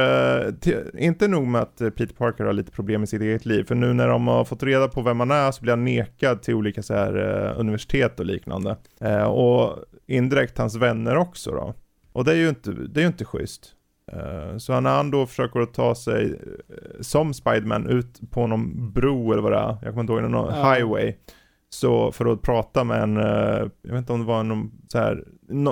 eh, 0.47 0.53
inte 0.99 1.29
nog 1.29 1.47
med 1.47 1.61
att 1.61 1.79
Peter 1.79 2.15
Parker 2.15 2.45
har 2.45 2.53
lite 2.53 2.71
problem 2.71 3.03
i 3.03 3.07
sitt 3.07 3.23
eget 3.23 3.47
liv, 3.47 3.65
för 3.65 3.75
nu 3.75 3.93
när 3.93 4.09
de 4.09 4.27
har 4.27 4.45
fått 4.45 4.63
reda 4.63 4.89
på 4.89 5.03
vem 5.03 5.21
han 5.21 5.31
är 5.31 5.53
så 5.53 5.63
blir 5.63 5.73
han 5.73 5.85
nekad 5.85 6.43
till 6.43 6.55
olika 6.55 6.83
så 6.83 6.95
här, 6.95 7.17
eh, 7.17 7.61
universitet 7.61 8.21
och 8.21 8.27
liknande. 8.27 8.77
Eh, 9.01 9.25
och 9.25 9.85
indirekt 10.07 10.59
hans 10.59 10.77
vänner 10.77 11.17
också 11.17 11.51
då. 11.51 11.75
Och 12.13 12.25
det 12.25 12.33
är 12.33 12.37
ju 12.37 12.49
inte, 12.49 12.71
det 12.71 13.01
är 13.01 13.03
ju 13.03 13.09
inte 13.09 13.25
schysst. 13.25 13.76
Eh, 14.13 14.57
så 14.59 14.81
när 14.81 14.97
han 14.97 15.11
då 15.11 15.27
försöker 15.27 15.61
att 15.61 15.75
ta 15.75 15.95
sig 15.95 16.25
eh, 16.25 17.01
som 17.01 17.35
Spiderman 17.35 17.89
ut 17.89 18.31
på 18.31 18.47
någon 18.47 18.93
bro 18.93 19.33
eller 19.33 19.43
vad 19.43 19.53
det 19.53 19.59
är, 19.59 19.77
jag 19.83 19.93
kommer 19.93 20.01
inte 20.01 20.13
ihåg, 20.13 20.23
någon 20.23 20.55
ja. 20.55 20.73
highway. 20.73 21.15
Så 21.69 22.13
för 22.13 22.27
att 22.33 22.43
prata 22.43 22.85
med 22.85 23.03
en, 23.03 23.17
eh, 23.17 23.69
jag 23.83 23.93
vet 23.93 23.99
inte 23.99 24.13
om 24.13 24.21
det 24.21 24.27
var 24.27 24.43
någon, 24.43 24.73
så 24.89 24.99
här, 24.99 25.25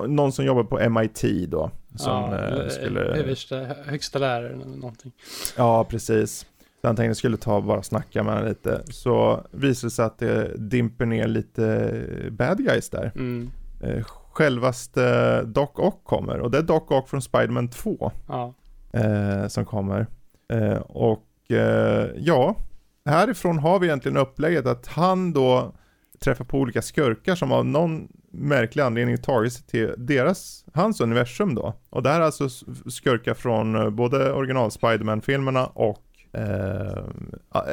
någon 0.06 0.32
som 0.32 0.44
jobbar 0.44 0.64
på 0.64 0.90
MIT 0.90 1.50
då. 1.50 1.70
Som 1.96 2.12
ja, 2.32 2.70
skulle... 2.70 3.00
Översta, 3.00 3.56
högsta 3.86 4.18
läraren 4.18 4.62
eller 4.62 4.76
någonting. 4.76 5.12
Ja, 5.56 5.84
precis. 5.84 6.46
Så 6.80 6.88
han 6.88 6.96
tänkte 6.96 7.14
skulle 7.14 7.36
ta 7.36 7.56
och 7.56 7.64
bara 7.64 7.82
snacka 7.82 8.22
med 8.22 8.34
honom 8.34 8.48
lite. 8.48 8.82
Så 8.90 9.46
visade 9.50 9.86
det 9.86 9.90
sig 9.90 10.04
att 10.04 10.18
det 10.18 10.56
dimper 10.56 11.06
ner 11.06 11.26
lite 11.26 12.02
bad 12.30 12.58
guys 12.58 12.90
där. 12.90 13.12
Mm 13.14 13.50
självaste 14.34 15.42
Doc 15.42 15.70
Ock 15.74 16.04
kommer. 16.04 16.38
Och 16.38 16.50
det 16.50 16.58
är 16.58 16.62
Doc 16.62 16.82
Ock 16.90 17.08
från 17.08 17.22
Spiderman 17.22 17.68
2. 17.68 18.12
Ja. 18.28 18.54
Eh, 18.92 19.46
som 19.48 19.64
kommer. 19.64 20.06
Eh, 20.52 20.76
och 20.78 21.50
eh, 21.50 22.08
ja, 22.16 22.56
härifrån 23.04 23.58
har 23.58 23.78
vi 23.78 23.86
egentligen 23.86 24.16
upplägget 24.16 24.66
att 24.66 24.86
han 24.86 25.32
då 25.32 25.74
träffar 26.18 26.44
på 26.44 26.58
olika 26.58 26.82
skurkar 26.82 27.34
som 27.34 27.52
av 27.52 27.66
någon 27.66 28.08
märklig 28.30 28.82
anledning 28.82 29.18
tagit 29.18 29.52
sig 29.52 29.66
till 29.66 29.94
deras, 29.96 30.64
hans 30.74 31.00
universum 31.00 31.54
då. 31.54 31.74
Och 31.90 32.02
det 32.02 32.10
här 32.10 32.20
är 32.20 32.24
alltså 32.24 32.48
skurkar 32.90 33.34
från 33.34 33.76
eh, 33.76 33.90
både 33.90 34.32
original 34.32 34.70
Spiderman-filmerna 34.70 35.66
och 35.66 36.04
eh, 36.32 37.04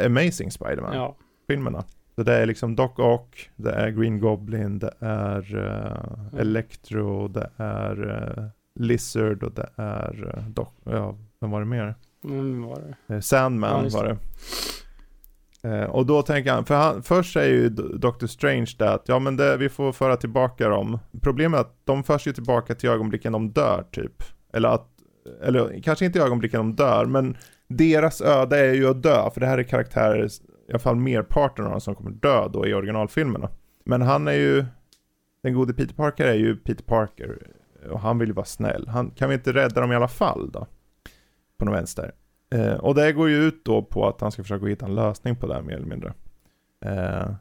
Amazing 0.05 0.51
Spiderman-filmerna. 0.51 1.83
Ja. 1.87 2.00
Så 2.15 2.23
det 2.23 2.33
är 2.33 2.45
liksom 2.45 2.75
Doc 2.75 2.91
Ock, 2.97 3.49
det 3.55 3.71
är 3.71 3.89
Green 3.89 4.19
Goblin, 4.19 4.79
det 4.79 4.93
är 4.99 5.55
uh, 5.55 6.39
Electro, 6.39 7.27
det 7.27 7.49
är 7.57 8.09
uh, 8.09 8.45
Lizard 8.75 9.43
och 9.43 9.51
det 9.51 9.69
är 9.75 10.33
uh, 10.37 10.49
Doc, 10.49 10.67
ja, 10.83 11.17
vem 11.39 11.51
var 11.51 11.59
det 11.59 11.65
mer? 11.65 11.95
Mm, 12.23 12.63
var 12.63 12.95
det? 13.07 13.21
Sandman 13.21 13.89
ja, 13.91 13.97
var 13.97 14.05
det. 14.05 14.17
Uh, 15.69 15.83
och 15.83 16.05
då 16.05 16.21
tänker 16.21 16.51
han, 16.51 16.65
för 16.65 16.75
han, 16.75 17.03
först 17.03 17.33
säger 17.33 17.53
ju 17.53 17.69
Doctor 17.69 18.27
Strange 18.27 18.71
det 18.77 18.93
att 18.93 19.03
ja 19.07 19.19
men 19.19 19.37
det, 19.37 19.57
vi 19.57 19.69
får 19.69 19.91
föra 19.91 20.17
tillbaka 20.17 20.69
dem. 20.69 20.99
Problemet 21.21 21.57
är 21.57 21.61
att 21.61 21.75
de 21.83 22.03
förs 22.03 22.27
ju 22.27 22.33
tillbaka 22.33 22.75
till 22.75 22.89
ögonblicken 22.89 23.33
de 23.33 23.51
dör 23.51 23.85
typ. 23.91 24.23
Eller 24.53 24.69
att, 24.69 24.87
eller 25.43 25.81
kanske 25.83 26.05
inte 26.05 26.19
i 26.19 26.21
ögonblicken 26.21 26.59
de 26.59 26.75
dör, 26.75 27.05
men 27.05 27.37
deras 27.67 28.21
öde 28.21 28.57
är 28.57 28.73
ju 28.73 28.89
att 28.89 29.03
dö, 29.03 29.29
för 29.33 29.39
det 29.39 29.47
här 29.47 29.57
är 29.57 29.63
karaktärer 29.63 30.29
i 30.71 30.73
alla 30.73 30.79
fall 30.79 30.95
merparten 30.95 31.65
av 31.65 31.71
dem 31.71 31.81
som 31.81 31.95
kommer 31.95 32.11
dö 32.11 32.47
då 32.47 32.67
i 32.67 32.73
originalfilmerna. 32.73 33.49
Men 33.83 34.01
han 34.01 34.27
är 34.27 34.31
ju, 34.31 34.65
den 35.43 35.53
gode 35.53 35.73
Peter 35.73 35.95
Parker 35.95 36.25
är 36.25 36.33
ju 36.33 36.55
Peter 36.55 36.83
Parker. 36.83 37.47
Och 37.91 37.99
han 37.99 38.19
vill 38.19 38.29
ju 38.29 38.33
vara 38.33 38.45
snäll. 38.45 38.87
Han, 38.87 39.11
kan 39.11 39.29
vi 39.29 39.35
inte 39.35 39.53
rädda 39.53 39.81
dem 39.81 39.91
i 39.91 39.95
alla 39.95 40.07
fall 40.07 40.51
då? 40.51 40.67
På 41.57 41.65
något 41.65 41.75
vänster. 41.75 42.11
Eh, 42.53 42.73
och 42.73 42.95
det 42.95 43.13
går 43.13 43.29
ju 43.29 43.35
ut 43.35 43.65
då 43.65 43.81
på 43.81 44.07
att 44.07 44.21
han 44.21 44.31
ska 44.31 44.43
försöka 44.43 44.65
hitta 44.65 44.85
en 44.85 44.95
lösning 44.95 45.35
på 45.35 45.47
det 45.47 45.53
här 45.53 45.61
mer 45.61 45.75
eller 45.75 45.85
mindre. 45.85 46.13
Eh, 46.85 47.31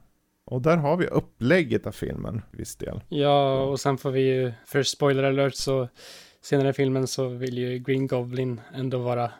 och 0.44 0.62
där 0.62 0.76
har 0.76 0.96
vi 0.96 1.06
upplägget 1.06 1.86
av 1.86 1.92
filmen, 1.92 2.42
viss 2.50 2.76
del. 2.76 3.00
Ja, 3.08 3.62
och 3.62 3.80
sen 3.80 3.98
får 3.98 4.10
vi 4.10 4.20
ju, 4.20 4.52
för 4.66 4.82
spoiler 4.82 5.22
alert 5.22 5.54
så 5.54 5.88
senare 6.40 6.68
i 6.68 6.72
filmen 6.72 7.06
så 7.06 7.28
vill 7.28 7.58
ju 7.58 7.78
Green 7.78 8.06
Goblin 8.06 8.60
ändå 8.74 8.98
vara 8.98 9.30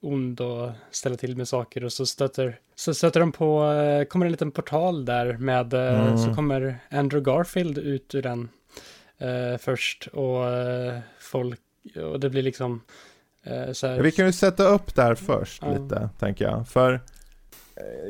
ond 0.00 0.40
och 0.40 0.70
ställa 0.90 1.16
till 1.16 1.36
med 1.36 1.48
saker 1.48 1.84
och 1.84 1.92
så 1.92 2.06
stöter, 2.06 2.58
så 2.76 2.94
stöter 2.94 3.20
de 3.20 3.32
på, 3.32 3.72
eh, 3.72 4.04
kommer 4.04 4.26
en 4.26 4.32
liten 4.32 4.50
portal 4.50 5.04
där 5.04 5.36
med, 5.36 5.74
eh, 5.74 6.06
mm. 6.06 6.18
så 6.18 6.34
kommer 6.34 6.78
Andrew 6.90 7.30
Garfield 7.30 7.78
ut 7.78 8.14
ur 8.14 8.22
den 8.22 8.48
uh, 9.22 9.58
först 9.58 10.08
och 10.12 10.42
uh, 10.42 10.98
folk, 11.20 11.60
och 12.12 12.20
det 12.20 12.30
blir 12.30 12.42
liksom 12.42 12.80
uh, 13.50 13.72
så 13.72 13.86
här. 13.86 14.00
Vi 14.00 14.12
kan 14.12 14.26
ju 14.26 14.32
sätta 14.32 14.68
upp 14.68 14.94
där 14.94 15.14
först 15.14 15.62
lite, 15.62 16.08
tänker 16.18 16.44
jag, 16.44 16.68
för 16.68 17.00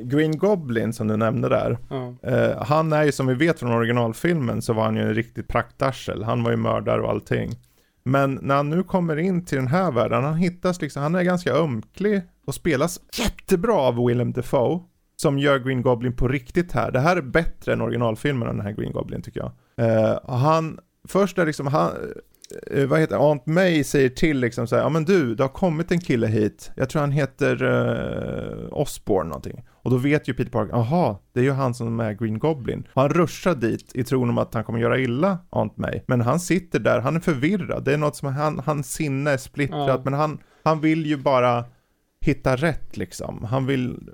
Green 0.02 0.38
Goblin 0.38 0.92
som 0.92 1.08
du 1.08 1.16
nämnde 1.16 1.48
där. 1.48 1.78
han 2.64 2.92
är 2.92 3.04
ju 3.04 3.12
som 3.12 3.26
vi 3.26 3.34
vet 3.34 3.58
från 3.58 3.72
originalfilmen 3.72 4.62
så 4.62 4.72
var 4.72 4.84
han 4.84 4.96
ju 4.96 5.02
en 5.02 5.14
riktigt 5.14 5.48
praktarsel. 5.48 6.22
Han 6.22 6.42
var 6.42 6.50
ju 6.50 6.56
mördare 6.56 7.02
och 7.02 7.10
allting. 7.10 7.56
Men 8.06 8.38
när 8.42 8.56
han 8.56 8.70
nu 8.70 8.82
kommer 8.82 9.16
in 9.16 9.44
till 9.44 9.58
den 9.58 9.66
här 9.66 9.92
världen, 9.92 10.24
han 10.24 10.34
hittas 10.34 10.80
liksom, 10.80 11.02
han 11.02 11.14
är 11.14 11.22
ganska 11.22 11.54
ömklig 11.54 12.22
och 12.46 12.54
spelas 12.54 13.00
jättebra 13.12 13.74
av 13.74 14.06
Willem 14.06 14.32
Dafoe. 14.32 14.80
Som 15.16 15.38
gör 15.38 15.58
Green 15.58 15.82
Goblin 15.82 16.16
på 16.16 16.28
riktigt 16.28 16.72
här. 16.72 16.90
Det 16.90 17.00
här 17.00 17.16
är 17.16 17.22
bättre 17.22 17.72
än 17.72 17.80
originalfilmen 17.80 18.48
den 18.48 18.60
här 18.60 18.72
Green 18.72 18.92
Goblin 18.92 19.22
tycker 19.22 19.40
jag. 19.40 19.52
Uh, 19.88 20.36
han, 20.36 20.78
först 21.08 21.38
är 21.38 21.46
liksom, 21.46 21.66
han, 21.66 21.90
vad 22.88 23.00
heter 23.00 23.30
Aunt 23.30 23.46
May 23.46 23.84
säger 23.84 24.08
till 24.08 24.40
liksom 24.40 24.66
så 24.66 24.76
här, 24.76 24.82
ja 24.82 24.88
men 24.88 25.04
du, 25.04 25.34
det 25.34 25.44
har 25.44 25.48
kommit 25.48 25.90
en 25.90 26.00
kille 26.00 26.26
hit, 26.26 26.70
jag 26.76 26.88
tror 26.88 27.00
han 27.00 27.12
heter 27.12 27.62
uh, 27.62 28.68
Osborn 28.70 29.28
någonting. 29.28 29.64
Och 29.68 29.90
då 29.90 29.96
vet 29.96 30.28
ju 30.28 30.34
Peter 30.34 30.50
Parker, 30.50 30.74
aha, 30.74 31.22
det 31.32 31.40
är 31.40 31.44
ju 31.44 31.52
han 31.52 31.74
som 31.74 32.00
är 32.00 32.12
Green 32.12 32.38
Goblin. 32.38 32.88
Och 32.92 33.02
han 33.02 33.10
ruschar 33.10 33.54
dit 33.54 33.90
i 33.94 34.04
tron 34.04 34.30
om 34.30 34.38
att 34.38 34.54
han 34.54 34.64
kommer 34.64 34.78
göra 34.78 34.98
illa 34.98 35.38
Aunt 35.50 35.76
May. 35.76 36.00
Men 36.06 36.20
han 36.20 36.40
sitter 36.40 36.78
där, 36.78 37.00
han 37.00 37.16
är 37.16 37.20
förvirrad, 37.20 37.84
det 37.84 37.92
är 37.92 37.98
något 37.98 38.16
som, 38.16 38.34
han, 38.34 38.58
hans 38.58 38.92
sinne 38.92 39.30
är 39.30 39.36
splittrat, 39.36 39.88
ja. 39.88 40.00
men 40.04 40.12
han, 40.12 40.38
han 40.64 40.80
vill 40.80 41.06
ju 41.06 41.16
bara 41.16 41.64
hitta 42.20 42.56
rätt 42.56 42.96
liksom. 42.96 43.44
Han 43.44 43.66
vill 43.66 44.10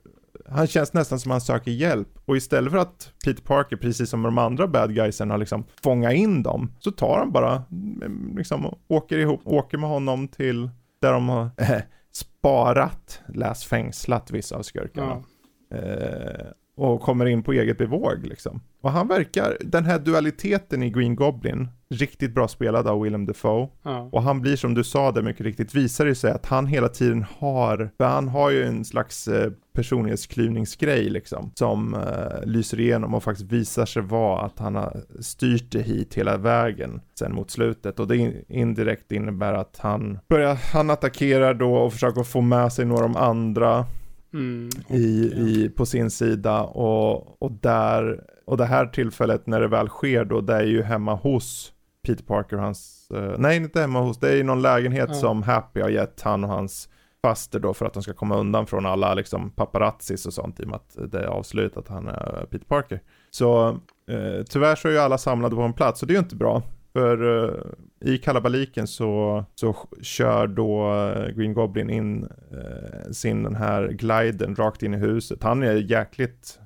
han 0.48 0.66
känns 0.66 0.92
nästan 0.92 1.20
som 1.20 1.30
att 1.30 1.34
han 1.34 1.40
söker 1.40 1.70
hjälp. 1.70 2.08
Och 2.24 2.36
istället 2.36 2.72
för 2.72 2.78
att 2.78 3.12
Peter 3.24 3.42
Parker, 3.42 3.76
precis 3.76 4.10
som 4.10 4.22
de 4.22 4.38
andra 4.38 4.66
bad 4.68 4.94
guysen, 4.94 5.30
har 5.30 5.38
liksom 5.38 5.64
fångat 5.82 6.12
in 6.12 6.42
dem, 6.42 6.72
så 6.78 6.90
tar 6.90 7.18
han 7.18 7.32
bara, 7.32 7.62
mm, 7.70 8.34
liksom, 8.36 8.74
åker 8.88 9.18
ihop, 9.18 9.40
åker 9.44 9.78
med 9.78 9.90
honom 9.90 10.28
till 10.28 10.70
där 11.00 11.12
de 11.12 11.28
har 11.28 11.50
äh, 11.56 11.82
sparat, 12.12 13.20
läs 13.28 13.64
fängslat 13.64 14.30
vissa 14.30 14.56
av 14.56 14.62
skurkarna. 14.62 15.22
Ja. 15.68 15.76
Eh, 15.76 16.46
och 16.76 17.00
kommer 17.00 17.26
in 17.26 17.42
på 17.42 17.52
eget 17.52 17.78
bevåg 17.78 18.26
liksom. 18.26 18.60
Och 18.80 18.92
han 18.92 19.08
verkar, 19.08 19.56
den 19.60 19.84
här 19.84 19.98
dualiteten 19.98 20.82
i 20.82 20.90
Green 20.90 21.16
Goblin, 21.16 21.68
riktigt 21.88 22.34
bra 22.34 22.48
spelad 22.48 22.86
av 22.86 23.00
Willem 23.00 23.26
Dafoe. 23.26 23.68
Ja. 23.82 24.08
Och 24.12 24.22
han 24.22 24.40
blir 24.40 24.56
som 24.56 24.74
du 24.74 24.84
sa 24.84 25.12
det 25.12 25.22
mycket 25.22 25.46
riktigt, 25.46 25.74
visar 25.74 26.06
det 26.06 26.14
sig 26.14 26.30
att 26.30 26.46
han 26.46 26.66
hela 26.66 26.88
tiden 26.88 27.24
har, 27.38 27.90
för 27.96 28.04
han 28.04 28.28
har 28.28 28.50
ju 28.50 28.64
en 28.64 28.84
slags 28.84 29.28
eh, 29.28 29.52
personlighetsklyvningsgrej 29.74 31.10
liksom, 31.10 31.50
som 31.54 31.94
eh, 31.94 32.44
lyser 32.44 32.80
igenom 32.80 33.14
och 33.14 33.22
faktiskt 33.22 33.52
visar 33.52 33.86
sig 33.86 34.02
vara 34.02 34.40
att 34.40 34.58
han 34.58 34.74
har 34.74 34.96
styrt 35.20 35.72
det 35.72 35.82
hit 35.82 36.14
hela 36.14 36.36
vägen 36.36 37.00
sen 37.18 37.34
mot 37.34 37.50
slutet. 37.50 38.00
Och 38.00 38.08
det 38.08 38.16
in, 38.16 38.44
indirekt 38.48 39.12
innebär 39.12 39.52
att 39.52 39.78
han 39.80 40.18
börjar, 40.28 40.58
han 40.72 40.90
attackerar 40.90 41.54
då 41.54 41.74
och 41.74 41.92
försöker 41.92 42.22
få 42.22 42.40
med 42.40 42.72
sig 42.72 42.84
några 42.84 43.04
av 43.04 43.10
de 43.10 43.20
andra 43.20 43.86
Mm, 44.34 44.68
i, 44.88 45.32
i, 45.36 45.70
på 45.76 45.86
sin 45.86 46.10
sida 46.10 46.62
och, 46.62 47.42
och 47.42 47.52
där, 47.52 48.20
och 48.44 48.56
det 48.56 48.64
här 48.64 48.86
tillfället 48.86 49.46
när 49.46 49.60
det 49.60 49.68
väl 49.68 49.88
sker 49.88 50.24
då, 50.24 50.40
det 50.40 50.54
är 50.54 50.64
ju 50.64 50.82
hemma 50.82 51.14
hos 51.14 51.72
Peter 52.06 52.24
Parker 52.24 52.56
och 52.56 52.62
hans, 52.62 53.08
uh, 53.14 53.34
nej 53.38 53.56
inte 53.56 53.80
hemma 53.80 54.00
hos, 54.00 54.18
det 54.18 54.28
är 54.28 54.36
ju 54.36 54.42
någon 54.42 54.62
lägenhet 54.62 55.08
ja. 55.08 55.14
som 55.14 55.42
Happy 55.42 55.80
har 55.80 55.88
gett 55.88 56.22
han 56.22 56.44
och 56.44 56.50
hans 56.50 56.88
faster 57.22 57.60
då 57.60 57.74
för 57.74 57.86
att 57.86 57.94
de 57.94 58.02
ska 58.02 58.12
komma 58.12 58.36
undan 58.36 58.66
från 58.66 58.86
alla 58.86 59.14
liksom 59.14 59.50
paparazzis 59.50 60.26
och 60.26 60.32
sånt 60.32 60.60
i 60.60 60.64
och 60.64 60.68
med 60.68 60.76
att 60.76 61.12
det 61.12 61.18
är 61.18 61.26
avslutat 61.26 61.78
att 61.78 61.88
han 61.88 62.08
är 62.08 62.46
Peter 62.50 62.66
Parker. 62.66 63.00
Så 63.30 63.70
uh, 64.10 64.42
tyvärr 64.48 64.76
så 64.76 64.88
är 64.88 64.92
ju 64.92 64.98
alla 64.98 65.18
samlade 65.18 65.56
på 65.56 65.62
en 65.62 65.72
plats 65.72 66.02
och 66.02 66.08
det 66.08 66.12
är 66.12 66.16
ju 66.16 66.22
inte 66.22 66.36
bra. 66.36 66.62
För 66.92 67.22
uh, 67.22 67.54
i 68.00 68.18
kalabaliken 68.18 68.86
så, 68.86 69.44
så 69.54 69.76
kör 70.02 70.46
då 70.46 70.92
uh, 70.92 71.28
Green 71.36 71.54
Goblin 71.54 71.90
in 71.90 72.24
uh, 72.24 73.12
sin 73.12 73.42
den 73.42 73.54
här 73.54 73.88
gliden 73.88 74.56
rakt 74.56 74.82
in 74.82 74.94
i 74.94 74.96
huset. 74.96 75.42
Han 75.42 75.62
är 75.62 75.74
jäkligt, 75.74 76.58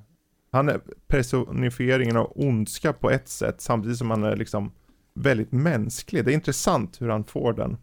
han 0.53 0.69
är 0.69 0.81
personifieringen 1.07 2.17
av 2.17 2.33
ondska 2.35 2.93
på 2.93 3.11
ett 3.11 3.29
sätt 3.29 3.61
samtidigt 3.61 3.99
som 3.99 4.11
han 4.11 4.25
är 4.25 4.37
liksom 4.37 4.73
väldigt 5.15 5.53
mänsklig. 5.53 6.25
Det 6.25 6.33
är 6.33 6.35
intressant 6.35 7.01
hur 7.01 7.09
han 7.09 7.25
får 7.25 7.53
den 7.53 7.77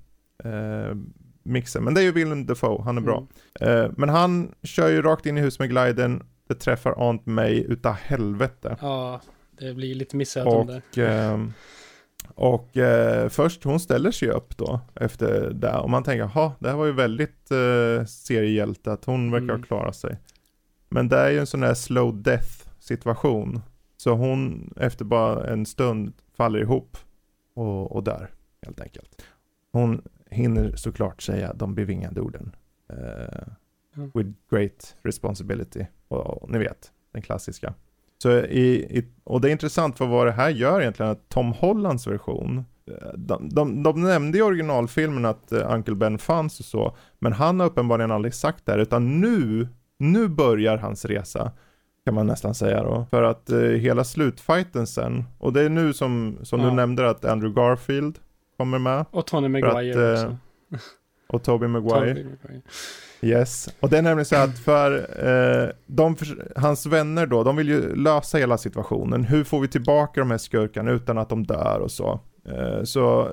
mixen. 1.43 1.83
Men 1.83 1.93
det 1.93 2.01
är 2.01 2.03
ju 2.03 2.11
Willem 2.11 2.45
Dafoe, 2.45 2.83
han 2.83 2.97
är 2.97 3.01
bra. 3.01 3.27
Mm. 3.59 3.93
men 3.97 4.09
han 4.09 4.51
kör 4.63 4.89
ju 4.89 5.01
rakt 5.01 5.25
in 5.25 5.37
i 5.37 5.41
huset 5.41 5.59
med 5.59 5.69
gliden, 5.69 6.23
det 6.47 6.55
träffar 6.55 7.07
Aunt 7.07 7.25
May 7.25 7.63
utav 7.63 7.93
helvete. 7.93 8.77
Ja, 8.81 9.21
det 9.59 9.73
blir 9.73 9.95
lite 9.95 10.15
missöden 10.15 10.67
där. 10.67 11.03
Ehm, 11.07 11.53
och 12.35 12.77
eh, 12.77 13.29
först 13.29 13.63
hon 13.63 13.79
ställer 13.79 14.11
sig 14.11 14.29
upp 14.29 14.57
då 14.57 14.79
efter 14.95 15.49
det 15.53 15.77
och 15.77 15.89
man 15.89 16.03
tänker, 16.03 16.25
ha 16.25 16.55
det 16.59 16.69
här 16.69 16.75
var 16.75 16.85
ju 16.85 16.91
väldigt 16.91 17.51
eh, 17.51 18.05
seriehjälte 18.05 18.91
att 18.91 19.05
hon 19.05 19.31
verkar 19.31 19.43
mm. 19.43 19.59
ha 19.59 19.67
klarat 19.67 19.95
sig. 19.95 20.17
Men 20.89 21.09
det 21.09 21.17
är 21.17 21.29
ju 21.29 21.39
en 21.39 21.47
sån 21.47 21.59
där 21.59 21.73
slow 21.73 22.23
death 22.23 22.69
situation. 22.79 23.61
Så 23.97 24.13
hon 24.13 24.73
efter 24.77 25.05
bara 25.05 25.47
en 25.47 25.65
stund 25.65 26.13
faller 26.37 26.59
ihop 26.59 26.97
och, 27.53 27.91
och 27.91 28.03
dör 28.03 28.29
helt 28.61 28.81
enkelt. 28.81 29.21
Hon 29.71 30.01
hinner 30.29 30.75
såklart 30.75 31.21
säga 31.21 31.53
de 31.53 31.75
bevingade 31.75 32.21
orden. 32.21 32.55
Eh, 32.89 33.47
mm. 33.95 34.11
With 34.13 34.29
great 34.49 34.95
responsibility. 35.01 35.85
Och, 36.07 36.43
och, 36.43 36.49
ni 36.49 36.57
vet, 36.57 36.91
den 37.11 37.21
klassiska. 37.21 37.73
Så 38.23 38.31
i, 38.31 38.97
i, 38.99 39.05
och 39.23 39.41
det 39.41 39.49
är 39.49 39.51
intressant 39.51 39.97
för 39.97 40.05
vad 40.05 40.27
det 40.27 40.31
här 40.31 40.49
gör 40.49 40.81
egentligen, 40.81 41.11
att 41.11 41.29
Tom 41.29 41.51
Hollands 41.51 42.07
version, 42.07 42.65
eh, 42.87 43.13
de, 43.17 43.49
de, 43.49 43.83
de 43.83 44.03
nämnde 44.03 44.37
i 44.37 44.41
originalfilmen 44.41 45.25
att 45.25 45.53
uh, 45.53 45.73
Uncle 45.73 45.95
Ben 45.95 46.17
fanns 46.17 46.59
och 46.59 46.65
så, 46.65 46.97
men 47.19 47.33
han 47.33 47.59
har 47.59 47.67
uppenbarligen 47.67 48.11
aldrig 48.11 48.33
sagt 48.33 48.65
det 48.65 48.71
här, 48.71 48.79
utan 48.79 49.21
nu, 49.21 49.67
nu 49.99 50.27
börjar 50.27 50.77
hans 50.77 51.05
resa. 51.05 51.51
Kan 52.05 52.13
man 52.13 52.27
nästan 52.27 52.55
säga 52.55 52.83
då. 52.83 53.05
För 53.09 53.23
att 53.23 53.49
uh, 53.51 53.71
hela 53.71 54.03
slutfighten 54.03 54.87
sen, 54.87 55.23
och 55.37 55.53
det 55.53 55.61
är 55.61 55.69
nu 55.69 55.93
som, 55.93 56.37
som 56.43 56.59
ja. 56.59 56.65
du 56.65 56.71
nämnde 56.71 57.09
att 57.09 57.25
Andrew 57.25 57.61
Garfield 57.61 58.19
kommer 58.57 58.79
med. 58.79 59.05
Och 59.11 59.27
Tony 59.27 59.47
Maguire 59.47 60.13
att, 60.13 60.19
uh, 60.19 60.25
också. 60.25 60.37
Och 61.27 61.43
Toby 61.43 61.67
Maguire. 61.67 62.15
Toby 62.15 62.23
Maguire. 62.23 62.61
Yes, 63.23 63.69
och 63.79 63.89
det 63.89 63.97
är 63.97 64.01
nämligen 64.01 64.25
så 64.25 64.35
att 64.35 64.59
för 64.59 64.91
eh, 65.25 65.69
de, 65.87 66.15
hans 66.55 66.85
vänner 66.85 67.25
då, 67.25 67.43
de 67.43 67.55
vill 67.55 67.69
ju 67.69 67.95
lösa 67.95 68.37
hela 68.37 68.57
situationen. 68.57 69.23
Hur 69.23 69.43
får 69.43 69.59
vi 69.59 69.67
tillbaka 69.67 70.19
de 70.19 70.31
här 70.31 70.37
skurkarna 70.37 70.91
utan 70.91 71.17
att 71.17 71.29
de 71.29 71.43
dör 71.43 71.79
och 71.79 71.91
så. 71.91 72.19
Eh, 72.45 72.83
så 72.83 73.29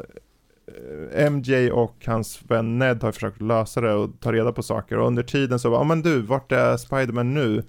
eh, 1.15 1.31
MJ 1.31 1.71
och 1.71 1.97
hans 2.07 2.43
vän 2.49 2.79
Ned 2.79 3.03
har 3.03 3.13
försökt 3.13 3.41
lösa 3.41 3.81
det 3.81 3.95
och 3.95 4.11
ta 4.21 4.33
reda 4.33 4.53
på 4.53 4.63
saker. 4.63 4.99
Och 4.99 5.07
under 5.07 5.23
tiden 5.23 5.59
så, 5.59 5.69
ja 5.69 5.85
men 5.85 6.03
du, 6.03 6.23
vart 6.23 6.53
är 6.53 6.77
Spiderman 6.77 7.35
nu? 7.35 7.63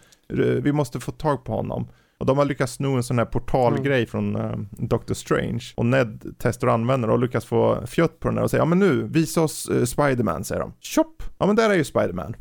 Vi 0.62 0.72
måste 0.72 1.00
få 1.00 1.12
tag 1.12 1.44
på 1.44 1.54
honom. 1.54 1.88
Och 2.22 2.28
de 2.28 2.38
har 2.38 2.46
lyckats 2.46 2.74
sno 2.74 2.96
en 2.96 3.04
sån 3.04 3.18
här 3.18 3.26
portalgrej 3.26 3.98
mm. 3.98 4.08
från 4.08 4.36
uh, 4.36 4.58
Doctor 4.72 5.14
Strange. 5.14 5.64
Och 5.76 5.86
Ned 5.86 6.36
testar 6.38 6.68
och 6.68 6.74
använder 6.74 7.10
och 7.10 7.20
lyckas 7.20 7.46
få 7.46 7.86
fjutt 7.88 8.20
på 8.20 8.28
den 8.28 8.36
där 8.36 8.44
och 8.44 8.50
säger 8.50 8.62
ja 8.62 8.66
men 8.66 8.80
nu, 8.80 9.08
visa 9.08 9.42
oss 9.42 9.70
uh, 9.70 9.86
Spiderman 9.86 10.44
säger 10.44 10.62
de. 10.62 10.74
Tjopp! 10.80 11.24
Ja 11.38 11.46
men 11.46 11.56
där 11.56 11.70
är 11.70 11.74
ju 11.74 11.84
Spiderman. 11.84 12.36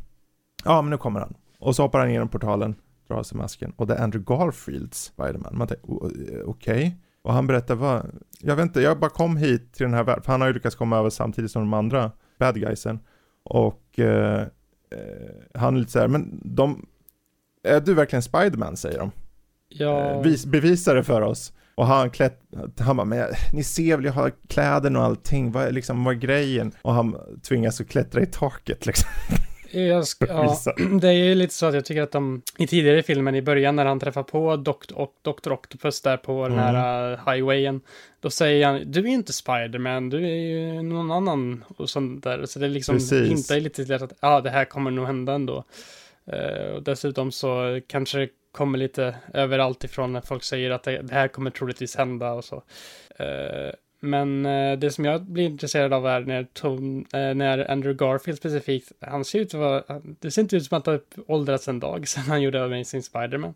Ja 0.64 0.82
men 0.82 0.90
nu 0.90 0.96
kommer 0.96 1.20
han. 1.20 1.34
Och 1.58 1.76
så 1.76 1.82
hoppar 1.82 1.98
han 1.98 2.12
genom 2.12 2.28
portalen, 2.28 2.74
drar 3.08 3.16
av 3.16 3.22
sig 3.22 3.38
masken. 3.38 3.72
Och 3.76 3.86
det 3.86 3.94
är 3.94 4.02
Andrew 4.02 4.34
Garfields 4.34 5.04
Spiderman. 5.04 5.58
Man 5.58 5.68
tänker, 5.68 5.90
okej. 5.90 6.44
Okay. 6.46 6.92
Och 7.22 7.32
han 7.32 7.46
berättar 7.46 7.74
vad, 7.74 8.10
jag 8.40 8.56
vet 8.56 8.62
inte, 8.62 8.80
jag 8.80 8.98
bara 8.98 9.10
kom 9.10 9.36
hit 9.36 9.72
till 9.72 9.84
den 9.84 9.94
här 9.94 10.04
världen, 10.04 10.22
för 10.22 10.32
han 10.32 10.40
har 10.40 10.48
ju 10.48 10.54
lyckats 10.54 10.76
komma 10.76 10.98
över 10.98 11.10
samtidigt 11.10 11.50
som 11.50 11.62
de 11.62 11.74
andra 11.74 12.10
bad 12.38 12.60
guysen. 12.60 12.98
Och 13.42 13.98
eh, 13.98 14.46
han 15.54 15.74
är 15.74 15.78
lite 15.78 15.92
såhär, 15.92 16.08
men 16.08 16.40
de, 16.44 16.86
är 17.62 17.80
du 17.80 17.94
verkligen 17.94 18.22
Spiderman 18.22 18.76
säger 18.76 18.98
de. 18.98 19.10
Ja. 19.70 20.10
Eh, 20.10 20.22
vis, 20.22 20.46
bevisa 20.46 20.94
det 20.94 21.04
för 21.04 21.20
oss. 21.20 21.52
Och 21.74 21.86
han 21.86 22.10
klätt, 22.10 22.40
han 22.78 22.96
bara, 22.96 23.04
men 23.04 23.24
ni 23.52 23.64
ser 23.64 23.96
väl, 23.96 24.04
jag 24.04 24.12
har 24.12 24.32
kläderna 24.48 24.98
och 24.98 25.04
allting, 25.04 25.52
vad 25.52 25.64
är, 25.64 25.72
liksom, 25.72 26.04
vad 26.04 26.14
är 26.14 26.18
grejen? 26.18 26.72
Och 26.82 26.94
han 26.94 27.16
tvingas 27.48 27.80
att 27.80 27.88
klättra 27.88 28.22
i 28.22 28.26
taket 28.26 28.86
liksom. 28.86 29.08
Jag 29.72 30.06
ska, 30.06 30.26
ja, 30.28 30.58
det 31.00 31.08
är 31.08 31.12
ju 31.12 31.34
lite 31.34 31.54
så 31.54 31.66
att 31.66 31.74
jag 31.74 31.84
tycker 31.84 32.02
att 32.02 32.12
de 32.12 32.42
i 32.58 32.66
tidigare 32.66 33.02
filmen 33.02 33.34
i 33.34 33.42
början 33.42 33.76
när 33.76 33.86
han 33.86 34.00
träffar 34.00 34.22
på 34.22 34.56
Dr. 34.56 35.06
Dr. 35.22 35.52
Octopus 35.52 36.00
där 36.02 36.16
på 36.16 36.44
mm. 36.44 36.50
den 36.50 36.58
här 36.58 37.06
mm. 37.06 37.20
highwayen. 37.26 37.80
Då 38.20 38.30
säger 38.30 38.66
han, 38.66 38.82
du 38.92 39.00
är 39.00 39.06
inte 39.06 39.32
Spiderman, 39.32 40.10
du 40.10 40.24
är 40.24 40.34
ju 40.34 40.82
någon 40.82 41.10
annan 41.10 41.64
och 41.76 41.90
sånt 41.90 42.24
där. 42.24 42.46
Så 42.46 42.58
det 42.58 42.66
är 42.66 42.70
liksom 42.70 42.98
inte 43.12 43.60
lite 43.60 43.82
lätt 43.82 44.02
att, 44.02 44.12
ja 44.20 44.40
det 44.40 44.50
här 44.50 44.64
kommer 44.64 44.90
nog 44.90 45.06
hända 45.06 45.32
ändå. 45.32 45.64
Uh, 46.32 46.74
och 46.74 46.82
dessutom 46.82 47.32
så 47.32 47.80
kanske 47.86 48.28
kommer 48.52 48.78
lite 48.78 49.14
överallt 49.34 49.84
ifrån 49.84 50.12
när 50.12 50.20
folk 50.20 50.42
säger 50.42 50.70
att 50.70 50.82
det, 50.82 51.12
här 51.12 51.28
kommer 51.28 51.50
troligtvis 51.50 51.96
hända 51.96 52.32
och 52.32 52.44
så. 52.44 52.56
Uh, 53.20 53.70
men 54.00 54.46
uh, 54.46 54.78
det 54.78 54.90
som 54.90 55.04
jag 55.04 55.22
blir 55.22 55.44
intresserad 55.44 55.92
av 55.92 56.06
är 56.06 56.20
när, 56.20 56.46
Tom, 56.52 56.98
uh, 56.98 57.34
när 57.34 57.70
Andrew 57.70 58.04
Garfield 58.04 58.38
specifikt, 58.38 58.92
han 59.00 59.24
ser 59.24 59.38
ut 59.38 59.54
att 59.54 59.60
vara, 59.60 59.82
det 60.20 60.30
ser 60.30 60.42
inte 60.42 60.56
ut 60.56 60.64
som 60.64 60.78
att 60.78 60.86
han 60.86 61.00
åldrats 61.26 61.68
en 61.68 61.80
dag 61.80 62.08
sedan 62.08 62.24
han 62.24 62.42
gjorde 62.42 62.64
Amazing 62.64 63.02
Spiderman. 63.02 63.54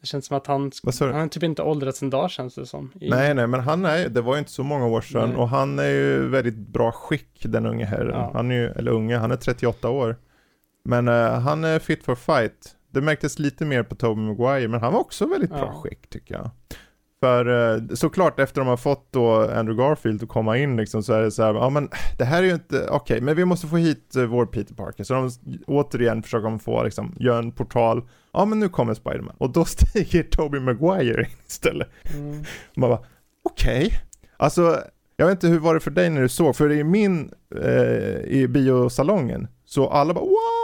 Det 0.00 0.06
känns 0.06 0.26
som 0.26 0.36
att 0.36 0.46
han, 0.46 0.70
han 0.98 1.28
typ 1.28 1.42
inte 1.42 1.62
åldrats 1.62 2.02
en 2.02 2.10
dag 2.10 2.30
känns 2.30 2.54
det 2.54 2.66
som. 2.66 2.92
I... 3.00 3.10
Nej, 3.10 3.34
nej, 3.34 3.46
men 3.46 3.60
han 3.60 3.84
är, 3.84 4.08
det 4.08 4.20
var 4.20 4.34
ju 4.34 4.38
inte 4.38 4.50
så 4.50 4.62
många 4.62 4.86
år 4.86 5.00
sedan 5.00 5.28
nej. 5.28 5.38
och 5.38 5.48
han 5.48 5.78
är 5.78 5.88
ju 5.88 6.28
väldigt 6.28 6.58
bra 6.58 6.92
skick 6.92 7.42
den 7.42 7.66
unge 7.66 7.84
herren. 7.84 8.10
Ja. 8.14 8.30
Han 8.34 8.50
är 8.50 8.54
ju, 8.54 8.66
eller 8.70 8.92
unge, 8.92 9.16
han 9.16 9.30
är 9.30 9.36
38 9.36 9.88
år. 9.88 10.16
Men 10.84 11.08
han 11.42 11.64
är 11.64 11.78
fit 11.78 12.04
for 12.04 12.14
fight. 12.14 12.76
Det 12.90 13.00
märktes 13.00 13.38
lite 13.38 13.64
mer 13.64 13.82
på 13.82 13.94
Tobey 13.94 14.24
Maguire, 14.24 14.68
men 14.68 14.80
han 14.80 14.92
var 14.92 15.00
också 15.00 15.26
väldigt 15.26 15.50
bra 15.50 15.72
ja. 15.74 15.80
skick 15.82 16.10
tycker 16.10 16.34
jag. 16.34 16.50
För 17.20 17.74
eh, 17.74 17.82
såklart 17.94 18.40
efter 18.40 18.60
de 18.60 18.68
har 18.68 18.76
fått 18.76 19.12
då 19.12 19.40
Andrew 19.40 19.82
Garfield 19.82 20.22
att 20.22 20.28
komma 20.28 20.58
in 20.58 20.76
liksom 20.76 21.02
så 21.02 21.12
är 21.12 21.22
det 21.22 21.30
så 21.30 21.42
här, 21.42 21.54
ja 21.54 21.70
men 21.70 21.88
det 22.18 22.24
här 22.24 22.42
är 22.42 22.46
ju 22.46 22.52
inte, 22.54 22.76
okej, 22.76 22.96
okay, 22.96 23.20
men 23.20 23.36
vi 23.36 23.44
måste 23.44 23.66
få 23.66 23.76
hit 23.76 24.14
uh, 24.16 24.24
vår 24.24 24.46
Peter 24.46 24.74
Parker. 24.74 25.04
Så 25.04 25.14
de 25.14 25.30
återigen 25.66 26.22
försöker 26.22 26.44
de 26.44 26.58
få 26.58 26.82
liksom, 26.82 27.16
göra 27.18 27.38
en 27.38 27.52
portal, 27.52 28.08
ja 28.32 28.44
men 28.44 28.58
nu 28.58 28.68
kommer 28.68 28.94
Spiderman. 28.94 29.34
Och 29.38 29.50
då 29.50 29.64
stiger 29.64 30.22
Tobey 30.22 30.60
Maguire 30.60 31.22
in 31.22 31.36
istället. 31.46 31.88
Mm. 32.14 32.44
Man 32.76 32.90
bara, 32.90 33.00
okej. 33.42 33.86
Okay. 33.86 33.98
Alltså, 34.36 34.80
Jag 35.16 35.26
vet 35.26 35.32
inte 35.32 35.48
hur 35.48 35.58
var 35.58 35.74
det 35.74 35.80
för 35.80 35.90
dig 35.90 36.10
när 36.10 36.22
du 36.22 36.28
såg, 36.28 36.56
för 36.56 36.72
i 36.72 36.84
min, 36.84 37.30
eh, 37.62 38.20
i 38.24 38.46
biosalongen, 38.48 39.48
så 39.64 39.88
alla 39.88 40.14
bara 40.14 40.24
wow! 40.24 40.59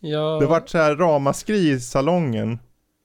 Ja, 0.00 0.38
Det 0.40 0.46
vart 0.46 0.68
så 0.68 0.78
här 0.78 0.96
ramaskri 0.96 1.70
i 1.70 1.80
salongen. 1.80 2.58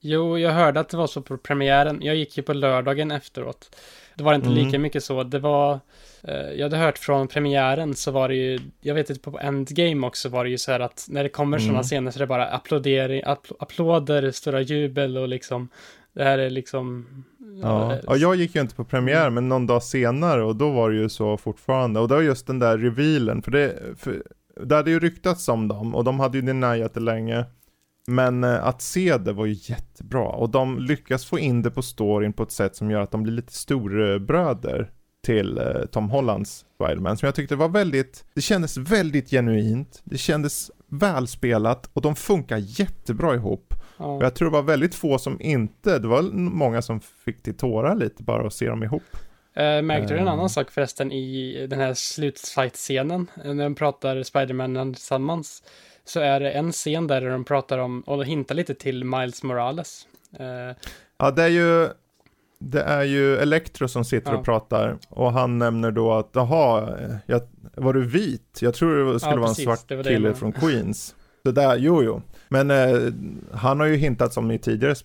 Jo, 0.04 0.38
jag 0.40 0.52
hörde 0.52 0.80
att 0.80 0.90
det 0.90 0.98
var 0.98 1.08
så 1.08 1.22
på 1.22 1.38
premiären. 1.38 2.00
Jag 2.02 2.16
gick 2.16 2.38
ju 2.38 2.44
på 2.44 2.54
lördagen 2.54 3.12
efteråt. 3.12 3.76
Det 4.16 4.24
var 4.24 4.34
inte 4.34 4.48
Mm. 4.50 4.66
lika 4.66 4.80
mycket 4.80 5.04
så. 5.04 5.24
Det 5.24 5.40
var, 5.40 5.80
eh, 6.24 6.36
jag 6.36 6.64
hade 6.66 6.78
hört 6.78 6.98
från 6.98 7.28
premiären 7.28 7.94
så 7.96 8.12
var 8.12 8.30
det 8.30 8.36
ju, 8.36 8.60
jag 8.82 8.96
vet 8.96 9.10
inte 9.10 9.22
på 9.32 9.40
Endgame 9.40 10.08
också 10.08 10.30
var 10.30 10.44
det 10.44 10.50
ju 10.50 10.58
så 10.58 10.72
här 10.72 10.80
att 10.80 11.06
när 11.10 11.24
det 11.24 11.30
kommer 11.30 11.58
Mm. 11.58 11.68
sådana 11.68 11.84
scener 11.84 12.12
så 12.12 12.18
är 12.18 12.20
det 12.20 12.28
bara 12.28 12.46
applådering, 12.48 13.24
appl- 13.24 13.56
applåder, 13.60 14.32
stora 14.32 14.62
jubel 14.62 15.18
och 15.18 15.28
liksom, 15.28 15.70
det 16.14 16.24
här 16.24 16.38
är 16.40 16.50
liksom... 16.50 17.08
Ja. 17.62 17.96
ja, 18.08 18.16
jag 18.16 18.36
gick 18.36 18.56
ju 18.56 18.62
inte 18.62 18.76
på 18.76 18.84
premiär, 18.84 19.30
men 19.30 19.50
någon 19.50 19.68
dag 19.68 19.84
senare 19.84 20.44
och 20.44 20.56
då 20.56 20.70
var 20.70 20.90
det 20.92 20.98
ju 20.98 21.10
så 21.10 21.38
fortfarande. 21.38 22.00
Och 22.00 22.08
det 22.08 22.16
var 22.16 22.22
just 22.22 22.48
den 22.48 22.60
där 22.60 22.78
revealen, 22.78 23.42
för 23.42 23.52
det, 23.52 23.76
för, 23.98 24.24
det 24.66 24.76
hade 24.76 24.92
ju 24.92 25.00
ryktats 25.00 25.50
om 25.50 25.68
dem 25.68 25.96
och 25.96 26.04
de 26.04 26.20
hade 26.20 26.38
ju 26.38 26.42
deniat 26.42 26.94
det 26.94 27.00
länge. 27.00 27.46
Men 28.08 28.44
eh, 28.44 28.66
att 28.66 28.82
se 28.82 29.18
det 29.18 29.34
var 29.34 29.46
ju 29.46 29.56
jättebra 29.74 30.28
och 30.28 30.50
de 30.50 30.80
lyckas 30.80 31.26
få 31.26 31.40
in 31.40 31.62
det 31.62 31.72
på 31.72 31.82
storyn 31.82 32.34
på 32.34 32.44
ett 32.44 32.52
sätt 32.52 32.76
som 32.76 32.92
gör 32.92 33.02
att 33.02 33.12
de 33.12 33.24
blir 33.24 33.34
lite 33.34 33.54
storbröder 33.54 34.92
till 35.24 35.58
eh, 35.58 35.86
Tom 35.92 36.10
Hollands 36.10 36.66
Spiderman. 36.76 37.18
Som 37.18 37.26
jag 37.26 37.36
tyckte 37.36 37.56
var 37.56 37.70
väldigt, 37.70 38.26
det 38.34 38.42
kändes 38.42 38.78
väldigt 38.78 39.30
genuint, 39.30 40.02
det 40.04 40.18
kändes 40.18 40.72
välspelat 40.88 41.90
och 41.94 42.02
de 42.02 42.16
funkar 42.16 42.58
jättebra 42.58 43.36
ihop. 43.36 43.74
ja. 43.98 44.06
Och 44.06 44.24
jag 44.24 44.36
tror 44.36 44.50
det 44.50 44.54
var 44.54 44.64
väldigt 44.64 44.96
få 44.96 45.18
som 45.18 45.42
inte, 45.42 46.00
det 46.00 46.08
var 46.08 46.22
många 46.34 46.82
som 46.82 47.00
fick 47.00 47.44
till 47.44 47.58
tårar 47.58 47.96
lite 47.96 48.24
bara 48.24 48.48
att 48.48 48.54
se 48.54 48.70
dem 48.70 48.84
ihop. 48.84 49.04
Eh, 49.54 49.82
märkte 49.82 50.14
du 50.14 50.20
en 50.20 50.28
Eh. 50.28 50.34
annan 50.34 50.50
sak 50.50 50.72
förresten 50.72 51.12
i 51.12 51.68
den 51.70 51.80
här 51.80 51.94
slutfight-scenen? 51.94 53.28
eh, 53.46 53.54
När 53.54 53.64
de 53.64 53.76
pratar 53.76 54.24
Spiderman 54.24 54.94
tillsammans. 54.94 55.64
Så 56.06 56.20
är 56.20 56.40
det 56.40 56.52
en 56.52 56.72
scen 56.72 57.08
där 57.08 57.30
de 57.30 57.44
pratar 57.44 57.78
om, 57.78 58.02
och 58.02 58.26
hintar 58.26 58.56
lite 58.56 58.74
till 58.76 59.04
Miles 59.06 59.44
Morales. 59.44 60.08
Ja, 61.18 61.32
det 61.32 61.44
är 61.44 61.48
ju, 61.48 61.90
det 62.60 62.82
är 62.82 63.04
ju 63.04 63.38
Electro 63.38 63.88
som 63.88 64.06
sitter 64.06 64.32
Ja. 64.32 64.38
och 64.38 64.46
pratar 64.46 64.98
och 65.10 65.32
han 65.34 65.58
nämner 65.58 65.92
då 65.92 66.14
att, 66.14 66.30
jaha, 66.34 66.98
jag, 67.26 67.42
var 67.76 67.94
du 67.94 68.06
vit? 68.08 68.60
Jag 68.62 68.74
tror 68.74 69.14
det 69.14 69.20
skulle 69.20 69.36
Ja, 69.36 69.40
vara 69.40 69.48
precis, 69.50 69.68
en 69.68 69.78
svart 69.78 69.92
jag 69.92 70.06
kille 70.06 70.34
från 70.34 70.52
Queens. 70.62 71.16
Det 71.44 71.52
där, 71.52 71.78
jo 71.78 72.04
jo. 72.04 72.22
Men 72.50 72.72
eh, 72.72 72.98
han 73.54 73.80
har 73.80 73.88
ju 73.88 73.96
hintat 73.96 74.34
som 74.34 74.52
i 74.52 74.60
tidigare 74.60 74.96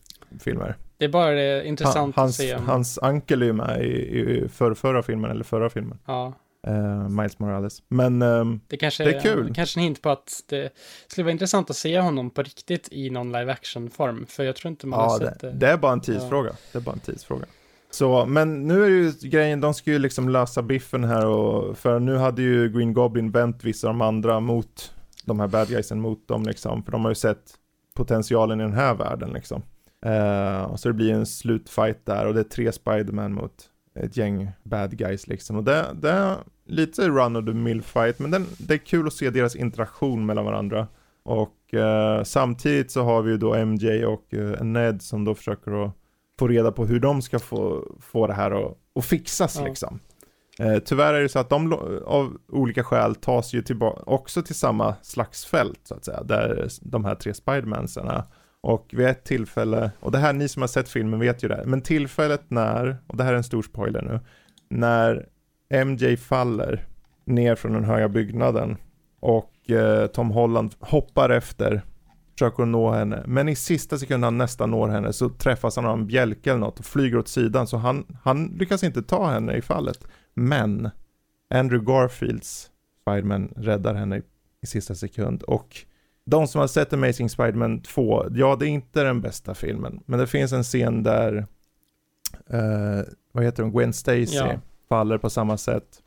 filmer. 0.41 0.77
Det 0.99 1.05
är 1.05 1.09
bara 1.09 1.31
det 1.31 1.67
intressant 1.67 2.17
hans, 2.17 2.41
att 2.41 2.47
se. 2.47 2.55
om- 2.55 2.67
hans 2.67 2.99
ankel 2.99 3.43
är 3.43 3.47
ju 3.47 3.53
med 3.53 3.85
i, 3.85 3.87
i 3.89 4.49
förra, 4.49 4.75
förra 4.75 5.03
filmen, 5.03 5.31
eller 5.31 5.45
förra 5.45 5.71
filmen. 5.71 5.99
Ja, 6.07 6.33
Eh, 6.67 7.09
Miles 7.09 7.39
Morales. 7.39 7.83
Men 7.89 8.23
ehm, 8.23 8.61
det 8.69 8.77
kanske 8.77 9.05
Det 9.05 9.15
är 9.15 9.21
kul. 9.21 9.53
Kanske 9.55 9.81
en 9.81 9.85
hint 9.85 10.03
på 10.03 10.11
att 10.11 10.41
det 10.49 10.71
skulle 11.07 11.25
vara 11.25 11.33
intressant 11.33 11.71
att 11.71 11.77
se 11.77 12.01
honom 12.01 12.31
på 12.31 12.43
riktigt 12.43 12.89
i 12.93 13.11
någon 13.11 13.33
live 13.33 13.53
action-form. 13.53 14.27
För 14.29 14.45
jag 14.45 14.57
tror 14.57 14.71
inte 14.71 14.87
man 14.87 15.01
har 15.01 15.07
Ja, 15.07 15.19
sett 15.19 15.41
det, 15.41 15.51
det. 15.51 15.57
det 15.57 15.67
är 15.69 15.77
bara 15.77 15.93
en 15.93 16.01
tidsfråga. 16.01 16.51
Det 16.73 16.79
är 16.79 16.83
bara 16.83 16.93
en 16.93 16.99
tidsfråga. 17.01 17.45
Så, 17.91 18.27
men 18.27 18.67
nu 18.67 18.85
är 18.85 18.89
det 18.91 18.97
ju 18.97 19.13
grejen, 19.31 19.61
de 19.61 19.75
ska 19.75 19.91
ju 19.91 19.99
liksom 19.99 20.29
lösa 20.29 20.63
biffen 20.63 21.05
här 21.05 21.27
och, 21.27 21.79
för 21.79 21.99
nu 21.99 22.17
hade 22.17 22.43
ju 22.43 22.69
Green 22.69 22.93
Goblin 22.93 23.31
vänt 23.31 23.65
vissa 23.65 23.89
av 23.89 23.95
de 23.95 24.01
andra 24.01 24.41
mot 24.41 24.93
de 25.25 25.41
här 25.41 25.47
bad 25.49 25.69
guysen 25.69 26.01
mot 26.01 26.29
dem 26.29 26.43
liksom, 26.43 26.83
för 26.83 26.93
de 26.93 27.05
har 27.05 27.11
ju 27.11 27.15
sett 27.15 27.55
potentialen 27.95 28.61
i 28.61 28.63
den 28.63 28.73
här 28.75 28.95
världen 28.95 29.31
liksom. 29.31 29.63
Eh, 30.07 30.63
och 30.63 30.81
så 30.81 30.89
det 30.89 30.95
blir 30.95 31.13
en 31.13 31.27
slutfight 31.27 32.07
där 32.07 32.27
och 32.27 32.35
det 32.35 32.41
är 32.41 32.45
tre 32.45 32.73
Spiderman 32.73 33.33
mot 33.33 33.71
ett 33.95 34.17
gäng 34.17 34.51
bad 34.63 34.99
guys 34.99 35.27
liksom. 35.27 35.57
Och 35.57 35.65
det, 35.65 35.87
det 35.95 36.11
är 36.11 36.37
lite 36.67 37.09
run 37.09 37.37
of 37.37 37.45
the 37.45 37.53
mill 37.53 37.83
fight, 37.83 38.19
men 38.19 38.31
den, 38.31 38.47
det 38.59 38.75
är 38.75 38.79
kul 38.79 39.07
att 39.07 39.13
se 39.13 39.31
deras 39.31 39.57
interaktion 39.57 40.27
mellan 40.27 40.45
varandra. 40.45 40.87
Och 41.23 41.75
eh, 41.75 42.23
samtidigt 42.23 42.91
så 42.91 43.03
har 43.03 43.23
vi 43.23 43.31
ju 43.31 43.37
då 43.37 43.65
MJ 43.65 44.07
och 44.07 44.35
eh, 44.35 44.65
Ned 44.65 45.03
som 45.03 45.25
då 45.25 45.35
försöker 45.35 45.85
att 45.85 45.93
få 46.39 46.49
reda 46.49 46.73
på 46.73 46.87
hur 46.87 47.01
de 47.01 47.23
ska 47.23 47.39
få, 47.39 47.85
få 48.01 48.27
det 48.27 48.35
här 48.35 48.51
att, 48.51 48.79
att 48.95 49.05
fixas 49.05 49.57
Ja. 49.59 49.65
liksom. 49.65 50.01
Eh, 50.59 50.79
tyvärr 50.79 51.15
är 51.15 51.23
det 51.23 51.29
så 51.29 51.39
att 51.39 51.49
de 51.49 51.73
av 52.07 52.39
olika 52.49 52.85
skäl 52.85 53.15
tas 53.15 53.53
ju 53.53 53.63
tillbaka 53.63 54.03
också 54.07 54.43
till 54.43 54.55
samma 54.55 54.95
slags 55.03 55.47
fält 55.47 55.81
så 55.85 55.95
att 55.95 56.05
säga, 56.05 56.23
där 56.23 56.69
de 56.81 57.05
här 57.05 57.15
tre 57.15 57.35
Spidermansen 57.35 58.09
är. 58.09 58.23
Och 58.67 58.91
vid 58.93 59.07
ett 59.07 59.25
tillfälle, 59.25 59.91
och 60.01 60.13
det 60.13 60.19
här 60.19 60.33
ni 60.33 60.49
som 60.49 60.63
har 60.63 60.69
sett 60.69 60.89
filmen 60.89 61.21
vet 61.21 61.45
ju 61.45 61.49
det, 61.49 61.55
här, 61.55 61.65
men 61.65 61.83
tillfället 61.83 62.51
när, 62.51 62.97
och 63.07 63.17
det 63.17 63.25
här 63.25 63.33
är 63.33 63.37
en 63.37 63.45
stor 63.45 63.63
spoiler 63.63 64.03
nu, 64.03 64.21
när 64.69 65.29
MJ 65.85 66.17
faller 66.17 66.87
ner 67.25 67.55
från 67.55 67.73
den 67.73 67.85
höga 67.85 68.09
byggnaden 68.09 68.77
och 69.21 69.71
eh, 69.71 70.07
Tom 70.07 70.31
Holland 70.31 70.75
hoppar 70.81 71.31
efter, 71.31 71.83
försöker 72.33 72.65
nå 72.65 72.91
henne, 72.91 73.23
men 73.27 73.49
i 73.49 73.57
sista 73.57 73.99
sekunden 73.99 74.23
han 74.23 74.39
nästan 74.39 74.71
når 74.71 74.89
henne 74.89 75.13
så 75.13 75.29
träffas 75.29 75.77
han 75.77 75.87
av 75.87 75.99
en 75.99 76.07
bjälke 76.07 76.51
eller 76.51 76.61
något 76.61 76.79
och 76.79 76.85
flyger 76.85 77.19
åt 77.19 77.29
sidan 77.29 77.67
så 77.67 77.77
han, 77.77 78.19
han 78.23 78.45
lyckas 78.45 78.85
inte 78.85 79.03
ta 79.03 79.31
henne 79.31 79.57
i 79.57 79.63
fallet. 79.63 80.05
Men 80.35 80.91
Andrew 81.55 81.93
Garfields 81.93 82.71
Spiderman 83.01 83.53
räddar 83.57 83.95
henne 83.95 84.17
i, 84.17 84.23
i 84.63 84.67
sista 84.67 84.95
sekund 84.95 85.43
och 85.43 85.87
de 86.27 86.47
som 86.49 86.61
har 86.61 86.69
sett 86.69 86.93
Amazing 86.93 87.29
Spiderman 87.31 87.81
2, 87.83 88.25
ja 88.31 88.57
det 88.57 88.67
är 88.67 88.69
inte 88.69 89.03
den 89.05 89.21
bästa 89.21 89.55
filmen, 89.55 90.01
men 90.07 90.19
det 90.19 90.27
finns 90.27 90.53
en 90.53 90.63
scen 90.63 91.03
där, 91.03 91.47
eh, 92.51 93.05
vad 93.33 93.45
heter 93.45 93.63
hon, 93.63 93.73
Gwen 93.73 93.93
Stacy 93.93 94.37
Ja. 94.37 94.55
faller 94.89 95.19
på 95.19 95.31
samma 95.31 95.57
sätt. 95.57 96.03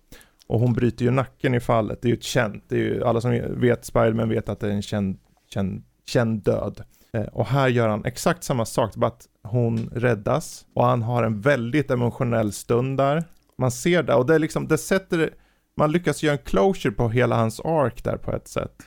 Och 0.48 0.60
hon 0.60 0.74
bryter 0.74 1.06
ju 1.06 1.12
nacken 1.12 1.54
i 1.56 1.60
fallet, 1.60 2.02
det 2.02 2.08
är 2.08 2.10
ju 2.10 2.16
ett 2.18 2.24
känt, 2.24 2.64
det 2.68 2.76
är 2.76 2.80
ju, 2.80 3.04
alla 3.04 3.22
som 3.22 3.42
vet 3.60 3.86
Spiderman 3.86 4.30
vet 4.30 4.50
att 4.50 4.60
det 4.60 4.68
är 4.68 4.72
en 4.72 4.82
känd, 4.82 5.18
känd, 5.54 5.84
känd 6.06 6.44
död. 6.44 6.84
Eh, 7.14 7.24
och 7.24 7.46
här 7.46 7.68
gör 7.68 7.88
han 7.88 8.06
exakt 8.06 8.44
samma 8.44 8.66
sak, 8.66 8.96
bara 8.96 9.08
att 9.08 9.28
hon 9.44 9.90
räddas 9.94 10.66
och 10.74 10.86
han 10.86 11.02
har 11.02 11.24
en 11.24 11.42
väldigt 11.42 11.92
emotionell 11.92 12.52
stund 12.52 12.98
där. 12.98 13.24
Man 13.58 13.72
ser 13.72 14.04
det 14.04 14.14
och 14.14 14.26
det 14.26 14.36
är 14.36 14.40
liksom, 14.40 14.68
det 14.68 14.78
sätter, 14.78 15.30
man 15.78 15.92
lyckas 15.92 16.24
göra 16.24 16.34
en 16.38 16.44
closure 16.44 16.92
på 16.94 17.10
hela 17.10 17.36
hans 17.36 17.60
ark 17.60 18.04
där 18.04 18.18
på 18.18 18.32
ett 18.32 18.48
sätt. 18.48 18.84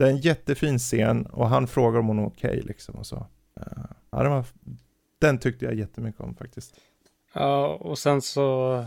Det 0.00 0.06
är 0.06 0.10
en 0.10 0.18
jättefin 0.18 0.78
scen 0.78 1.26
och 1.26 1.48
han 1.48 1.66
frågar 1.66 2.00
om 2.00 2.06
hon 2.06 2.18
är 2.18 2.26
okej 2.26 2.62
liksom 2.64 2.94
och 2.94 3.06
så. 3.06 3.16
Eh, 3.60 3.84
ja, 4.10 4.22
det 4.22 4.28
var, 4.28 4.44
den 5.18 5.38
tyckte 5.38 5.64
jag 5.64 5.74
jättemycket 5.74 6.20
om 6.20 6.34
faktiskt. 6.34 6.74
Ja, 7.32 7.66
och 7.66 7.98
sen 7.98 8.22
så 8.22 8.84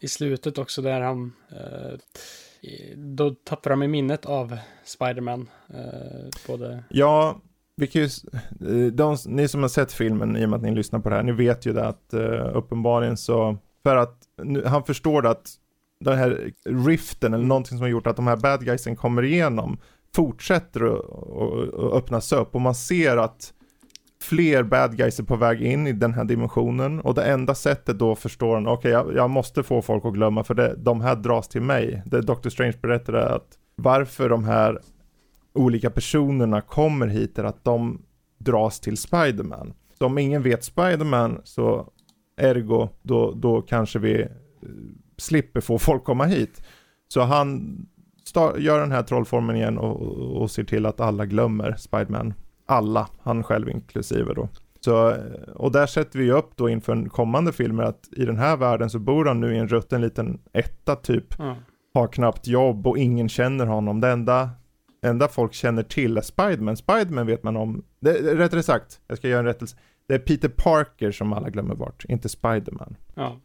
i 0.00 0.08
slutet 0.08 0.58
också 0.58 0.82
där 0.82 1.00
han, 1.00 1.32
eh, 1.50 1.98
då 2.96 3.30
tappar 3.30 3.70
de 3.70 3.82
i 3.82 3.88
minnet 3.88 4.26
av 4.26 4.58
Spiderman. 4.84 5.48
Eh, 5.68 6.30
både, 6.46 6.84
Ja, 6.88 7.40
vi 7.76 7.86
kan 7.86 8.02
ju, 8.02 8.10
de, 8.90 9.16
ni 9.26 9.48
som 9.48 9.62
har 9.62 9.68
sett 9.68 9.92
filmen 9.92 10.36
i 10.36 10.44
och 10.44 10.48
med 10.48 10.56
att 10.56 10.62
ni 10.62 10.74
lyssnar 10.74 11.00
på 11.00 11.08
det 11.08 11.16
här, 11.16 11.22
ni 11.22 11.32
vet 11.32 11.66
ju 11.66 11.72
det 11.72 11.86
att 11.86 12.14
uh, 12.14 12.56
uppenbarligen 12.56 13.16
så, 13.16 13.58
för 13.82 13.96
att 13.96 14.18
nu, 14.42 14.64
han 14.64 14.84
förstår 14.84 15.26
att 15.26 15.58
den 16.00 16.18
här 16.18 16.52
riften 16.64 17.34
eller 17.34 17.44
någonting 17.44 17.78
som 17.78 17.80
har 17.80 17.88
gjort 17.88 18.06
att 18.06 18.16
de 18.16 18.26
här 18.26 18.36
bad 18.36 18.64
guysen 18.64 18.96
kommer 18.96 19.22
igenom 19.22 19.78
fortsätter 20.14 20.84
att- 20.84 21.74
öppnas 21.92 22.32
upp 22.32 22.54
och 22.54 22.60
man 22.60 22.74
ser 22.74 23.16
att 23.16 23.52
fler 24.22 24.62
bad 24.62 24.96
guys 24.96 25.18
är 25.18 25.24
på 25.24 25.36
väg 25.36 25.62
in 25.62 25.86
i 25.86 25.92
den 25.92 26.14
här 26.14 26.24
dimensionen 26.24 27.00
och 27.00 27.14
det 27.14 27.24
enda 27.24 27.54
sättet 27.54 27.98
då 27.98 28.14
förstår 28.14 28.54
han, 28.54 28.66
okej 28.66 28.90
jag, 28.90 29.14
jag 29.16 29.30
måste 29.30 29.62
få 29.62 29.82
folk 29.82 30.04
att 30.04 30.14
glömma 30.14 30.44
för 30.44 30.54
det, 30.54 30.74
de 30.76 31.00
här 31.00 31.16
dras 31.16 31.48
till 31.48 31.62
mig. 31.62 32.02
Det 32.06 32.20
Dr. 32.20 32.48
Strange 32.48 32.78
berättade 32.82 33.28
att 33.28 33.58
varför 33.76 34.28
de 34.28 34.44
här 34.44 34.80
olika 35.54 35.90
personerna 35.90 36.60
kommer 36.60 37.06
hit 37.06 37.38
är 37.38 37.44
att 37.44 37.64
de 37.64 38.02
dras 38.38 38.80
till 38.80 38.96
Spiderman. 38.96 39.74
Så 39.98 40.06
om 40.06 40.18
ingen 40.18 40.42
vet 40.42 40.64
Spiderman 40.64 41.40
så 41.44 41.88
ergo 42.36 42.88
då, 43.02 43.32
då 43.32 43.62
kanske 43.62 43.98
vi 43.98 44.22
eh, 44.22 44.28
slipper 45.16 45.60
få 45.60 45.78
folk 45.78 46.04
komma 46.04 46.24
hit. 46.24 46.62
Så 47.08 47.20
han 47.20 47.78
gör 48.58 48.80
den 48.80 48.92
här 48.92 49.02
trollformen 49.02 49.56
igen 49.56 49.78
och, 49.78 50.02
och, 50.02 50.42
och 50.42 50.50
ser 50.50 50.64
till 50.64 50.86
att 50.86 51.00
alla 51.00 51.26
glömmer 51.26 51.74
Spiderman. 51.78 52.34
Alla, 52.66 53.08
han 53.22 53.42
själv 53.42 53.68
inklusive 53.68 54.34
då. 54.34 54.48
Så, 54.80 55.16
och 55.54 55.72
där 55.72 55.86
sätter 55.86 56.18
vi 56.18 56.32
upp 56.32 56.56
då 56.56 56.68
inför 56.68 57.08
kommande 57.08 57.52
filmer 57.52 57.82
att 57.82 58.08
i 58.12 58.24
den 58.24 58.36
här 58.36 58.56
världen 58.56 58.90
så 58.90 58.98
bor 58.98 59.24
han 59.24 59.40
nu 59.40 59.54
i 59.54 59.58
en 59.58 59.68
rutten 59.68 60.00
liten 60.00 60.40
etta 60.52 60.96
typ 60.96 61.24
ja, 61.38 61.56
har 61.94 62.08
knappt 62.08 62.46
jobb 62.46 62.86
och 62.86 62.98
ingen 62.98 63.28
känner 63.28 63.66
honom. 63.66 64.00
Det 64.00 64.08
enda, 64.08 64.50
enda 65.06 65.28
folk 65.28 65.54
känner 65.54 65.82
till 65.82 66.16
är 66.16 66.22
Spiderman. 66.22 66.76
Spiderman 66.76 67.26
vet 67.26 67.42
man 67.42 67.56
om, 67.56 67.84
det, 68.00 68.12
rättare 68.12 68.62
sagt, 68.62 69.00
jag 69.06 69.18
ska 69.18 69.28
göra 69.28 69.40
en 69.40 69.46
rättelse. 69.46 69.76
Det 70.08 70.14
är 70.14 70.18
Peter 70.18 70.48
Parker 70.48 71.10
som 71.10 71.32
alla 71.32 71.50
glömmer 71.50 71.74
bort, 71.74 72.04
inte 72.08 72.28
Spiderman. 72.28 72.96
ja, 73.14 73.40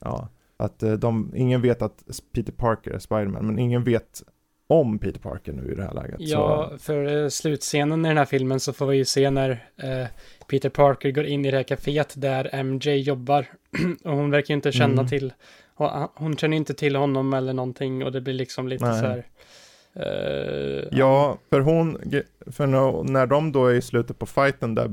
Ja, 0.00 0.28
att 0.64 0.82
eh, 0.82 0.92
de, 0.92 1.32
ingen 1.36 1.62
vet 1.62 1.82
att 1.82 2.04
Peter 2.34 2.52
Parker 2.52 2.90
är 2.90 2.98
Spiderman, 2.98 3.46
men 3.46 3.58
ingen 3.58 3.84
vet 3.84 4.22
om 4.66 4.98
Peter 4.98 5.20
Parker 5.20 5.52
nu 5.52 5.72
i 5.72 5.74
det 5.74 5.82
här 5.82 5.94
läget. 5.94 6.16
ja, 6.20 6.68
Så, 6.72 6.78
för 6.78 7.22
eh, 7.22 7.28
slutscenen 7.28 8.04
i 8.04 8.08
den 8.08 8.16
här 8.18 8.24
filmen 8.24 8.60
så 8.60 8.72
får 8.72 8.86
vi 8.86 8.96
ju 8.96 9.04
se 9.04 9.30
när 9.30 9.50
eh, 9.76 10.06
Peter 10.50 10.68
Parker 10.68 11.10
går 11.10 11.24
in 11.24 11.44
i 11.44 11.50
det 11.50 11.56
här 11.56 11.64
kaféet 11.64 12.14
där 12.20 12.62
MJ 12.64 12.96
jobbar. 13.00 13.46
och 14.04 14.12
hon 14.12 14.30
verkar 14.30 14.54
ju 14.54 14.56
inte 14.56 14.72
känna 14.72 14.92
Mm. 14.92 15.06
till 15.06 15.32
hon 16.14 16.36
känner 16.36 16.56
inte 16.56 16.74
till 16.74 16.96
honom 16.96 17.34
eller 17.34 17.52
någonting 17.52 18.04
och 18.04 18.12
det 18.12 18.20
blir 18.20 18.34
liksom 18.34 18.68
lite 18.68 18.84
Nej. 18.84 19.00
så 19.00 19.06
här. 19.06 19.24
eh, 19.94 20.88
Ja, 20.92 21.38
för 21.50 21.60
hon, 21.60 21.98
för 22.46 22.66
när, 23.04 23.26
de 23.26 23.52
då 23.52 23.66
är 23.66 23.74
i 23.74 23.82
slutet 23.82 24.18
på 24.18 24.26
fighten 24.26 24.74
där 24.74 24.90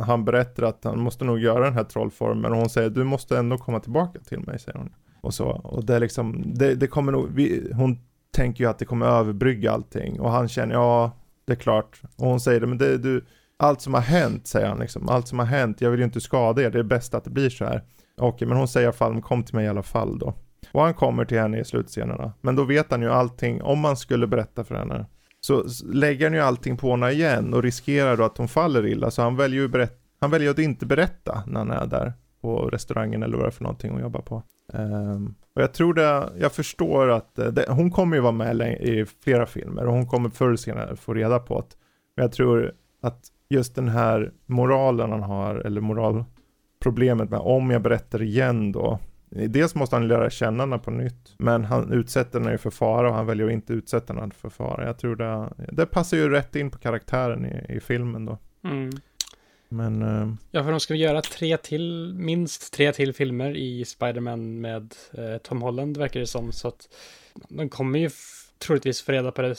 han 0.00 0.24
berättar 0.24 0.62
att 0.62 0.84
han 0.84 1.00
måste 1.00 1.24
nog 1.24 1.38
göra 1.38 1.64
den 1.64 1.74
här 1.74 1.84
trollformen 1.84 2.52
och 2.52 2.58
hon 2.58 2.68
säger 2.70 2.90
du 2.90 3.04
måste 3.04 3.38
ändå 3.38 3.58
komma 3.58 3.80
tillbaka 3.80 4.18
till 4.20 4.40
mig, 4.40 4.58
säger 4.58 4.78
hon. 4.78 4.92
Och 5.24 5.34
så, 5.34 5.44
och 5.48 5.84
det 5.84 5.94
är 5.94 6.00
liksom, 6.00 6.42
det, 6.54 6.74
det 6.74 6.86
kommer 6.86 7.12
nog, 7.12 7.28
vi, 7.34 7.72
hon 7.74 7.98
tänker 8.32 8.64
ju 8.64 8.70
att 8.70 8.78
det 8.78 8.84
kommer 8.84 9.06
överbrygga 9.06 9.72
allting 9.72 10.20
och 10.20 10.30
han 10.30 10.48
känner 10.48 10.74
ja, 10.74 11.12
det 11.44 11.52
är 11.52 11.56
klart. 11.56 12.00
Och 12.16 12.26
hon 12.26 12.40
säger 12.40 12.60
det, 12.60 12.66
men 12.66 12.78
det, 12.78 12.98
du, 12.98 13.24
allt 13.56 13.80
som 13.80 13.94
har 13.94 14.00
hänt, 14.00 14.46
säger 14.46 14.66
han 14.68 14.78
liksom, 14.78 15.08
allt 15.08 15.28
som 15.28 15.38
har 15.38 15.46
hänt, 15.46 15.80
jag 15.80 15.90
vill 15.90 16.00
ju 16.00 16.04
inte 16.04 16.20
skada 16.20 16.62
er, 16.62 16.70
det 16.70 16.78
är 16.78 16.82
bäst 16.82 17.14
att 17.14 17.24
det 17.24 17.30
blir 17.30 17.50
så 17.50 17.64
här. 17.64 17.82
Okej, 18.16 18.48
men 18.48 18.56
hon 18.56 18.68
säger 18.68 18.84
i 18.84 18.86
alla 18.86 18.92
fall, 18.96 19.12
"Men 19.12 19.22
kom 19.22 19.42
till 19.42 19.54
mig 19.54 19.64
i 19.64 19.68
alla 19.68 19.82
fall 19.82 20.18
då. 20.18 20.34
Och 20.72 20.82
han 20.82 20.94
kommer 20.94 21.24
till 21.24 21.38
henne 21.38 21.60
i 21.60 21.64
slutscenerna. 21.64 22.32
Men 22.40 22.56
då 22.56 22.64
vet 22.64 22.90
han 22.90 23.02
ju 23.02 23.10
allting, 23.12 23.62
om 23.62 23.78
man 23.80 23.96
skulle 23.96 24.26
berätta 24.26 24.64
för 24.64 24.74
henne. 24.74 25.06
Så 25.40 25.64
lägger 25.92 26.26
han 26.26 26.34
ju 26.34 26.40
allting 26.40 26.76
på 26.76 26.90
henne 26.90 27.10
igen 27.10 27.54
och 27.54 27.62
riskerar 27.62 28.16
då 28.16 28.24
att 28.24 28.38
hon 28.38 28.48
faller 28.48 28.86
illa. 28.86 29.10
Så 29.10 29.22
han 29.22 29.36
väljer 29.36 29.60
ju 29.60 29.68
berätt- 29.68 30.00
han 30.20 30.30
väljer 30.30 30.50
att 30.50 30.58
inte 30.58 30.86
berätta 30.86 31.42
när 31.46 31.60
han 31.60 31.70
är 31.70 31.86
där 31.86 32.12
på 32.40 32.56
restaurangen 32.68 33.22
eller 33.22 33.36
vad 33.36 33.44
det 33.46 33.48
är 33.48 33.50
för 33.50 33.62
någonting 33.64 33.90
hon 33.90 34.00
jobbar 34.00 34.20
på. 34.20 34.42
Um, 34.72 35.34
och 35.54 35.62
jag 35.62 35.74
tror 35.74 35.94
det, 35.94 36.32
jag 36.38 36.52
förstår 36.52 37.10
att 37.10 37.38
eh, 37.38 37.46
det, 37.46 37.66
hon 37.68 37.90
kommer 37.90 38.16
ju 38.16 38.22
vara 38.22 38.32
med 38.32 38.60
i 38.80 39.06
flera 39.24 39.46
filmer 39.46 39.86
och 39.86 39.92
hon 39.92 40.06
kommer 40.06 40.30
förr 40.30 40.46
eller 40.46 40.56
senare 40.56 40.96
få 40.96 41.14
reda 41.14 41.38
på 41.38 41.58
att, 41.58 41.76
men 42.16 42.22
jag 42.22 42.32
tror 42.32 42.72
att 43.02 43.28
just 43.48 43.74
den 43.74 43.88
här 43.88 44.32
moralen 44.46 45.10
han 45.10 45.22
har, 45.22 45.54
eller 45.54 45.80
moralproblemet 45.80 47.30
med 47.30 47.40
om 47.40 47.70
jag 47.70 47.82
berättar 47.82 48.22
igen 48.22 48.72
då, 48.72 48.98
Dels 49.34 49.74
måste 49.74 49.96
han 49.96 50.08
lära 50.08 50.30
känna 50.30 50.62
henne 50.62 50.78
på 50.78 50.90
nytt, 50.90 51.34
men 51.38 51.64
han 51.64 51.92
utsätter 51.92 52.38
henne 52.38 52.52
ju 52.52 52.58
för 52.58 52.70
fara 52.70 53.08
och 53.08 53.14
han 53.14 53.26
väljer 53.26 53.46
att 53.46 53.52
inte 53.52 53.72
utsätta 53.72 54.14
henne 54.14 54.34
för 54.34 54.48
fara. 54.48 54.86
Jag 54.86 54.98
tror 54.98 55.16
det, 55.16 55.48
det 55.72 55.86
passar 55.86 56.16
ju 56.16 56.28
rätt 56.28 56.56
in 56.56 56.70
på 56.70 56.78
karaktären 56.78 57.46
i, 57.46 57.76
i 57.76 57.80
filmen 57.80 58.24
då. 58.24 58.38
mm. 58.64 58.90
Men 59.76 60.02
eh, 60.02 60.34
Ja, 60.50 60.64
för 60.64 60.70
de 60.70 60.80
ska 60.80 60.94
göra 60.94 61.22
tre 61.22 61.56
till, 61.56 62.14
minst 62.16 62.72
tre 62.72 62.92
till 62.92 63.12
filmer 63.12 63.56
i 63.56 63.84
Spider-Man 63.84 64.60
med 64.60 64.94
eh, 65.12 65.38
Tom 65.38 65.62
Holland 65.62 65.96
verkar 65.96 66.20
det 66.20 66.26
som. 66.26 66.52
Så 66.52 66.68
att 66.68 66.88
de 67.48 67.68
kommer 67.68 67.98
ju 67.98 68.10
troligtvis 68.58 69.02
få 69.02 69.12
reda 69.12 69.32
på 69.32 69.42
det 69.42 69.54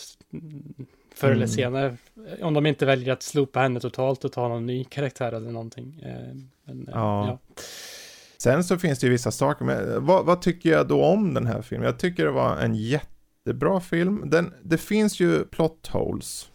förr 1.15 1.27
eller 1.27 1.35
Mm. 1.35 1.47
senare. 1.47 1.97
Om 2.41 2.53
de 2.53 2.65
inte 2.65 2.85
väljer 2.85 3.13
att 3.13 3.23
slopa 3.23 3.59
henne 3.59 3.79
totalt 3.79 4.25
och 4.25 4.31
ta 4.31 4.47
någon 4.47 4.65
ny 4.65 4.83
karaktär 4.83 5.31
eller 5.31 5.51
någonting. 5.51 6.01
Eh, 6.05 6.35
men, 6.65 6.89
Ja. 6.93 7.27
ja. 7.27 7.39
sen 8.37 8.63
så 8.63 8.77
finns 8.77 8.99
det 8.99 9.07
ju 9.07 9.11
vissa 9.11 9.31
saker 9.31 9.65
med, 9.65 9.85
vad, 10.01 10.25
vad 10.25 10.41
tycker 10.41 10.69
jag 10.69 10.87
då 10.87 11.03
om 11.05 11.33
den 11.33 11.45
här 11.45 11.61
filmen? 11.61 11.85
Jag 11.85 11.99
tycker 11.99 12.25
det 12.25 12.31
var 12.31 12.57
en 12.57 12.75
jättebra 12.75 13.79
film. 13.81 14.23
Den, 14.29 14.53
det 14.63 14.77
finns 14.77 15.19
ju 15.19 15.43
plot 15.45 15.87
holes, 15.87 16.49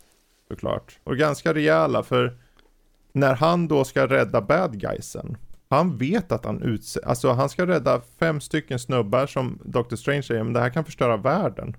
såklart. 0.48 0.98
Och 1.04 1.16
ganska 1.16 1.54
rejäla, 1.54 2.02
för 2.02 2.38
när 3.12 3.34
han 3.34 3.68
då 3.68 3.84
ska 3.84 4.06
rädda 4.06 4.40
bad 4.40 4.80
guysen, 4.80 5.36
han 5.70 5.96
vet 5.96 6.32
att 6.32 6.44
han 6.44 6.62
utser, 6.62 7.08
alltså 7.08 7.32
han 7.32 7.48
ska 7.48 7.66
rädda 7.66 8.00
fem 8.18 8.40
stycken 8.40 8.78
snubbar 8.78 9.26
som 9.26 9.58
Dr. 9.64 9.96
Strange 9.96 10.22
säger, 10.22 10.44
men 10.44 10.52
det 10.52 10.60
här 10.60 10.70
kan 10.70 10.84
förstöra 10.84 11.16
världen. 11.16 11.76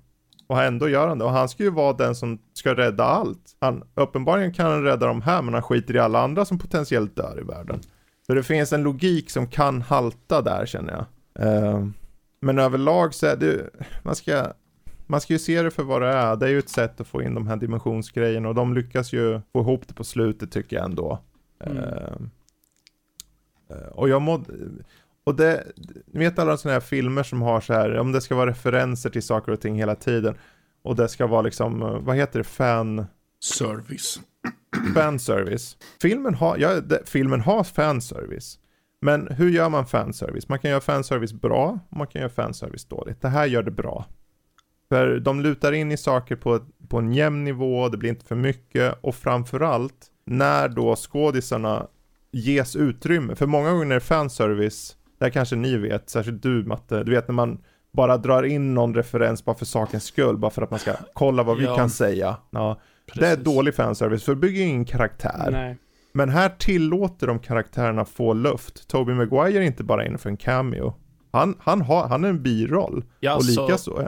Och 0.48 0.62
ändå 0.62 0.90
gör 0.90 1.08
han 1.08 1.18
det. 1.18 1.26
Och 1.26 1.32
han 1.32 1.50
ska 1.50 1.64
ju 1.64 1.70
vara 1.70 1.94
den 1.94 2.16
som 2.16 2.40
ska 2.54 2.74
rädda 2.74 3.04
allt. 3.04 3.56
Han, 3.60 3.84
uppenbarligen 3.96 4.54
kan 4.54 4.72
han 4.72 4.84
rädda 4.84 5.08
de 5.08 5.22
här, 5.22 5.42
men 5.42 5.54
han 5.54 5.64
skiter 5.64 5.96
i 5.96 6.00
alla 6.00 6.22
andra 6.22 6.46
som 6.46 6.60
potentiellt 6.60 7.16
dör 7.16 7.40
i 7.42 7.44
världen. 7.44 7.80
Så 8.28 8.34
det 8.34 8.44
finns 8.44 8.74
en 8.74 8.84
logik 8.84 9.30
som 9.30 9.48
kan 9.48 9.82
halta 9.82 10.42
där 10.42 10.66
känner 10.66 10.94
jag. 10.94 11.06
Uh, 11.46 11.88
men 12.42 12.60
överlag 12.60 13.14
så 13.14 13.26
är 13.26 13.36
det, 13.36 13.70
man 14.04 14.16
ska, 14.16 14.54
man 15.12 15.22
ska 15.22 15.34
ju 15.34 15.40
se 15.40 15.62
det 15.62 15.72
för 15.72 15.84
vad 15.84 16.02
det 16.02 16.08
är. 16.08 16.36
Det 16.36 16.46
är 16.46 16.50
ju 16.50 16.60
ett 16.60 16.70
sätt 16.70 17.02
att 17.02 17.08
få 17.08 17.22
in 17.22 17.34
de 17.34 17.48
här 17.48 17.56
dimensionsgrejerna 17.56 18.50
och 18.50 18.56
de 18.56 18.74
lyckas 18.74 19.14
ju 19.14 19.42
få 19.54 19.60
ihop 19.60 19.88
det 19.88 19.94
på 19.94 20.04
slutet 20.04 20.52
tycker 20.52 20.76
jag 20.76 20.86
ändå. 20.86 21.20
Mm. 21.64 21.78
Eh, 21.78 22.14
eh, 23.70 23.88
och 23.92 24.10
jag 24.10 24.22
må, 24.22 24.44
och 25.24 25.36
det, 25.36 25.64
ni 26.06 26.20
vet 26.20 26.40
alla 26.40 26.58
sådana 26.58 26.74
här 26.74 26.82
filmer 26.82 27.24
som 27.24 27.42
har 27.42 27.62
så 27.62 27.74
här, 27.74 27.98
om 27.98 28.12
det 28.12 28.22
ska 28.22 28.36
vara 28.36 28.50
referenser 28.50 29.10
till 29.10 29.24
saker 29.24 29.52
och 29.52 29.62
ting 29.62 29.76
hela 29.76 29.96
tiden. 29.96 30.36
Och 30.84 30.96
det 30.96 31.08
ska 31.08 31.28
vara 31.28 31.42
liksom, 31.42 31.82
eh, 31.82 32.00
vad 32.00 32.16
heter 32.16 32.40
det, 32.40 32.44
fan, 32.44 33.06
Service. 33.40 34.20
fanservice. 34.96 35.78
Filmen 36.02 36.34
har, 36.34 36.58
ja, 36.58 36.82
det, 36.82 37.02
filmen 37.06 37.42
har 37.42 37.64
fanservice. 37.64 38.60
Men 39.02 39.28
hur 39.28 39.50
gör 39.50 39.70
man 39.70 39.86
fanservice? 39.86 40.50
Man 40.50 40.60
kan 40.60 40.72
göra 40.72 40.82
fanservice 40.82 41.34
bra, 41.34 41.80
och 41.90 41.98
man 41.98 42.08
kan 42.08 42.22
göra 42.22 42.32
fanservice 42.32 42.86
dåligt. 42.86 43.22
Det 43.22 43.30
här 43.30 43.46
gör 43.46 43.64
det 43.64 43.72
bra. 43.72 44.06
För 44.92 45.20
de 45.20 45.42
lutar 45.42 45.72
in 45.72 45.92
i 45.92 45.98
saker 45.98 46.36
på, 46.36 46.60
på 46.88 46.98
en 46.98 47.14
jämn 47.14 47.44
nivå, 47.44 47.90
det 47.90 47.98
blir 47.98 48.10
inte 48.10 48.26
för 48.26 48.36
mycket 48.36 48.96
och 49.02 49.16
framförallt 49.16 49.94
när 50.26 50.70
då 50.70 50.96
skådisarna 50.96 51.88
ges 52.32 52.76
utrymme. 52.76 53.36
För 53.36 53.46
många 53.46 53.72
gånger 53.72 53.96
är 53.96 54.00
fanservice, 54.00 54.96
det 55.20 55.26
här 55.26 55.30
kanske 55.32 55.56
ni 55.56 55.78
vet, 55.78 56.10
särskilt 56.10 56.44
du 56.44 56.64
Matte, 56.64 57.04
du 57.04 57.12
vet 57.12 57.28
när 57.28 57.34
man 57.36 57.62
bara 57.94 58.18
drar 58.18 58.44
in 58.44 58.74
någon 58.74 58.96
referens 58.96 59.46
bara 59.46 59.56
för 59.56 59.66
sakens 59.66 60.04
skull, 60.04 60.38
bara 60.38 60.52
för 60.52 60.62
att 60.62 60.72
man 60.72 60.80
ska 60.80 60.94
kolla 61.14 61.44
vad 61.44 61.58
vi 61.58 61.64
Ja. 61.66 61.76
kan 61.76 61.90
säga. 61.90 62.38
Ja, 62.50 62.80
det 63.16 63.28
är 63.28 63.38
dålig 63.38 63.76
fanservice, 63.76 64.24
för 64.24 64.32
det 64.32 64.40
bygger 64.42 64.64
ingen 64.64 64.86
karaktär. 64.86 65.50
Nej. 65.52 65.78
Men 66.14 66.30
här 66.30 66.50
tillåter 66.50 67.28
de 67.28 67.40
karaktärerna 67.40 68.06
få 68.06 68.34
luft. 68.34 68.88
Toby 68.88 69.14
Maguire 69.14 69.58
är 69.58 69.62
inte 69.62 69.84
bara 69.84 70.06
inne 70.06 70.18
för 70.18 70.30
en 70.30 70.38
cameo. 70.38 70.94
Han, 71.34 71.56
han, 71.60 71.82
har, 71.82 72.08
han 72.08 72.24
är 72.24 72.30
en 72.30 72.44
biroll. 72.44 73.04
Ja, 73.20 73.36
och 73.36 73.46
så- 73.46 73.68
likaså 73.68 74.08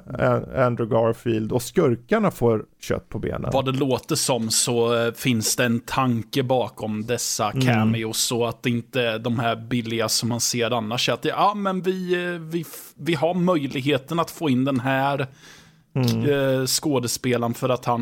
Andrew 0.57 0.95
Garfield. 0.95 1.51
Och 1.51 1.61
skurkarna 1.61 2.31
får 2.31 2.65
kött 2.81 3.09
på 3.09 3.19
benen. 3.19 3.49
Vad 3.53 3.65
det 3.65 3.71
låter 3.71 4.15
som 4.15 4.49
så 4.49 4.95
eh, 5.05 5.13
finns 5.13 5.55
det 5.55 5.65
en 5.65 5.79
tanke 5.79 6.43
bakom 6.43 7.05
dessa 7.05 7.51
Mm. 7.51 7.65
cameos 7.65 8.17
så 8.17 8.45
att 8.45 8.65
inte 8.65 9.17
de 9.17 9.39
här 9.39 9.55
billiga 9.55 10.09
som 10.09 10.29
man 10.29 10.39
ser 10.39 10.71
annars 10.71 11.09
att 11.09 11.25
ja 11.25 11.53
men 11.53 11.81
vi, 11.81 12.13
eh, 12.25 12.39
vi, 12.41 12.65
vi 12.95 13.13
har 13.13 13.33
möjligheten 13.33 14.19
att 14.19 14.31
få 14.31 14.49
in 14.49 14.65
den 14.65 14.79
här 14.79 15.27
Mm. 15.95 16.29
eh, 16.29 16.65
skådespelaren 16.65 17.53
för 17.53 17.69
att 17.69 17.85
han 17.85 18.01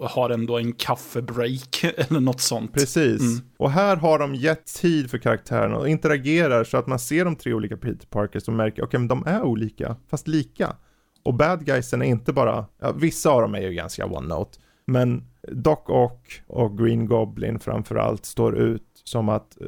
har 0.00 0.30
ändå 0.30 0.58
en 0.58 0.72
kaffebreak 0.72 1.84
eller 1.96 2.20
något 2.20 2.40
sånt. 2.40 2.72
Precis. 2.72 3.20
Mm. 3.20 3.40
Och 3.56 3.70
här 3.70 3.96
har 3.96 4.18
de 4.18 4.34
gett 4.34 4.66
tid 4.66 5.10
för 5.10 5.18
karaktärerna 5.18 5.76
och 5.76 5.88
interagerar 5.88 6.64
så 6.64 6.76
att 6.76 6.86
man 6.86 6.98
ser 6.98 7.24
de 7.24 7.36
tre 7.36 7.52
olika 7.52 7.76
Peter 7.76 8.06
Parkers 8.06 8.48
och 8.48 8.54
märker, 8.54 8.84
okej 8.84 9.00
men 9.00 9.08
de 9.08 9.26
är 9.26 9.42
olika, 9.42 9.96
fast 10.10 10.28
lika. 10.28 10.76
Och 11.22 11.34
bad 11.34 11.66
guysen 11.66 12.02
är 12.02 12.06
inte 12.06 12.32
bara, 12.32 12.66
ja, 12.80 12.92
vissa 12.92 13.30
av 13.30 13.42
dem 13.42 13.54
är 13.54 13.60
ju 13.60 13.72
ganska 13.72 14.06
one-note, 14.06 14.58
men 14.86 15.24
Doc 15.52 15.78
Ock 15.86 16.42
och 16.46 16.78
Green 16.78 17.06
Goblin 17.06 17.58
framförallt 17.58 18.26
står 18.26 18.58
ut 18.58 19.02
som 19.04 19.28
att 19.28 19.60
eh, 19.60 19.66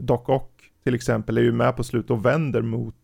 Doc 0.00 0.28
Ock 0.28 0.50
till 0.84 0.94
exempel 0.94 1.38
är 1.38 1.42
ju 1.42 1.52
med 1.52 1.76
på 1.76 1.84
slutet 1.84 2.10
och 2.10 2.24
vänder 2.24 2.62
mot 2.62 2.94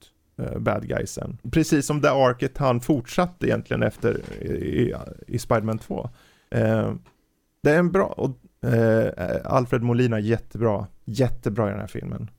Eh, 0.40 0.58
bad 0.58 0.88
guysen. 0.88 1.38
Precis 1.50 1.86
som 1.86 2.00
det 2.00 2.10
arket 2.10 2.58
han 2.58 2.80
fortsatte 2.80 3.46
egentligen 3.46 3.82
efter 3.82 4.20
i, 4.40 4.46
i, 4.46 4.94
i 5.26 5.38
Spiderman 5.38 5.78
2. 5.78 6.10
Eh, 6.50 6.92
det 7.62 7.70
är 7.70 7.78
en 7.78 7.92
bra, 7.92 8.06
och 8.06 8.36
Eh, 8.62 9.36
Alfred 9.44 9.82
Molina 9.82 10.20
jättebra, 10.20 10.86
jättebra 11.04 11.68
i 11.68 11.70
den 11.70 11.80
här 11.80 11.86
filmen. 11.86 12.30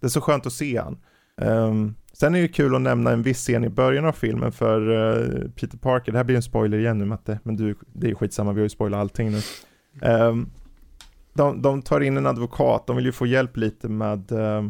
Det 0.00 0.06
är 0.06 0.10
så 0.10 0.20
skönt 0.20 0.46
att 0.46 0.52
se 0.52 0.78
han. 0.78 0.98
Eh, 1.40 1.74
sen 2.12 2.34
är 2.34 2.40
det 2.40 2.48
kul 2.48 2.74
att 2.74 2.80
nämna 2.80 3.10
en 3.10 3.22
viss 3.22 3.38
scen 3.38 3.64
i 3.64 3.68
början 3.68 4.04
av 4.04 4.12
filmen 4.12 4.52
för 4.52 4.90
eh, 4.90 5.50
Peter 5.50 5.78
Parker, 5.78 6.12
det 6.12 6.18
här 6.18 6.24
blir 6.24 6.36
en 6.36 6.42
spoiler 6.42 6.78
igen 6.78 6.98
nu 6.98 7.04
Matte, 7.04 7.38
men 7.42 7.56
du, 7.56 7.76
det 7.92 8.06
är 8.06 8.08
ju 8.08 8.14
skitsamma, 8.14 8.52
vi 8.52 8.60
har 8.60 8.64
ju 8.64 8.68
spoilat 8.68 9.00
allting 9.00 9.30
nu. 9.30 9.38
Eh, 10.02 10.36
de, 11.34 11.62
de 11.62 11.82
tar 11.82 12.00
in 12.00 12.16
en 12.16 12.26
advokat, 12.26 12.86
de 12.86 12.96
vill 12.96 13.04
ju 13.04 13.12
få 13.12 13.26
hjälp 13.26 13.56
lite 13.56 13.88
med 13.88 14.32
eh, 14.32 14.62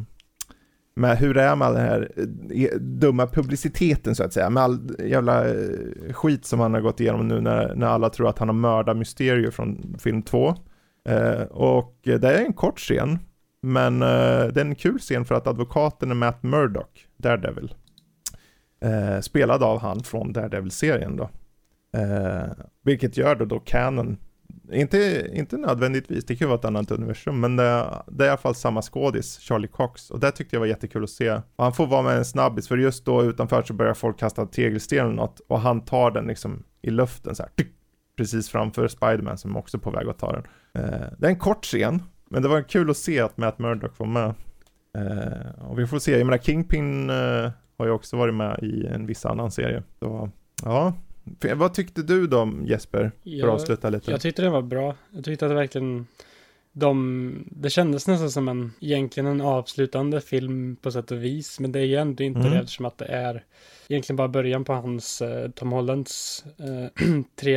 med 0.98 1.18
hur 1.18 1.34
det 1.34 1.42
är 1.42 1.56
med 1.56 1.68
all 1.68 1.74
den 1.74 1.84
här 1.84 2.10
eh, 2.16 2.62
e, 2.62 2.78
dumma 2.78 3.26
publiciteten 3.26 4.14
så 4.14 4.24
att 4.24 4.32
säga, 4.32 4.50
med 4.50 4.62
all 4.62 4.96
jävla 4.98 5.48
eh, 5.48 6.12
skit 6.12 6.44
som 6.44 6.60
han 6.60 6.74
har 6.74 6.80
gått 6.80 7.00
igenom 7.00 7.28
nu 7.28 7.40
när, 7.40 7.74
när 7.74 7.86
alla 7.86 8.10
tror 8.10 8.28
att 8.28 8.38
han 8.38 8.48
har 8.48 8.54
mördat 8.54 8.96
Mysterio 8.96 9.50
från 9.50 9.96
film 9.98 10.22
2. 10.22 10.54
Eh, 11.08 11.42
och 11.42 11.98
det 12.02 12.24
är 12.24 12.44
en 12.44 12.52
kort 12.52 12.78
scen, 12.78 13.18
men 13.62 14.02
eh, 14.02 14.46
det 14.46 14.60
är 14.60 14.64
en 14.64 14.74
kul 14.74 14.98
scen 14.98 15.24
för 15.24 15.34
att 15.34 15.46
advokaten 15.46 16.10
är 16.10 16.14
Matt 16.14 16.42
Murdock, 16.42 17.06
Daredevil. 17.16 17.74
Eh, 18.80 19.20
spelad 19.20 19.62
av 19.62 19.80
han 19.80 20.02
från 20.02 20.32
Daredevil-serien 20.32 21.16
då. 21.16 21.30
Eh, 21.98 22.52
vilket 22.84 23.16
gör 23.16 23.34
då, 23.34 23.44
då 23.44 23.58
canon, 23.58 24.16
inte, 24.72 25.30
inte 25.32 25.56
nödvändigtvis, 25.56 26.24
det 26.24 26.36
kan 26.36 26.44
ju 26.44 26.48
vara 26.48 26.58
ett 26.58 26.64
annat 26.64 26.90
universum, 26.90 27.40
men 27.40 27.56
det, 27.56 28.02
det 28.06 28.24
är 28.24 28.26
i 28.26 28.30
alla 28.30 28.38
fall 28.38 28.54
samma 28.54 28.82
skådis, 28.82 29.38
Charlie 29.38 29.68
Cox. 29.68 30.10
Och 30.10 30.20
det 30.20 30.30
tyckte 30.30 30.56
jag 30.56 30.60
var 30.60 30.66
jättekul 30.66 31.04
att 31.04 31.10
se. 31.10 31.30
Och 31.30 31.64
han 31.64 31.72
får 31.72 31.86
vara 31.86 32.02
med 32.02 32.16
en 32.16 32.24
snabbis, 32.24 32.68
för 32.68 32.76
just 32.76 33.04
då 33.04 33.24
utanför 33.24 33.62
så 33.62 33.74
börjar 33.74 33.94
folk 33.94 34.18
kasta 34.18 34.46
tegelsten 34.46 34.98
eller 34.98 35.14
något, 35.14 35.40
och 35.48 35.60
han 35.60 35.84
tar 35.84 36.10
den 36.10 36.26
liksom 36.26 36.64
i 36.82 36.90
luften 36.90 37.34
så 37.34 37.42
här, 37.42 37.50
tyck, 37.56 37.72
precis 38.16 38.48
framför 38.48 38.88
Spiderman 38.88 39.38
som 39.38 39.56
också 39.56 39.76
är 39.76 39.80
på 39.80 39.90
väg 39.90 40.08
att 40.08 40.18
ta 40.18 40.32
den. 40.32 40.44
Eh, 40.74 41.08
det 41.18 41.26
är 41.26 41.30
en 41.30 41.38
kort 41.38 41.64
scen, 41.64 42.02
men 42.30 42.42
det 42.42 42.48
var 42.48 42.62
kul 42.62 42.90
att 42.90 42.96
se 42.96 43.20
att 43.20 43.36
Matt 43.36 43.58
Murdock 43.58 43.98
var 43.98 44.06
med. 44.06 44.34
Eh, 44.98 45.64
och 45.68 45.78
vi 45.78 45.86
får 45.86 45.98
se, 45.98 46.18
jag 46.18 46.26
menar 46.26 46.38
Kingpin 46.38 47.10
eh, 47.10 47.50
har 47.78 47.86
ju 47.86 47.90
också 47.90 48.16
varit 48.16 48.34
med 48.34 48.58
i 48.62 48.86
en 48.86 49.06
viss 49.06 49.26
annan 49.26 49.50
serie. 49.50 49.82
Så, 49.98 50.30
ja. 50.64 50.92
Vad 51.54 51.74
tyckte 51.74 52.02
du 52.02 52.26
då 52.26 52.52
Jesper? 52.64 53.12
För 53.24 53.48
att 53.48 53.54
avsluta 53.54 53.90
lite. 53.90 54.10
Jag 54.10 54.20
tyckte 54.20 54.42
den 54.42 54.52
var 54.52 54.62
bra. 54.62 54.94
Jag 55.10 55.24
tyckte 55.24 55.46
att 55.46 55.50
det 55.50 55.54
verkligen 55.54 56.06
de, 56.72 57.44
det 57.50 57.70
kändes 57.70 58.08
nästan 58.08 58.30
som 58.30 58.48
en, 58.48 58.72
egentligen 58.80 59.26
en 59.26 59.40
avslutande 59.40 60.20
film 60.20 60.76
på 60.76 60.90
sätt 60.90 61.10
och 61.10 61.24
vis, 61.24 61.60
men 61.60 61.72
det 61.72 61.78
är 61.80 61.84
ju 61.84 61.96
ändå 61.96 62.24
inte 62.24 62.40
mm. 62.40 62.52
det 62.52 62.58
eftersom 62.58 62.86
att 62.86 62.98
det 62.98 63.04
är 63.04 63.44
egentligen 63.88 64.16
bara 64.16 64.28
början 64.28 64.64
på 64.64 64.72
hans, 64.72 65.22
eh, 65.22 65.50
Tom 65.50 65.72
Hollands 65.72 66.44
eh, 66.58 67.04
tre 67.36 67.56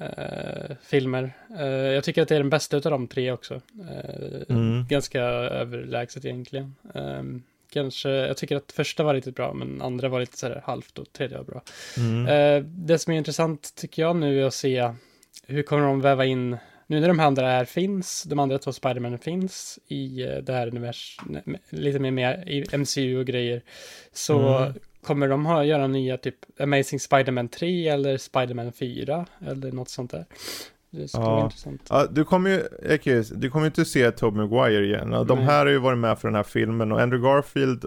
eh, 0.00 0.76
filmer. 0.82 1.32
Eh, 1.58 1.66
jag 1.66 2.04
tycker 2.04 2.22
att 2.22 2.28
det 2.28 2.34
är 2.34 2.40
den 2.40 2.50
bästa 2.50 2.76
av 2.76 2.82
de 2.82 3.06
tre 3.06 3.32
också. 3.32 3.54
Eh, 3.54 4.56
mm. 4.56 4.86
Ganska 4.88 5.22
överlägset 5.22 6.24
egentligen. 6.24 6.74
Kanske, 7.72 8.10
jag 8.10 8.36
tycker 8.36 8.56
att 8.56 8.72
första 8.72 9.02
var 9.02 9.14
riktigt 9.14 9.36
bra, 9.36 9.54
men 9.54 9.82
andra 9.82 10.08
var 10.08 10.20
lite 10.20 10.38
sådär 10.38 10.62
halvt 10.64 10.98
och 10.98 11.12
tredje 11.12 11.36
var 11.36 11.44
bra. 11.44 11.62
Mm. 11.96 12.26
Eh, 12.26 12.64
det 12.64 12.98
som 12.98 13.12
är 13.12 13.16
intressant 13.16 13.74
tycker 13.74 14.02
jag 14.02 14.16
nu 14.16 14.42
är 14.42 14.46
att 14.46 14.54
se 14.54 14.92
hur 15.46 15.62
kommer 15.62 15.86
de 15.86 16.00
väva 16.00 16.24
in 16.24 16.56
nu 16.86 17.00
när 17.00 17.08
de 17.08 17.20
andra 17.20 17.46
här 17.46 17.64
finns, 17.64 18.22
de 18.22 18.38
andra 18.38 18.58
två 18.58 18.72
Spiderman 18.72 19.18
finns 19.18 19.78
i 19.88 20.22
eh, 20.22 20.36
det 20.36 20.52
här 20.52 20.66
universum, 20.66 21.38
lite 21.70 21.98
mer 21.98 22.10
med 22.10 22.48
i 22.48 22.76
MCU 22.76 23.18
och 23.18 23.26
grejer, 23.26 23.62
så 24.12 24.38
mm. 24.48 24.74
kommer 25.02 25.28
de 25.28 25.46
ha, 25.46 25.64
göra 25.64 25.86
nya 25.86 26.16
typ 26.16 26.60
Amazing 26.60 27.00
Spiderman 27.00 27.48
3 27.48 27.88
eller 27.88 28.16
Spiderman 28.18 28.72
4 28.72 29.26
eller 29.46 29.72
något 29.72 29.88
sånt 29.88 30.10
där. 30.10 30.24
Det 30.92 31.10
ja. 31.12 31.44
intressant. 31.44 31.86
Ja, 31.90 32.06
du 32.10 32.24
kommer 32.24 32.50
ju, 32.50 32.62
Ekis, 32.82 33.28
du 33.28 33.50
kommer 33.50 33.66
inte 33.66 33.84
se 33.84 34.10
Tobey 34.10 34.42
Maguire 34.42 34.84
igen. 34.84 35.26
De 35.26 35.38
här 35.38 35.58
har 35.58 35.72
ju 35.72 35.78
varit 35.78 35.98
med 35.98 36.18
för 36.18 36.28
den 36.28 36.34
här 36.34 36.42
filmen 36.42 36.92
och 36.92 37.00
Andrew 37.00 37.28
Garfield 37.28 37.86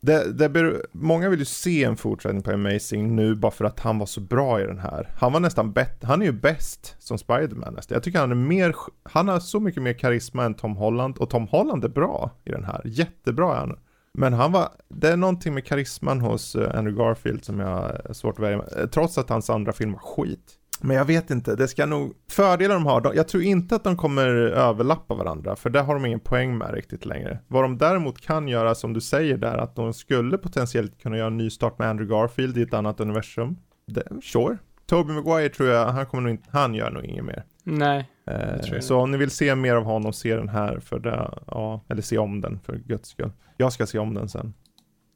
det, 0.00 0.32
det 0.32 0.48
ber, 0.48 0.86
många 0.92 1.28
vill 1.28 1.38
ju 1.38 1.44
se 1.44 1.84
en 1.84 1.96
fortsättning 1.96 2.42
på 2.42 2.50
Amazing 2.50 3.16
nu 3.16 3.34
bara 3.34 3.52
för 3.52 3.64
att 3.64 3.80
han 3.80 3.98
var 3.98 4.06
så 4.06 4.20
bra 4.20 4.60
i 4.60 4.66
den 4.66 4.78
här. 4.78 5.10
Han 5.16 5.32
var 5.32 5.40
nästan 5.40 5.72
bättre, 5.72 6.06
han 6.06 6.22
är 6.22 6.26
ju 6.26 6.32
bäst 6.32 6.96
som 6.98 7.18
Spiderman 7.18 7.74
nästan. 7.74 7.94
Jag 7.94 8.02
tycker 8.02 8.18
han 8.18 8.30
är 8.30 8.34
mer, 8.34 8.74
han 9.02 9.28
har 9.28 9.40
så 9.40 9.60
mycket 9.60 9.82
mer 9.82 9.92
karisma 9.92 10.44
än 10.44 10.54
Tom 10.54 10.76
Holland 10.76 11.18
och 11.18 11.30
Tom 11.30 11.46
Holland 11.48 11.84
är 11.84 11.88
bra 11.88 12.30
i 12.44 12.50
den 12.50 12.64
här. 12.64 12.82
Jättebra 12.84 13.54
är 13.54 13.58
han. 13.58 13.78
Men 14.14 14.32
han 14.32 14.52
var, 14.52 14.68
det 14.88 15.08
är 15.08 15.16
någonting 15.16 15.54
med 15.54 15.64
karisman 15.64 16.20
hos 16.20 16.56
eh, 16.56 16.78
Andrew 16.78 17.04
Garfield 17.04 17.44
som 17.44 17.60
jag 17.60 17.68
har 17.68 18.12
svårt 18.12 18.34
att 18.34 18.44
välja 18.44 18.56
med, 18.58 18.92
trots 18.92 19.18
att 19.18 19.28
hans 19.28 19.50
andra 19.50 19.72
film 19.72 19.92
var 19.92 20.00
skit. 20.00 20.54
Men 20.80 20.96
jag 20.96 21.04
vet 21.04 21.30
inte, 21.30 21.56
det 21.56 21.68
ska 21.68 21.86
nog, 21.86 22.14
fördelar 22.30 22.74
de 22.74 22.86
har, 22.86 23.12
jag 23.14 23.28
tror 23.28 23.42
inte 23.42 23.74
att 23.76 23.84
de 23.84 23.96
kommer 23.96 24.28
överlappa 24.38 25.14
varandra, 25.14 25.56
för 25.56 25.70
det 25.70 25.80
har 25.80 25.94
de 25.94 26.06
ingen 26.06 26.20
poäng 26.20 26.58
med 26.58 26.74
riktigt 26.74 27.06
längre. 27.06 27.38
Vad 27.48 27.64
de 27.64 27.78
däremot 27.78 28.20
kan 28.20 28.48
göra, 28.48 28.74
som 28.74 28.92
du 28.92 29.00
säger 29.00 29.36
där, 29.36 29.58
att 29.58 29.76
de 29.76 29.94
skulle 29.94 30.38
potentiellt 30.38 31.02
kunna 31.02 31.16
göra 31.16 31.26
en 31.26 31.36
ny 31.36 31.50
start 31.50 31.78
med 31.78 31.88
Andrew 31.88 32.16
Garfield 32.16 32.58
i 32.58 32.62
ett 32.62 32.74
annat 32.74 33.00
universum. 33.00 33.56
Det, 33.86 34.22
sure. 34.22 34.58
Toby 34.86 35.12
Maguire 35.12 35.48
tror 35.48 35.68
jag, 35.68 35.86
han 35.86 36.06
kommer 36.06 36.22
nog 36.22 36.30
inte, 36.30 36.48
han 36.52 36.74
gör 36.74 36.90
nog 36.90 37.04
inget 37.04 37.24
mer. 37.24 37.44
Nej. 37.64 38.08
Eh, 38.26 38.80
så 38.80 38.98
om 38.98 39.10
ni 39.10 39.16
vill 39.16 39.30
se 39.30 39.54
mer 39.54 39.74
av 39.74 39.84
honom, 39.84 40.12
se 40.12 40.36
den 40.36 40.48
här 40.48 40.80
för 40.80 40.98
det, 40.98 41.30
ja, 41.46 41.84
eller 41.88 42.02
se 42.02 42.18
om 42.18 42.40
den 42.40 42.60
för 42.60 42.76
guds 42.76 43.08
skull. 43.08 43.32
Jag 43.56 43.72
ska 43.72 43.86
se 43.86 43.98
om 43.98 44.14
den 44.14 44.28
sen. 44.28 44.54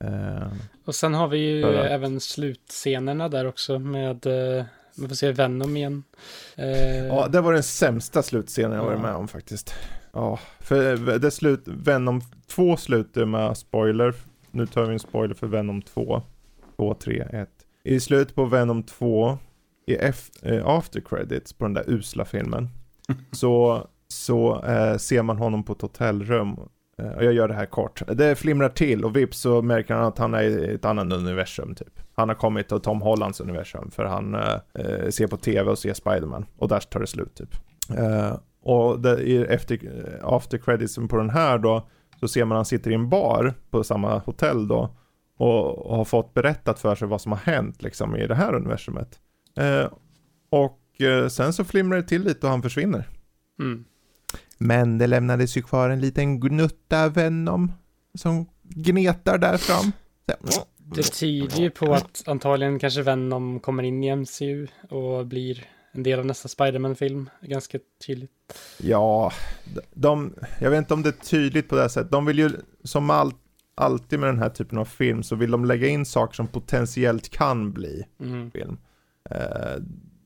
Eh, 0.05 0.53
och 0.85 0.95
sen 0.95 1.15
har 1.15 1.29
vi 1.29 1.39
ju 1.39 1.63
även 1.65 2.21
slutscenerna 2.21 3.29
där 3.29 3.47
också 3.47 3.79
med 3.79 4.27
eh 4.27 4.65
man 4.97 5.09
får 5.09 5.17
se 5.17 5.33
Venom 5.33 5.77
igen. 5.77 6.03
Eh... 6.57 7.07
Ja, 7.07 7.29
det 7.29 7.41
var 7.41 7.53
den 7.53 7.63
sämsta 7.63 8.23
slutscenen 8.23 8.79
jag 8.79 8.85
varit 8.85 9.01
med 9.01 9.15
om 9.15 9.29
faktiskt. 9.29 9.75
Ja, 10.13 10.39
för 10.61 11.19
det 11.19 11.31
slut, 11.31 11.63
Venom 11.65 12.21
2 12.47 12.77
slutar 12.77 13.25
med 13.25 13.57
spoiler. 13.57 14.15
Nu 14.51 14.67
tar 14.67 14.87
vi 14.87 14.93
en 14.93 14.99
spoiler 14.99 15.35
för 15.35 15.47
Venom 15.47 15.83
2. 15.83 16.23
2, 16.77 16.95
3, 16.95 17.23
1. 17.33 17.49
I 17.85 18.01
slutet 18.01 18.35
på 18.35 18.45
Venom 18.45 18.83
2, 18.83 19.39
i 19.87 19.95
eh, 20.43 20.67
after 20.67 21.01
credits 21.01 21.53
på 21.53 21.65
den 21.65 21.75
där 21.75 21.85
usla 21.91 22.25
filmen, 22.25 22.69
så, 23.33 23.87
så 24.09 24.65
eh, 24.65 24.97
ser 24.97 25.23
man 25.23 25.39
honom 25.39 25.65
på 25.65 25.73
ett 25.73 25.83
hotellrum 25.83 26.57
Eh, 26.57 26.82
Eh, 26.99 27.11
och 27.11 27.25
jag 27.25 27.33
gör 27.33 27.49
det 27.49 27.55
här 27.55 27.67
kort. 27.67 28.03
Det 28.07 28.35
flimrar 28.35 28.69
till 28.69 29.05
och 29.05 29.17
vips 29.17 29.39
så 29.39 29.63
märker 29.63 29.95
han 29.95 30.05
att 30.05 30.19
han 30.19 30.35
är 30.35 30.43
i 30.43 30.75
ett 30.75 30.85
annat 30.85 31.13
universum 31.13 31.75
typ. 31.75 32.01
Han 32.15 32.29
har 32.29 32.37
kommit 32.37 32.69
till 32.69 32.81
Tom 32.81 33.03
Hollands 33.03 33.41
universum 33.41 33.91
för 33.91 34.05
han 34.05 34.35
eh, 34.35 34.59
eh 34.75 35.09
ser 35.11 35.27
på 35.27 35.37
tv 35.37 35.71
och 35.71 35.79
ser 35.79 35.95
Spiderman. 35.95 36.47
Och 36.57 36.69
där 36.69 36.81
tar 36.81 37.01
det 37.01 37.07
slut 37.07 37.35
typ. 37.35 37.55
Eh, 37.99 38.37
och 38.63 39.01
det, 39.01 39.45
efter 39.45 39.75
eh, 39.75 40.35
after 40.35 40.59
creditsen 40.59 41.09
på 41.09 41.17
den 41.17 41.31
här 41.31 41.59
då 41.59 41.89
så 42.21 42.29
ser 42.29 42.45
man 42.45 42.57
att 42.57 42.59
han 42.59 42.65
sitter 42.65 42.91
i 42.91 42.95
en 42.95 43.09
bar 43.09 43.55
på 43.71 43.85
samma 43.85 44.19
hotell 44.19 44.69
då. 44.69 44.97
Och, 45.37 45.87
och 45.87 45.97
har 45.97 46.05
fått 46.05 46.35
berättat 46.35 46.79
för 46.79 46.95
sig 46.95 47.09
vad 47.09 47.21
som 47.21 47.33
har 47.33 47.39
hänt 47.39 47.83
liksom 47.83 48.17
i 48.17 48.27
det 48.27 48.35
här 48.35 48.55
universumet. 48.55 49.21
Eh, 49.57 49.93
och 50.51 51.01
eh, 51.01 51.29
sen 51.29 51.53
så 51.53 51.65
flimrar 51.65 51.97
det 51.97 52.03
till 52.03 52.23
lite 52.23 52.47
och 52.47 52.51
han 52.51 52.63
försvinner. 52.63 53.09
Mm. 53.61 53.85
Men 54.63 54.99
det 54.99 55.07
lämnades 55.07 55.57
ju 55.57 55.63
kvar 55.63 55.91
en 55.91 56.01
liten 56.01 56.41
gnutta 56.41 57.09
Venom 57.09 57.73
som 58.15 58.47
gnetar 58.63 59.39
där 59.39 59.57
fram. 59.57 59.93
Så. 60.45 60.65
Det 60.77 61.03
tyder 61.03 61.61
ju 61.61 61.71
på 61.71 61.95
att 61.95 62.23
antagligen 62.27 62.79
kanske 62.79 63.03
Venom 63.03 63.61
kommer 63.61 63.83
in 63.83 64.05
i 64.05 64.17
MCU 64.17 64.67
och 64.91 65.27
blir 65.27 65.67
en 65.93 66.03
del 66.03 66.19
av 66.19 66.27
nästa 66.27 66.49
Spiderman-film. 66.49 67.31
Ganska 67.41 67.79
tydligt. 68.07 68.31
Ja, 68.79 69.33
de, 69.95 70.35
jag 70.61 70.71
vet 70.71 70.79
inte 70.79 70.95
om 70.95 71.03
det 71.03 71.09
är 71.09 71.25
tydligt 71.25 71.69
på 71.69 71.77
det 71.77 71.89
sättet. 71.89 72.13
De 72.13 72.27
vill 72.27 72.39
ju, 72.39 72.51
som 72.85 73.11
all, 73.11 73.33
alltid 73.75 74.19
med 74.19 74.29
den 74.29 74.39
här 74.39 74.51
typen 74.51 74.79
av 74.79 74.85
film, 74.85 75.23
så 75.23 75.37
vill 75.37 75.51
de 75.51 75.65
lägga 75.65 75.89
in 75.89 76.07
saker 76.07 76.35
som 76.35 76.47
potentiellt 76.47 77.29
kan 77.29 77.73
bli 77.73 78.05
mm. 78.21 78.51
film. 78.51 78.79
Uh, 79.31 79.83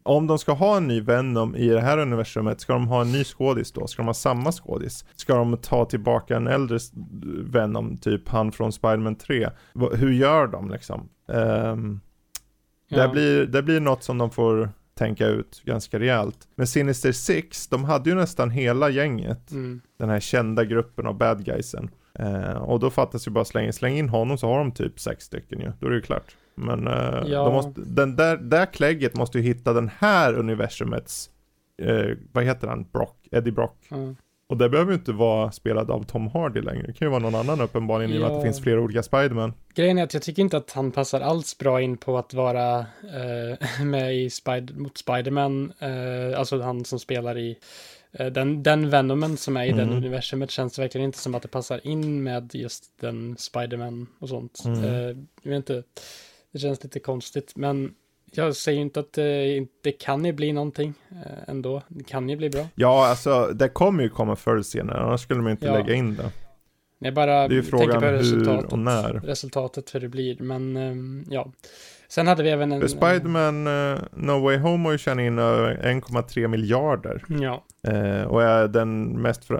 om 0.07 0.27
de 0.27 0.39
ska 0.39 0.53
ha 0.53 0.77
en 0.77 0.89
ny 0.89 1.01
Venom 1.01 1.57
i 1.57 1.69
det 1.69 1.81
här 1.81 1.99
universumet, 1.99 2.61
ska 2.61 2.73
de 2.73 2.89
ha 2.89 3.01
en 3.01 3.13
ny 3.13 3.25
skådis 3.25 3.73
då? 3.73 3.87
Ska 3.87 4.03
de 4.03 4.07
ha 4.07 4.15
samma 4.15 4.53
skådis? 4.53 5.05
Ska 5.17 5.35
de 5.35 5.57
ta 5.57 5.85
tillbaka 5.85 6.37
en 6.37 6.47
äldre 6.47 6.79
Venom, 7.45 7.97
typ 7.97 8.29
han 8.29 8.53
från 8.53 8.73
Spiderman 8.73 9.15
3? 9.15 9.49
Hur 9.93 10.13
gör 10.13 10.47
de 10.47 10.71
liksom? 10.71 11.09
Um, 11.27 12.01
ja. 12.89 13.03
det, 13.03 13.09
blir, 13.09 13.47
det 13.47 13.63
blir 13.63 13.81
något 13.81 14.03
som 14.03 14.19
de 14.19 14.31
får 14.31 14.71
tänka 14.95 15.27
ut 15.27 15.63
ganska 15.65 15.99
rejält. 15.99 16.49
Men 16.55 16.67
Sinister 16.67 17.13
Six, 17.13 17.69
de 17.69 17.85
hade 17.85 18.11
ju 18.11 18.17
nästan 18.17 18.51
hela 18.51 18.91
gänget. 18.91 19.51
Mm. 19.51 19.81
Den 19.99 20.09
här 20.09 20.21
kända 20.21 20.65
gruppen 20.65 21.07
av 21.07 21.19
bad 21.19 21.45
guysen. 21.45 21.91
Uh, 22.21 22.57
och 22.57 22.81
då 22.81 22.91
fattas 22.91 23.27
ju 23.27 23.31
bara 23.31 23.45
slänga, 23.45 23.73
släng 23.73 23.99
in 23.99 24.09
honom 24.09 24.39
så 24.39 24.49
har 24.49 24.59
de 24.59 24.73
typ 24.73 25.01
sex 25.01 25.25
stycken 25.25 25.61
ju. 25.61 25.73
Då 25.81 25.87
är 25.87 25.91
det 25.91 25.97
ju 25.97 26.03
klart. 26.03 26.37
Men 26.57 26.89
uh, 26.89 27.23
ja. 27.27 27.45
de 27.45 27.53
måste, 27.53 27.81
den 27.81 28.17
där, 28.17 28.37
där 28.37 28.67
klägget 28.67 29.17
måste 29.17 29.39
ju 29.39 29.45
hitta 29.45 29.73
den 29.73 29.91
här 29.99 30.35
universumets, 30.35 31.31
uh, 31.83 32.17
vad 32.33 32.45
heter 32.45 32.69
han, 32.69 32.87
Brock, 32.93 33.29
Eddie 33.31 33.53
Brock. 33.53 33.87
Mm. 33.91 34.17
Och 34.49 34.57
det 34.57 34.69
behöver 34.69 34.93
ju 34.93 34.99
inte 34.99 35.13
vara 35.13 35.53
spelad 35.53 35.91
av 35.91 36.03
Tom 36.03 36.29
Hardy 36.29 36.61
längre. 36.61 36.87
Det 36.87 36.93
kan 36.93 37.07
ju 37.07 37.11
vara 37.11 37.21
någon 37.21 37.35
annan 37.35 37.61
uppenbarligen 37.61 38.13
i 38.13 38.17
och 38.17 38.21
med 38.21 38.31
att 38.31 38.41
det 38.41 38.43
finns 38.43 38.61
flera 38.61 38.81
olika 38.81 39.03
Spiderman. 39.03 39.53
Grejen 39.75 39.99
är 39.99 40.03
att 40.03 40.15
jag 40.15 40.23
tycker 40.23 40.43
inte 40.43 40.57
att 40.57 40.73
han 40.73 40.93
passar 40.93 41.21
alls 41.21 41.59
bra 41.59 41.81
in 41.81 41.97
på 41.97 42.19
att 42.19 42.35
vara 42.35 42.79
uh, 42.79 43.85
med 43.85 44.17
i 44.17 44.31
Spider 44.31 44.75
mot 44.75 44.99
Spiderman. 44.99 45.73
Uh, 45.83 46.39
alltså 46.39 46.61
han 46.61 46.85
som 46.85 46.99
spelar 46.99 47.39
i 47.39 47.59
den, 48.33 48.63
den 48.63 48.91
Venomen 48.91 49.37
som 49.37 49.57
är 49.57 49.65
i 49.65 49.71
mm. 49.71 49.89
den 49.89 49.97
universumet 49.97 50.51
känns 50.51 50.79
verkligen 50.79 51.05
inte 51.05 51.19
som 51.19 51.35
att 51.35 51.43
det 51.43 51.49
passar 51.49 51.87
in 51.87 52.23
med 52.23 52.55
just 52.55 53.01
den 53.01 53.37
Spiderman 53.39 54.07
och 54.19 54.29
sånt. 54.29 54.63
Mm. 54.65 55.27
jag 55.43 55.51
vet 55.51 55.57
inte. 55.57 55.83
Det 56.57 56.61
känns 56.61 56.85
lite 56.85 57.01
konstigt, 57.01 57.53
men 57.57 57.95
jag 58.33 58.57
säger 58.57 58.81
inte 58.81 59.01
att 59.01 59.13
det 59.13 59.57
inte 59.57 59.93
kan 59.93 60.25
ju 60.25 60.33
bli 60.33 60.53
någonting 60.53 60.95
eh, 61.11 61.49
ändå. 61.49 61.83
Det 61.89 62.05
kan 62.05 62.29
ju 62.29 62.37
bli 62.37 62.51
bra. 62.51 62.67
Ja, 62.75 63.07
alltså 63.07 63.51
det 63.55 63.69
kommer 63.69 64.03
ju 64.03 64.09
komma 64.09 64.37
förr 64.37 64.53
eller 64.53 64.63
senare, 64.63 64.99
annars 64.99 65.21
skulle 65.21 65.41
de 65.41 65.49
inte 65.49 65.67
ja. 65.67 65.73
lägga 65.73 65.95
in 65.95 66.17
det. 66.17 66.31
Jag 66.99 67.15
bara 67.15 67.49
det 67.49 67.59
är 67.59 67.63
frågan 67.63 68.01
tänker 68.01 68.45
på 68.45 68.51
hur 68.51 68.73
och 68.73 68.79
när. 68.79 69.13
resultatet 69.13 69.95
hur 69.95 70.01
det 70.01 70.09
blir, 70.09 70.39
men 70.39 70.77
um, 70.77 71.25
ja. 71.31 71.53
Sen 72.09 72.27
hade 72.27 72.43
vi 72.43 72.51
även 72.51 72.73
en... 72.73 72.89
Spiderman 72.89 73.67
uh, 73.67 73.99
No 74.13 74.43
Way 74.43 74.59
Home 74.59 74.85
har 74.85 74.93
ju 74.93 74.99
tjänat 74.99 75.23
in 75.23 75.39
över 75.39 75.77
1,3 75.77 76.49
miljarder. 76.49 77.25
Ja. 77.29 77.65
Uh, 77.89 78.23
och 78.23 78.43
är 78.43 78.69
den 78.69 79.23
mest 79.23 79.51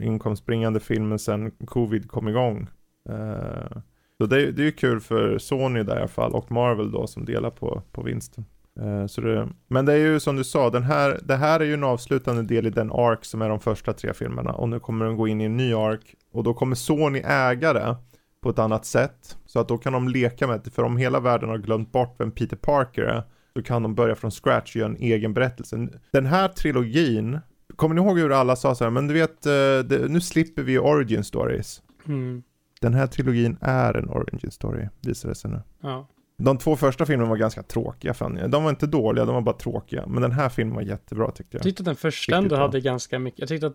inkomstbringande 0.00 0.80
filmen 0.80 1.18
sedan 1.18 1.50
covid 1.50 2.08
kom 2.08 2.28
igång. 2.28 2.68
Uh, 3.10 3.80
så 4.20 4.26
det, 4.26 4.52
det 4.52 4.62
är 4.62 4.66
ju 4.66 4.72
kul 4.72 5.00
för 5.00 5.38
Sony 5.38 5.82
där 5.82 5.96
i 5.96 5.98
alla 5.98 6.08
fall 6.08 6.32
och 6.32 6.52
Marvel 6.52 6.90
då 6.90 7.06
som 7.06 7.24
delar 7.24 7.50
på, 7.50 7.82
på 7.92 8.02
vinsten. 8.02 8.44
Eh, 8.80 9.06
så 9.06 9.20
det, 9.20 9.48
men 9.68 9.86
det 9.86 9.92
är 9.92 9.96
ju 9.96 10.20
som 10.20 10.36
du 10.36 10.44
sa, 10.44 10.70
den 10.70 10.82
här, 10.82 11.20
det 11.22 11.36
här 11.36 11.60
är 11.60 11.64
ju 11.64 11.74
en 11.74 11.84
avslutande 11.84 12.42
del 12.42 12.66
i 12.66 12.70
den 12.70 12.92
ark 12.92 13.24
som 13.24 13.42
är 13.42 13.48
de 13.48 13.60
första 13.60 13.92
tre 13.92 14.14
filmerna 14.14 14.52
och 14.52 14.68
nu 14.68 14.80
kommer 14.80 15.04
den 15.04 15.16
gå 15.16 15.28
in 15.28 15.40
i 15.40 15.44
en 15.44 15.56
ny 15.56 15.74
ark 15.74 16.14
och 16.32 16.44
då 16.44 16.54
kommer 16.54 16.74
Sony 16.74 17.22
äga 17.24 17.72
det 17.72 17.96
på 18.42 18.50
ett 18.50 18.58
annat 18.58 18.84
sätt. 18.84 19.38
Så 19.46 19.60
att 19.60 19.68
då 19.68 19.78
kan 19.78 19.92
de 19.92 20.08
leka 20.08 20.46
med 20.46 20.60
det, 20.64 20.70
för 20.70 20.82
om 20.82 20.96
hela 20.96 21.20
världen 21.20 21.48
har 21.48 21.58
glömt 21.58 21.92
bort 21.92 22.14
vem 22.18 22.30
Peter 22.30 22.56
Parker 22.56 23.02
är 23.02 23.22
så 23.56 23.62
kan 23.62 23.82
de 23.82 23.94
börja 23.94 24.14
från 24.14 24.30
scratch 24.30 24.76
och 24.76 24.80
göra 24.80 24.90
en 24.90 24.96
egen 24.96 25.34
berättelse. 25.34 25.88
Den 26.12 26.26
här 26.26 26.48
trilogin, 26.48 27.38
kommer 27.76 27.94
ni 27.94 28.00
ihåg 28.00 28.18
hur 28.18 28.32
alla 28.32 28.56
sa 28.56 28.74
så 28.74 28.84
här, 28.84 28.90
men 28.90 29.06
du 29.06 29.14
vet, 29.14 29.46
eh, 29.46 29.52
det, 29.88 30.10
nu 30.10 30.20
slipper 30.20 30.62
vi 30.62 30.78
origin 30.78 31.24
stories. 31.24 31.82
Mm 32.06 32.42
den 32.80 32.94
här 32.94 33.06
trilogin 33.06 33.56
är 33.60 33.94
en 33.94 34.10
origin 34.10 34.50
story, 34.50 34.88
visar 35.00 35.28
det 35.28 35.34
sig 35.34 35.50
nu. 35.50 35.60
Ja. 35.80 36.06
De 36.42 36.58
två 36.58 36.76
första 36.76 37.06
filmerna 37.06 37.30
var 37.30 37.36
ganska 37.36 37.62
tråkiga 37.62 38.14
fann 38.14 38.36
jag. 38.36 38.50
De 38.50 38.62
var 38.64 38.70
inte 38.70 38.86
dåliga, 38.86 39.24
de 39.24 39.34
var 39.34 39.40
bara 39.42 39.56
tråkiga. 39.56 40.06
Men 40.06 40.22
den 40.22 40.32
här 40.32 40.48
filmen 40.48 40.74
var 40.74 40.82
jättebra 40.82 41.30
tyckte 41.30 41.56
Jag 41.56 41.58
jag. 41.58 41.62
tyckte 41.62 41.80
att 41.80 41.84
den 41.84 41.96
första 41.96 42.36
ändå 42.36 42.56
hade 42.56 42.80
ganska 42.80 43.18
mycket, 43.18 43.40
jag 43.40 43.48
tyckte 43.48 43.66
att 43.66 43.74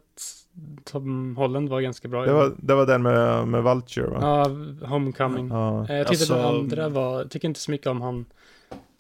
Tom 0.84 1.36
Holland 1.38 1.70
var 1.70 1.82
ganska 1.82 2.08
bra. 2.08 2.26
Det 2.26 2.34
var, 2.34 2.56
det 2.58 2.76
var 2.76 2.86
den 2.86 3.02
med, 3.04 3.48
med 3.48 3.64
Vulture 3.64 4.08
va? 4.08 4.18
Ja, 4.22 4.88
Homecoming. 4.88 5.48
Ja. 5.48 5.86
Eh, 5.90 5.96
Jag 5.96 6.08
tyckte 6.08 6.34
Alltså- 6.34 6.36
den 6.36 6.46
andra 6.46 6.90
var, 6.90 7.18
jag 7.20 7.30
tycker 7.32 7.48
inte 7.48 7.60
så 7.60 7.72
mycket 7.72 7.88
om 7.88 8.02
han 8.02 8.26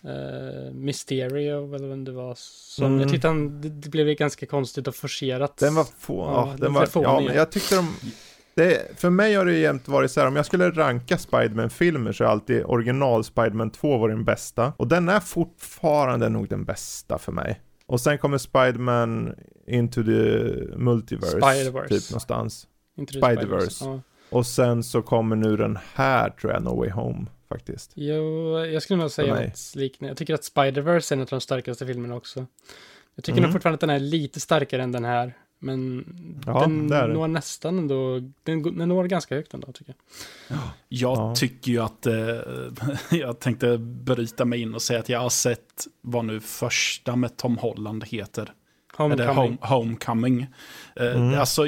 eh, 0.03 0.73
Mysterio 0.73 1.75
eller 1.75 1.87
vem 1.87 2.03
det 2.05 2.11
var. 2.11 2.33
Som, 2.37 2.85
Mm. 2.85 2.99
Jag 2.99 3.09
tyckte 3.09 3.27
han, 3.27 3.61
det, 3.61 3.69
det 3.69 3.89
blev 3.89 4.07
ganska 4.17 4.45
konstigt 4.45 4.87
och 4.87 4.95
forcerat. 4.95 5.57
Den 5.57 5.75
var 5.75 5.83
få, 5.99 6.13
Ja, 6.17 6.31
ja, 6.45 6.51
den 6.51 6.59
den 6.59 6.73
var 6.73 6.87
ja 6.93 7.21
men 7.25 7.35
jag 7.35 7.51
tyckte 7.51 7.75
de, 7.75 7.87
det, 8.55 8.99
för 8.99 9.09
mig 9.09 9.33
har 9.35 9.45
det 9.45 9.53
jämt 9.57 9.87
varit 9.87 10.11
så 10.11 10.19
här, 10.19 10.27
om 10.27 10.35
jag 10.35 10.45
skulle 10.45 10.69
ranka 10.71 11.17
Spiderman-filmer 11.17 12.11
så 12.11 12.23
är 12.23 12.27
alltid 12.27 12.63
original 12.65 13.23
Spiderman 13.23 13.69
2 13.71 13.97
var 13.97 14.09
den 14.09 14.23
bästa. 14.25 14.73
Och 14.77 14.87
den 14.87 15.09
är 15.09 15.19
fortfarande 15.19 16.29
nog 16.29 16.49
den 16.49 16.65
bästa 16.65 17.17
för 17.17 17.31
mig. 17.31 17.61
Och 17.85 18.01
sen 18.01 18.17
kommer 18.17 18.37
Spiderman 18.37 19.35
into 19.67 20.03
the 20.03 20.11
multiverse, 20.77 21.37
Spider-Verse. 21.39 21.87
typ 21.87 22.09
någonstans. 22.11 22.67
Det 22.95 23.03
Spider-Verse. 23.19 23.85
Ja. 23.85 23.99
Och 24.29 24.45
sen 24.45 24.83
så 24.83 25.01
kommer 25.01 25.35
nu 25.35 25.57
den 25.57 25.77
här 25.93 26.29
tror 26.29 26.53
jag, 26.53 26.63
No 26.63 26.69
Way 26.77 26.89
Home 26.89 27.25
faktiskt. 27.49 27.91
Jo, 27.95 28.59
jag 28.59 28.83
skulle 28.83 28.99
nog 29.01 29.11
säga 29.11 29.35
något 29.35 29.75
liknande. 29.75 30.09
Jag 30.09 30.17
tycker 30.17 30.33
att 30.33 30.41
Spider-Verse 30.55 31.11
är 31.11 31.15
en 31.15 31.21
av 31.21 31.27
de 31.27 31.41
starkaste 31.41 31.85
filmerna 31.85 32.15
också. 32.15 32.45
Jag 33.15 33.23
tycker 33.23 33.37
Mm. 33.37 33.43
nog 33.43 33.53
fortfarande 33.53 33.75
att 33.75 33.79
den 33.81 33.89
är 33.89 33.99
lite 33.99 34.39
starkare 34.39 34.83
än 34.83 34.91
den 34.91 35.05
här. 35.05 35.33
Men 35.59 36.05
Ja, 36.45 36.59
den 36.61 36.87
når 36.87 37.27
nästan 37.27 37.77
ändå, 37.77 38.19
den, 38.43 38.77
den 38.77 38.89
når 38.89 39.03
ganska 39.03 39.35
högt 39.35 39.53
ändå 39.53 39.71
tycker 39.71 39.95
jag. 40.47 40.57
Jag 40.89 41.17
Ja. 41.17 41.35
tycker 41.35 41.71
ju 41.71 41.79
att, 41.79 42.05
eh, 42.05 42.15
jag 43.19 43.39
tänkte 43.39 43.77
bryta 43.77 44.45
mig 44.45 44.61
in 44.61 44.75
och 44.75 44.81
säga 44.81 44.99
att 44.99 45.09
jag 45.09 45.19
har 45.19 45.29
sett 45.29 45.87
vad 46.01 46.25
nu 46.25 46.39
första 46.39 47.15
med 47.15 47.37
Tom 47.37 47.57
Holland 47.57 48.03
heter. 48.03 48.53
Homecoming. 48.97 49.19
Eller 49.29 49.33
home, 49.33 49.57
Homecoming. 49.61 50.41
Eh, 50.95 51.05
Mm. 51.21 51.39
Alltså, 51.39 51.63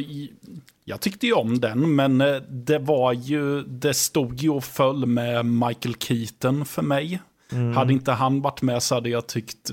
jag 0.86 1.02
tyckte 1.02 1.26
ju 1.28 1.34
om 1.34 1.60
den, 1.60 1.96
men 1.96 2.22
eh, 2.22 2.36
det 2.50 2.80
var 2.80 3.14
ju, 3.14 3.64
det 3.64 3.94
stod 3.94 4.40
ju 4.40 4.50
och 4.50 4.64
föll 4.64 5.06
med 5.06 5.46
Michael 5.46 5.96
Keaton 5.96 6.66
för 6.66 6.82
mig. 6.82 7.20
Mm. 7.52 7.74
Hade 7.76 7.94
inte 7.94 8.12
han 8.12 8.42
varit 8.42 8.62
med 8.62 8.84
så 8.84 8.96
hade 8.96 9.10
jag 9.10 9.28
tyckt 9.28 9.72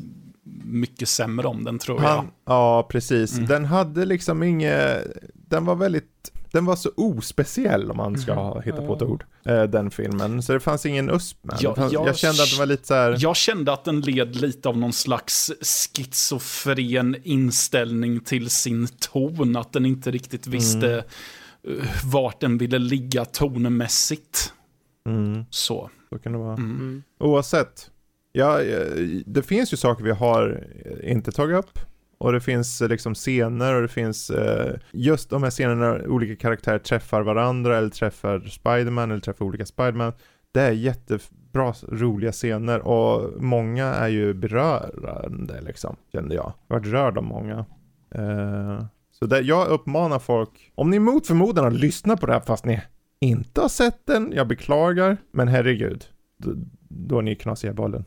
mycket 0.65 1.09
sämre 1.09 1.47
om 1.47 1.65
den 1.65 1.79
tror 1.79 2.03
jag. 2.03 2.09
Han, 2.09 2.31
ja, 2.47 2.87
precis. 2.91 3.35
Mm. 3.37 3.47
Den 3.49 3.65
hade 3.65 4.05
liksom 4.05 4.43
inget, 4.43 5.07
den 5.35 5.65
var 5.65 5.75
väldigt, 5.75 6.33
den 6.53 6.65
var 6.65 6.77
så 6.77 6.91
ospeciell 6.97 7.91
om 7.91 7.97
man 7.97 8.19
ska 8.19 8.35
ha, 8.35 8.61
hitta 8.61 8.77
på 8.87 8.95
ett 8.97 9.03
ord, 9.03 9.25
eh, 9.45 9.63
den 9.63 9.91
filmen. 9.91 10.43
Så 10.43 10.53
det 10.53 10.61
fanns 10.61 10.87
ingen 10.87 11.11
USP 11.11 11.39
med 11.43 11.57
Ja, 11.61 11.71
det 11.71 11.77
fanns, 11.81 11.93
jag- 11.93 12.09
Jag 12.09 12.17
kände 12.17 12.43
att 12.43 12.51
det 12.51 12.59
var 12.59 12.67
lite 12.67 12.87
så 12.87 12.95
här, 12.95 13.17
Jag 13.21 13.37
kände 13.37 13.73
att 13.73 13.85
den 13.85 14.01
led 14.01 14.37
lite 14.37 14.69
av 14.69 14.79
någon 14.79 14.93
slags 14.93 15.53
schizofren 15.97 17.17
inställning 17.23 18.21
till 18.21 18.51
sin 18.51 18.89
ton. 19.01 19.57
Att 19.57 19.73
den 19.73 19.87
inte 19.87 20.11
riktigt 20.11 20.47
visste 20.47 21.05
eh, 21.69 21.85
vart 22.05 22.41
den 22.41 22.59
ville 22.59 22.79
ligga 22.79 23.25
tonmässigt. 23.25 24.53
mm, 25.09 25.45
Så. 25.51 25.91
så 26.11 26.19
kan 26.19 26.33
det 26.33 26.39
vara. 26.39 26.53
Mm. 26.55 26.71
Mm. 26.71 27.03
Oavsett, 27.21 27.91
ja, 28.35 28.63
eh, 28.63 29.21
det 29.27 29.43
finns 29.43 29.73
ju 29.73 29.77
saker 29.77 30.05
vi 30.05 30.11
har 30.11 30.65
eh, 30.85 31.13
inte 31.13 31.33
tagit 31.33 31.57
upp. 31.57 31.79
Och 32.19 32.33
det 32.33 32.41
finns 32.41 32.83
eh, 32.83 32.89
liksom 32.89 33.15
scener 33.15 33.75
och 33.75 33.83
det 33.83 33.89
finns 33.89 34.31
eh, 34.31 34.77
just 34.93 35.31
de 35.31 35.43
här 35.43 35.51
scenerna 35.51 35.93
när 35.93 36.09
olika 36.09 36.37
karaktärer 36.37 36.79
träffar 36.79 37.23
varandra 37.23 37.79
eller 37.79 37.89
träffar 37.89 38.41
Spiderman 38.41 39.11
eller 39.11 39.21
träffar 39.21 39.45
olika 39.45 39.67
Spiderman. 39.67 40.13
Det 40.53 40.61
är 40.61 40.71
jättebra, 40.71 41.75
roliga 41.89 42.33
scener 42.33 42.81
och 42.81 43.43
många 43.43 43.85
är 43.85 44.09
ju 44.09 44.35
berörande 44.35 45.61
liksom, 45.61 45.97
kände 46.13 46.35
jag. 46.35 46.53
Jag 46.69 46.75
har 46.75 46.81
varit 46.81 46.93
rörd 46.93 47.19
av 47.19 47.25
många. 47.25 47.65
Eh, 48.15 48.85
så 49.13 49.27
det, 49.27 49.41
jag 49.41 49.69
uppmanar 49.69 50.19
folk, 50.19 50.73
om 50.75 50.91
ni 50.91 50.99
mot 50.99 51.27
förmodan 51.27 51.65
har 51.65 51.71
lyssnat 51.71 52.21
på 52.21 52.27
det 52.27 52.33
här 52.33 52.41
fast 52.41 52.65
ni 52.65 52.83
inte 53.21 53.61
har 53.61 53.69
sett 53.69 54.07
den, 54.07 54.33
jag 54.33 54.49
beklagar, 54.49 55.17
men 55.33 55.49
herregud, 55.49 56.05
då, 56.39 56.51
då 56.89 57.19
är 57.19 57.23
ni 57.23 57.35
knasiga 57.35 57.71
i 57.71 57.75
bollen. 57.75 58.05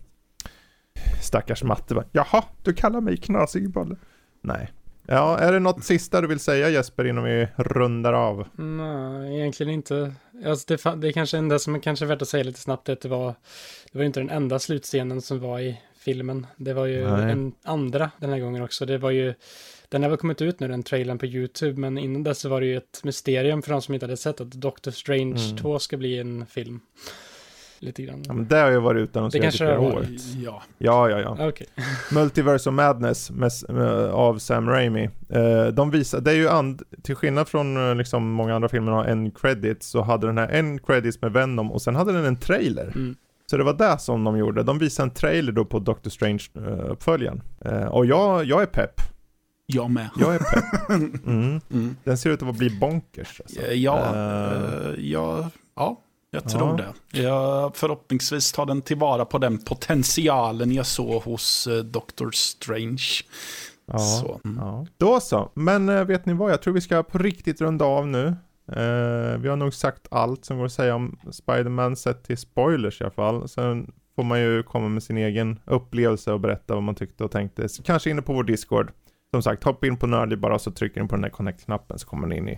Stackars 1.22 1.64
matte 1.64 1.96
va? 1.96 2.04
Jaha, 2.12 2.44
du 2.64 2.74
kallar 2.74 3.02
mig 3.02 3.18
knasig 3.18 3.64
i 3.64 3.68
bollen? 3.68 3.98
Nej. 4.42 4.72
Ja, 5.10 5.38
är 5.38 5.52
det 5.52 5.60
något 5.60 5.84
sista 5.84 6.22
du 6.22 6.28
vill 6.28 6.40
säga 6.40 6.70
Jesper 6.70 7.06
innan 7.06 7.24
vi 7.24 7.48
rundar 7.56 8.14
av? 8.14 8.48
Nej, 8.56 9.40
egentligen 9.40 9.74
inte. 9.74 10.14
Alltså 10.46 10.66
det, 10.68 10.96
det 10.96 11.08
är 11.08 11.12
kanske 11.12 11.38
enda 11.38 11.60
som 11.60 11.76
är 11.76 11.80
kanske 11.80 12.06
värt 12.06 12.22
att 12.22 12.28
säga 12.28 12.44
lite 12.44 12.60
snabbt 12.60 12.90
är 12.90 12.94
att 12.94 13.02
det 13.02 13.10
var, 13.10 13.28
det 13.92 13.98
var 13.98 14.02
ju 14.02 14.08
inte 14.08 14.20
den 14.20 14.30
enda 14.30 14.60
slutscenen 14.60 15.22
som 15.22 15.40
var 15.40 15.60
i 15.60 15.82
filmen. 16.00 16.48
Det 16.58 16.74
var 16.74 16.86
ju 16.86 17.08
Nej. 17.08 17.32
en 17.32 17.54
andra 17.64 18.12
den 18.18 18.30
här 18.30 18.40
gången 18.40 18.64
också. 18.64 18.86
Det 18.86 18.98
var 18.98 19.12
ju, 19.12 19.34
den 19.90 20.04
har 20.04 20.10
väl 20.10 20.18
kommit 20.18 20.42
ut 20.42 20.60
nu, 20.60 20.68
den 20.68 20.84
trailern 20.84 21.18
på 21.18 21.26
YouTube, 21.26 21.80
men 21.80 21.98
innan 21.98 22.24
dess 22.24 22.40
så 22.40 22.50
var 22.50 22.62
det 22.62 22.68
ju 22.68 22.78
ett 22.78 23.02
mysterium 23.04 23.62
för 23.62 23.72
de 23.72 23.82
som 23.82 23.94
inte 23.94 24.06
hade 24.06 24.18
sett 24.18 24.42
att 24.42 24.52
Doctor 24.52 24.92
Strange 24.92 25.44
Mm. 25.46 25.58
2 25.58 25.80
ska 25.80 25.98
bli 25.98 26.20
en 26.20 26.46
film. 26.46 26.80
Lite 27.80 28.04
grann. 28.04 28.24
Ja, 28.28 28.34
men 28.34 28.48
det 28.48 28.56
har 28.58 28.70
ju 28.72 28.80
varit 28.80 29.10
i 29.10 29.40
kanske 29.40 29.58
flera 29.58 29.72
det 29.72 29.78
har 29.78 29.86
år. 29.86 30.06
Ja. 30.38 30.64
Ja, 30.78 31.10
ja, 31.10 31.20
ja. 31.20 31.48
Okej. 31.48 31.68
Multiverse 32.12 32.70
of 32.70 32.74
Madness 32.74 33.32
med, 33.32 33.52
med, 33.70 33.90
av 34.10 34.38
Sam 34.38 34.70
Raimi. 34.70 35.10
Eh, 35.30 35.68
de 35.74 35.92
visar, 35.92 36.22
det 36.22 36.32
är 36.32 36.36
ju 36.36 36.50
and, 36.50 36.82
till 37.04 37.16
skillnad 37.16 37.48
från 37.48 37.90
eh, 37.90 37.96
liksom 37.96 38.32
många 38.32 38.56
andra 38.56 38.70
filmer 38.70 38.92
har 38.92 39.06
en 39.06 39.32
credit, 39.32 39.84
så 39.84 40.02
hade 40.02 40.28
den 40.28 40.38
här 40.38 40.48
en 40.50 40.80
credits 40.80 41.22
med 41.22 41.34
Venom 41.34 41.72
och 41.72 41.82
sen 41.82 41.96
hade 41.96 42.12
den 42.12 42.26
en 42.26 42.38
trailer. 42.38 42.92
Mm. 42.96 43.16
Så 43.50 43.58
det 43.58 43.64
var 43.64 43.74
det 43.74 44.00
som 44.00 44.24
de 44.24 44.38
gjorde. 44.38 44.64
De 44.64 44.80
visade 44.80 45.08
en 45.10 45.14
trailer 45.14 45.52
då 45.52 45.66
på 45.66 45.80
Doctor 45.80 46.10
Strange-uppföljaren. 46.10 47.42
Eh, 47.66 47.86
och 47.88 48.06
jag, 48.06 48.46
jag 48.46 48.62
är 48.62 48.66
pepp. 48.66 49.02
Jag 49.66 49.92
med. 49.92 50.10
Jag 50.20 50.36
är 50.36 50.40
pepp. 50.40 50.90
Mm. 51.26 51.62
Mm. 51.72 51.96
Den 52.04 52.18
ser 52.18 52.30
ut 52.30 52.44
att 52.44 52.58
bli 52.58 52.70
bonkers. 52.70 53.42
Alltså. 53.42 53.62
Eh, 53.62 53.74
Ja, 53.74 54.16
Eh, 54.16 54.88
eh, 54.90 54.94
ja, 54.98 55.50
ja, 55.76 56.02
jag 56.44 56.54
Ja. 56.54 56.60
tror 56.60 56.78
det. 56.78 57.22
Jag, 57.22 57.76
förhoppningsvis 57.76 58.52
tar 58.52 58.66
den 58.66 58.82
tillvara 58.82 59.26
på 59.26 59.38
den 59.38 59.58
potentialen 59.58 60.72
jag 60.72 60.86
såg 60.86 61.24
hos 61.24 61.68
eh, 61.68 61.78
Doctor 61.78 62.32
Strange. 62.32 63.04
ja, 63.86 63.98
Så, 64.00 64.42
mm. 64.46 64.58
ja. 64.62 64.86
Då 64.98 65.20
så. 65.20 65.52
Men 65.54 65.90
eh, 65.90 66.04
vet 66.04 66.26
ni 66.26 66.34
vad? 66.34 66.52
Jag 66.52 66.62
tror 66.62 66.74
vi 66.74 66.82
ska 66.82 67.04
på 67.04 67.18
riktigt 67.18 67.62
runda 67.62 67.86
av 67.86 68.08
nu. 68.08 68.28
Eh, 68.72 69.38
vi 69.40 69.50
har 69.50 69.56
nog 69.56 69.74
sagt 69.74 70.08
allt 70.12 70.46
som 70.46 70.58
går 70.58 70.66
att 70.66 70.72
säga 70.72 70.96
om 70.96 71.20
Spider-Man 71.32 71.96
sett 71.96 72.24
till 72.24 72.38
spoilers 72.38 73.02
i 73.02 73.04
alla 73.04 73.12
fall. 73.12 73.50
Sen 73.50 73.92
får 74.16 74.24
man 74.24 74.40
ju 74.42 74.64
komma 74.64 74.88
med 74.90 75.04
sin 75.04 75.18
egen 75.18 75.60
upplevelse 75.66 76.32
och 76.32 76.40
berätta 76.40 76.74
vad 76.74 76.84
man 76.84 76.96
tyckte 76.96 77.24
och 77.24 77.32
tänkte. 77.32 77.70
Så 77.70 77.84
Kanske 77.84 78.10
inne 78.10 78.22
på 78.22 78.34
vår 78.34 78.44
Discord. 78.44 78.92
Som 79.32 79.42
sagt, 79.44 79.64
hoppa 79.64 79.88
in 79.88 79.98
på 79.98 80.08
Nördly 80.08 80.36
bara 80.36 80.60
så 80.60 80.72
trycker 80.72 81.02
ni 81.02 81.08
på 81.08 81.16
den 81.16 81.22
där 81.22 81.30
connect-knappen 81.30 82.00
så 82.00 82.08
kommer 82.08 82.28
ni 82.28 82.38
in 82.38 82.50
i, 82.50 82.58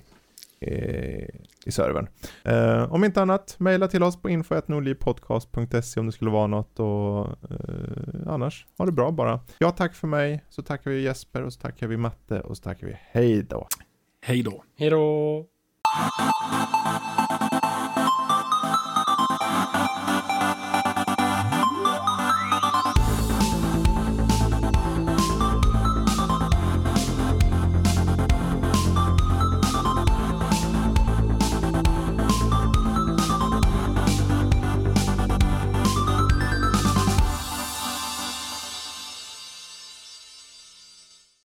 i, 0.62 1.26
i 1.66 1.72
servern. 1.72 2.08
Eh, 2.44 2.94
om 2.94 3.04
inte 3.04 3.22
annat, 3.22 3.56
mejla 3.60 3.88
till 3.88 4.04
oss 4.04 4.22
på 4.22 4.30
info.nordlypodcast.se 4.30 6.00
om 6.00 6.06
det 6.06 6.12
skulle 6.12 6.32
vara 6.32 6.48
något 6.48 6.80
och 6.80 7.28
eh, 7.28 8.28
annars, 8.28 8.66
ha 8.78 8.86
det 8.86 8.92
bra 8.92 9.12
bara. 9.12 9.40
Ja, 9.58 9.72
tack 9.72 9.96
för 9.96 10.08
mig, 10.08 10.46
så 10.50 10.62
tackar 10.62 10.92
vi 10.92 11.02
Jesper 11.02 11.42
och 11.42 11.54
så 11.54 11.60
tackar 11.60 11.88
vi 11.88 11.98
Matte 11.98 12.40
och 12.40 12.58
så 12.58 12.64
tackar 12.64 12.88
vi 12.88 12.98
hej 13.12 13.44
då. 13.44 13.68
Hej 14.22 14.44
då. 14.44 14.64
Hej 14.78 14.90
då! 14.90 15.46